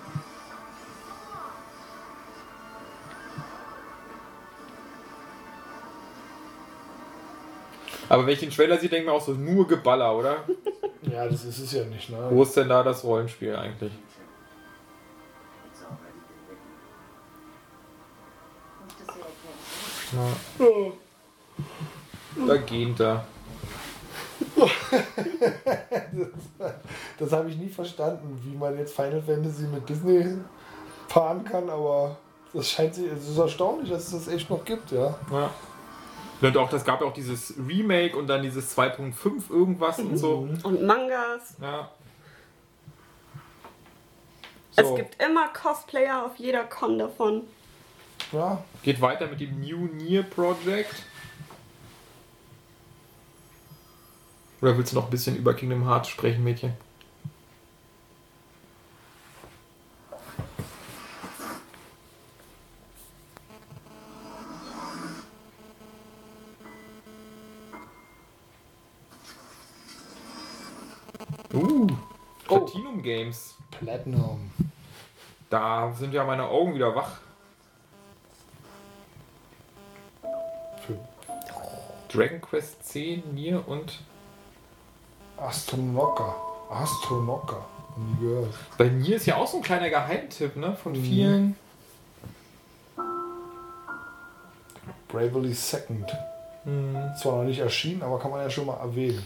[8.10, 10.44] Aber wenn ich den Trailer sehe, denke ich mir auch so, nur Geballer, oder?
[11.02, 12.28] Ja, das ist es ja nicht, ne?
[12.30, 13.92] Wo ist denn da das Rollenspiel eigentlich?
[20.14, 20.28] Na.
[22.48, 23.26] Da geht er.
[27.20, 30.38] Das habe ich nie verstanden, wie man jetzt Final Fantasy mit Disney
[31.08, 32.16] fahren kann, aber
[32.54, 35.16] das scheint sich, es ist erstaunlich, dass es das echt noch gibt, ja.
[35.32, 35.50] Ja.
[36.42, 40.48] Und auch, das gab ja auch dieses Remake und dann dieses 2.5 irgendwas und so.
[40.64, 41.56] Und Mangas.
[41.60, 41.90] Ja.
[44.76, 47.44] Es So, gibt immer Cosplayer auf jeder Con davon.
[48.32, 50.94] Ja, geht weiter mit dem New Near Project.
[54.62, 56.74] Oder willst du noch ein bisschen über Kingdom Hearts sprechen, Mädchen?
[71.54, 71.88] Uh,
[72.46, 73.56] Platinum Games.
[73.72, 74.52] Platinum.
[75.50, 77.20] Da sind ja meine Augen wieder wach.
[80.86, 80.98] Für
[82.10, 84.00] Dragon Quest 10, Nier und
[85.38, 86.36] Astronocker.
[86.70, 87.66] Astronocker.
[87.96, 88.54] Nie gehört.
[88.78, 90.76] bei Nier ist ja auch so ein kleiner Geheimtipp, ne?
[90.76, 91.56] Von vielen.
[95.08, 96.12] Bravely Second.
[97.22, 99.26] Zwar noch nicht erschienen, aber kann man ja schon mal erwähnen.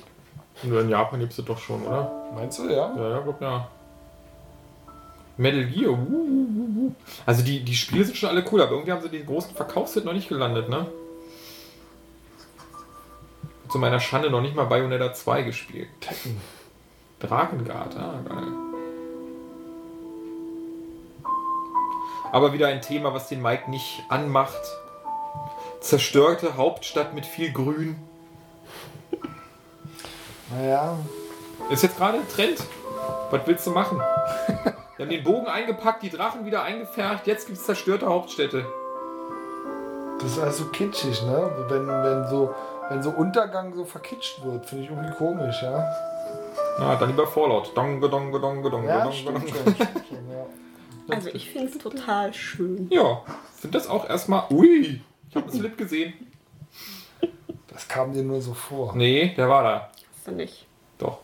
[0.64, 2.12] Nur in Japan gibt es doch schon, oder?
[2.36, 2.94] Meinst du, ja?
[2.96, 3.68] Ja, ja, glaub ja.
[5.38, 6.96] Metal Gear, uh, uh, uh.
[7.26, 10.06] Also die, die Spiele sind schon alle cool, aber irgendwie haben sie den großen Verkaufshit
[10.06, 10.88] noch nicht gelandet, ne?
[13.70, 15.88] Zu meiner Schande noch nicht mal Bayonetta 2 gespielt.
[16.02, 16.40] Tekken.
[17.20, 18.48] Drakengard, ah, geil.
[22.32, 24.62] Aber wieder ein Thema, was den Mike nicht anmacht.
[25.80, 27.96] Zerstörte Hauptstadt mit viel Grün.
[30.56, 30.98] Naja,
[31.70, 32.58] Ist jetzt gerade ein Trend.
[33.30, 34.00] Was willst du machen?
[34.98, 38.66] Wir haben den Bogen eingepackt, die Drachen wieder eingefärbt, jetzt gibt es zerstörte Hauptstädte.
[40.20, 41.50] das ist also kitschig, ne?
[41.70, 42.54] Wenn, wenn, so,
[42.90, 45.90] wenn so Untergang so verkitscht wird, finde ich irgendwie komisch, ja?
[46.78, 47.76] Na, dann lieber Fallout.
[47.76, 49.48] Donge, donge, donge, donge, Ja, donge, stimmt donge.
[49.50, 49.76] schon,
[50.32, 51.16] ja.
[51.16, 52.88] Also ich finde es total schön.
[52.92, 53.22] Ja,
[53.60, 54.44] sind das auch erstmal.
[54.52, 56.14] Ui, ich habe einen Slip gesehen.
[57.74, 58.94] Das kam dir nur so vor.
[58.96, 59.91] Nee, der war da.
[60.26, 60.66] Er nicht.
[60.98, 61.20] Doch.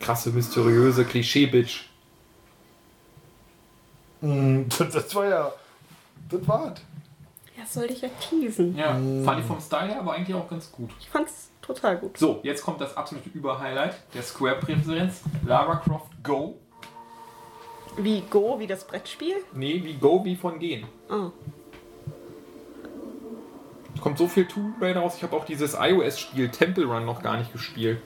[0.00, 1.84] Krasse, mysteriöse Klischee-Bitch.
[4.20, 5.52] Mm, Das, das war ja.
[6.28, 6.80] Das war's.
[7.56, 8.76] Ja, soll ich ja teasen.
[8.76, 8.92] Ja,
[9.24, 10.90] fand ich vom Style her aber eigentlich auch ganz gut.
[10.98, 12.16] Ich fand's total gut.
[12.18, 15.20] So, jetzt kommt das absolute Überhighlight der Square-Präferenz.
[15.46, 16.58] Lara Croft Go.
[17.98, 19.36] Wie Go, wie das Brettspiel?
[19.52, 20.86] Nee, wie Go, wie von Gehen.
[21.10, 21.30] Ah.
[24.02, 25.14] Kommt so viel Tomb Raider raus.
[25.16, 28.00] Ich habe auch dieses iOS-Spiel Temple Run noch gar nicht gespielt.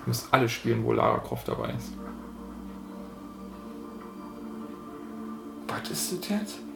[0.00, 1.92] Ich muss alles spielen, wo Lara Croft dabei ist.
[5.68, 6.58] Was ist das jetzt?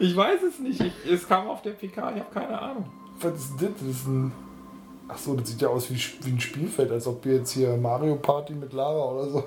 [0.00, 0.80] Ich weiß es nicht.
[0.80, 2.90] Ich, es kam auf der PK, ich habe keine Ahnung.
[3.20, 3.70] Was ist das?
[3.78, 4.32] Das ist ein.
[5.06, 7.76] Ach so, das sieht ja aus wie, wie ein Spielfeld, als ob wir jetzt hier
[7.76, 9.44] Mario Party mit Lara oder so.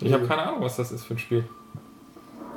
[0.00, 1.44] Ich habe keine Ahnung, was das ist für ein Spiel.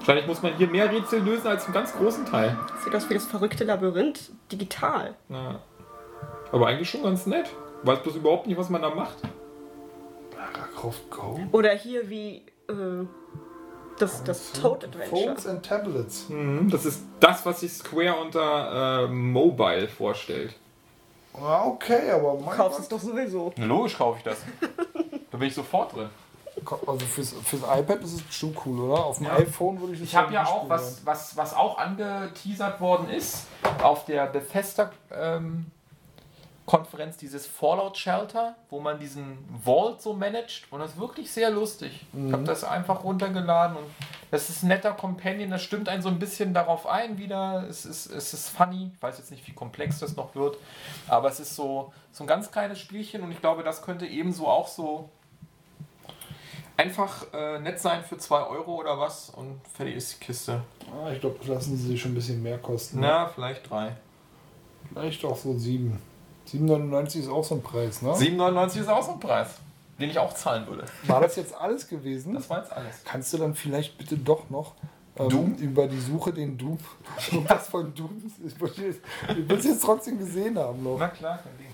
[0.03, 2.57] Wahrscheinlich muss man hier mehr Rätsel lösen als im ganz großen Teil.
[2.83, 5.15] Sieht aus wie das verrückte Labyrinth digital.
[5.29, 5.61] Ja.
[6.51, 7.49] Aber eigentlich schon ganz nett.
[7.83, 9.15] Weiß bloß überhaupt nicht, was man da macht.
[10.35, 11.39] Lara Croft Go?
[11.53, 13.05] Oder hier wie äh,
[13.97, 15.21] das, das Toad Adventure.
[15.27, 16.27] Phones and Tablets.
[16.27, 20.53] Mhm, Das ist das, was sich Square unter äh, Mobile vorstellt.
[21.39, 22.99] Ja, okay, aber mein Kaufst es Gott.
[22.99, 23.53] doch sowieso.
[23.55, 24.37] Logisch kaufe ich das.
[25.31, 26.09] da bin ich sofort drin.
[26.87, 29.05] Also fürs, fürs iPad ist es bestimmt cool, oder?
[29.05, 29.33] Auf dem Ja.
[29.33, 33.47] iPhone würde ich das Ich habe ja auch, was, was, was auch angeteasert worden ist,
[33.81, 35.65] auf der Bethesda ähm,
[36.65, 41.49] Konferenz, dieses Fallout Shelter, wo man diesen Vault so managt und das ist wirklich sehr
[41.49, 42.05] lustig.
[42.13, 43.83] Ich habe das einfach runtergeladen und
[44.31, 47.65] das ist ein netter Companion, das stimmt einen so ein bisschen darauf ein wieder.
[47.69, 50.57] Es ist, es ist funny, ich weiß jetzt nicht, wie komplex das noch wird,
[51.09, 54.47] aber es ist so, so ein ganz kleines Spielchen und ich glaube, das könnte ebenso
[54.47, 55.09] auch so
[56.77, 60.61] einfach äh, nett sein für 2 Euro oder was und fertig ist die Kiste.
[60.91, 62.99] Ah, ich glaube, lassen sie sich schon ein bisschen mehr kosten.
[62.99, 63.95] Na, vielleicht 3.
[64.93, 65.99] Vielleicht auch so 7.
[66.51, 68.11] 7,99 ist auch so ein Preis, ne?
[68.11, 69.47] 7,99 ist auch so ein Preis,
[69.99, 70.83] den ich auch zahlen würde.
[71.07, 72.33] War das jetzt alles gewesen?
[72.33, 73.01] Das war jetzt alles.
[73.05, 74.73] Kannst du dann vielleicht bitte doch noch
[75.15, 75.55] Ähm, Doom?
[75.55, 76.77] Über die Suche den Doom.
[77.31, 78.21] Irgendwas von Doom.
[78.45, 80.97] Ich will es jetzt trotzdem gesehen haben noch.
[80.99, 81.72] Na klar, kein Ding.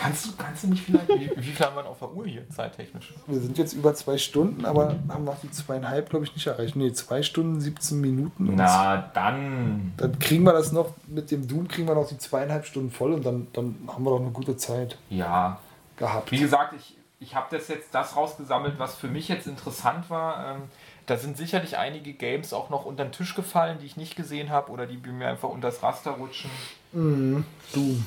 [0.00, 2.26] Kannst du, kannst du nicht vielleicht, wie, wie viel haben wir denn auf der Uhr
[2.26, 3.12] hier, zeittechnisch?
[3.26, 6.76] Wir sind jetzt über zwei Stunden, aber haben noch die zweieinhalb, glaube ich, nicht erreicht.
[6.76, 8.54] Nee, zwei Stunden, 17 Minuten.
[8.54, 9.92] Na, dann.
[9.96, 13.12] Dann kriegen wir das noch, mit dem Doom kriegen wir noch die zweieinhalb Stunden voll
[13.12, 15.58] und dann, dann haben wir doch eine gute Zeit Ja.
[15.96, 16.30] gehabt.
[16.30, 20.54] Wie gesagt, ich, ich habe das jetzt das rausgesammelt, was für mich jetzt interessant war.
[20.56, 20.62] Ähm,
[21.06, 24.50] da sind sicherlich einige Games auch noch unter den Tisch gefallen, die ich nicht gesehen
[24.50, 26.50] habe oder die mir einfach unter das Raster rutschen.
[26.92, 28.04] Doom.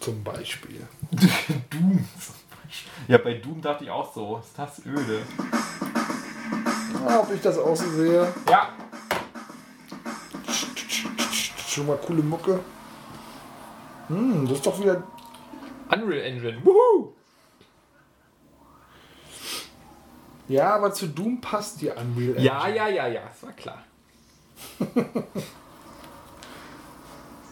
[0.00, 0.86] Zum Beispiel.
[1.70, 2.06] Doom.
[3.08, 5.22] Ja, bei Doom dachte ich auch so, ist das öde.
[7.06, 8.32] Ah, ob ich das auch so sehe.
[8.48, 8.70] Ja,
[11.76, 12.58] Schon mal coole Mucke.
[14.08, 15.02] Hm, das ist doch wieder.
[15.92, 16.64] Unreal Engine.
[16.64, 17.12] Wuhu!
[20.48, 22.40] Ja, aber zu Doom passt die Unreal Engine.
[22.40, 23.84] Ja, ja, ja, ja, das war klar.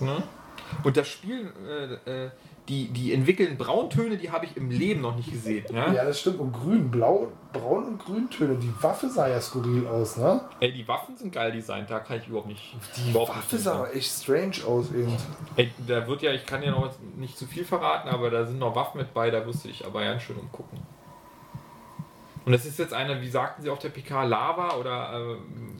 [0.01, 0.23] ne?
[0.83, 1.53] Und das Spiel,
[2.07, 2.31] äh, äh,
[2.69, 5.67] die, die entwickeln Brauntöne, die habe ich im Leben noch nicht gesehen.
[5.71, 5.93] Ja?
[5.93, 6.41] Ja, das stimmt.
[6.41, 8.57] Und grün, blau, braun und grüntöne.
[8.57, 10.41] Die Waffe sah ja skurril aus, ne?
[10.61, 12.75] Ey, die Waffen sind geil designt, da kann ich überhaupt nicht.
[12.97, 15.15] Die überhaupt Waffe sah aber echt strange aus eben.
[15.57, 18.59] Ey, da wird ja, ich kann ja noch nicht zu viel verraten, aber da sind
[18.59, 20.79] noch Waffen mit bei, da wirst du dich aber ganz schön umgucken.
[22.47, 25.37] Und das ist jetzt eine, wie sagten sie auf der PK, Lava oder äh,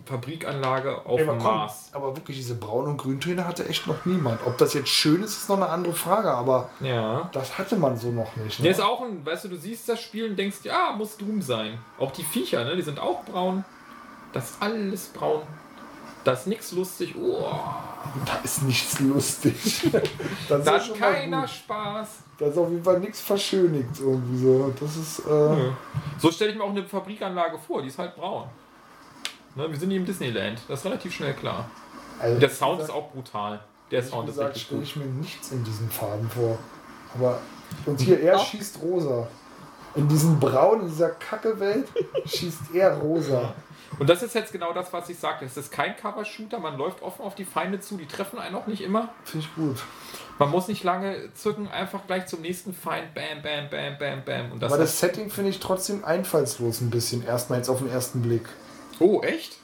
[0.07, 1.91] Fabrikanlage auf Ey, dem komm, Mars.
[1.93, 4.41] Aber wirklich, diese braun und grüntöne hatte echt noch niemand.
[4.47, 7.29] Ob das jetzt schön ist, ist noch eine andere Frage, aber Ja.
[7.33, 8.61] das hatte man so noch nicht.
[8.61, 8.65] Ne?
[8.65, 11.43] Der ist auch ein, weißt du, du siehst das Spiel und denkst, ja, muss Doom
[11.43, 11.79] sein.
[11.99, 13.65] Auch die Viecher, ne, die sind auch braun.
[14.33, 15.43] Das ist alles braun.
[16.25, 17.15] Da ist nichts lustig.
[17.21, 17.51] Oh,
[18.25, 19.83] Da ist nichts lustig.
[20.49, 21.51] das da ist hat keiner gut.
[21.51, 22.09] Spaß.
[22.39, 24.73] Da ist auf jeden Fall nichts verschönigt irgendwie so.
[24.81, 25.21] Das ist.
[25.21, 25.71] Äh,
[26.19, 28.47] So stelle ich mir auch eine Fabrikanlage vor, die ist halt braun.
[29.55, 31.69] Ne, wir sind hier im Disneyland, das ist relativ schnell klar.
[32.19, 33.61] also, Und der Sound wie ist auch brutal.
[33.91, 34.89] Der gesagt, Sound ist gesagt, wirklich stelle gut.
[34.89, 36.59] ich mir nichts in diesen Farben vor.
[37.15, 37.39] Aber.
[37.87, 38.47] Und hier, er Auch.
[38.47, 39.29] schießt rosa.
[39.95, 41.87] In diesem Braun, in dieser Kacke-Welt,
[42.27, 43.55] schießt er rosa.
[44.01, 45.45] Und das ist jetzt genau das, was ich sagte.
[45.45, 48.67] Es ist kein Cover-Shooter, man läuft offen auf die Feinde zu, die treffen einen auch
[48.67, 49.11] nicht immer.
[49.23, 49.77] Finde ich gut.
[50.39, 54.53] Man muss nicht lange zücken, einfach gleich zum nächsten Feind, bam, bam, bam, bam, bam.
[54.53, 57.89] Und das Aber das Setting finde ich trotzdem einfallslos ein bisschen, erstmal jetzt auf den
[57.91, 58.49] ersten Blick.
[59.01, 59.59] oh, echt?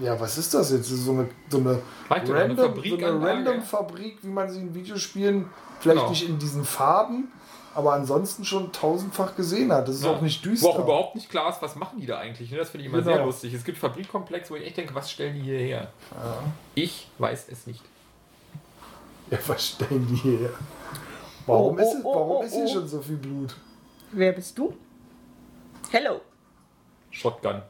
[0.00, 0.88] Ja, was ist das jetzt?
[0.88, 4.74] So eine, so eine, doch, eine random, so eine random Fabrik, wie man sie in
[4.74, 5.48] Videospielen
[5.78, 6.10] vielleicht Genau.
[6.10, 7.30] nicht in diesen Farben,
[7.76, 9.86] aber ansonsten schon tausendfach gesehen hat.
[9.86, 10.10] Das ist Ja.
[10.10, 10.66] auch nicht düster.
[10.66, 12.50] Wo auch überhaupt nicht klar ist, was machen die da eigentlich.
[12.50, 12.56] ne?
[12.58, 13.14] Das finde ich immer Genau.
[13.14, 13.54] sehr lustig.
[13.54, 15.86] Es gibt Fabrikkomplexe, wo ich echt denke, was stellen die hierher?
[16.74, 17.80] Ich weiß es nicht.
[19.30, 20.50] Ja, was stellen die hier?
[21.46, 22.72] Warum, Oh, ist, es, oh, warum oh, ist hier oh.
[22.72, 23.54] schon so viel Blut?
[24.12, 24.74] Wer bist du?
[25.90, 26.20] Hello.
[27.10, 27.62] Shotgun.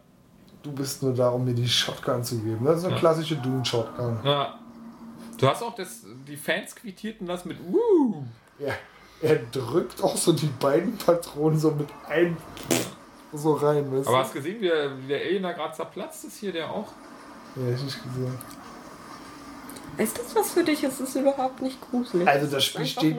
[0.63, 2.65] Du bist nur da, um mir die Shotgun zu geben.
[2.65, 3.01] Das ist eine Ja.
[3.01, 4.19] klassische Dune-Shotgun.
[4.25, 4.59] Ja.
[5.39, 8.25] Du hast auch das, die Fans quittierten das mit Woo.
[8.59, 8.73] Ja,
[9.21, 12.37] er drückt auch so die beiden Patronen so mit ein
[13.33, 13.91] so rein.
[13.93, 14.23] Weißt Aber du?
[14.23, 16.87] hast du gesehen, wie der, wie der Alien da gerade zerplatzt ist hier, der auch?
[17.57, 18.39] Ja, ich nicht gesehen.
[19.99, 20.83] Ist das was für dich?
[20.85, 22.27] Es ist überhaupt nicht gruselig.
[22.27, 23.17] Also das Spiel steht.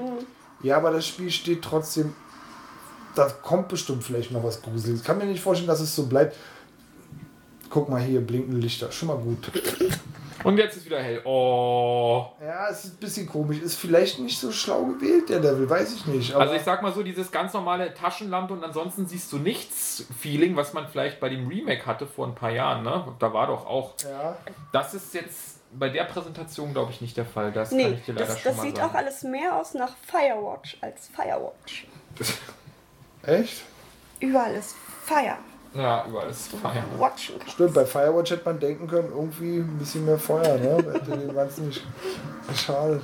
[0.62, 2.14] Ja, aber das Spiel steht trotzdem.
[3.16, 5.02] Da kommt bestimmt vielleicht noch was Gruseliges.
[5.02, 6.36] Ich kann mir nicht vorstellen, dass es so bleibt.
[7.70, 8.92] Guck mal hier, blinkende Lichter.
[8.92, 9.52] Schon mal gut.
[10.44, 11.22] Und jetzt ist wieder hell.
[11.26, 12.28] Oh.
[12.42, 13.60] Ja, es ist ein bisschen komisch.
[13.62, 15.68] Ist vielleicht nicht so schlau gewählt, der Level.
[15.70, 16.34] Weiß ich nicht.
[16.34, 20.06] Aber Also ich sag mal so, dieses ganz normale Taschenlampe und ansonsten siehst du nichts
[20.20, 23.06] Feeling, was man vielleicht bei dem Remake hatte vor ein paar Jahren, ne?
[23.18, 23.94] Da war doch auch.
[24.04, 24.38] ja,
[24.72, 27.52] Das ist jetzt bei der Präsentation, glaube ich, nicht der Fall.
[27.52, 28.90] Das kann Nee, ich dir leider das, schon das mal sieht sagen.
[28.90, 31.88] auch alles mehr aus nach Firewatch als Firewatch.
[33.24, 33.64] echt?
[34.20, 35.38] Überall ist Fire.
[35.74, 36.84] Ja, überall ist Feier.
[36.98, 37.56] Watchen kannst.
[37.56, 40.78] Stimmt, bei Firewatch hätte man denken können, irgendwie ein bisschen mehr Feuer, ne?
[40.94, 41.86] Hätte dem Ganzen nicht
[42.48, 43.04] geschadet.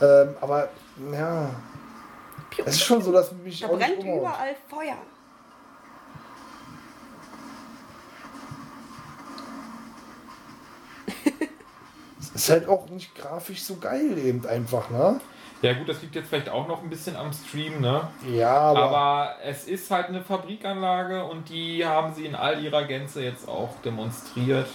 [0.00, 0.70] Ähm, aber,
[1.12, 1.50] ja.
[2.64, 4.20] Es ist schon so, dass mich Da auch nicht brennt umhaut.
[4.20, 4.96] überall Feuer.
[12.34, 15.20] Ist halt auch nicht grafisch so geil eben einfach, ne?
[15.60, 18.08] Ja gut, das liegt jetzt vielleicht auch noch ein bisschen am Stream, ne?
[18.32, 22.84] Ja, aber, Aber es ist halt eine Fabrikanlage und die haben sie in all ihrer
[22.84, 24.66] Gänze jetzt auch demonstriert.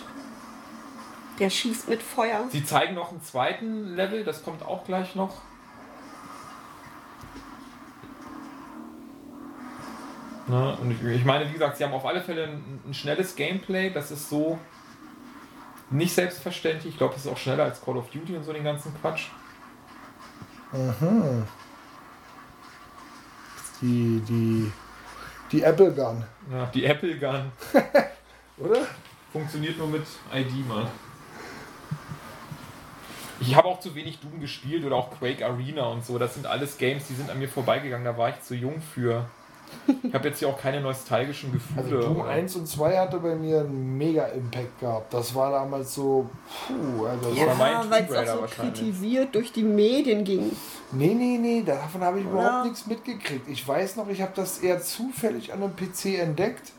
[1.39, 2.45] Der schießt mit Feuer.
[2.49, 5.41] Sie zeigen noch einen zweiten Level, das kommt auch gleich noch.
[10.47, 10.77] Ne?
[10.81, 13.89] Und ich, ich meine, wie gesagt, sie haben auf alle Fälle ein, ein schnelles Gameplay,
[13.89, 14.57] das ist so
[15.89, 16.93] nicht selbstverständlich.
[16.93, 19.27] Ich glaube, es ist auch schneller als Call of Duty und so den ganzen Quatsch.
[23.81, 24.71] die, die,
[25.51, 26.23] die Apple Gun.
[26.51, 27.51] Ja, die Apple Gun.
[28.57, 28.87] Oder?
[29.31, 30.87] Funktioniert nur mit ID, Mann.
[33.39, 36.17] Ich habe auch zu wenig Doom gespielt oder auch Quake Arena und so.
[36.17, 38.03] Das sind alles Games, die sind an mir vorbeigegangen.
[38.03, 39.29] Da war ich zu jung für.
[40.03, 41.81] Ich habe jetzt hier auch keine nostalgischen Gefühle.
[41.81, 45.13] Also Doom 1 und 2 hatte bei mir einen mega Impact gehabt.
[45.13, 46.29] Das war damals so,
[46.67, 47.45] puh, also Ja.
[47.45, 50.51] Ja, Tomb weil es auch so kritisiert durch die Medien ging.
[50.91, 52.33] nee, nee, nee, davon habe ich Oder?
[52.33, 53.47] überhaupt nichts mitgekriegt.
[53.47, 56.71] Ich weiß noch, ich habe das eher zufällig an einem PC entdeckt.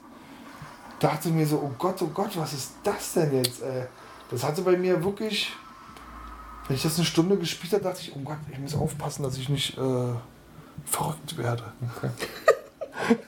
[1.00, 3.62] Dachte mir so, oh Gott, oh Gott, was ist das denn jetzt?
[3.62, 3.86] Ey?
[4.31, 5.52] Das hatte bei mir wirklich,
[6.67, 9.36] wenn ich das eine Stunde gespielt habe, dachte ich, oh Gott, ich muss aufpassen, dass
[9.39, 10.12] ich nicht äh,
[10.84, 11.73] verrückt werde.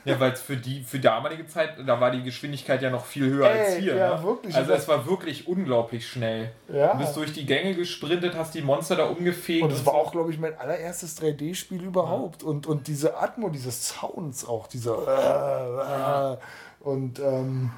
[0.05, 3.29] Ja, weil es für die für damalige Zeit, da war die Geschwindigkeit ja noch viel
[3.29, 3.95] höher als Ey, hier.
[3.95, 4.23] ja, ne?
[4.23, 4.55] wirklich.
[4.55, 6.51] Also es war wirklich unglaublich schnell.
[6.67, 6.93] Ja.
[6.93, 9.63] Du bist durch die Gänge gesprintet, hast die Monster da umgefegt.
[9.63, 9.99] Und es war so.
[9.99, 12.43] auch, glaube ich, mein allererstes 3D-Spiel überhaupt.
[12.43, 14.97] Und, und diese Atmo, diese Sounds auch, dieser.
[15.07, 16.37] Äh, äh,
[16.81, 17.71] und ähm,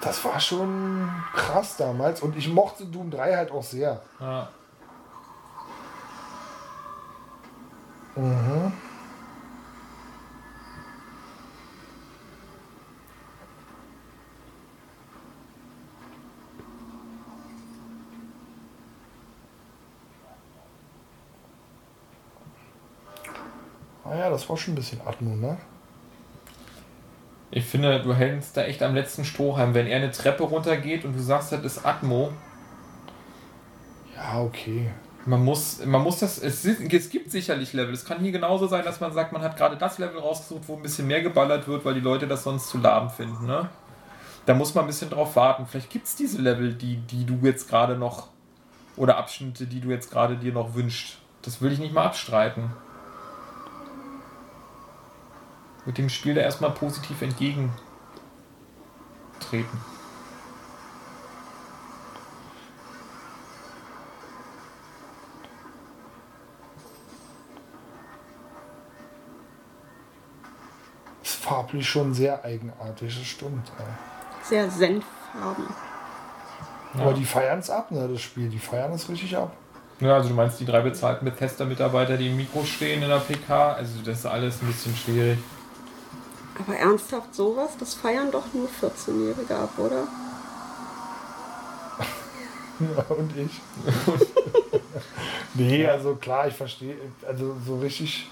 [0.00, 2.22] das war schon krass damals.
[2.22, 4.00] Und ich mochte Doom 3 halt auch sehr.
[4.20, 4.48] Ja.
[8.18, 8.72] Naja,
[24.10, 25.58] Ah das war schon ein bisschen Atmo, ne?
[27.50, 29.74] Ich finde, du hältst da echt am letzten Strohhalm.
[29.74, 32.32] Wenn er eine Treppe runtergeht und du sagst, das ist Atmo,
[34.16, 34.90] Ja, okay.
[35.24, 37.94] man muss, man muss das, es, es gibt sicherlich Level.
[37.94, 40.76] Es kann hier genauso sein, dass man sagt, man hat gerade das Level rausgesucht, wo
[40.76, 43.46] ein bisschen mehr geballert wird, weil die Leute das sonst zu lahm finden.
[43.46, 43.68] Ne?
[44.44, 45.66] Da muss man ein bisschen drauf warten.
[45.66, 48.28] Vielleicht gibt es diese Level, die, die du jetzt gerade noch,
[48.96, 51.18] oder Abschnitte, die du jetzt gerade dir noch wünschst.
[51.42, 52.72] Das will ich nicht mal abstreiten.
[55.84, 57.70] Mit dem Spiel da erstmal positiv entgegentreten.
[71.22, 73.72] Ist farblich schon sehr eigenartig, das stimmt.
[73.78, 73.84] Ja.
[74.42, 75.66] Sehr senffarben.
[76.94, 78.48] Aber die feiern es ab, ne, das Spiel.
[78.48, 79.56] Die feiern es richtig ab.
[80.00, 83.72] Ja, also du meinst die drei bezahlten Bethesda-Mitarbeiter, die im Mikro stehen in der PK?
[83.72, 85.38] Also das ist alles ein bisschen schwierig.
[86.58, 90.06] Aber ernsthaft sowas, das feiern doch nur 14-Jährige ab, oder?
[92.80, 93.60] Ja, und ich.
[95.54, 96.96] nee, also klar, ich verstehe.
[97.26, 98.30] Also so richtig.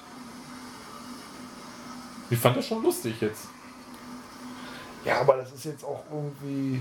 [2.31, 3.49] Ich fand das schon lustig jetzt.
[5.05, 6.81] Ja, aber das ist jetzt auch irgendwie.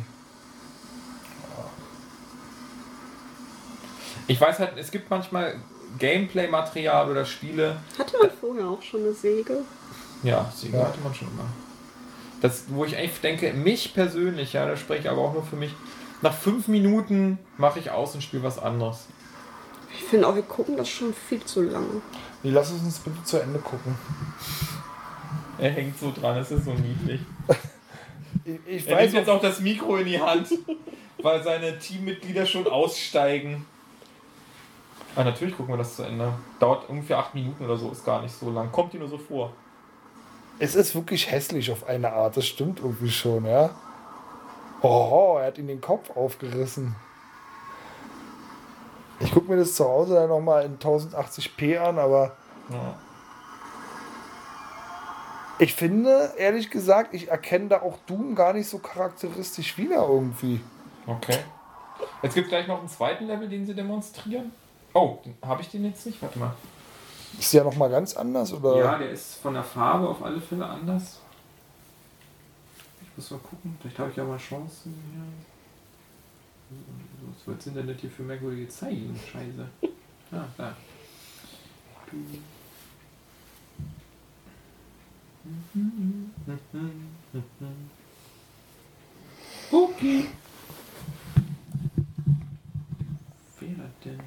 [4.28, 5.56] Ich weiß halt, es gibt manchmal
[6.00, 7.78] Gameplay-Material oder Spiele.
[7.98, 9.64] Hatte man vorher auch schon eine Säge?
[10.26, 10.88] Ja, Sega Ja.
[10.88, 11.46] hatte man schon immer.
[12.42, 15.56] Das, wo ich eigentlich denke, mich persönlich, ja, da spreche ich aber auch nur für
[15.56, 15.72] mich,
[16.22, 19.08] nach fünf Minuten mache ich aus und spiele was anderes.
[19.98, 22.02] Ich finde auch, wir gucken das schon viel zu lange.
[22.44, 23.96] Nee, lass es uns bitte zu Ende gucken.
[25.58, 27.22] Er hängt so dran, es ist so niedlich.
[28.44, 30.50] Ich, ich Er weiß nimmt jetzt auch, auch das Mikro in die Hand,
[31.24, 33.66] weil seine Teammitglieder schon aussteigen.
[35.16, 36.32] Ah, natürlich gucken wir das zu Ende.
[36.60, 38.72] Dauert ungefähr acht Minuten oder so, ist gar nicht so lang.
[38.72, 39.54] Kommt dir nur so vor.
[40.60, 42.38] Es ist wirklich hässlich auf eine Art.
[42.38, 43.72] Das stimmt irgendwie schon, ja.
[44.82, 46.96] Oh, er hat ihn den Kopf aufgerissen.
[49.20, 52.36] Ich gucke mir das zu Hause dann nochmal in 1080p an, aber
[52.70, 52.96] Ja.
[55.58, 60.60] ich finde, ehrlich gesagt, ich erkenne da auch Doom gar nicht so charakteristisch wieder irgendwie.
[61.08, 61.38] Okay.
[62.22, 64.52] Jetzt gibt es gleich noch einen zweiten Level, den sie demonstrieren.
[64.94, 66.22] Oh, habe ich den jetzt nicht?
[66.22, 66.54] Warte mal.
[67.38, 68.78] Ist der nochmal ganz anders, oder?
[68.78, 71.20] Ja, der ist von der Farbe auf alle Fälle anders.
[73.02, 74.94] Ich muss mal gucken, vielleicht habe ich ja mal Chancen.
[75.16, 75.24] Ja.
[77.28, 79.18] Was wird denn das hier für merkwürdige Zeichen?
[79.32, 79.70] Scheiße.
[80.32, 80.76] Ah, da.
[89.72, 90.28] Okay.
[93.60, 94.20] Wer denn?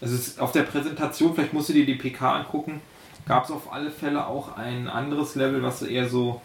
[0.00, 2.80] Also es ist auf der Präsentation, vielleicht musst du dir die PK angucken,
[3.26, 6.40] gab es auf alle Fälle auch ein anderes Level, was eher so.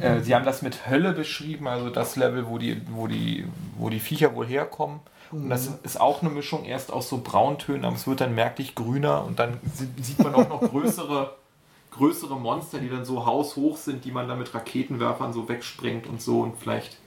[0.00, 3.46] Äh, sie haben das mit Hölle beschrieben, also das Level, wo die, wo die,
[3.78, 4.98] wo die Viecher wohl herkommen.
[5.30, 8.74] Und das ist auch eine Mischung erst aus so Brauntönen, aber es wird dann merklich
[8.74, 11.34] grüner und dann sie- sieht man auch noch größere,
[11.92, 16.20] größere Monster, die dann so haushoch sind, die man dann mit Raketenwerfern so wegsprengt und
[16.20, 16.98] so und vielleicht,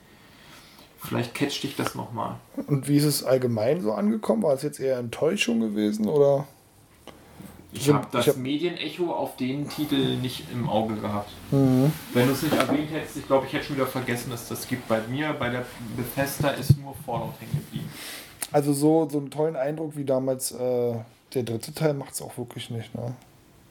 [1.04, 2.36] vielleicht catcht dich das nochmal.
[2.68, 4.44] Und wie ist es allgemein so angekommen?
[4.44, 6.46] War es jetzt eher Enttäuschung gewesen oder?
[7.74, 11.30] Ich habe das hab- Medienecho auf den Titel nicht im Auge gehabt.
[11.52, 11.92] Mhm.
[12.14, 14.68] Wenn du es nicht erwähnt hättest, ich glaube, ich hätte schon wieder vergessen, dass das
[14.68, 14.88] gibt.
[14.88, 17.90] Bei mir, bei der Bethesda ist nur Fallout hängen geblieben.
[18.52, 20.94] Also so, so einen tollen Eindruck wie damals äh,
[21.34, 22.96] der dritte Teil macht es auch wirklich nicht.
[22.96, 23.14] Ne?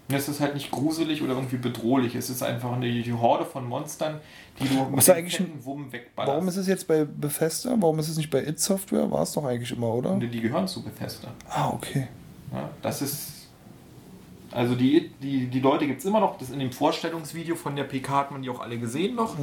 [0.08, 2.14] Es ist halt nicht gruselig oder irgendwie bedrohlich.
[2.14, 4.20] Es ist einfach eine Horde von Monstern,
[4.60, 6.32] die du mit ist da dem eigentlich fetten Wumm wegballerst.
[6.32, 7.74] Warum ist es jetzt bei Bethesda?
[7.78, 9.10] Warum ist es nicht bei It Software?
[9.10, 10.12] War es doch eigentlich immer, oder?
[10.12, 11.28] Und die gehören zu Bethesda.
[11.48, 12.06] Ah, okay.
[12.52, 13.32] Ja, das ist.
[14.52, 16.38] Also die, die, die Leute gibt es immer noch.
[16.38, 19.34] Das in dem Vorstellungsvideo von der PK hat man die auch alle gesehen noch.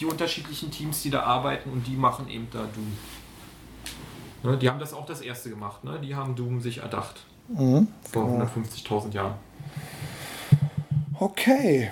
[0.00, 2.96] Die unterschiedlichen Teams, die da arbeiten und die machen eben da Doom.
[4.42, 5.84] Ne, die haben das auch das erste gemacht.
[5.84, 6.00] Ne?
[6.02, 7.24] Die haben Doom sich erdacht.
[7.48, 7.88] Mhm.
[8.10, 9.34] Vor 150.000 Jahren.
[11.18, 11.90] Okay.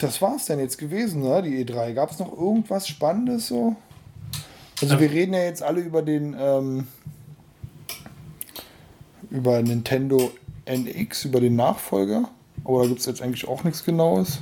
[0.00, 1.42] Das war's denn jetzt gewesen, ne?
[1.42, 1.92] Die E3.
[1.92, 3.76] Gab es noch irgendwas Spannendes so?
[4.80, 6.86] Also wir reden ja jetzt alle über den ähm,
[9.30, 10.32] über Nintendo
[10.64, 12.28] NX, über den Nachfolger.
[12.64, 14.40] Aber da gibt es jetzt eigentlich auch nichts Genaues.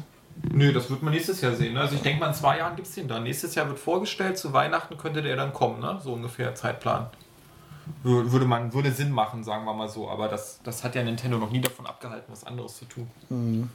[0.53, 1.75] Nö, das wird man nächstes Jahr sehen.
[1.75, 1.81] Ne?
[1.81, 3.25] Also ich denke mal, in zwei Jahren gibt es den dann.
[3.25, 6.01] Nächstes Jahr wird vorgestellt, zu Weihnachten könnte der dann kommen, ne?
[6.03, 7.09] So ungefähr Zeitplan.
[8.05, 10.08] Wür- Würde man, würde Sinn machen, sagen wir mal so.
[10.08, 13.70] Aber das, das hat ja Nintendo noch nie davon abgehalten, was anderes zu tun.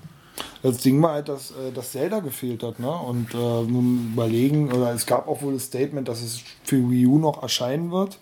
[0.64, 2.90] Das Ding war halt, dass, äh, dass Zelda gefehlt hat, ne?
[2.92, 7.06] Und äh, nun überlegen, oder es gab auch wohl das Statement, dass es für Wii
[7.06, 8.18] U noch erscheinen wird.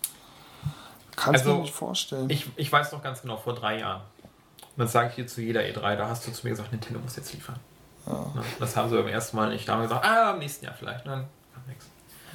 [1.15, 2.29] Kannst du Also, dir nicht vorstellen.
[2.29, 4.01] Ich, ich weiß noch ganz genau, vor drei Jahren.
[4.75, 6.99] Und das sage ich dir zu jeder E3, da hast du zu mir gesagt, Nintendo
[6.99, 7.57] muss jetzt liefern.
[8.07, 8.41] Ne?
[8.59, 9.67] Das haben sie beim ersten Mal nicht.
[9.67, 11.05] Da haben wir gesagt, ah, im nächsten Jahr vielleicht.
[11.05, 11.85] Dann kam nichts.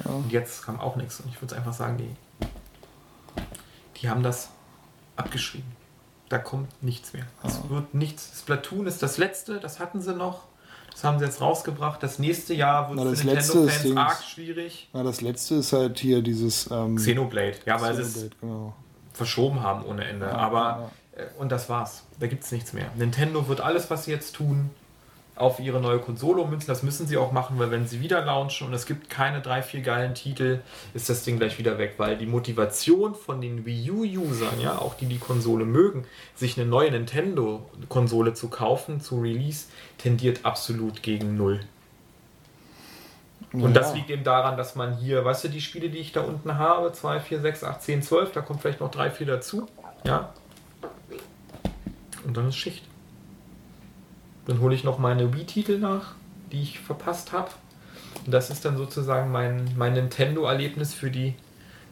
[0.05, 1.19] Und jetzt kam auch nichts.
[1.19, 2.09] Und ich würde einfach sagen, die,
[3.97, 4.49] die haben das
[5.15, 5.71] abgeschrieben.
[6.29, 7.25] Da kommt nichts mehr.
[7.43, 8.39] Es wird nichts.
[8.39, 10.43] Splatoon ist das letzte, das hatten sie noch.
[10.91, 12.01] Das haben sie jetzt rausgebracht.
[12.01, 14.89] Das nächste Jahr wird Na, das für Nintendo-Fans arg schwierig.
[14.93, 17.57] Na, das letzte ist halt hier dieses ähm, Xenoblade.
[17.65, 18.73] Ja, weil sie es Xenoblade, genau.
[19.13, 20.29] verschoben haben ohne Ende.
[20.29, 22.03] Aber äh, und das war's.
[22.19, 22.89] Da gibt's nichts mehr.
[22.95, 24.71] Nintendo wird alles, was sie jetzt tun,
[25.39, 26.67] auf ihre neue Konsole ummünzen.
[26.67, 29.61] Das müssen sie auch machen, weil wenn sie wieder launchen und es gibt keine drei,
[29.61, 30.61] vier geilen Titel,
[30.93, 34.95] ist das Ding gleich wieder weg, weil die Motivation von den Wii U-Usern, ja, auch
[34.95, 39.67] die die Konsole mögen, sich eine neue Nintendo-Konsole zu kaufen, zu Release,
[39.97, 41.59] tendiert absolut gegen null.
[43.53, 43.95] Und das Ja.
[43.95, 46.91] liegt eben daran, dass man hier, weißt du, die Spiele, die ich da unten habe,
[46.91, 49.67] 2, 4, 6, 8, 10, 12, da kommt vielleicht noch 3, 4 dazu.
[50.03, 50.33] Ja.
[52.25, 52.83] Und dann ist Schicht.
[54.47, 56.15] Dann hole ich noch meine Wii-Titel nach,
[56.51, 57.49] die ich verpasst habe.
[58.25, 61.35] Und das ist dann sozusagen mein, mein Nintendo-Erlebnis für die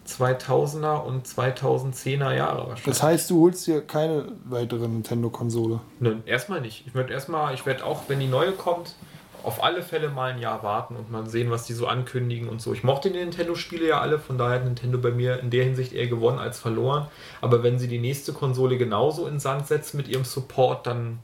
[0.08, 2.86] 2000er und 2010er Jahre wahrscheinlich.
[2.86, 5.80] Das heißt, du holst dir keine weitere Nintendo-Konsole.
[6.00, 6.86] Nö, erstmal nicht.
[6.88, 8.96] Ich würde erstmal, ich werde auch, wenn die neue kommt,
[9.44, 12.62] auf alle Fälle mal ein Jahr warten und mal sehen, was die so ankündigen und
[12.62, 12.74] so.
[12.74, 15.94] Ich mochte die Nintendo-Spiele ja alle, von daher hat Nintendo bei mir in der Hinsicht
[15.94, 17.08] eher gewonnen als verloren.
[17.42, 21.20] Aber wenn sie die nächste Konsole genauso in Sand setzen mit ihrem Support, dann,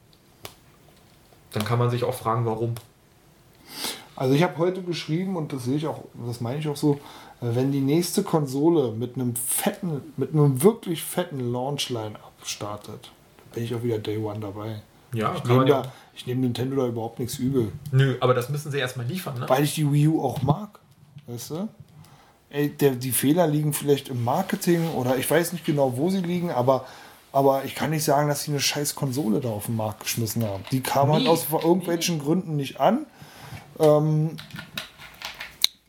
[1.52, 2.74] dann kann man sich auch fragen, warum.
[4.16, 6.94] Also ich habe heute geschrieben und das sehe ich auch, das meine ich auch so,
[7.40, 13.10] äh, wenn die nächste Konsole mit einem fetten, mit einem wirklich fetten Launch-Line-Up startet,
[13.54, 14.82] bin ich auch wieder Day One dabei.
[15.14, 18.72] Ja, Ich nehme da, ich nehme Nintendo da überhaupt nichts übel, Nö, aber das müssen
[18.72, 19.48] sie erstmal liefern, ne?
[19.48, 20.78] weil ich die Wii U auch mag.
[21.26, 21.68] Weißt du?
[22.48, 26.20] Ey, der, die Fehler liegen vielleicht im Marketing oder ich weiß nicht genau, wo sie
[26.20, 26.86] liegen, aber,
[27.32, 30.44] aber ich kann nicht sagen, dass sie eine scheiß Konsole da auf den Markt geschmissen
[30.44, 30.64] haben.
[30.70, 31.28] Die kam halt Nie.
[31.28, 33.06] aus irgendwelchen Gründen nicht an.
[33.78, 34.36] Ähm,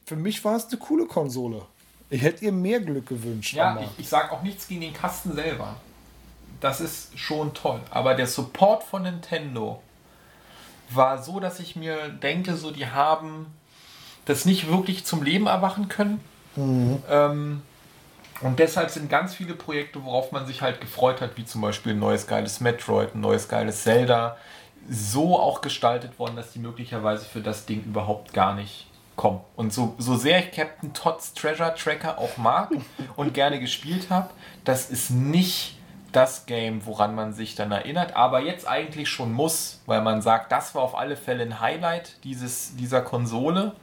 [0.06, 1.64] für mich war es eine coole Konsole.
[2.10, 3.54] Ich hätte ihr mehr Glück gewünscht.
[3.54, 5.76] Ja, ich, ich sage auch nichts gegen den Kasten selber.
[6.62, 7.82] Das ist schon toll.
[7.90, 9.82] Aber der Support von Nintendo
[10.90, 13.48] war so, dass ich mir denke, so die haben
[14.26, 16.22] das nicht wirklich zum Leben erwachen können.
[16.56, 17.62] Ähm,
[18.44, 21.94] und deshalb sind ganz viele Projekte, worauf man sich halt gefreut hat, wie zum Beispiel
[21.94, 24.38] ein neues geiles Metroid, ein neues geiles Zelda,
[24.90, 29.42] so auch gestaltet worden, dass die möglicherweise für das Ding überhaupt gar nicht kommen.
[29.56, 32.72] Und so, so sehr ich Captain Todd's Treasure Tracker auch mag
[33.16, 34.30] und gerne gespielt habe,
[34.66, 35.78] das ist nicht
[36.12, 40.52] das Game, woran man sich dann erinnert, aber jetzt eigentlich schon muss, weil man sagt,
[40.52, 43.74] das war auf alle Fälle ein Highlight dieses, dieser Konsole.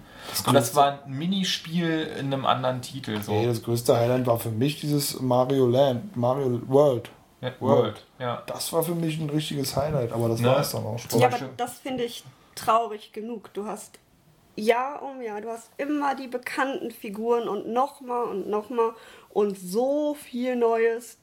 [0.46, 3.20] Und das war ein Minispiel in einem anderen Titel.
[3.22, 3.32] So.
[3.32, 7.10] Nee, das größte Highlight war für mich dieses Mario Land, Mario World.
[7.40, 8.04] Ja, World.
[8.18, 8.42] Ja.
[8.46, 10.48] Das war für mich ein richtiges Highlight, aber das Ne?
[10.48, 11.00] war es dann auch.
[11.08, 12.22] Zum Ja, aber das finde ich
[12.54, 13.52] traurig genug.
[13.54, 13.98] Du hast
[14.56, 18.92] Jahr um Jahr, du hast immer die bekannten Figuren und nochmal und nochmal
[19.30, 21.16] und so viel Neues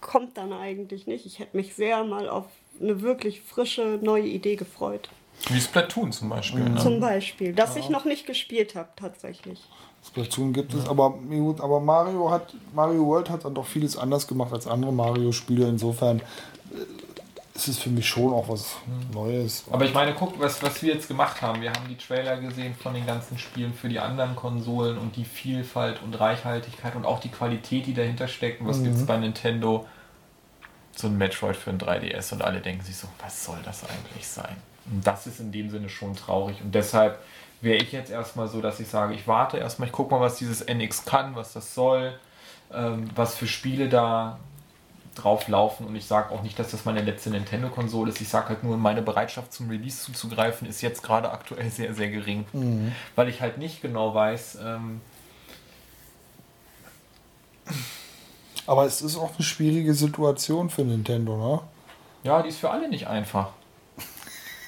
[0.00, 1.26] kommt dann eigentlich nicht.
[1.26, 2.46] Ich hätte mich sehr mal auf
[2.80, 5.10] eine wirklich frische neue Idee gefreut.
[5.48, 6.60] Wie Splatoon zum Beispiel.
[6.60, 6.80] Ne?
[6.80, 9.60] Zum Beispiel, das ich noch nicht gespielt habe tatsächlich.
[10.06, 14.26] Splatoon gibt es, aber, gut, aber Mario hat Mario World hat dann doch vieles anders
[14.26, 15.68] gemacht als andere Mario-Spiele.
[15.68, 16.22] Insofern äh,
[17.54, 18.76] es ist für mich schon auch was
[19.12, 19.64] Neues.
[19.70, 21.60] Aber ich meine, guck, was, was wir jetzt gemacht haben.
[21.60, 25.26] Wir haben die Trailer gesehen von den ganzen Spielen für die anderen Konsolen und die
[25.26, 28.62] Vielfalt und Reichhaltigkeit und auch die Qualität, die dahinter steckt.
[28.62, 29.86] Und was gibt es bei Nintendo?
[30.96, 34.26] So ein Metroid für ein 3DS und alle denken sich so, was soll das eigentlich
[34.26, 34.56] sein?
[34.86, 36.60] Und das ist in dem Sinne schon traurig.
[36.62, 37.18] Und deshalb
[37.60, 40.36] wäre ich jetzt erstmal so, dass ich sage, ich warte erstmal, ich gucke mal, was
[40.36, 42.18] dieses NX kann, was das soll,
[42.72, 44.38] ähm, was für Spiele da
[45.16, 48.20] drauf laufen und ich sage auch nicht, dass das meine letzte Nintendo-Konsole ist.
[48.20, 52.10] Ich sage halt nur, meine Bereitschaft zum Release zuzugreifen ist jetzt gerade aktuell sehr, sehr
[52.10, 52.46] gering.
[53.16, 55.00] Weil ich halt nicht genau weiß, ähm,
[58.66, 61.60] Aber es ist auch eine schwierige Situation für Nintendo, ne?
[62.22, 63.48] ja, die ist für alle nicht einfach.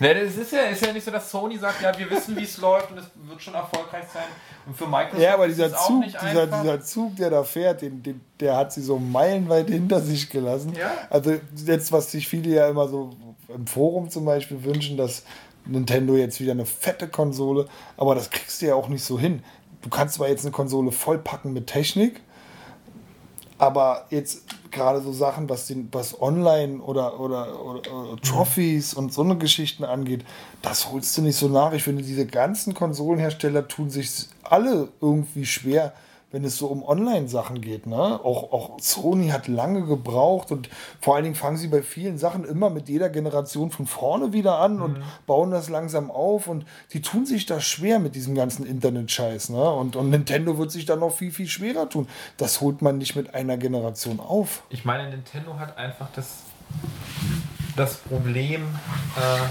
[0.03, 2.43] Ne, das ist ja, ist ja nicht so, dass Sony sagt, ja, wir wissen, wie
[2.43, 4.25] es läuft und es wird schon erfolgreich sein.
[4.67, 6.61] Und für Microsoft Ja, aber ist dieser es auch Zug, nicht dieser, einfach.
[6.61, 10.73] dieser Zug, der da fährt, den, den, der hat sie so meilenweit hinter sich gelassen.
[10.75, 10.91] Ja.
[11.09, 13.11] Also jetzt, was sich viele ja immer so
[13.49, 15.23] im Forum zum Beispiel wünschen, dass
[15.67, 19.45] Nintendo jetzt wieder eine fette Konsole, aber das kriegst du ja auch nicht so hin.
[19.83, 22.23] Du kannst zwar jetzt eine Konsole vollpacken mit Technik,
[23.57, 24.43] aber jetzt
[24.73, 29.37] gerade so Sachen, was, den, was Online oder, oder, oder, oder Trophies und so eine
[29.37, 30.25] Geschichten angeht,
[30.63, 31.73] das holst du nicht so nach.
[31.73, 35.93] Ich finde, diese ganzen Konsolenhersteller tun sich alle irgendwie schwer,
[36.33, 37.87] wenn es so um Online-Sachen geht.
[37.87, 37.97] Ne?
[37.97, 40.69] Auch, auch Sony hat lange gebraucht und
[41.01, 44.59] vor allen Dingen fangen sie bei vielen Sachen immer mit jeder Generation von vorne wieder
[44.59, 48.67] an und bauen das langsam auf und die tun sich da schwer mit diesem ganzen
[48.67, 49.51] Internet-Scheiß.
[49.51, 49.71] Ne?
[49.71, 52.09] Und, und Nintendo wird sich da noch viel, viel schwerer tun.
[52.39, 54.63] Das holt man nicht mit einer Generation auf.
[54.71, 56.45] Ich meine, Nintendo hat einfach das,
[57.77, 58.63] das Problem,
[59.17, 59.49] äh,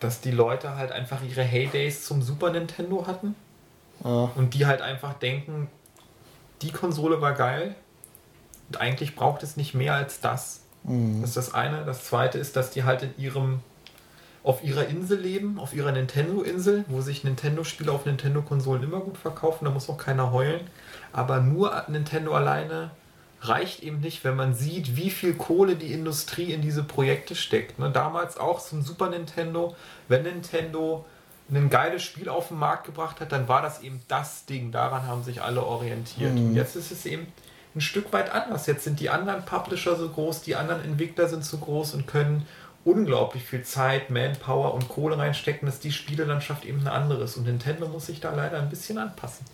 [0.00, 3.34] dass die Leute halt einfach ihre Heydays zum Super Nintendo hatten
[4.04, 4.30] Ja.
[4.34, 5.68] und die halt einfach denken,
[6.62, 7.74] die Konsole war geil
[8.68, 10.60] und eigentlich braucht es nicht mehr als das.
[10.82, 11.84] Das ist das eine.
[11.84, 13.60] Das zweite ist, dass die halt in ihrem
[14.42, 19.66] auf ihrer Insel leben, auf ihrer Nintendo-Insel, wo sich Nintendo-Spiele auf Nintendo-Konsolen immer gut verkaufen,
[19.66, 20.62] da muss auch keiner heulen.
[21.12, 22.90] Aber nur Nintendo alleine
[23.42, 27.78] reicht eben nicht, wenn man sieht, wie viel Kohle die Industrie in diese Projekte steckt.
[27.78, 29.74] Ne, damals auch zum Super Nintendo,
[30.08, 31.06] wenn Nintendo
[31.50, 34.70] ein geiles Spiel auf den Markt gebracht hat, dann war das eben das Ding.
[34.70, 36.30] Daran haben sich alle orientiert.
[36.32, 37.26] Und jetzt ist es eben
[37.74, 38.66] ein Stück weit anders.
[38.66, 42.46] Jetzt sind die anderen Publisher so groß, die anderen Entwickler sind so groß und können
[42.84, 47.36] unglaublich viel Zeit, Manpower und Kohle reinstecken, dass die Spielelandschaft eben eine andere ist.
[47.36, 49.44] Und Nintendo muss sich da leider ein bisschen anpassen.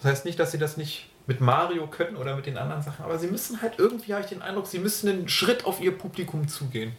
[0.00, 3.04] Das heißt nicht, dass sie das nicht mit Mario können oder mit den anderen Sachen,
[3.04, 5.96] aber sie müssen halt irgendwie, habe ich den Eindruck, sie müssen einen Schritt auf ihr
[5.96, 6.90] Publikum zugehen.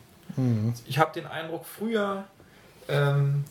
[0.88, 2.24] Ich habe den Eindruck, früher
[2.88, 3.44] ähm,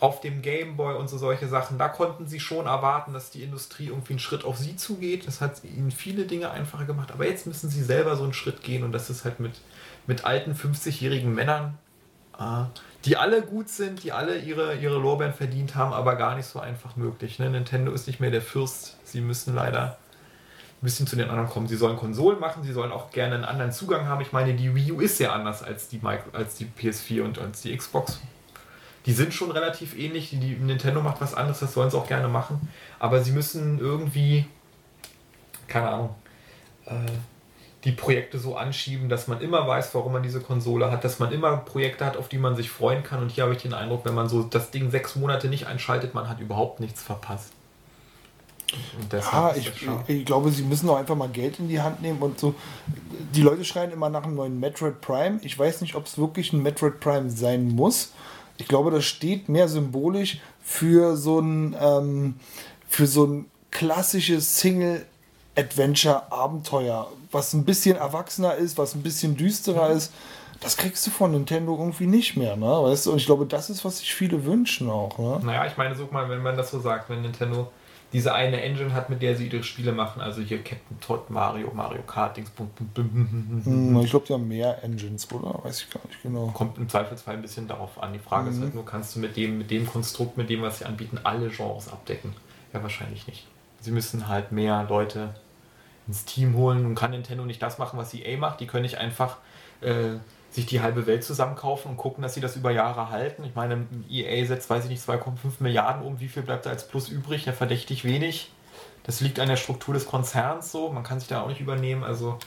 [0.00, 3.44] auf dem Game Boy und so solche Sachen, da konnten sie schon erwarten, dass die
[3.44, 5.28] Industrie irgendwie einen Schritt auf sie zugeht.
[5.28, 8.64] Das hat ihnen viele Dinge einfacher gemacht, aber jetzt müssen sie selber so einen Schritt
[8.64, 9.60] gehen und das ist halt mit,
[10.08, 11.78] mit alten 50-jährigen Männern,
[12.36, 12.64] äh,
[13.04, 16.58] die alle gut sind, die alle ihre, ihre Lorbeeren verdient haben, aber gar nicht so
[16.58, 17.38] einfach möglich.
[17.38, 17.50] Ne?
[17.50, 18.96] Nintendo ist nicht mehr der Fürst.
[19.04, 19.98] Sie müssen leider
[20.80, 21.68] ein bisschen zu den anderen kommen.
[21.68, 24.22] Sie sollen Konsolen machen, sie sollen auch gerne einen anderen Zugang haben.
[24.22, 27.38] Ich meine, die Wii U ist ja anders als die, Micro, als die PS4 und
[27.38, 28.20] als die Xbox.
[29.04, 30.30] Die sind schon relativ ähnlich.
[30.30, 32.68] Die, die Nintendo macht was anderes, das sollen sie auch gerne machen.
[32.98, 34.46] Aber sie müssen irgendwie,
[35.68, 36.14] keine Ahnung,
[36.86, 36.94] äh,
[37.84, 41.32] die Projekte so anschieben, dass man immer weiß, warum man diese Konsole hat, dass man
[41.32, 43.22] immer Projekte hat, auf die man sich freuen kann.
[43.22, 46.14] Und hier habe ich den Eindruck, wenn man so das Ding sechs Monate nicht einschaltet,
[46.14, 47.52] man hat überhaupt nichts verpasst.
[49.12, 49.70] Ja, ich,
[50.08, 52.54] ich glaube, sie müssen auch einfach mal Geld in die Hand nehmen und so.
[53.34, 55.38] Die Leute schreien immer nach einem neuen Metroid Prime.
[55.42, 58.12] Ich weiß nicht, ob es wirklich ein Metroid Prime sein muss.
[58.56, 62.34] Ich glaube, das steht mehr symbolisch für so ein, ähm,
[62.88, 64.56] für so ein klassisches
[65.56, 70.12] Single-Adventure-Abenteuer, was ein bisschen erwachsener ist, was ein bisschen düsterer ist.
[70.60, 72.66] Das kriegst du von Nintendo irgendwie nicht mehr, ne?
[72.66, 73.12] Weißt du?
[73.12, 75.40] Und ich glaube, das ist, was sich viele wünschen auch, ne?
[75.44, 77.70] Naja, ich meine, guck mal, wenn man das so sagt, wenn Nintendo
[78.12, 81.70] diese eine Engine hat, mit der sie ihre Spiele machen, also hier Captain Todd, Mario,
[81.74, 83.72] Mario Kart, Dings, bum, bum, bum, bum, bum, bum.
[83.96, 85.58] Hm, Ich glaube, die haben mehr Engines, oder?
[85.64, 86.46] Weiß ich gar nicht genau.
[86.54, 88.12] kommt im Zweifelsfall ein bisschen darauf an.
[88.12, 90.78] Die Frage ist halt nur, kannst du mit dem, mit dem Konstrukt, mit dem, was
[90.78, 92.34] sie anbieten, alle Genres abdecken?
[92.72, 93.48] Ja, wahrscheinlich nicht.
[93.80, 95.34] Sie müssen halt mehr Leute
[96.06, 96.82] ins Team holen.
[96.82, 98.60] Nun kann Nintendo nicht das machen, was EA macht.
[98.60, 99.38] Die können nicht einfach
[99.80, 100.16] äh,
[100.50, 103.44] sich die halbe Welt zusammenkaufen und gucken, dass sie das über Jahre halten.
[103.44, 106.20] Ich meine, EA setzt, weiß ich nicht, 2,5 Milliarden um.
[106.20, 107.46] Wie viel bleibt da als Plus übrig?
[107.46, 108.52] Ja, verdächtig wenig.
[109.04, 110.90] Das liegt an der Struktur des Konzerns so.
[110.90, 112.04] Man kann sich da auch nicht übernehmen.
[112.04, 112.38] Also,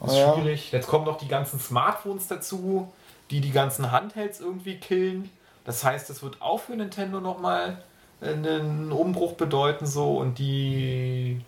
[0.00, 0.34] das ist Ja.
[0.34, 0.72] schwierig.
[0.72, 2.92] Jetzt kommen noch die ganzen Smartphones dazu,
[3.30, 5.30] die die ganzen Handhelds irgendwie killen.
[5.64, 7.82] Das heißt, das wird auch für Nintendo nochmal
[8.20, 11.40] einen Umbruch bedeuten so und die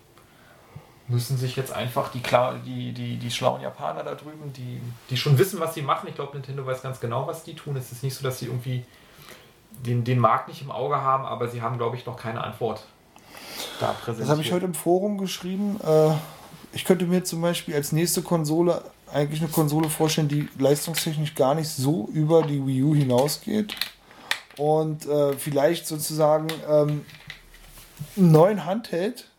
[1.13, 5.17] müssen sich jetzt einfach die, klar, die, die, die schlauen Japaner da drüben, die, die
[5.17, 6.09] schon wissen, was sie machen.
[6.09, 7.77] Ich glaube, Nintendo weiß ganz genau, was die tun.
[7.77, 8.83] Es ist nicht so, dass sie irgendwie
[9.85, 12.85] den, den Markt nicht im Auge haben, aber sie haben, glaube ich, noch keine Antwort
[13.79, 14.23] da präsentiert.
[14.23, 15.79] Das habe ich heute im Forum geschrieben.
[15.83, 16.13] Äh,
[16.73, 18.83] ich könnte mir zum Beispiel als nächste Konsole
[19.13, 23.75] eigentlich eine Konsole vorstellen, die leistungstechnisch gar nicht so über die Wii U hinausgeht.
[24.57, 27.05] Und äh, vielleicht sozusagen ähm,
[28.17, 29.29] einen neuen Handheld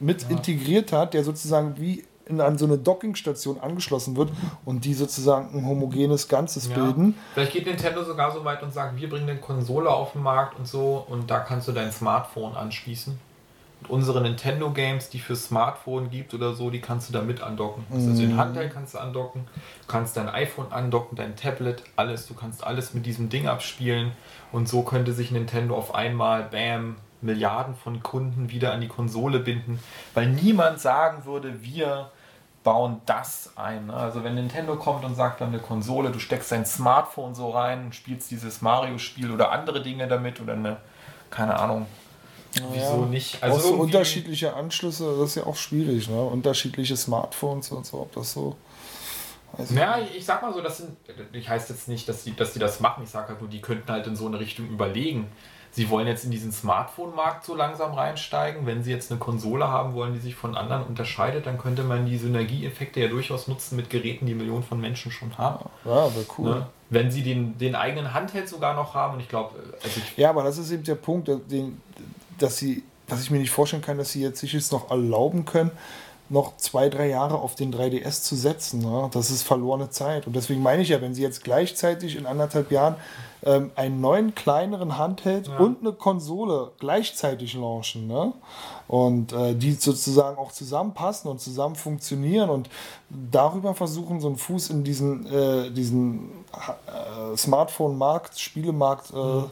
[0.00, 4.30] mit integriert hat, der sozusagen wie in, an so eine Dockingstation angeschlossen wird
[4.64, 6.74] und die sozusagen ein homogenes Ganzes Ja.
[6.74, 7.14] bilden.
[7.34, 10.58] Vielleicht geht Nintendo sogar so weit und sagt, wir bringen eine Konsole auf den Markt
[10.58, 13.18] und so und da kannst du dein Smartphone anschließen.
[13.80, 17.40] Und unsere Nintendo Games, die für Smartphone gibt oder so, die kannst du da mit
[17.40, 17.84] andocken.
[17.92, 22.26] Also den Handheld kannst du andocken, du kannst dein iPhone andocken, dein Tablet, alles.
[22.26, 24.10] Du kannst alles mit diesem Ding abspielen
[24.50, 29.40] und so könnte sich Nintendo auf einmal, bam, Milliarden von Kunden wieder an die Konsole
[29.40, 29.80] binden,
[30.14, 32.10] weil niemand sagen würde, wir
[32.64, 33.86] bauen das ein.
[33.86, 33.94] ne?
[33.94, 37.50] Also wenn Nintendo kommt und sagt, wir haben eine Konsole, du steckst dein Smartphone so
[37.50, 40.76] rein und spielst dieses Mario-Spiel oder andere Dinge damit oder eine,
[41.30, 41.86] keine Ahnung,
[42.72, 43.42] wieso nicht?
[43.42, 46.20] Also so unterschiedliche Anschlüsse, das ist ja auch schwierig, ne?
[46.20, 48.56] Unterschiedliche Smartphones und so, ob das so.
[49.58, 50.96] Ich Ja, ich sag mal so, das sind,
[51.32, 53.60] ich heißt jetzt nicht, dass die, dass die das machen, ich sag halt nur, die
[53.60, 55.28] könnten halt in so eine Richtung überlegen.
[55.78, 58.66] Sie wollen jetzt in diesen Smartphone-Markt so langsam reinsteigen.
[58.66, 62.04] Wenn sie jetzt eine Konsole haben wollen, die sich von anderen unterscheidet, dann könnte man
[62.04, 65.70] die Synergieeffekte ja durchaus nutzen mit Geräten, die Millionen von Menschen schon haben.
[65.84, 66.50] Ja, wäre cool.
[66.50, 66.66] Ne?
[66.90, 70.30] Wenn sie den, den eigenen Handheld sogar noch haben, und ich glaube, also ich, Ja,
[70.30, 71.80] aber das ist eben der Punkt, den,
[72.38, 75.44] dass sie, dass ich mir nicht vorstellen kann, dass sie jetzt sich jetzt noch erlauben
[75.44, 75.70] können,
[76.28, 78.80] noch zwei, drei Jahre auf den 3DS zu setzen.
[78.80, 79.08] Ne?
[79.12, 80.26] Das ist verlorene Zeit.
[80.26, 82.96] Und deswegen meine ich ja, wenn sie jetzt gleichzeitig in anderthalb Jahren
[83.44, 88.32] ähm, einen neuen, kleineren Handheld und eine Konsole gleichzeitig launchen, ne?
[88.88, 92.68] und äh, die sozusagen auch zusammenpassen und zusammen funktionieren und
[93.10, 99.42] darüber versuchen, so einen Fuß in diesen, äh, diesen äh, Smartphone-Markt, Spielemarkt, äh,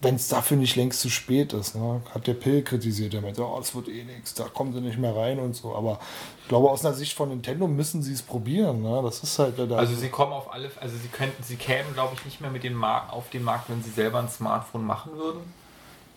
[0.00, 1.74] wenn es dafür nicht längst zu spät ist.
[1.74, 2.00] Ne?
[2.14, 4.98] Hat der Pill kritisiert, der meinte, oh, das wird eh nichts, da kommen sie nicht
[4.98, 5.74] mehr rein und so.
[5.74, 5.98] Aber
[6.42, 8.82] ich glaube, aus einer Sicht von Nintendo müssen sie es probieren.
[8.82, 9.00] Ne?
[9.02, 9.76] Das ist halt da.
[9.76, 12.62] also sie kommen auf alle, also sie könnten, sie kämen, glaube ich, nicht mehr mit
[12.62, 15.40] dem Markt auf den Markt, wenn sie selber ein Smartphone machen würden.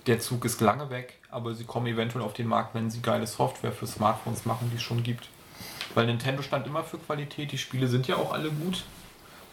[0.05, 3.27] Der Zug ist lange weg, aber sie kommen eventuell auf den Markt, wenn sie geile
[3.27, 5.27] Software für Smartphones machen, die es schon gibt.
[5.93, 8.83] Weil Nintendo stand immer für Qualität, die Spiele sind ja auch alle gut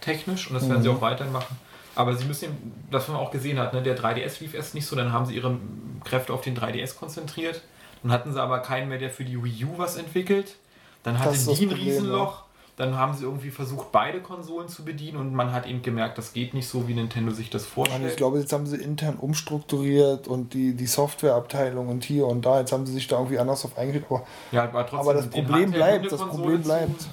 [0.01, 1.59] technisch und das werden sie auch weiterhin machen.
[1.99, 4.95] Aber sie müssen, das man auch gesehen hat, ne, der 3DS lief erst nicht so,
[4.95, 5.57] dann haben sie ihre
[6.05, 7.61] Kräfte auf den 3DS konzentriert.
[8.03, 10.55] Dann hatten sie aber keinen mehr, der für die Wii U was entwickelt.
[11.03, 12.45] Dann hatte Das ist das die ein Riesenloch.
[12.77, 16.33] Dann haben sie irgendwie versucht, beide Konsolen zu bedienen und man hat eben gemerkt, das
[16.33, 18.09] geht nicht so, wie Nintendo sich das vorstellt.
[18.09, 22.61] ich glaube, jetzt haben sie intern umstrukturiert und die, die Softwareabteilung und hier und da.
[22.61, 24.09] Jetzt haben sie sich da irgendwie anders auf eingerichtet.
[24.09, 27.09] Aber, ja, aber, trotzdem aber das Problem bleibt, das Problem zu- bleibt.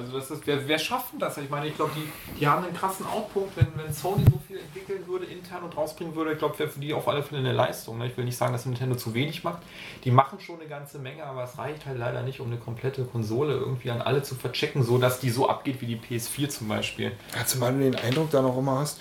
[0.00, 1.36] Also das ist, wer, wer schafft denn das?
[1.36, 4.58] Ich meine, ich glaube, die, die haben einen krassen Outpunkt, wenn, wenn Sony so viel
[4.58, 7.52] entwickeln würde, intern und rausbringen würde, ich glaube, wäre für die auf alle Fälle eine
[7.52, 7.98] Leistung.
[7.98, 8.06] Ne?
[8.06, 9.62] Ich will nicht sagen, dass Nintendo zu wenig macht.
[10.04, 13.04] Die machen schon eine ganze Menge, aber es reicht halt leider nicht, um eine komplette
[13.04, 16.68] Konsole irgendwie an alle zu verchecken, so dass die so abgeht wie die PS4 zum
[16.68, 17.12] Beispiel.
[17.36, 19.00] Ja, zumal du den Eindruck da noch immer hast,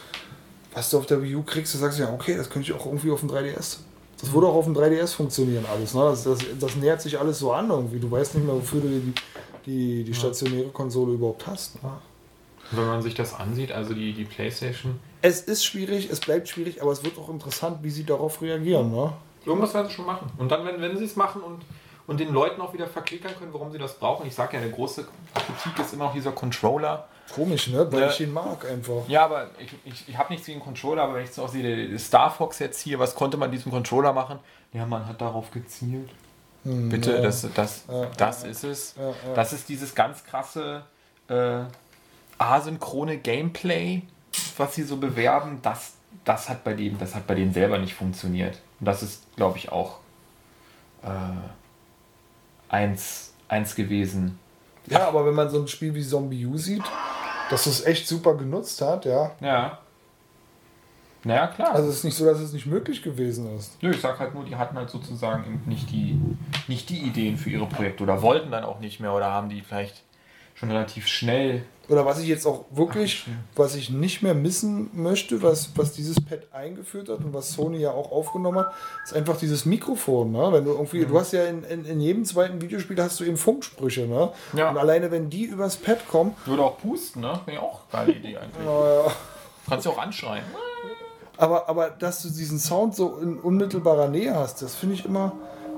[0.74, 2.86] was du auf der Wii U kriegst, du sagst ja, okay, das könnte ich auch
[2.86, 3.78] irgendwie auf dem 3DS.
[4.20, 5.94] Das würde auch auf dem 3DS funktionieren alles.
[5.94, 6.02] Ne?
[6.02, 8.00] Das, das, das nähert sich alles so an irgendwie.
[8.00, 9.14] Du weißt nicht mehr, wofür du die,
[9.70, 11.82] die, die stationäre Konsole überhaupt hast.
[11.84, 11.92] Ne?
[12.72, 16.82] Wenn man sich das ansieht, also die, die Playstation, Es ist schwierig, es bleibt schwierig,
[16.82, 18.92] aber es wird auch interessant, wie sie darauf reagieren.
[18.92, 19.12] Ne?
[19.46, 20.30] Irgendwas werden sie schon machen.
[20.38, 21.62] Und dann, wenn, wenn sie es machen und,
[22.08, 24.28] und den Leuten auch wieder verklickern können, warum sie das brauchen.
[24.28, 27.08] Ich sage ja, eine große Kritik ist immer noch dieser Controller.
[27.34, 27.88] Komisch, ne?
[27.92, 28.10] Weil Ja.
[28.10, 29.08] ich ihn mag einfach.
[29.08, 31.88] Ja, aber ich, ich, ich habe nichts gegen Controller, aber wenn ich so auch sehe,
[31.90, 34.40] der Star Fox jetzt hier, was konnte man diesem Controller machen?
[34.74, 36.10] Ja, man hat darauf gezielt.
[36.64, 37.22] Bitte, ja.
[37.22, 38.96] das, das, Ja, das ist es.
[38.98, 39.34] ja.
[39.34, 40.84] Das ist dieses ganz krasse
[41.30, 41.62] äh,
[42.38, 44.04] asynchrone Gameplay,
[44.58, 45.60] was sie so bewerben.
[45.62, 45.94] Das,
[46.26, 48.60] das, hat bei denen, das hat bei denen selber nicht funktioniert.
[48.80, 50.00] Und das ist, glaube ich, auch
[51.04, 51.08] äh,
[52.70, 54.40] eins, eins gewesen.
[54.88, 56.84] Ja, aber wenn man so ein Spiel wie Zombie U sieht,
[57.50, 59.32] dass es echt super genutzt hat, ja.
[59.40, 59.80] Ja.
[61.24, 61.74] Naja, klar.
[61.74, 63.82] Also es ist nicht so, dass es nicht möglich gewesen ist.
[63.82, 66.20] Nö, ich sag halt nur, die hatten halt sozusagen eben nicht die,
[66.68, 69.62] nicht die Ideen für ihre Projekte oder wollten dann auch nicht mehr oder haben die
[69.62, 70.04] vielleicht
[70.56, 71.64] schon relativ schnell.
[71.88, 73.26] Oder was ich jetzt auch wirklich,
[73.56, 77.80] was ich nicht mehr missen möchte, was, was dieses Pad eingeführt hat und was Sony
[77.80, 78.74] ja auch aufgenommen hat,
[79.04, 80.32] ist einfach dieses Mikrofon.
[80.32, 80.50] Ne?
[80.52, 83.38] Wenn du irgendwie, du hast ja in, in, in jedem zweiten Videospiel hast du eben
[83.38, 84.32] Funksprüche, ne?
[84.54, 84.70] Ja.
[84.70, 87.40] Und alleine wenn die übers Pad kommen, Würde auch pusten, ne?
[87.46, 88.66] Wäre ja auch eine geile Idee eigentlich.
[88.66, 89.12] naja.
[89.68, 90.44] Kannst du auch anschreien.
[91.40, 95.32] Aber, aber dass du diesen Sound so in unmittelbarer Nähe hast, das finde ich immer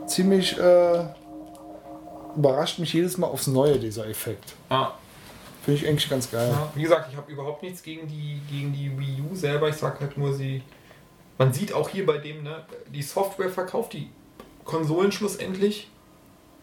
[0.07, 1.05] ziemlich, äh,
[2.35, 4.55] überrascht mich jedes Mal aufs Neue, dieser Effekt.
[4.71, 4.95] Ja.
[5.63, 6.49] Finde ich eigentlich ganz geil.
[6.51, 9.69] Ja, wie gesagt, ich habe überhaupt nichts gegen die, gegen die Wii U selber.
[9.69, 10.63] Ich sag halt nur, sie.
[11.37, 14.09] Man sieht auch hier bei dem, ne, die Software verkauft die
[14.65, 15.89] Konsolen schlussendlich.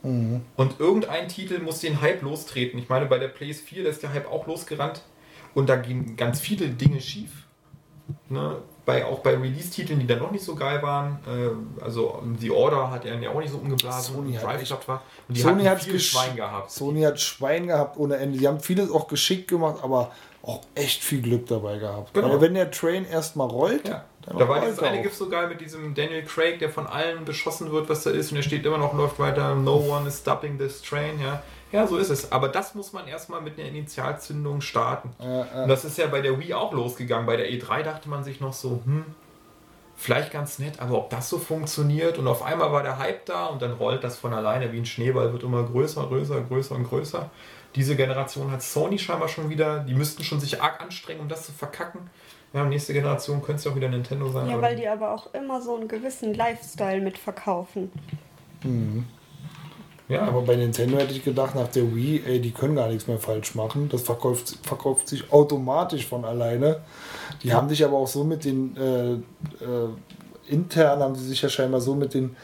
[0.03, 2.79] Und irgendein Titel muss den Hype lostreten.
[2.79, 5.03] Ich meine, bei der PS4, da ist der Hype auch losgerannt.
[5.55, 7.31] Und da gehen ganz viele Dinge schief.
[8.29, 8.59] Ne?
[8.89, 11.19] Bei, auch bei Release-Titeln, die dann noch nicht so geil waren.
[11.27, 14.15] Äh, also The Order hat er ja auch nicht so umgeblasen.
[14.15, 15.03] Sony hat Drive echt- war.
[15.29, 16.71] Und die Sony hat viel Schwein gehabt.
[16.71, 18.39] Sony hat Schwein gehabt ohne Ende.
[18.39, 20.11] Die haben vieles auch geschickt gemacht, aber
[20.43, 22.15] auch echt viel Glück dabei gehabt.
[22.15, 22.29] Genau.
[22.29, 24.05] Aber wenn der Train erstmal rollt, Ja.
[24.25, 25.03] dann Da war rollt dieses eine.
[25.03, 28.31] Gift so geil mit diesem Daniel Craig, der von allen beschossen wird, was da ist,
[28.31, 31.43] und er steht immer noch, läuft weiter, no one is stopping this train, ja.
[31.73, 32.33] Ja, so ist es.
[32.33, 35.11] Aber das muss man erstmal mit einer Initialzündung starten.
[35.19, 37.27] Und das ist ja bei der Wii auch losgegangen.
[37.27, 39.05] Bei der E3 dachte man sich noch so, hm,
[39.99, 43.47] vielleicht ganz nett, aber ob das so funktioniert und auf einmal war der Hype da
[43.47, 46.89] und dann rollt das von alleine wie ein Schneeball, wird immer größer, größer, größer und
[46.89, 47.29] größer.
[47.75, 51.45] Diese Generation hat Sony scheinbar schon wieder, die müssten schon sich arg anstrengen, um das
[51.45, 52.09] zu verkacken.
[52.53, 54.49] Ja, nächste Generation könnte es ja auch wieder Nintendo sein.
[54.49, 57.93] Ja, weil die aber auch immer so einen gewissen Lifestyle mitverkaufen.
[60.09, 63.07] Ja, Aber bei Nintendo hätte ich gedacht, nach der Wii, ey, die können gar nichts
[63.07, 63.89] mehr falsch machen.
[63.91, 66.81] Das verkauft, verkauft sich automatisch von alleine.
[67.43, 69.89] Die haben sich aber auch so mit den, äh, äh,
[70.49, 72.37] intern haben sie sich ja scheinbar so mit den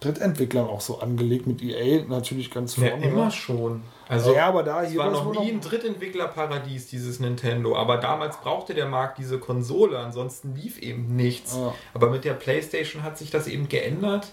[0.00, 3.04] Drittentwicklern auch so angelegt, mit EA natürlich ganz Ja, vorne.
[3.06, 3.30] immer ne?
[3.30, 3.82] schon.
[4.10, 7.76] Also, Ja, aber da es war noch nie ein Drittentwicklerparadies, dieses Nintendo.
[7.76, 11.54] Aber damals brauchte der Markt diese Konsole, ansonsten lief eben nichts.
[11.54, 11.72] Ja.
[11.94, 14.32] Aber mit der PlayStation hat sich das eben geändert.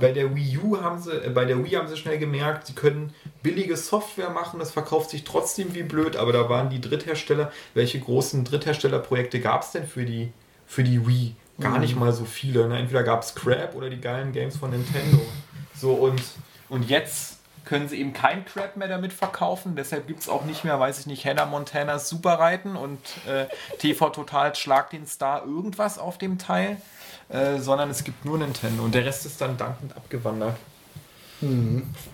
[0.00, 2.72] Bei der Wii U haben sie, äh, bei der Wii haben sie schnell gemerkt, sie
[2.72, 7.52] können billige Software machen, das verkauft sich trotzdem wie blöd, aber da waren die Dritthersteller,
[7.72, 10.32] welche großen Drittherstellerprojekte gab es denn für die,
[10.66, 11.36] für die Wii?
[11.60, 12.66] Gar nicht mal so viele.
[12.68, 12.78] Ne?
[12.78, 15.20] Entweder gab es Crap oder die geilen Games von Nintendo.
[15.76, 16.20] So und,
[16.68, 17.33] und jetzt
[17.64, 19.76] können sie eben kein Crap mehr damit verkaufen.
[19.76, 23.46] Deshalb gibt es auch nicht mehr, weiß ich nicht, Hannah Montanas Superreiten und äh,
[23.78, 26.76] TV Total Schlag den Star irgendwas auf dem Teil,
[27.28, 30.56] äh, sondern es gibt nur Nintendo und der Rest ist dann dankend abgewandert.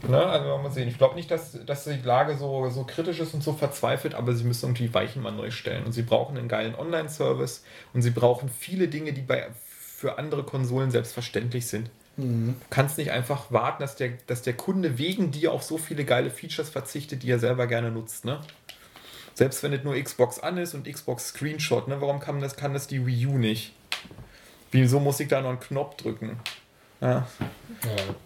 [0.08, 0.88] Ne, also mal sehen.
[0.88, 4.32] Ich glaube nicht, dass, dass die Lage so, so kritisch ist und so verzweifelt, aber
[4.34, 5.84] sie müssen irgendwie Weichen mal neu stellen.
[5.84, 10.42] Und sie brauchen einen geilen Online-Service und sie brauchen viele Dinge, die bei, für andere
[10.42, 11.90] Konsolen selbstverständlich sind.
[12.20, 16.05] Du kannst nicht einfach warten, dass der, dass der Kunde wegen dir auf so viele
[16.05, 18.24] geile Features verzichtet, die er selber gerne nutzt.
[18.24, 18.40] Ne?
[19.34, 22.00] Selbst wenn es nur Xbox an ist und Xbox Screenshot, ne?
[22.00, 23.74] warum kann das, kann das die Wii U nicht?
[24.70, 26.39] Wieso muss ich da noch einen Knopf drücken?
[27.00, 27.26] Ja, Ja,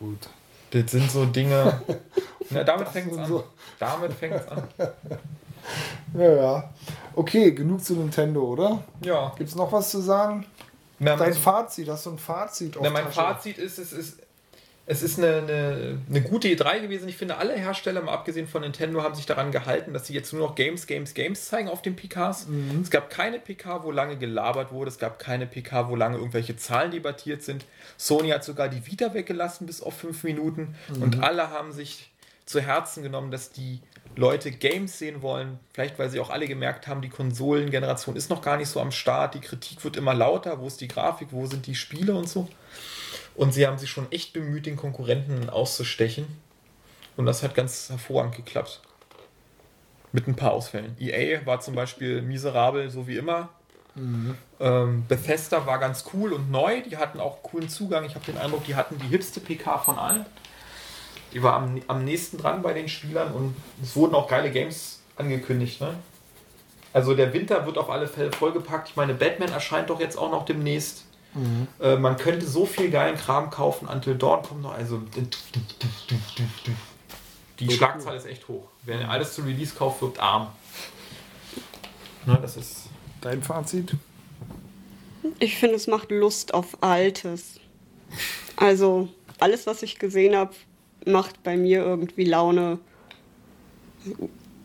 [0.01, 0.19] gut.
[0.73, 1.81] das sind so Dinge.
[2.51, 3.27] Na, damit fängt es an.
[3.29, 3.45] so-
[3.79, 4.69] Damit fängt es an.
[6.13, 6.75] Ja, ja.
[7.17, 8.85] Okay, genug zu Nintendo, oder?
[9.03, 9.33] Ja.
[9.39, 10.45] Gibt es noch was zu sagen?
[10.99, 12.77] Na, Dein mein, Fazit, hast du ein Fazit?
[12.81, 13.15] na, auf mein Tasche?
[13.15, 14.19] Fazit ist, es ist,
[14.87, 17.09] es ist eine, eine, eine gute E3 gewesen.
[17.09, 20.33] Ich finde, alle Hersteller, mal abgesehen von Nintendo, haben sich daran gehalten, dass sie jetzt
[20.33, 22.47] nur noch Games, Games, Games zeigen auf den PKs.
[22.83, 24.91] Es gab keine PK, wo lange gelabert wurde.
[24.91, 27.65] Es gab keine PK, wo lange irgendwelche Zahlen debattiert sind.
[27.97, 30.75] Sony hat sogar die Vita weggelassen bis auf fünf Minuten.
[31.01, 32.11] Und alle haben sich
[32.45, 33.81] zu Herzen genommen, dass die
[34.17, 35.59] Leute Games sehen wollen.
[35.73, 38.93] Vielleicht, weil sie auch alle gemerkt haben, die Konsolengeneration ist noch gar nicht so am
[38.93, 39.35] Start.
[39.35, 40.61] Die Kritik wird immer lauter.
[40.61, 41.29] Wo ist die Grafik?
[41.31, 42.49] Wo sind die Spiele und so?
[43.35, 46.27] Und sie haben sich schon echt bemüht, den Konkurrenten auszustechen.
[47.17, 48.81] Und das hat ganz hervorragend geklappt.
[50.13, 50.97] Mit ein paar Ausfällen.
[51.01, 53.49] EA war zum Beispiel miserabel, so wie immer.
[54.61, 56.83] Ähm, Bethesda war ganz cool und neu.
[56.83, 58.05] Die hatten auch coolen Zugang.
[58.05, 60.27] Ich habe den Eindruck, die hatten die hipste PK von allen.
[61.35, 65.01] Die war am, am nächsten dran bei den Spielern und es wurden auch geile Games
[65.17, 65.81] angekündigt.
[65.81, 65.95] Ne?
[66.93, 68.91] Also der Winter wird auf alle Fälle vollgepackt.
[68.91, 71.05] Ich meine, Batman erscheint doch jetzt auch noch demnächst.
[71.81, 73.89] Äh, man könnte so viel geilen Kram kaufen.
[73.89, 74.73] Until Dawn kommt noch.
[74.73, 75.03] Also
[77.59, 78.69] die Schlagzahl ist echt hoch.
[78.85, 80.53] Wer alles zu Release kauft, wird arm.
[82.27, 82.89] Ne, das ist
[83.25, 83.97] Dein Fazit?
[85.39, 87.59] Ich finde, es macht Lust auf Altes.
[88.55, 89.09] Also,
[89.41, 90.55] alles, was ich gesehen habe,
[91.05, 92.79] macht bei mir irgendwie Laune,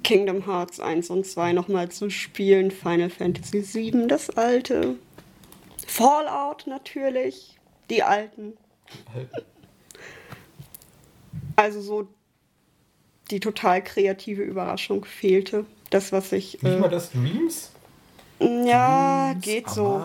[0.04, 4.96] Kingdom Hearts 1 und 2 nochmal zu spielen, Final Fantasy 7, das alte,
[5.88, 7.60] Fallout natürlich,
[7.90, 8.54] die alten.
[11.56, 12.08] Also so
[13.32, 15.66] die total kreative Überraschung fehlte.
[15.90, 16.64] Das, was ich...
[16.64, 17.74] nicht Äh, mal das Dreams.
[18.40, 20.02] ja, geht so.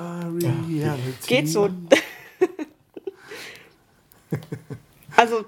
[1.28, 1.70] Geht so.
[5.16, 5.44] also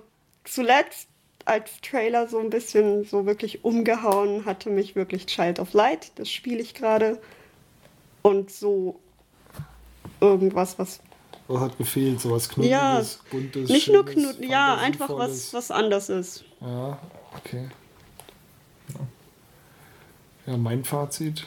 [0.56, 1.08] zuletzt
[1.44, 6.10] als Trailer so ein bisschen so wirklich umgehauen hatte mich wirklich Child of Light.
[6.16, 7.20] Das spiele ich gerade.
[8.22, 8.98] Und so
[10.20, 11.00] irgendwas, was
[11.48, 12.20] Was hat gefehlt?
[12.20, 16.44] So was Ja, Knuddeliges, Buntes, Nicht nur Knut, ja, einfach was, was anders ist.
[16.60, 16.98] Ja,
[17.36, 17.68] okay.
[20.46, 21.46] Ja, mein Fazit.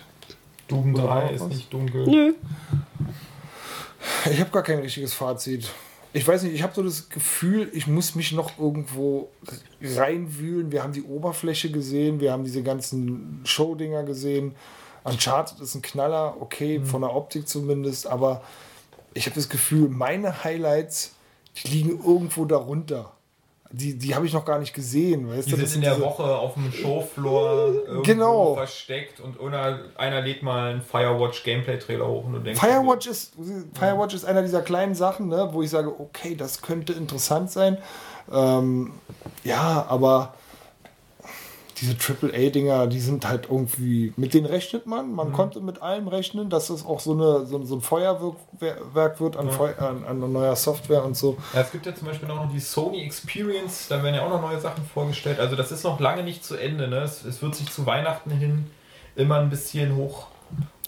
[0.67, 2.05] Doom Oder 3 noch ist nicht dunkel.
[2.05, 2.33] Nö.
[4.31, 5.69] Ich habe gar kein richtiges Fazit.
[6.11, 9.29] Ich weiß nicht, ich habe so das Gefühl, ich muss mich noch irgendwo
[9.81, 10.71] reinwühlen.
[10.71, 14.55] Wir haben die Oberfläche gesehen, wir haben diese ganzen Showdinger gesehen.
[15.03, 18.41] Uncharted ist ein Knaller, okay, von der Optik zumindest, aber
[19.13, 21.13] ich habe das Gefühl, meine Highlights,
[21.57, 23.13] die liegen irgendwo darunter.
[23.72, 26.23] Die, die habe ich noch gar nicht gesehen, weißt Die sind in der diese- Woche
[26.23, 28.56] auf dem Showfloor irgendwo Genau.
[28.56, 33.33] versteckt und einer, einer lädt mal einen Firewatch Gameplay-Trailer hoch und du denkst, Firewatch ist,
[33.77, 37.77] Firewatch ist einer dieser kleinen Sachen, ne, wo ich sage, okay, das könnte interessant sein.
[38.31, 38.91] Ähm,
[39.43, 40.33] ja, aber
[41.82, 45.09] diese AAA-Dinger, die sind halt irgendwie, mit denen rechnet man.
[45.09, 45.16] Mhm.
[45.16, 48.35] Man konnte mit allem rechnen, dass es auch so, eine, so, so ein Feuerwerk
[48.93, 51.38] Werk wird an, Feu an, an neuer Software und so.
[51.53, 54.30] Ja, es gibt ja zum Beispiel auch noch die Sony Experience, da werden ja auch
[54.30, 55.40] noch neue Sachen vorgestellt.
[55.40, 56.88] Also das ist noch lange nicht zu Ende.
[56.88, 56.98] Ne?
[56.98, 58.67] Es, es wird sich zu Weihnachten hin
[59.16, 60.27] immer ein bisschen hoch,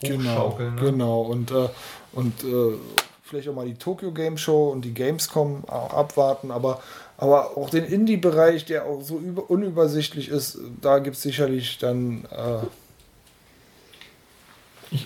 [0.01, 0.75] Genau, hochschaukeln.
[0.75, 0.81] Ne?
[0.81, 1.21] genau.
[1.21, 1.69] Und, äh,
[2.13, 2.77] und äh,
[3.23, 6.81] vielleicht auch mal die Tokyo Game Show und die Gamescom auch abwarten, aber,
[7.21, 12.25] aber auch den Indie-Bereich, der auch so über, unübersichtlich ist, da gibt es sicherlich dann
[12.31, 12.65] äh,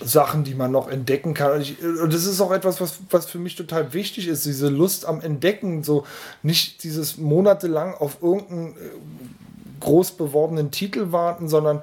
[0.02, 1.52] Sachen, die man noch entdecken kann.
[1.52, 4.70] Und, ich, und das ist auch etwas, was, was für mich total wichtig ist, diese
[4.70, 6.06] Lust am Entdecken, so
[6.42, 11.82] nicht dieses monatelang auf irgendeinen äh, groß beworbenen Titel warten, sondern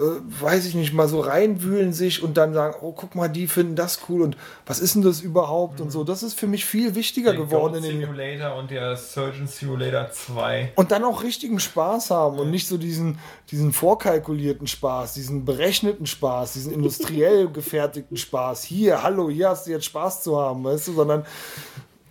[0.00, 3.76] weiß ich nicht, mal so reinwühlen sich und dann sagen, oh, guck mal, die finden
[3.76, 6.04] das cool und was ist denn das überhaupt und so.
[6.04, 9.46] Das ist für mich viel wichtiger Der geworden Goat in den Simulator und der Surgeon
[9.46, 10.72] Simulator 2.
[10.76, 13.18] und dann auch richtigen Spaß haben und nicht so diesen,
[13.50, 18.64] diesen vorkalkulierten Spaß, diesen berechneten Spaß, diesen industriell gefertigten Spaß.
[18.64, 21.26] Hier, hallo, hier hast du jetzt Spaß zu haben, weißt du, sondern,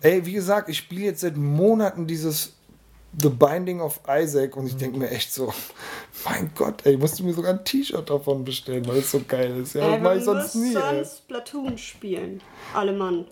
[0.00, 2.59] ey, wie gesagt, ich spiele jetzt seit Monaten dieses
[3.18, 5.52] The Binding of Isaac und ich denke mir echt so,
[6.24, 9.60] mein Gott, ey, musst du mir sogar ein T-Shirt davon bestellen, weil es so geil
[9.60, 9.74] ist.
[9.74, 10.72] Ja, Äh, ich sonst nie.
[10.72, 12.40] Sonst Splatoon spielen.
[12.72, 13.26] Alle Mann.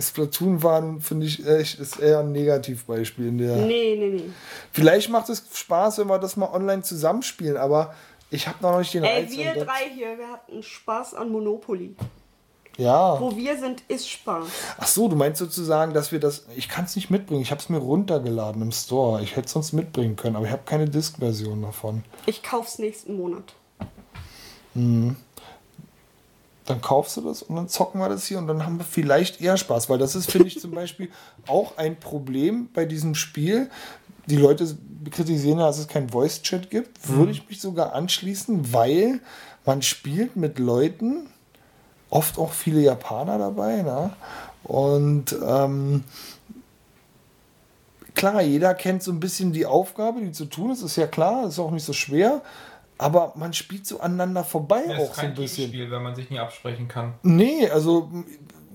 [0.00, 3.56] Splatoon waren, finde ich, echt, ist eher ein Negativbeispiel in der.
[3.56, 4.30] Nee, nee, nee.
[4.72, 7.94] Vielleicht macht es Spaß, wenn wir das mal online zusammenspielen, aber
[8.30, 11.94] ich habe noch nicht den Ey, Reiz wir drei hier, wir hatten Spaß an Monopoly.
[12.78, 13.20] Ja.
[13.20, 14.46] Wo wir sind, ist Spaß.
[14.78, 16.46] Ach so, du meinst sozusagen, dass wir das.
[16.56, 17.42] Ich kann es nicht mitbringen.
[17.42, 19.22] Ich habe es mir runtergeladen im Store.
[19.22, 22.04] Ich hätte es sonst mitbringen können, aber ich habe keine Disk-Version davon.
[22.26, 23.54] Ich kauf's nächsten Monat.
[24.74, 25.16] Dann
[26.80, 29.56] kaufst du das und dann zocken wir das hier und dann haben wir vielleicht eher
[29.56, 31.10] Spaß, weil das ist, finde ich, zum Beispiel
[31.46, 33.68] auch ein Problem bei diesem Spiel.
[34.26, 34.76] Die Leute
[35.10, 37.08] kritisieren ja, dass es kein Voice-Chat gibt.
[37.08, 39.20] Würde ich mich sogar anschließen, weil
[39.66, 41.28] man spielt mit Leuten,
[42.12, 44.10] oft auch viele Japaner dabei, ne?
[44.64, 46.04] Und ähm,
[48.14, 51.46] klar, jeder kennt so ein bisschen die Aufgabe, die zu tun ist, ist ja klar,
[51.46, 52.42] ist auch nicht so schwer.
[52.98, 55.70] Aber man spielt so aneinander vorbei Das auch so ein kein bisschen.
[55.70, 57.14] Teamspiel, wenn man sich nie absprechen kann.
[57.22, 58.08] Nee, also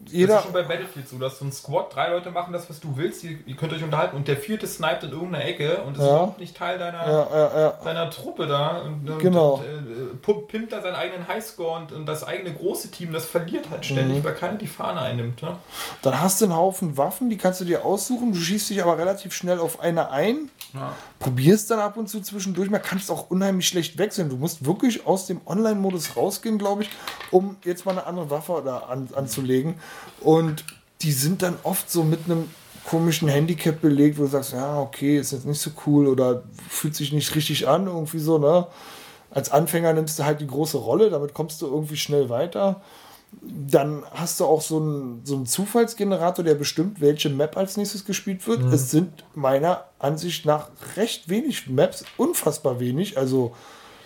[0.08, 0.38] m, Das jeder.
[0.38, 2.95] ist schon bei Battlefield so, dass so ein Squad, drei Leute machen das, was du
[2.95, 6.03] willst, ihr, ihr könnt euch unterhalten und der vierte sniped in irgendeiner Ecke und ist
[6.03, 6.08] Ja.
[6.10, 9.56] überhaupt nicht Teil deiner, Ja, ja, seiner Truppe da und, und, Genau.
[9.56, 13.69] und äh, pimpt da seinen eigenen Highscore und, und das eigene große Team, das verliert
[13.69, 13.84] halt Mhm.
[13.84, 15.42] ständig, weil keiner die Fahne einnimmt.
[15.42, 15.56] Ne?
[16.02, 18.32] Dann hast du einen Haufen Waffen, die kannst du dir aussuchen.
[18.34, 20.50] Du schießt dich aber relativ schnell auf eine ein.
[21.19, 22.69] Probierst dann ab und zu zwischendurch.
[22.69, 24.30] Man kann es auch unheimlich schlecht wechseln.
[24.30, 26.90] Du musst wirklich aus dem Online-Modus rausgehen, glaube ich,
[27.32, 29.76] um jetzt mal eine andere Waffe da an, anzulegen.
[30.22, 30.64] Und
[31.01, 32.50] die sind dann oft so mit einem
[32.85, 36.95] komischen Handicap belegt, wo du sagst, ja, okay, ist jetzt nicht so cool oder fühlt
[36.95, 38.67] sich nicht richtig an, irgendwie so, ne?
[39.30, 42.82] Als Anfänger nimmst du halt die große Rolle, damit kommst du irgendwie schnell weiter.
[43.42, 48.06] Dann hast du auch so einen, so einen Zufallsgenerator, der bestimmt, welche Map als nächstes
[48.06, 48.61] gespielt wird.
[48.74, 53.53] Es sind meiner Ansicht nach recht wenig Maps, unfassbar wenig, also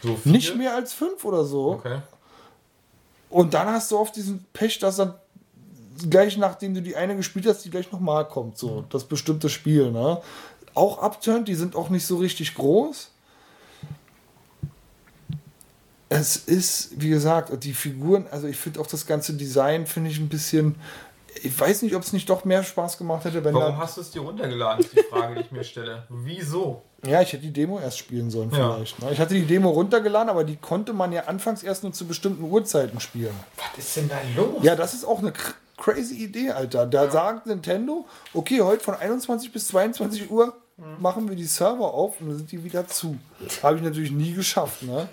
[0.02, 1.74] So nicht mehr als fünf oder so.
[1.74, 2.00] Okay.
[3.30, 5.14] Und dann hast du oft diesen Pech, dass dann
[6.10, 9.92] gleich nachdem du die eine gespielt hast, die gleich nochmal kommt, so das bestimmte Spiel.
[9.92, 10.22] Ne?
[10.74, 13.10] Auch Upturned, die sind auch nicht so richtig groß.
[16.10, 20.20] Es ist, wie gesagt, die Figuren, also ich finde auch das ganze Design, finde ich
[20.20, 20.76] ein bisschen.
[21.44, 24.02] Ich weiß nicht, ob es nicht doch mehr Spaß gemacht hätte, wenn Warum hast du
[24.02, 26.04] es dir runtergeladen, ist die Frage, die ich mir stelle.
[26.10, 26.82] Wieso?
[27.08, 28.74] Ja, ich hätte die Demo erst spielen sollen, Ja.
[28.76, 29.02] vielleicht.
[29.02, 29.12] Ne?
[29.14, 32.44] Ich hatte die Demo runtergeladen, aber die konnte man ja anfangs erst nur zu bestimmten
[32.44, 33.34] Uhrzeiten spielen.
[33.56, 34.62] Was ist denn da los?
[34.62, 35.32] Ja, das ist auch eine
[35.82, 36.86] crazy Idee, Alter.
[36.86, 40.54] Da sagt Nintendo, okay, heute von 21 bis 22 Uhr
[41.00, 43.18] machen wir die Server auf und dann sind die wieder zu.
[43.64, 45.10] Habe ich natürlich nie geschafft, ne?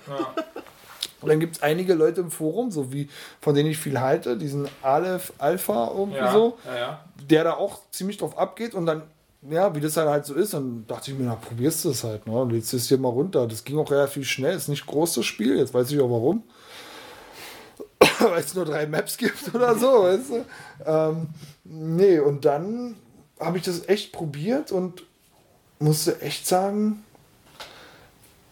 [1.21, 3.09] Und dann gibt es einige Leute im Forum, so wie
[3.41, 7.05] von denen ich viel halte, diesen Aleph Alpha irgendwie Ja, so, ja, ja.
[7.29, 9.03] der da auch ziemlich drauf abgeht und dann,
[9.51, 12.05] ja, wie das dann halt so ist, dann dachte ich mir, na, probierst du es
[12.05, 12.33] halt, ne?
[12.41, 13.49] Und Lädst es dir mal runter.
[13.49, 16.45] Das ging auch relativ schnell, ist nicht groß das Spiel, jetzt weiß ich auch warum.
[18.21, 20.45] Weil es nur drei Maps gibt oder so, weißt du?
[20.85, 21.29] Ähm,
[21.65, 22.97] nee, und dann
[23.41, 25.05] habe ich das echt probiert und
[25.79, 27.05] musste echt sagen,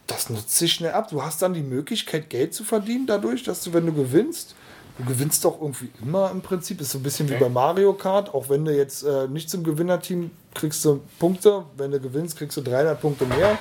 [0.07, 1.09] das nutzt sich schnell ab.
[1.09, 4.55] Du hast dann die Möglichkeit, Geld zu verdienen dadurch, dass du, wenn du gewinnst,
[4.97, 6.79] du gewinnst doch irgendwie immer im Prinzip.
[6.79, 7.43] Ist so ein bisschen wie Okay.
[7.43, 8.33] bei Mario Kart.
[8.33, 11.65] Auch wenn du jetzt äh, nicht zum Gewinnerteam kriegst du Punkte.
[11.75, 13.57] Wenn du gewinnst, kriegst du 300 Punkte mehr.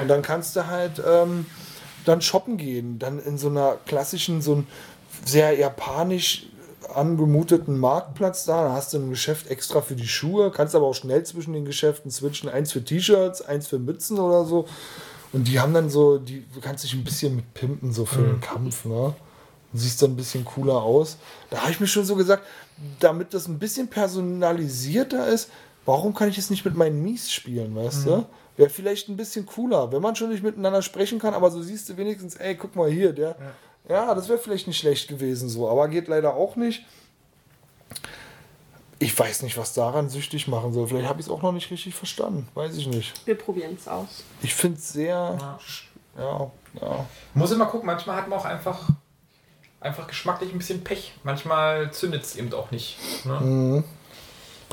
[0.00, 1.44] Und dann kannst du halt ähm,
[2.06, 2.98] dann shoppen gehen.
[2.98, 4.66] Dann in so einer klassischen, so ein
[5.24, 6.46] sehr japanisch
[6.94, 8.64] angemuteten Marktplatz da.
[8.64, 11.64] Da hast du ein Geschäft extra für die Schuhe, kannst aber auch schnell zwischen den
[11.64, 12.48] Geschäften switchen.
[12.48, 14.66] Eins für T-Shirts, eins für Mützen oder so.
[15.32, 18.22] Und die haben dann so, die, du kannst dich ein bisschen mit pimpen, so für
[18.22, 19.14] den Kampf, ne?
[19.72, 21.16] Und siehst dann ein bisschen cooler aus.
[21.48, 22.44] Da habe ich mir schon so gesagt,
[23.00, 25.48] damit das ein bisschen personalisierter ist,
[25.86, 28.26] warum kann ich es nicht mit meinen Mies spielen, weißt du?
[28.58, 31.88] Wäre vielleicht ein bisschen cooler, wenn man schon nicht miteinander sprechen kann, aber so siehst
[31.88, 33.28] du wenigstens, ey, guck mal hier, der.
[33.28, 33.52] Ja,
[33.88, 36.84] das wäre vielleicht nicht schlecht gewesen so, aber geht leider auch nicht.
[38.98, 40.86] Ich weiß nicht, was daran süchtig machen soll.
[40.86, 42.46] Vielleicht habe ich es auch noch nicht richtig verstanden.
[42.54, 43.26] Weiß ich nicht.
[43.26, 44.22] Wir probieren es aus.
[44.42, 45.58] Ich finde es sehr.
[46.16, 47.06] Ja, ja.
[47.34, 48.90] Muss immer gucken, manchmal hat man auch einfach,
[49.80, 51.14] einfach geschmacklich ein bisschen Pech.
[51.24, 52.96] Manchmal zündet es eben auch nicht.
[53.24, 53.82] Ne?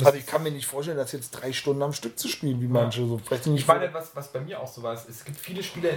[0.05, 2.67] Also ich kann mir nicht vorstellen, das jetzt drei Stunden am Stück zu spielen, wie
[2.67, 3.05] manche.
[3.05, 5.37] So, vielleicht nicht Ich meine, was, was bei mir auch so war, ist, es gibt
[5.37, 5.89] viele Spiele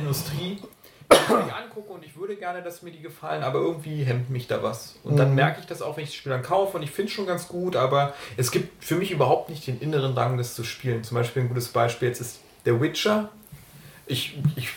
[1.13, 4.63] ich angucke und ich würde gerne, dass mir die gefallen, aber irgendwie hemmt mich da
[4.63, 4.97] was.
[5.05, 7.09] Und dann merke ich das auch, wenn ich das Spiel dann kaufe und ich finde
[7.09, 10.55] es schon ganz gut, aber es gibt für mich überhaupt nicht den inneren Drang, das
[10.55, 11.05] zu spielen.
[11.05, 13.31] Zum Beispiel ein gutes Beispiel jetzt ist der Witcher.
[14.07, 14.69] Ich, ich,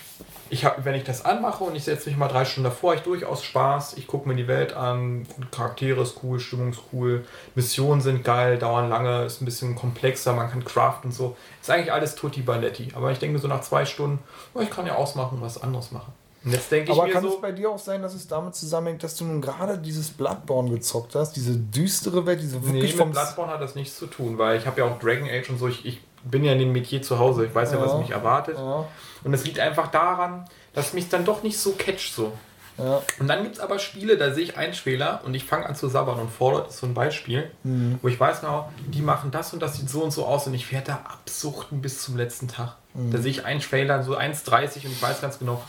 [0.49, 3.01] ich hab, wenn ich das anmache und ich setze mich mal drei Stunden davor, ich
[3.01, 3.97] durchaus Spaß.
[3.97, 8.57] Ich gucke mir die Welt an, Charaktere ist cool, Stimmung ist cool, Missionen sind geil,
[8.57, 11.35] dauern lange, ist ein bisschen komplexer, man kann craften und so.
[11.61, 12.89] Ist eigentlich alles Tutti Balletti.
[12.95, 14.19] Aber ich denke mir so nach zwei Stunden,
[14.53, 16.13] oh, ich kann ja ausmachen und was anderes machen.
[16.45, 17.29] Und jetzt denke ich Aber kann so.
[17.29, 20.69] es bei dir auch sein, dass es damit zusammenhängt, dass du nun gerade dieses Bloodborne
[20.69, 24.05] gezockt hast, diese düstere Welt, diese Nee, wirklich mit vom Bloodborne hat das nichts zu
[24.05, 26.59] tun, weil ich habe ja auch Dragon Age und so, ich, ich bin ja in
[26.59, 27.97] dem Metier zu Hause, ich weiß ja, was Ja.
[27.97, 28.57] mich erwartet.
[28.57, 28.85] Ja.
[29.23, 32.31] Und es liegt einfach daran, dass mich dann doch nicht so catcht so.
[32.77, 33.01] Ja.
[33.19, 35.75] Und dann gibt es aber Spiele, da sehe ich einen Fehler und ich fange an
[35.75, 37.99] zu sabbern und Fallout ist so ein Beispiel, Mhm.
[38.01, 40.53] wo ich weiß genau, die machen das und das sieht so und so aus und
[40.53, 42.75] ich werde da absuchten bis zum letzten Tag.
[42.93, 43.11] Mhm.
[43.11, 45.61] Da sehe ich einen Trailer, so 1,30 und ich weiß ganz genau.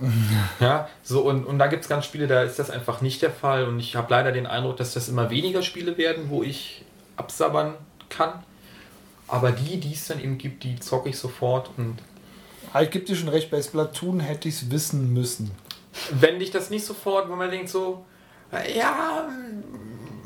[0.60, 3.30] Ja, so und, und da gibt es ganz Spiele, da ist das einfach nicht der
[3.30, 6.84] Fall und ich habe leider den Eindruck, dass das immer weniger Spiele werden, wo ich
[7.16, 7.74] absabbern
[8.08, 8.32] kann.
[9.26, 11.98] Aber die, die es dann eben gibt, die zocke ich sofort und
[12.72, 15.50] Aber ich gebe dir schon recht, bei Splatoon hätte ich es wissen müssen.
[16.10, 18.04] wenn dich das nicht sofort, wo man denkt so,
[18.76, 19.28] ja,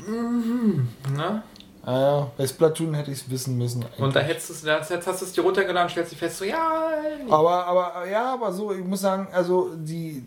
[0.07, 1.43] mhm, ne?
[1.85, 3.83] Ah ja, bei Splatoon hätte ich es wissen müssen.
[3.83, 3.99] eigentlich.
[3.99, 6.45] Und da hättest du es, jetzt hast du es dir runtergeladen, stellst dich fest, so,
[6.45, 6.91] ja,
[7.25, 7.29] nee.
[7.29, 10.25] Aber, aber, ja, aber so, ich muss sagen, also die,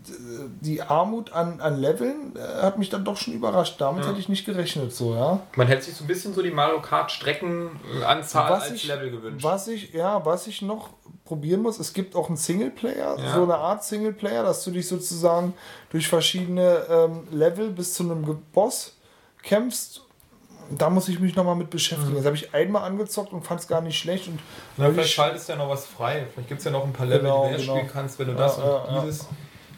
[0.61, 3.81] die Armut an, an Leveln äh, hat mich dann doch schon überrascht.
[3.81, 5.39] Damit hätte ich nicht gerechnet, so, ja.
[5.55, 9.43] man hätte sich so ein bisschen so die Mario Kart Streckenanzahl als Level gewünscht.
[9.43, 10.89] Was ich, ja, was ich noch
[11.25, 13.33] probieren muss, es gibt auch einen Singleplayer, Ja.
[13.33, 15.53] so eine Art Singleplayer, dass du dich sozusagen
[15.89, 18.95] durch verschiedene ähm, Level bis zu einem Boss
[19.41, 20.03] kämpfst.
[20.69, 22.15] Da muss ich mich nochmal mit beschäftigen.
[22.15, 24.27] Das habe ich einmal angezockt und fand es gar nicht schlecht.
[24.27, 24.39] Und Mhm.
[24.77, 26.25] Na, vielleicht ich- schaltest du ja noch was frei.
[26.33, 27.75] Vielleicht gibt es ja noch ein paar Level, Genau, die du genau.
[27.75, 29.01] spielen kannst, wenn du Ja, das ja, und ja.
[29.01, 29.27] dieses.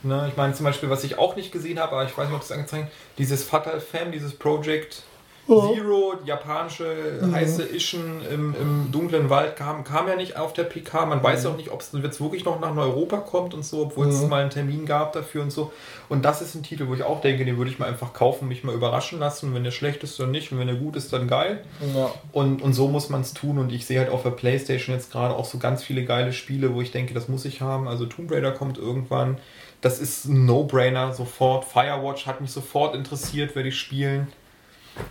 [0.02, 2.36] Ne, ich meine zum Beispiel, was ich auch nicht gesehen habe, aber ich weiß nicht,
[2.36, 5.04] ob es angezeigt dieses Fatal Fam, dieses Project
[5.50, 6.86] Zero, die japanische
[7.32, 11.06] heiße Ischen im, im dunklen Wald, kam, kam ja nicht auf der PK.
[11.06, 11.50] Man weiß Mhm.
[11.52, 14.42] auch nicht, ob es jetzt wirklich noch nach Europa kommt und so, obwohl es mal
[14.42, 15.72] einen Termin gab dafür und so.
[16.08, 18.48] Und das ist ein Titel, wo ich auch denke, den würde ich mir einfach kaufen,
[18.48, 19.54] mich mal überraschen lassen.
[19.54, 20.52] Wenn der schlecht ist, dann nicht.
[20.52, 21.64] Und wenn der gut ist, dann geil.
[21.96, 22.10] ja.
[22.32, 23.58] Und, und so muss man es tun.
[23.60, 26.74] Und ich sehe halt auf der Playstation jetzt gerade auch so ganz viele geile Spiele,
[26.74, 27.88] wo ich denke, das muss ich haben.
[27.88, 29.38] Also Tomb Raider kommt irgendwann.
[29.82, 31.64] Das ist ein No-Brainer sofort.
[31.64, 34.28] Firewatch hat mich sofort interessiert, werde ich spielen.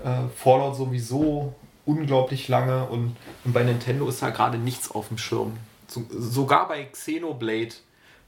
[0.05, 1.55] Äh, Fallout sowieso
[1.87, 2.85] unglaublich lange.
[2.87, 5.57] Und, und bei Nintendo ist da gerade nichts auf dem Schirm.
[5.87, 7.75] So, sogar bei Xenoblade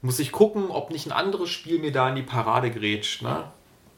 [0.01, 3.21] muss ich gucken, ob nicht ein anderes Spiel mir da in die Parade grätscht.
[3.21, 3.43] Ne?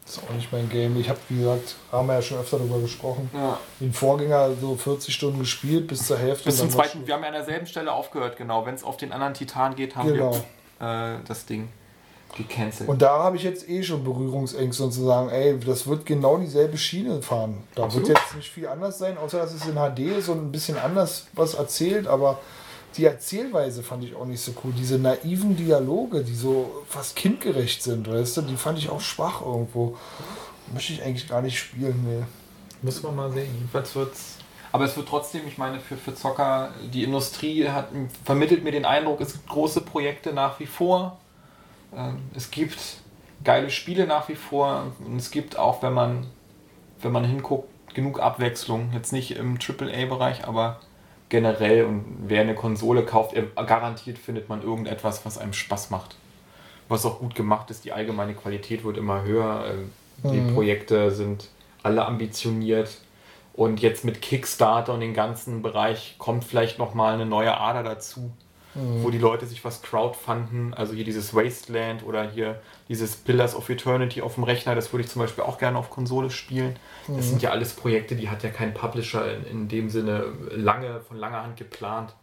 [0.03, 0.99] Das ist auch nicht mein Game.
[0.99, 3.29] Ich habe, wie gesagt, haben wir ja schon öfter darüber gesprochen.
[3.33, 3.57] Ja.
[3.79, 6.43] Den Vorgänger so 40 Stunden gespielt bis zur Hälfte.
[6.43, 8.65] Bis zum zweiten, wir haben ja an derselben Stelle aufgehört, genau.
[8.65, 10.37] Wenn es auf den anderen Titan geht, haben Genau.
[10.79, 11.69] wir äh, das Ding
[12.35, 12.89] gecancelt.
[12.89, 16.37] Und da habe ich jetzt eh schon Berührungsängste und zu sagen, ey, das wird genau
[16.37, 17.63] dieselbe Schiene fahren.
[17.75, 18.07] Da Absolut.
[18.07, 20.77] wird jetzt nicht viel anders sein, außer dass es in HD ist und ein bisschen
[20.77, 22.39] anders was erzählt, aber
[22.97, 24.71] die Erzählweise fand ich auch nicht so cool.
[24.77, 29.41] Diese naiven Dialoge, die so fast kindgerecht sind, weißt du, die fand ich auch schwach
[29.41, 29.97] irgendwo.
[30.73, 32.23] Möchte ich eigentlich gar nicht spielen, nee.
[32.81, 33.49] Muss man mal sehen.
[33.55, 34.37] Jedenfalls wird's.
[34.71, 37.89] Aber es wird trotzdem, ich meine, für, für Zocker, die Industrie hat,
[38.25, 41.19] vermittelt mir den Eindruck, es gibt große Projekte nach wie vor.
[41.95, 42.77] Ähm, Es gibt
[43.43, 44.91] geile Spiele nach wie vor.
[45.05, 46.27] Und es gibt auch, wenn man,
[47.01, 48.91] wenn man hinguckt, genug Abwechslung.
[48.93, 50.79] Jetzt nicht im AAA-Bereich, aber
[51.29, 51.85] generell.
[51.85, 56.15] Und wer eine Konsole kauft, er- garantiert findet man irgendetwas, was einem Spaß macht.
[56.89, 57.85] Was auch gut gemacht ist.
[57.85, 59.65] Die allgemeine Qualität wird immer höher.
[59.71, 59.91] Ähm,
[60.25, 61.49] Die Projekte sind
[61.81, 62.97] alle ambitioniert.
[63.53, 68.31] Und jetzt mit Kickstarter und dem ganzen Bereich kommt vielleicht nochmal eine neue Ader dazu,
[68.75, 70.73] wo die Leute sich was crowdfunden.
[70.73, 75.03] Also hier dieses Wasteland oder hier dieses Pillars of Eternity auf dem Rechner, das würde
[75.05, 76.75] ich zum Beispiel auch gerne auf Konsole spielen.
[77.07, 81.01] Das sind ja alles Projekte, die hat ja kein Publisher in, in dem Sinne lange,
[81.01, 82.15] von langer Hand geplant.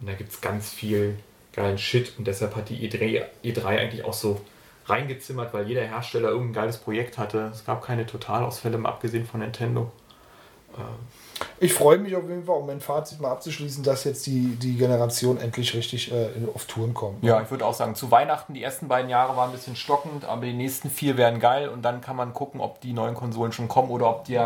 [0.00, 1.16] Und da gibt es ganz viel
[1.52, 4.40] geilen Shit und deshalb hat die E3, E3 eigentlich auch so
[4.86, 7.50] reingezimmert, weil jeder Hersteller irgendein geiles Projekt hatte.
[7.52, 9.90] Es gab keine Totalausfälle, mal abgesehen von Nintendo.
[11.58, 14.76] Ich freue mich auf jeden Fall, um mein Fazit mal abzuschließen, dass jetzt die, die
[14.76, 17.22] Generation endlich richtig äh, auf Touren kommt.
[17.24, 20.24] Ja, ich würde auch sagen, zu Weihnachten die ersten beiden Jahre waren ein bisschen stockend,
[20.24, 23.52] aber die nächsten vier werden geil und dann kann man gucken, ob die neuen Konsolen
[23.52, 24.38] schon kommen oder ob die,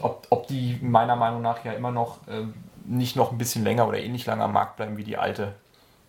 [0.00, 3.86] ob, ob die meiner Meinung nach ja immer noch ähm, nicht noch ein bisschen länger
[3.86, 5.54] oder ähnlich lange am Markt bleiben wie die alte.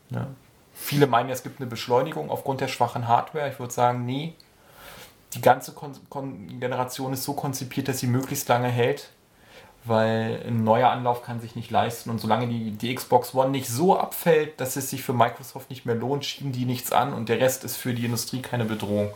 [0.09, 0.27] Ja.
[0.73, 3.49] Viele meinen, es gibt eine Beschleunigung aufgrund der schwachen Hardware.
[3.49, 4.33] Ich würde sagen, nee.
[5.33, 9.09] Die ganze Kon Kon Generation ist so konzipiert, dass sie möglichst lange hält
[9.85, 13.69] weil ein neuer Anlauf kann sich nicht leisten und solange die, die Xbox One nicht
[13.69, 17.29] so abfällt, dass es sich für Microsoft nicht mehr lohnt, schieben die nichts an und
[17.29, 19.11] der Rest ist für die Industrie keine Bedrohung.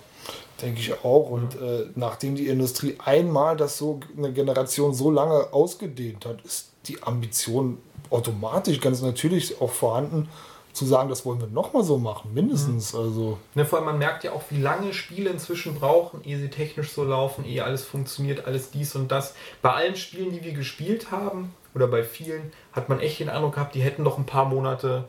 [0.62, 1.30] Denke ich auch.
[1.30, 6.72] Und äh, nachdem die Industrie einmal das so eine Generation so lange ausgedehnt hat, ist
[6.88, 10.30] die Ambition automatisch ganz natürlich auch vorhanden,
[10.74, 12.94] zu sagen, das wollen wir nochmal so machen, mindestens.
[12.96, 16.50] Also Ne, vor allem man merkt ja auch, wie lange Spiele inzwischen brauchen, ehe sie
[16.50, 19.36] technisch so laufen, ehe alles funktioniert, alles dies und das.
[19.62, 23.56] Bei allen Spielen, die wir gespielt haben, oder bei vielen, hat man echt den Eindruck
[23.56, 25.06] gehabt, die hätten noch ein paar Monate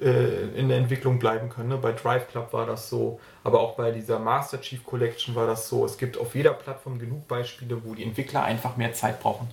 [0.00, 1.68] äh, in der Entwicklung bleiben können.
[1.68, 1.76] Ne?
[1.78, 5.68] Bei Drive Club war das so, aber auch bei dieser Master Chief Collection war das
[5.68, 5.84] so.
[5.84, 9.48] Es gibt auf jeder Plattform genug Beispiele, wo die Entwickler einfach mehr Zeit brauchen.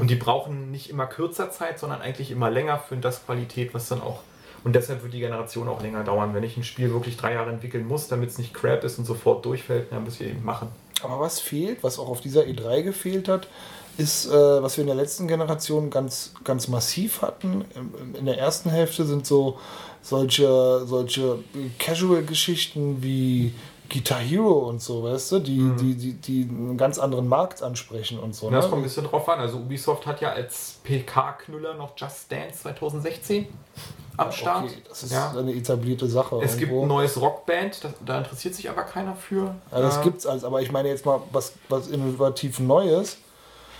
[0.00, 3.88] Und die brauchen nicht immer kürzer Zeit, sondern eigentlich immer länger für das Qualität, was
[3.88, 4.20] dann auch.
[4.64, 6.34] Und deshalb wird die Generation auch länger dauern.
[6.34, 9.04] Wenn ich ein Spiel wirklich drei Jahre entwickeln muss, damit es nicht crap ist und
[9.04, 10.68] sofort durchfällt, dann müssen wir eben machen.
[11.02, 13.48] Aber was fehlt, was auch auf dieser E3 gefehlt hat,
[13.98, 17.64] ist, äh, was wir in der letzten Generation ganz, ganz massiv hatten.
[18.16, 19.58] In der ersten Hälfte sind so
[20.02, 21.40] solche, solche
[21.78, 23.52] Casual-Geschichten wie
[23.90, 28.18] Guitar Hero und so, weißt du, die, die, die, die einen ganz anderen Markt ansprechen
[28.18, 28.46] und so.
[28.46, 28.70] Und das ne?
[28.70, 29.38] kommt ein bisschen drauf an.
[29.40, 33.46] Also Ubisoft hat ja als PK-Knüller noch Just Dance 2016
[34.18, 34.64] am Start.
[34.64, 35.30] Okay, das ist ja.
[35.30, 36.38] eine etablierte Sache.
[36.42, 36.82] Es gibt irgendwo.
[36.82, 39.54] ein neues Rockband, das, da interessiert sich aber keiner für.
[39.72, 43.16] Ja, das Äh, gibt's alles, aber ich meine jetzt mal was, was innovativ Neues.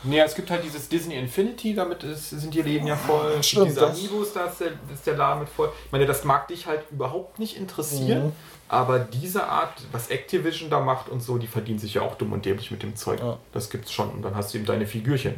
[0.04, 3.32] Nee, es gibt halt dieses Disney Infinity, damit ist, sind die Läden ja voll.
[3.32, 5.72] Gibt Stimmt, diese das- Amiibos, da ist der, ist der Laden mit voll.
[5.86, 8.32] Ich meine, das mag dich halt überhaupt nicht interessieren, Mhm.
[8.68, 12.32] Aber diese Art, was Activision da macht und so, die verdienen sich ja auch dumm
[12.32, 13.20] und dämlich mit dem Zeug.
[13.20, 13.38] Ja.
[13.52, 14.10] Das gibt's schon.
[14.10, 15.34] Und dann hast du eben deine Figürchen.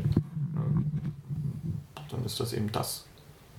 [2.11, 3.05] Dann ist das eben das.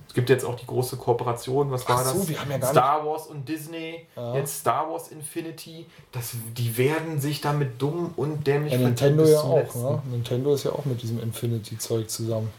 [0.08, 2.28] Es gibt jetzt auch die große Kooperation, was war Ach so, das?
[2.28, 4.34] ja gar Star Wars und Disney, Ja.
[4.34, 5.86] jetzt Star Wars Infinity.
[6.12, 9.82] Das, die werden sich damit dumm und dämlich Ja, verdienen Nintendo ja auch, Letzten.
[9.82, 10.02] ne?
[10.10, 12.50] Nintendo ist ja auch mit diesem Infinity-Zeug zusammen.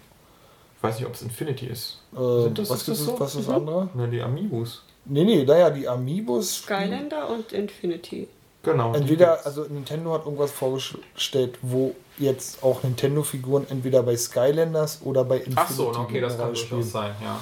[0.77, 1.99] Ich weiß nicht, ob es Infinity ist.
[2.15, 3.19] Äh, Sind das- was, ist das so?
[3.19, 3.53] was ist das Mhm.
[3.53, 3.89] andere?
[3.93, 4.81] Na, die Amiibos.
[5.05, 6.59] Nee, nee, naja, die Amiibos.
[6.59, 8.27] Skylander und Infinity.
[8.63, 8.93] Genau.
[8.93, 15.37] Entweder, also Nintendo hat irgendwas vorgestellt, wo jetzt auch Nintendo-Figuren entweder bei Skylanders oder bei
[15.37, 17.39] Infinity Ach so, okay, das kann durchaus sein, ja.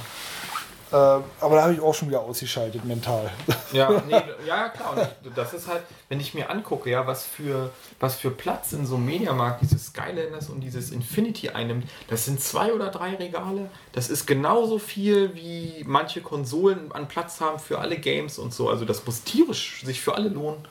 [0.92, 3.30] Äh, aber da habe ich auch schon wieder ausgeschaltet mental.
[3.72, 4.94] Ja, nee, ja, klar.
[5.24, 7.70] Und das ist halt, wenn ich mir angucke, ja, was für,
[8.02, 12.42] was für Platz in so einem Mediamarkt dieses Skylanders und dieses Infinity einnimmt, das sind
[12.42, 13.70] zwei oder drei Regale.
[13.94, 18.70] Das ist genauso viel, wie manche Konsolen an Platz haben für alle Games und so.
[18.70, 20.68] Also das muss tierisch sich für alle lohnen.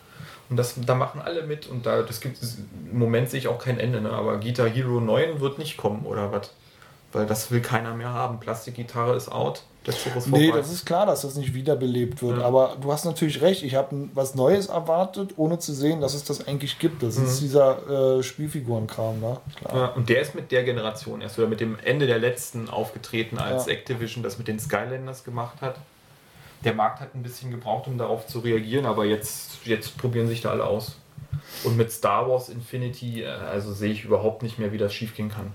[0.51, 2.59] Und das, da machen alle mit und da, das gibt es,
[2.91, 4.11] im Moment sehe ich auch kein Ende, ne?
[4.11, 6.53] aber Guitar Hero 9 wird nicht kommen oder was?
[7.13, 8.39] Weil das will keiner mehr haben.
[8.39, 10.39] Plastikgitarre ist out, der Zug ist vorbei.
[10.39, 12.39] Nee, das ist klar, dass das nicht wiederbelebt wird.
[12.39, 12.45] Ja.
[12.45, 13.65] Aber du hast natürlich recht.
[13.65, 17.03] Ich habe was Neues erwartet, ohne zu sehen, dass es das eigentlich gibt.
[17.03, 17.25] Das Mhm.
[17.25, 19.39] ist dieser äh, Spielfigurenkram, ne?
[19.75, 23.39] Ja, und der ist mit der Generation erst oder mit dem Ende der letzten aufgetreten,
[23.39, 23.73] als Ja.
[23.73, 25.77] Activision das mit den Skylanders gemacht hat.
[26.65, 30.43] Der Markt hat ein bisschen gebraucht, um darauf zu reagieren, aber jetzt, jetzt probieren sich
[30.43, 30.97] da alle aus.
[31.65, 35.31] Und mit Star Wars Infinity, äh, also sehe ich überhaupt nicht mehr, wie das schiefgehen
[35.31, 35.53] kann.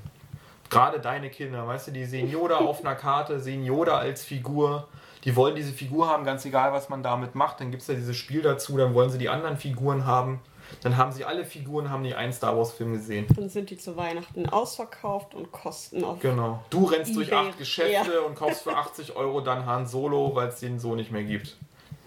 [0.69, 4.87] Gerade deine Kinder, weißt du, die sehen Yoda auf einer Karte, sehen Yoda als Figur.
[5.23, 7.59] Die wollen diese Figur haben, ganz egal, was man damit macht.
[7.59, 10.39] Dann gibt es ja dieses Spiel dazu, dann wollen sie die anderen Figuren haben.
[10.81, 13.27] Dann haben sie alle Figuren, haben die einen Star Wars-Film gesehen.
[13.35, 16.19] Dann sind die zu Weihnachten ausverkauft und kosten auf.
[16.19, 16.63] Genau.
[16.69, 20.59] Du rennst durch acht Geschäfte und kaufst für 80 Euro dann Han Solo, weil es
[20.59, 21.57] den so nicht mehr gibt.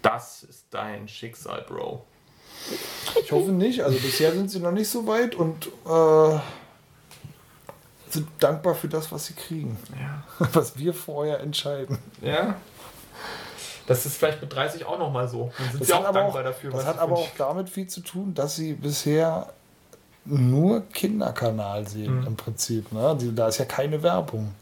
[0.03, 2.05] Das ist dein Schicksal, Bro.
[3.23, 3.83] Ich hoffe nicht.
[3.83, 6.39] Also bisher sind sie noch nicht so weit und äh,
[8.13, 9.77] sind dankbar für das, was sie kriegen.
[10.53, 11.99] Was wir vorher entscheiden.
[12.23, 12.55] Ja.
[13.87, 15.51] Das ist vielleicht mit 30 auch nochmal so.
[15.59, 16.71] Dann sind Das sie hat auch aber dankbar auch, dafür.
[16.71, 19.49] das hat aber auch damit viel zu tun, dass sie bisher
[20.27, 22.93] nur Kinderkanal sehen im Prinzip.
[22.93, 23.17] Ne?
[23.35, 24.55] Da ist ja keine Werbung.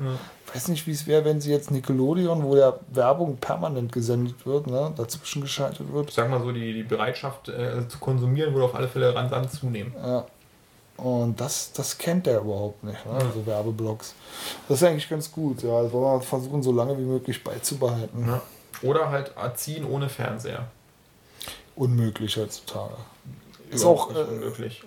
[0.46, 4.46] Ich weiß nicht, wie es wäre, wenn sie jetzt Nickelodeon, wo ja Werbung permanent gesendet
[4.46, 4.92] wird, ne?
[4.96, 6.10] dazwischen geschaltet wird.
[6.10, 9.50] Ich sag mal so, die, die Bereitschaft äh, zu konsumieren würde auf alle Fälle rasant
[9.50, 9.92] zunehmen.
[10.96, 13.18] Und das, das kennt der überhaupt nicht, ne?
[13.34, 14.14] so Werbeblocks.
[14.68, 15.62] Das ist eigentlich ganz gut.
[15.62, 18.26] Ja, das wollen wir versuchen, so lange wie möglich beizubehalten.
[18.26, 18.40] Ja.
[18.82, 20.66] Oder halt erziehen ohne Fernseher.
[21.74, 22.94] Unmöglich heutzutage.
[23.70, 24.84] Ist auch, nicht äh, unmöglich.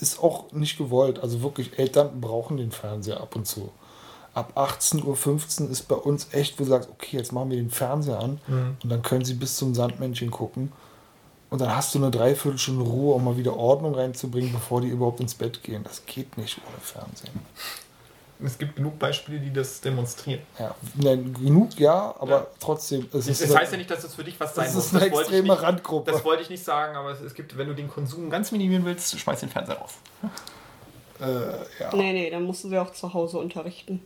[0.00, 1.18] ist auch nicht gewollt.
[1.18, 3.70] Also wirklich, Eltern brauchen den Fernseher ab und zu.
[4.32, 7.70] Ab 18.15 Uhr ist bei uns echt, wo du sagst, okay, jetzt machen wir den
[7.70, 10.70] Fernseher an und dann können sie bis zum Sandmännchen gucken.
[11.50, 15.18] Und dann hast du eine Dreiviertelstunde Ruhe, um mal wieder Ordnung reinzubringen, bevor die überhaupt
[15.20, 15.82] ins Bett gehen.
[15.82, 17.40] Das geht nicht ohne Fernsehen.
[18.42, 20.40] Es gibt genug Beispiele, die das demonstrieren.
[20.58, 22.46] Ja, nein, genug ja, aber Ja.
[22.58, 23.00] trotzdem.
[23.12, 24.86] Es Das ist heißt ja nicht, dass es für dich was sein das muss.
[24.86, 26.10] ist eine ich extreme nicht- Randgruppe.
[26.12, 28.84] Das wollte ich nicht sagen, aber es, es gibt, wenn du den Konsum ganz minimieren
[28.86, 29.98] willst, schmeiß den Fernseher auf.
[31.20, 31.24] äh,
[31.82, 31.94] ja.
[31.94, 34.00] Nee, nee, dann musst du sie auch zu Hause unterrichten.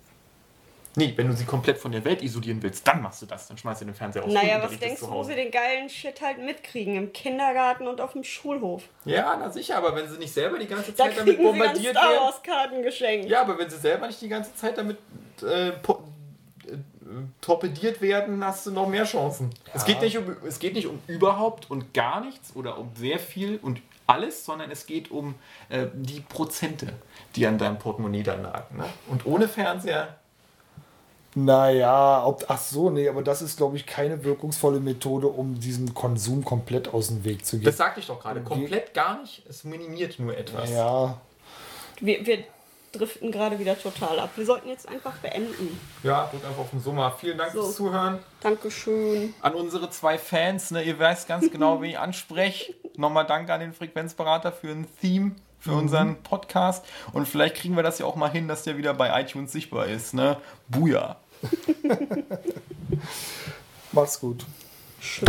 [0.97, 3.49] Nee, wenn du sie komplett von der Welt isolieren willst, dann machst du das.
[3.49, 4.31] Dann schmeißt du den Fernseher auf.
[4.31, 6.95] Naja, was denkst du, wo sie den geilen Shit halt mitkriegen?
[6.95, 8.85] Im Kindergarten und auf dem Schulhof.
[9.05, 11.59] Ja, na sicher, aber wenn sie nicht selber die ganze Da Zeit damit kriegen sie
[11.59, 12.23] dann bombardiert Star werden.
[12.23, 13.29] Wars Karten geschenkt.
[13.29, 14.99] Ja, aber wenn sie selber nicht die ganze Zeit damit
[15.43, 15.73] äh, äh,
[17.41, 19.51] torpediert werden, hast du noch mehr Chancen.
[19.73, 23.19] Es, geht nicht um, es geht nicht um überhaupt und gar nichts oder um sehr
[23.19, 25.35] viel und alles, sondern es geht um
[25.69, 26.93] äh, die Prozente,
[27.37, 28.77] die an deinem Portemonnaie dann lagen.
[28.77, 28.85] Ne?
[29.09, 30.19] Und ohne Fernseher,
[31.35, 35.93] Naja, ob, ach so, nee, aber das ist, glaube ich, keine wirkungsvolle Methode, um diesen
[35.95, 37.65] Konsum komplett aus dem Weg zu gehen.
[37.65, 40.71] das sagte ich doch gerade, komplett gar nicht, es minimiert nur etwas.
[40.71, 41.19] ja,
[42.01, 42.45] Wir, wir
[42.93, 44.31] driften gerade wieder total ab.
[44.37, 45.81] Wir sollten jetzt einfach beenden.
[46.05, 47.11] Ja, drück einfach auf den Summer.
[47.19, 47.63] Vielen Dank So.
[47.65, 48.21] fürs Zuhören.
[48.41, 49.35] Dankeschön.
[49.41, 52.73] An unsere zwei Fans, ne, ihr weißt ganz genau, wen ich anspreche.
[52.97, 56.85] Nochmal danke an den Frequenzberater für ein Theme für unseren Podcast.
[57.13, 59.87] Und vielleicht kriegen wir das ja auch mal hin, dass der wieder bei iTunes sichtbar
[59.87, 60.13] ist.
[60.15, 60.37] Ne?
[60.69, 61.17] Buja.
[63.93, 64.45] mach's gut.
[65.01, 65.23] Tschüss.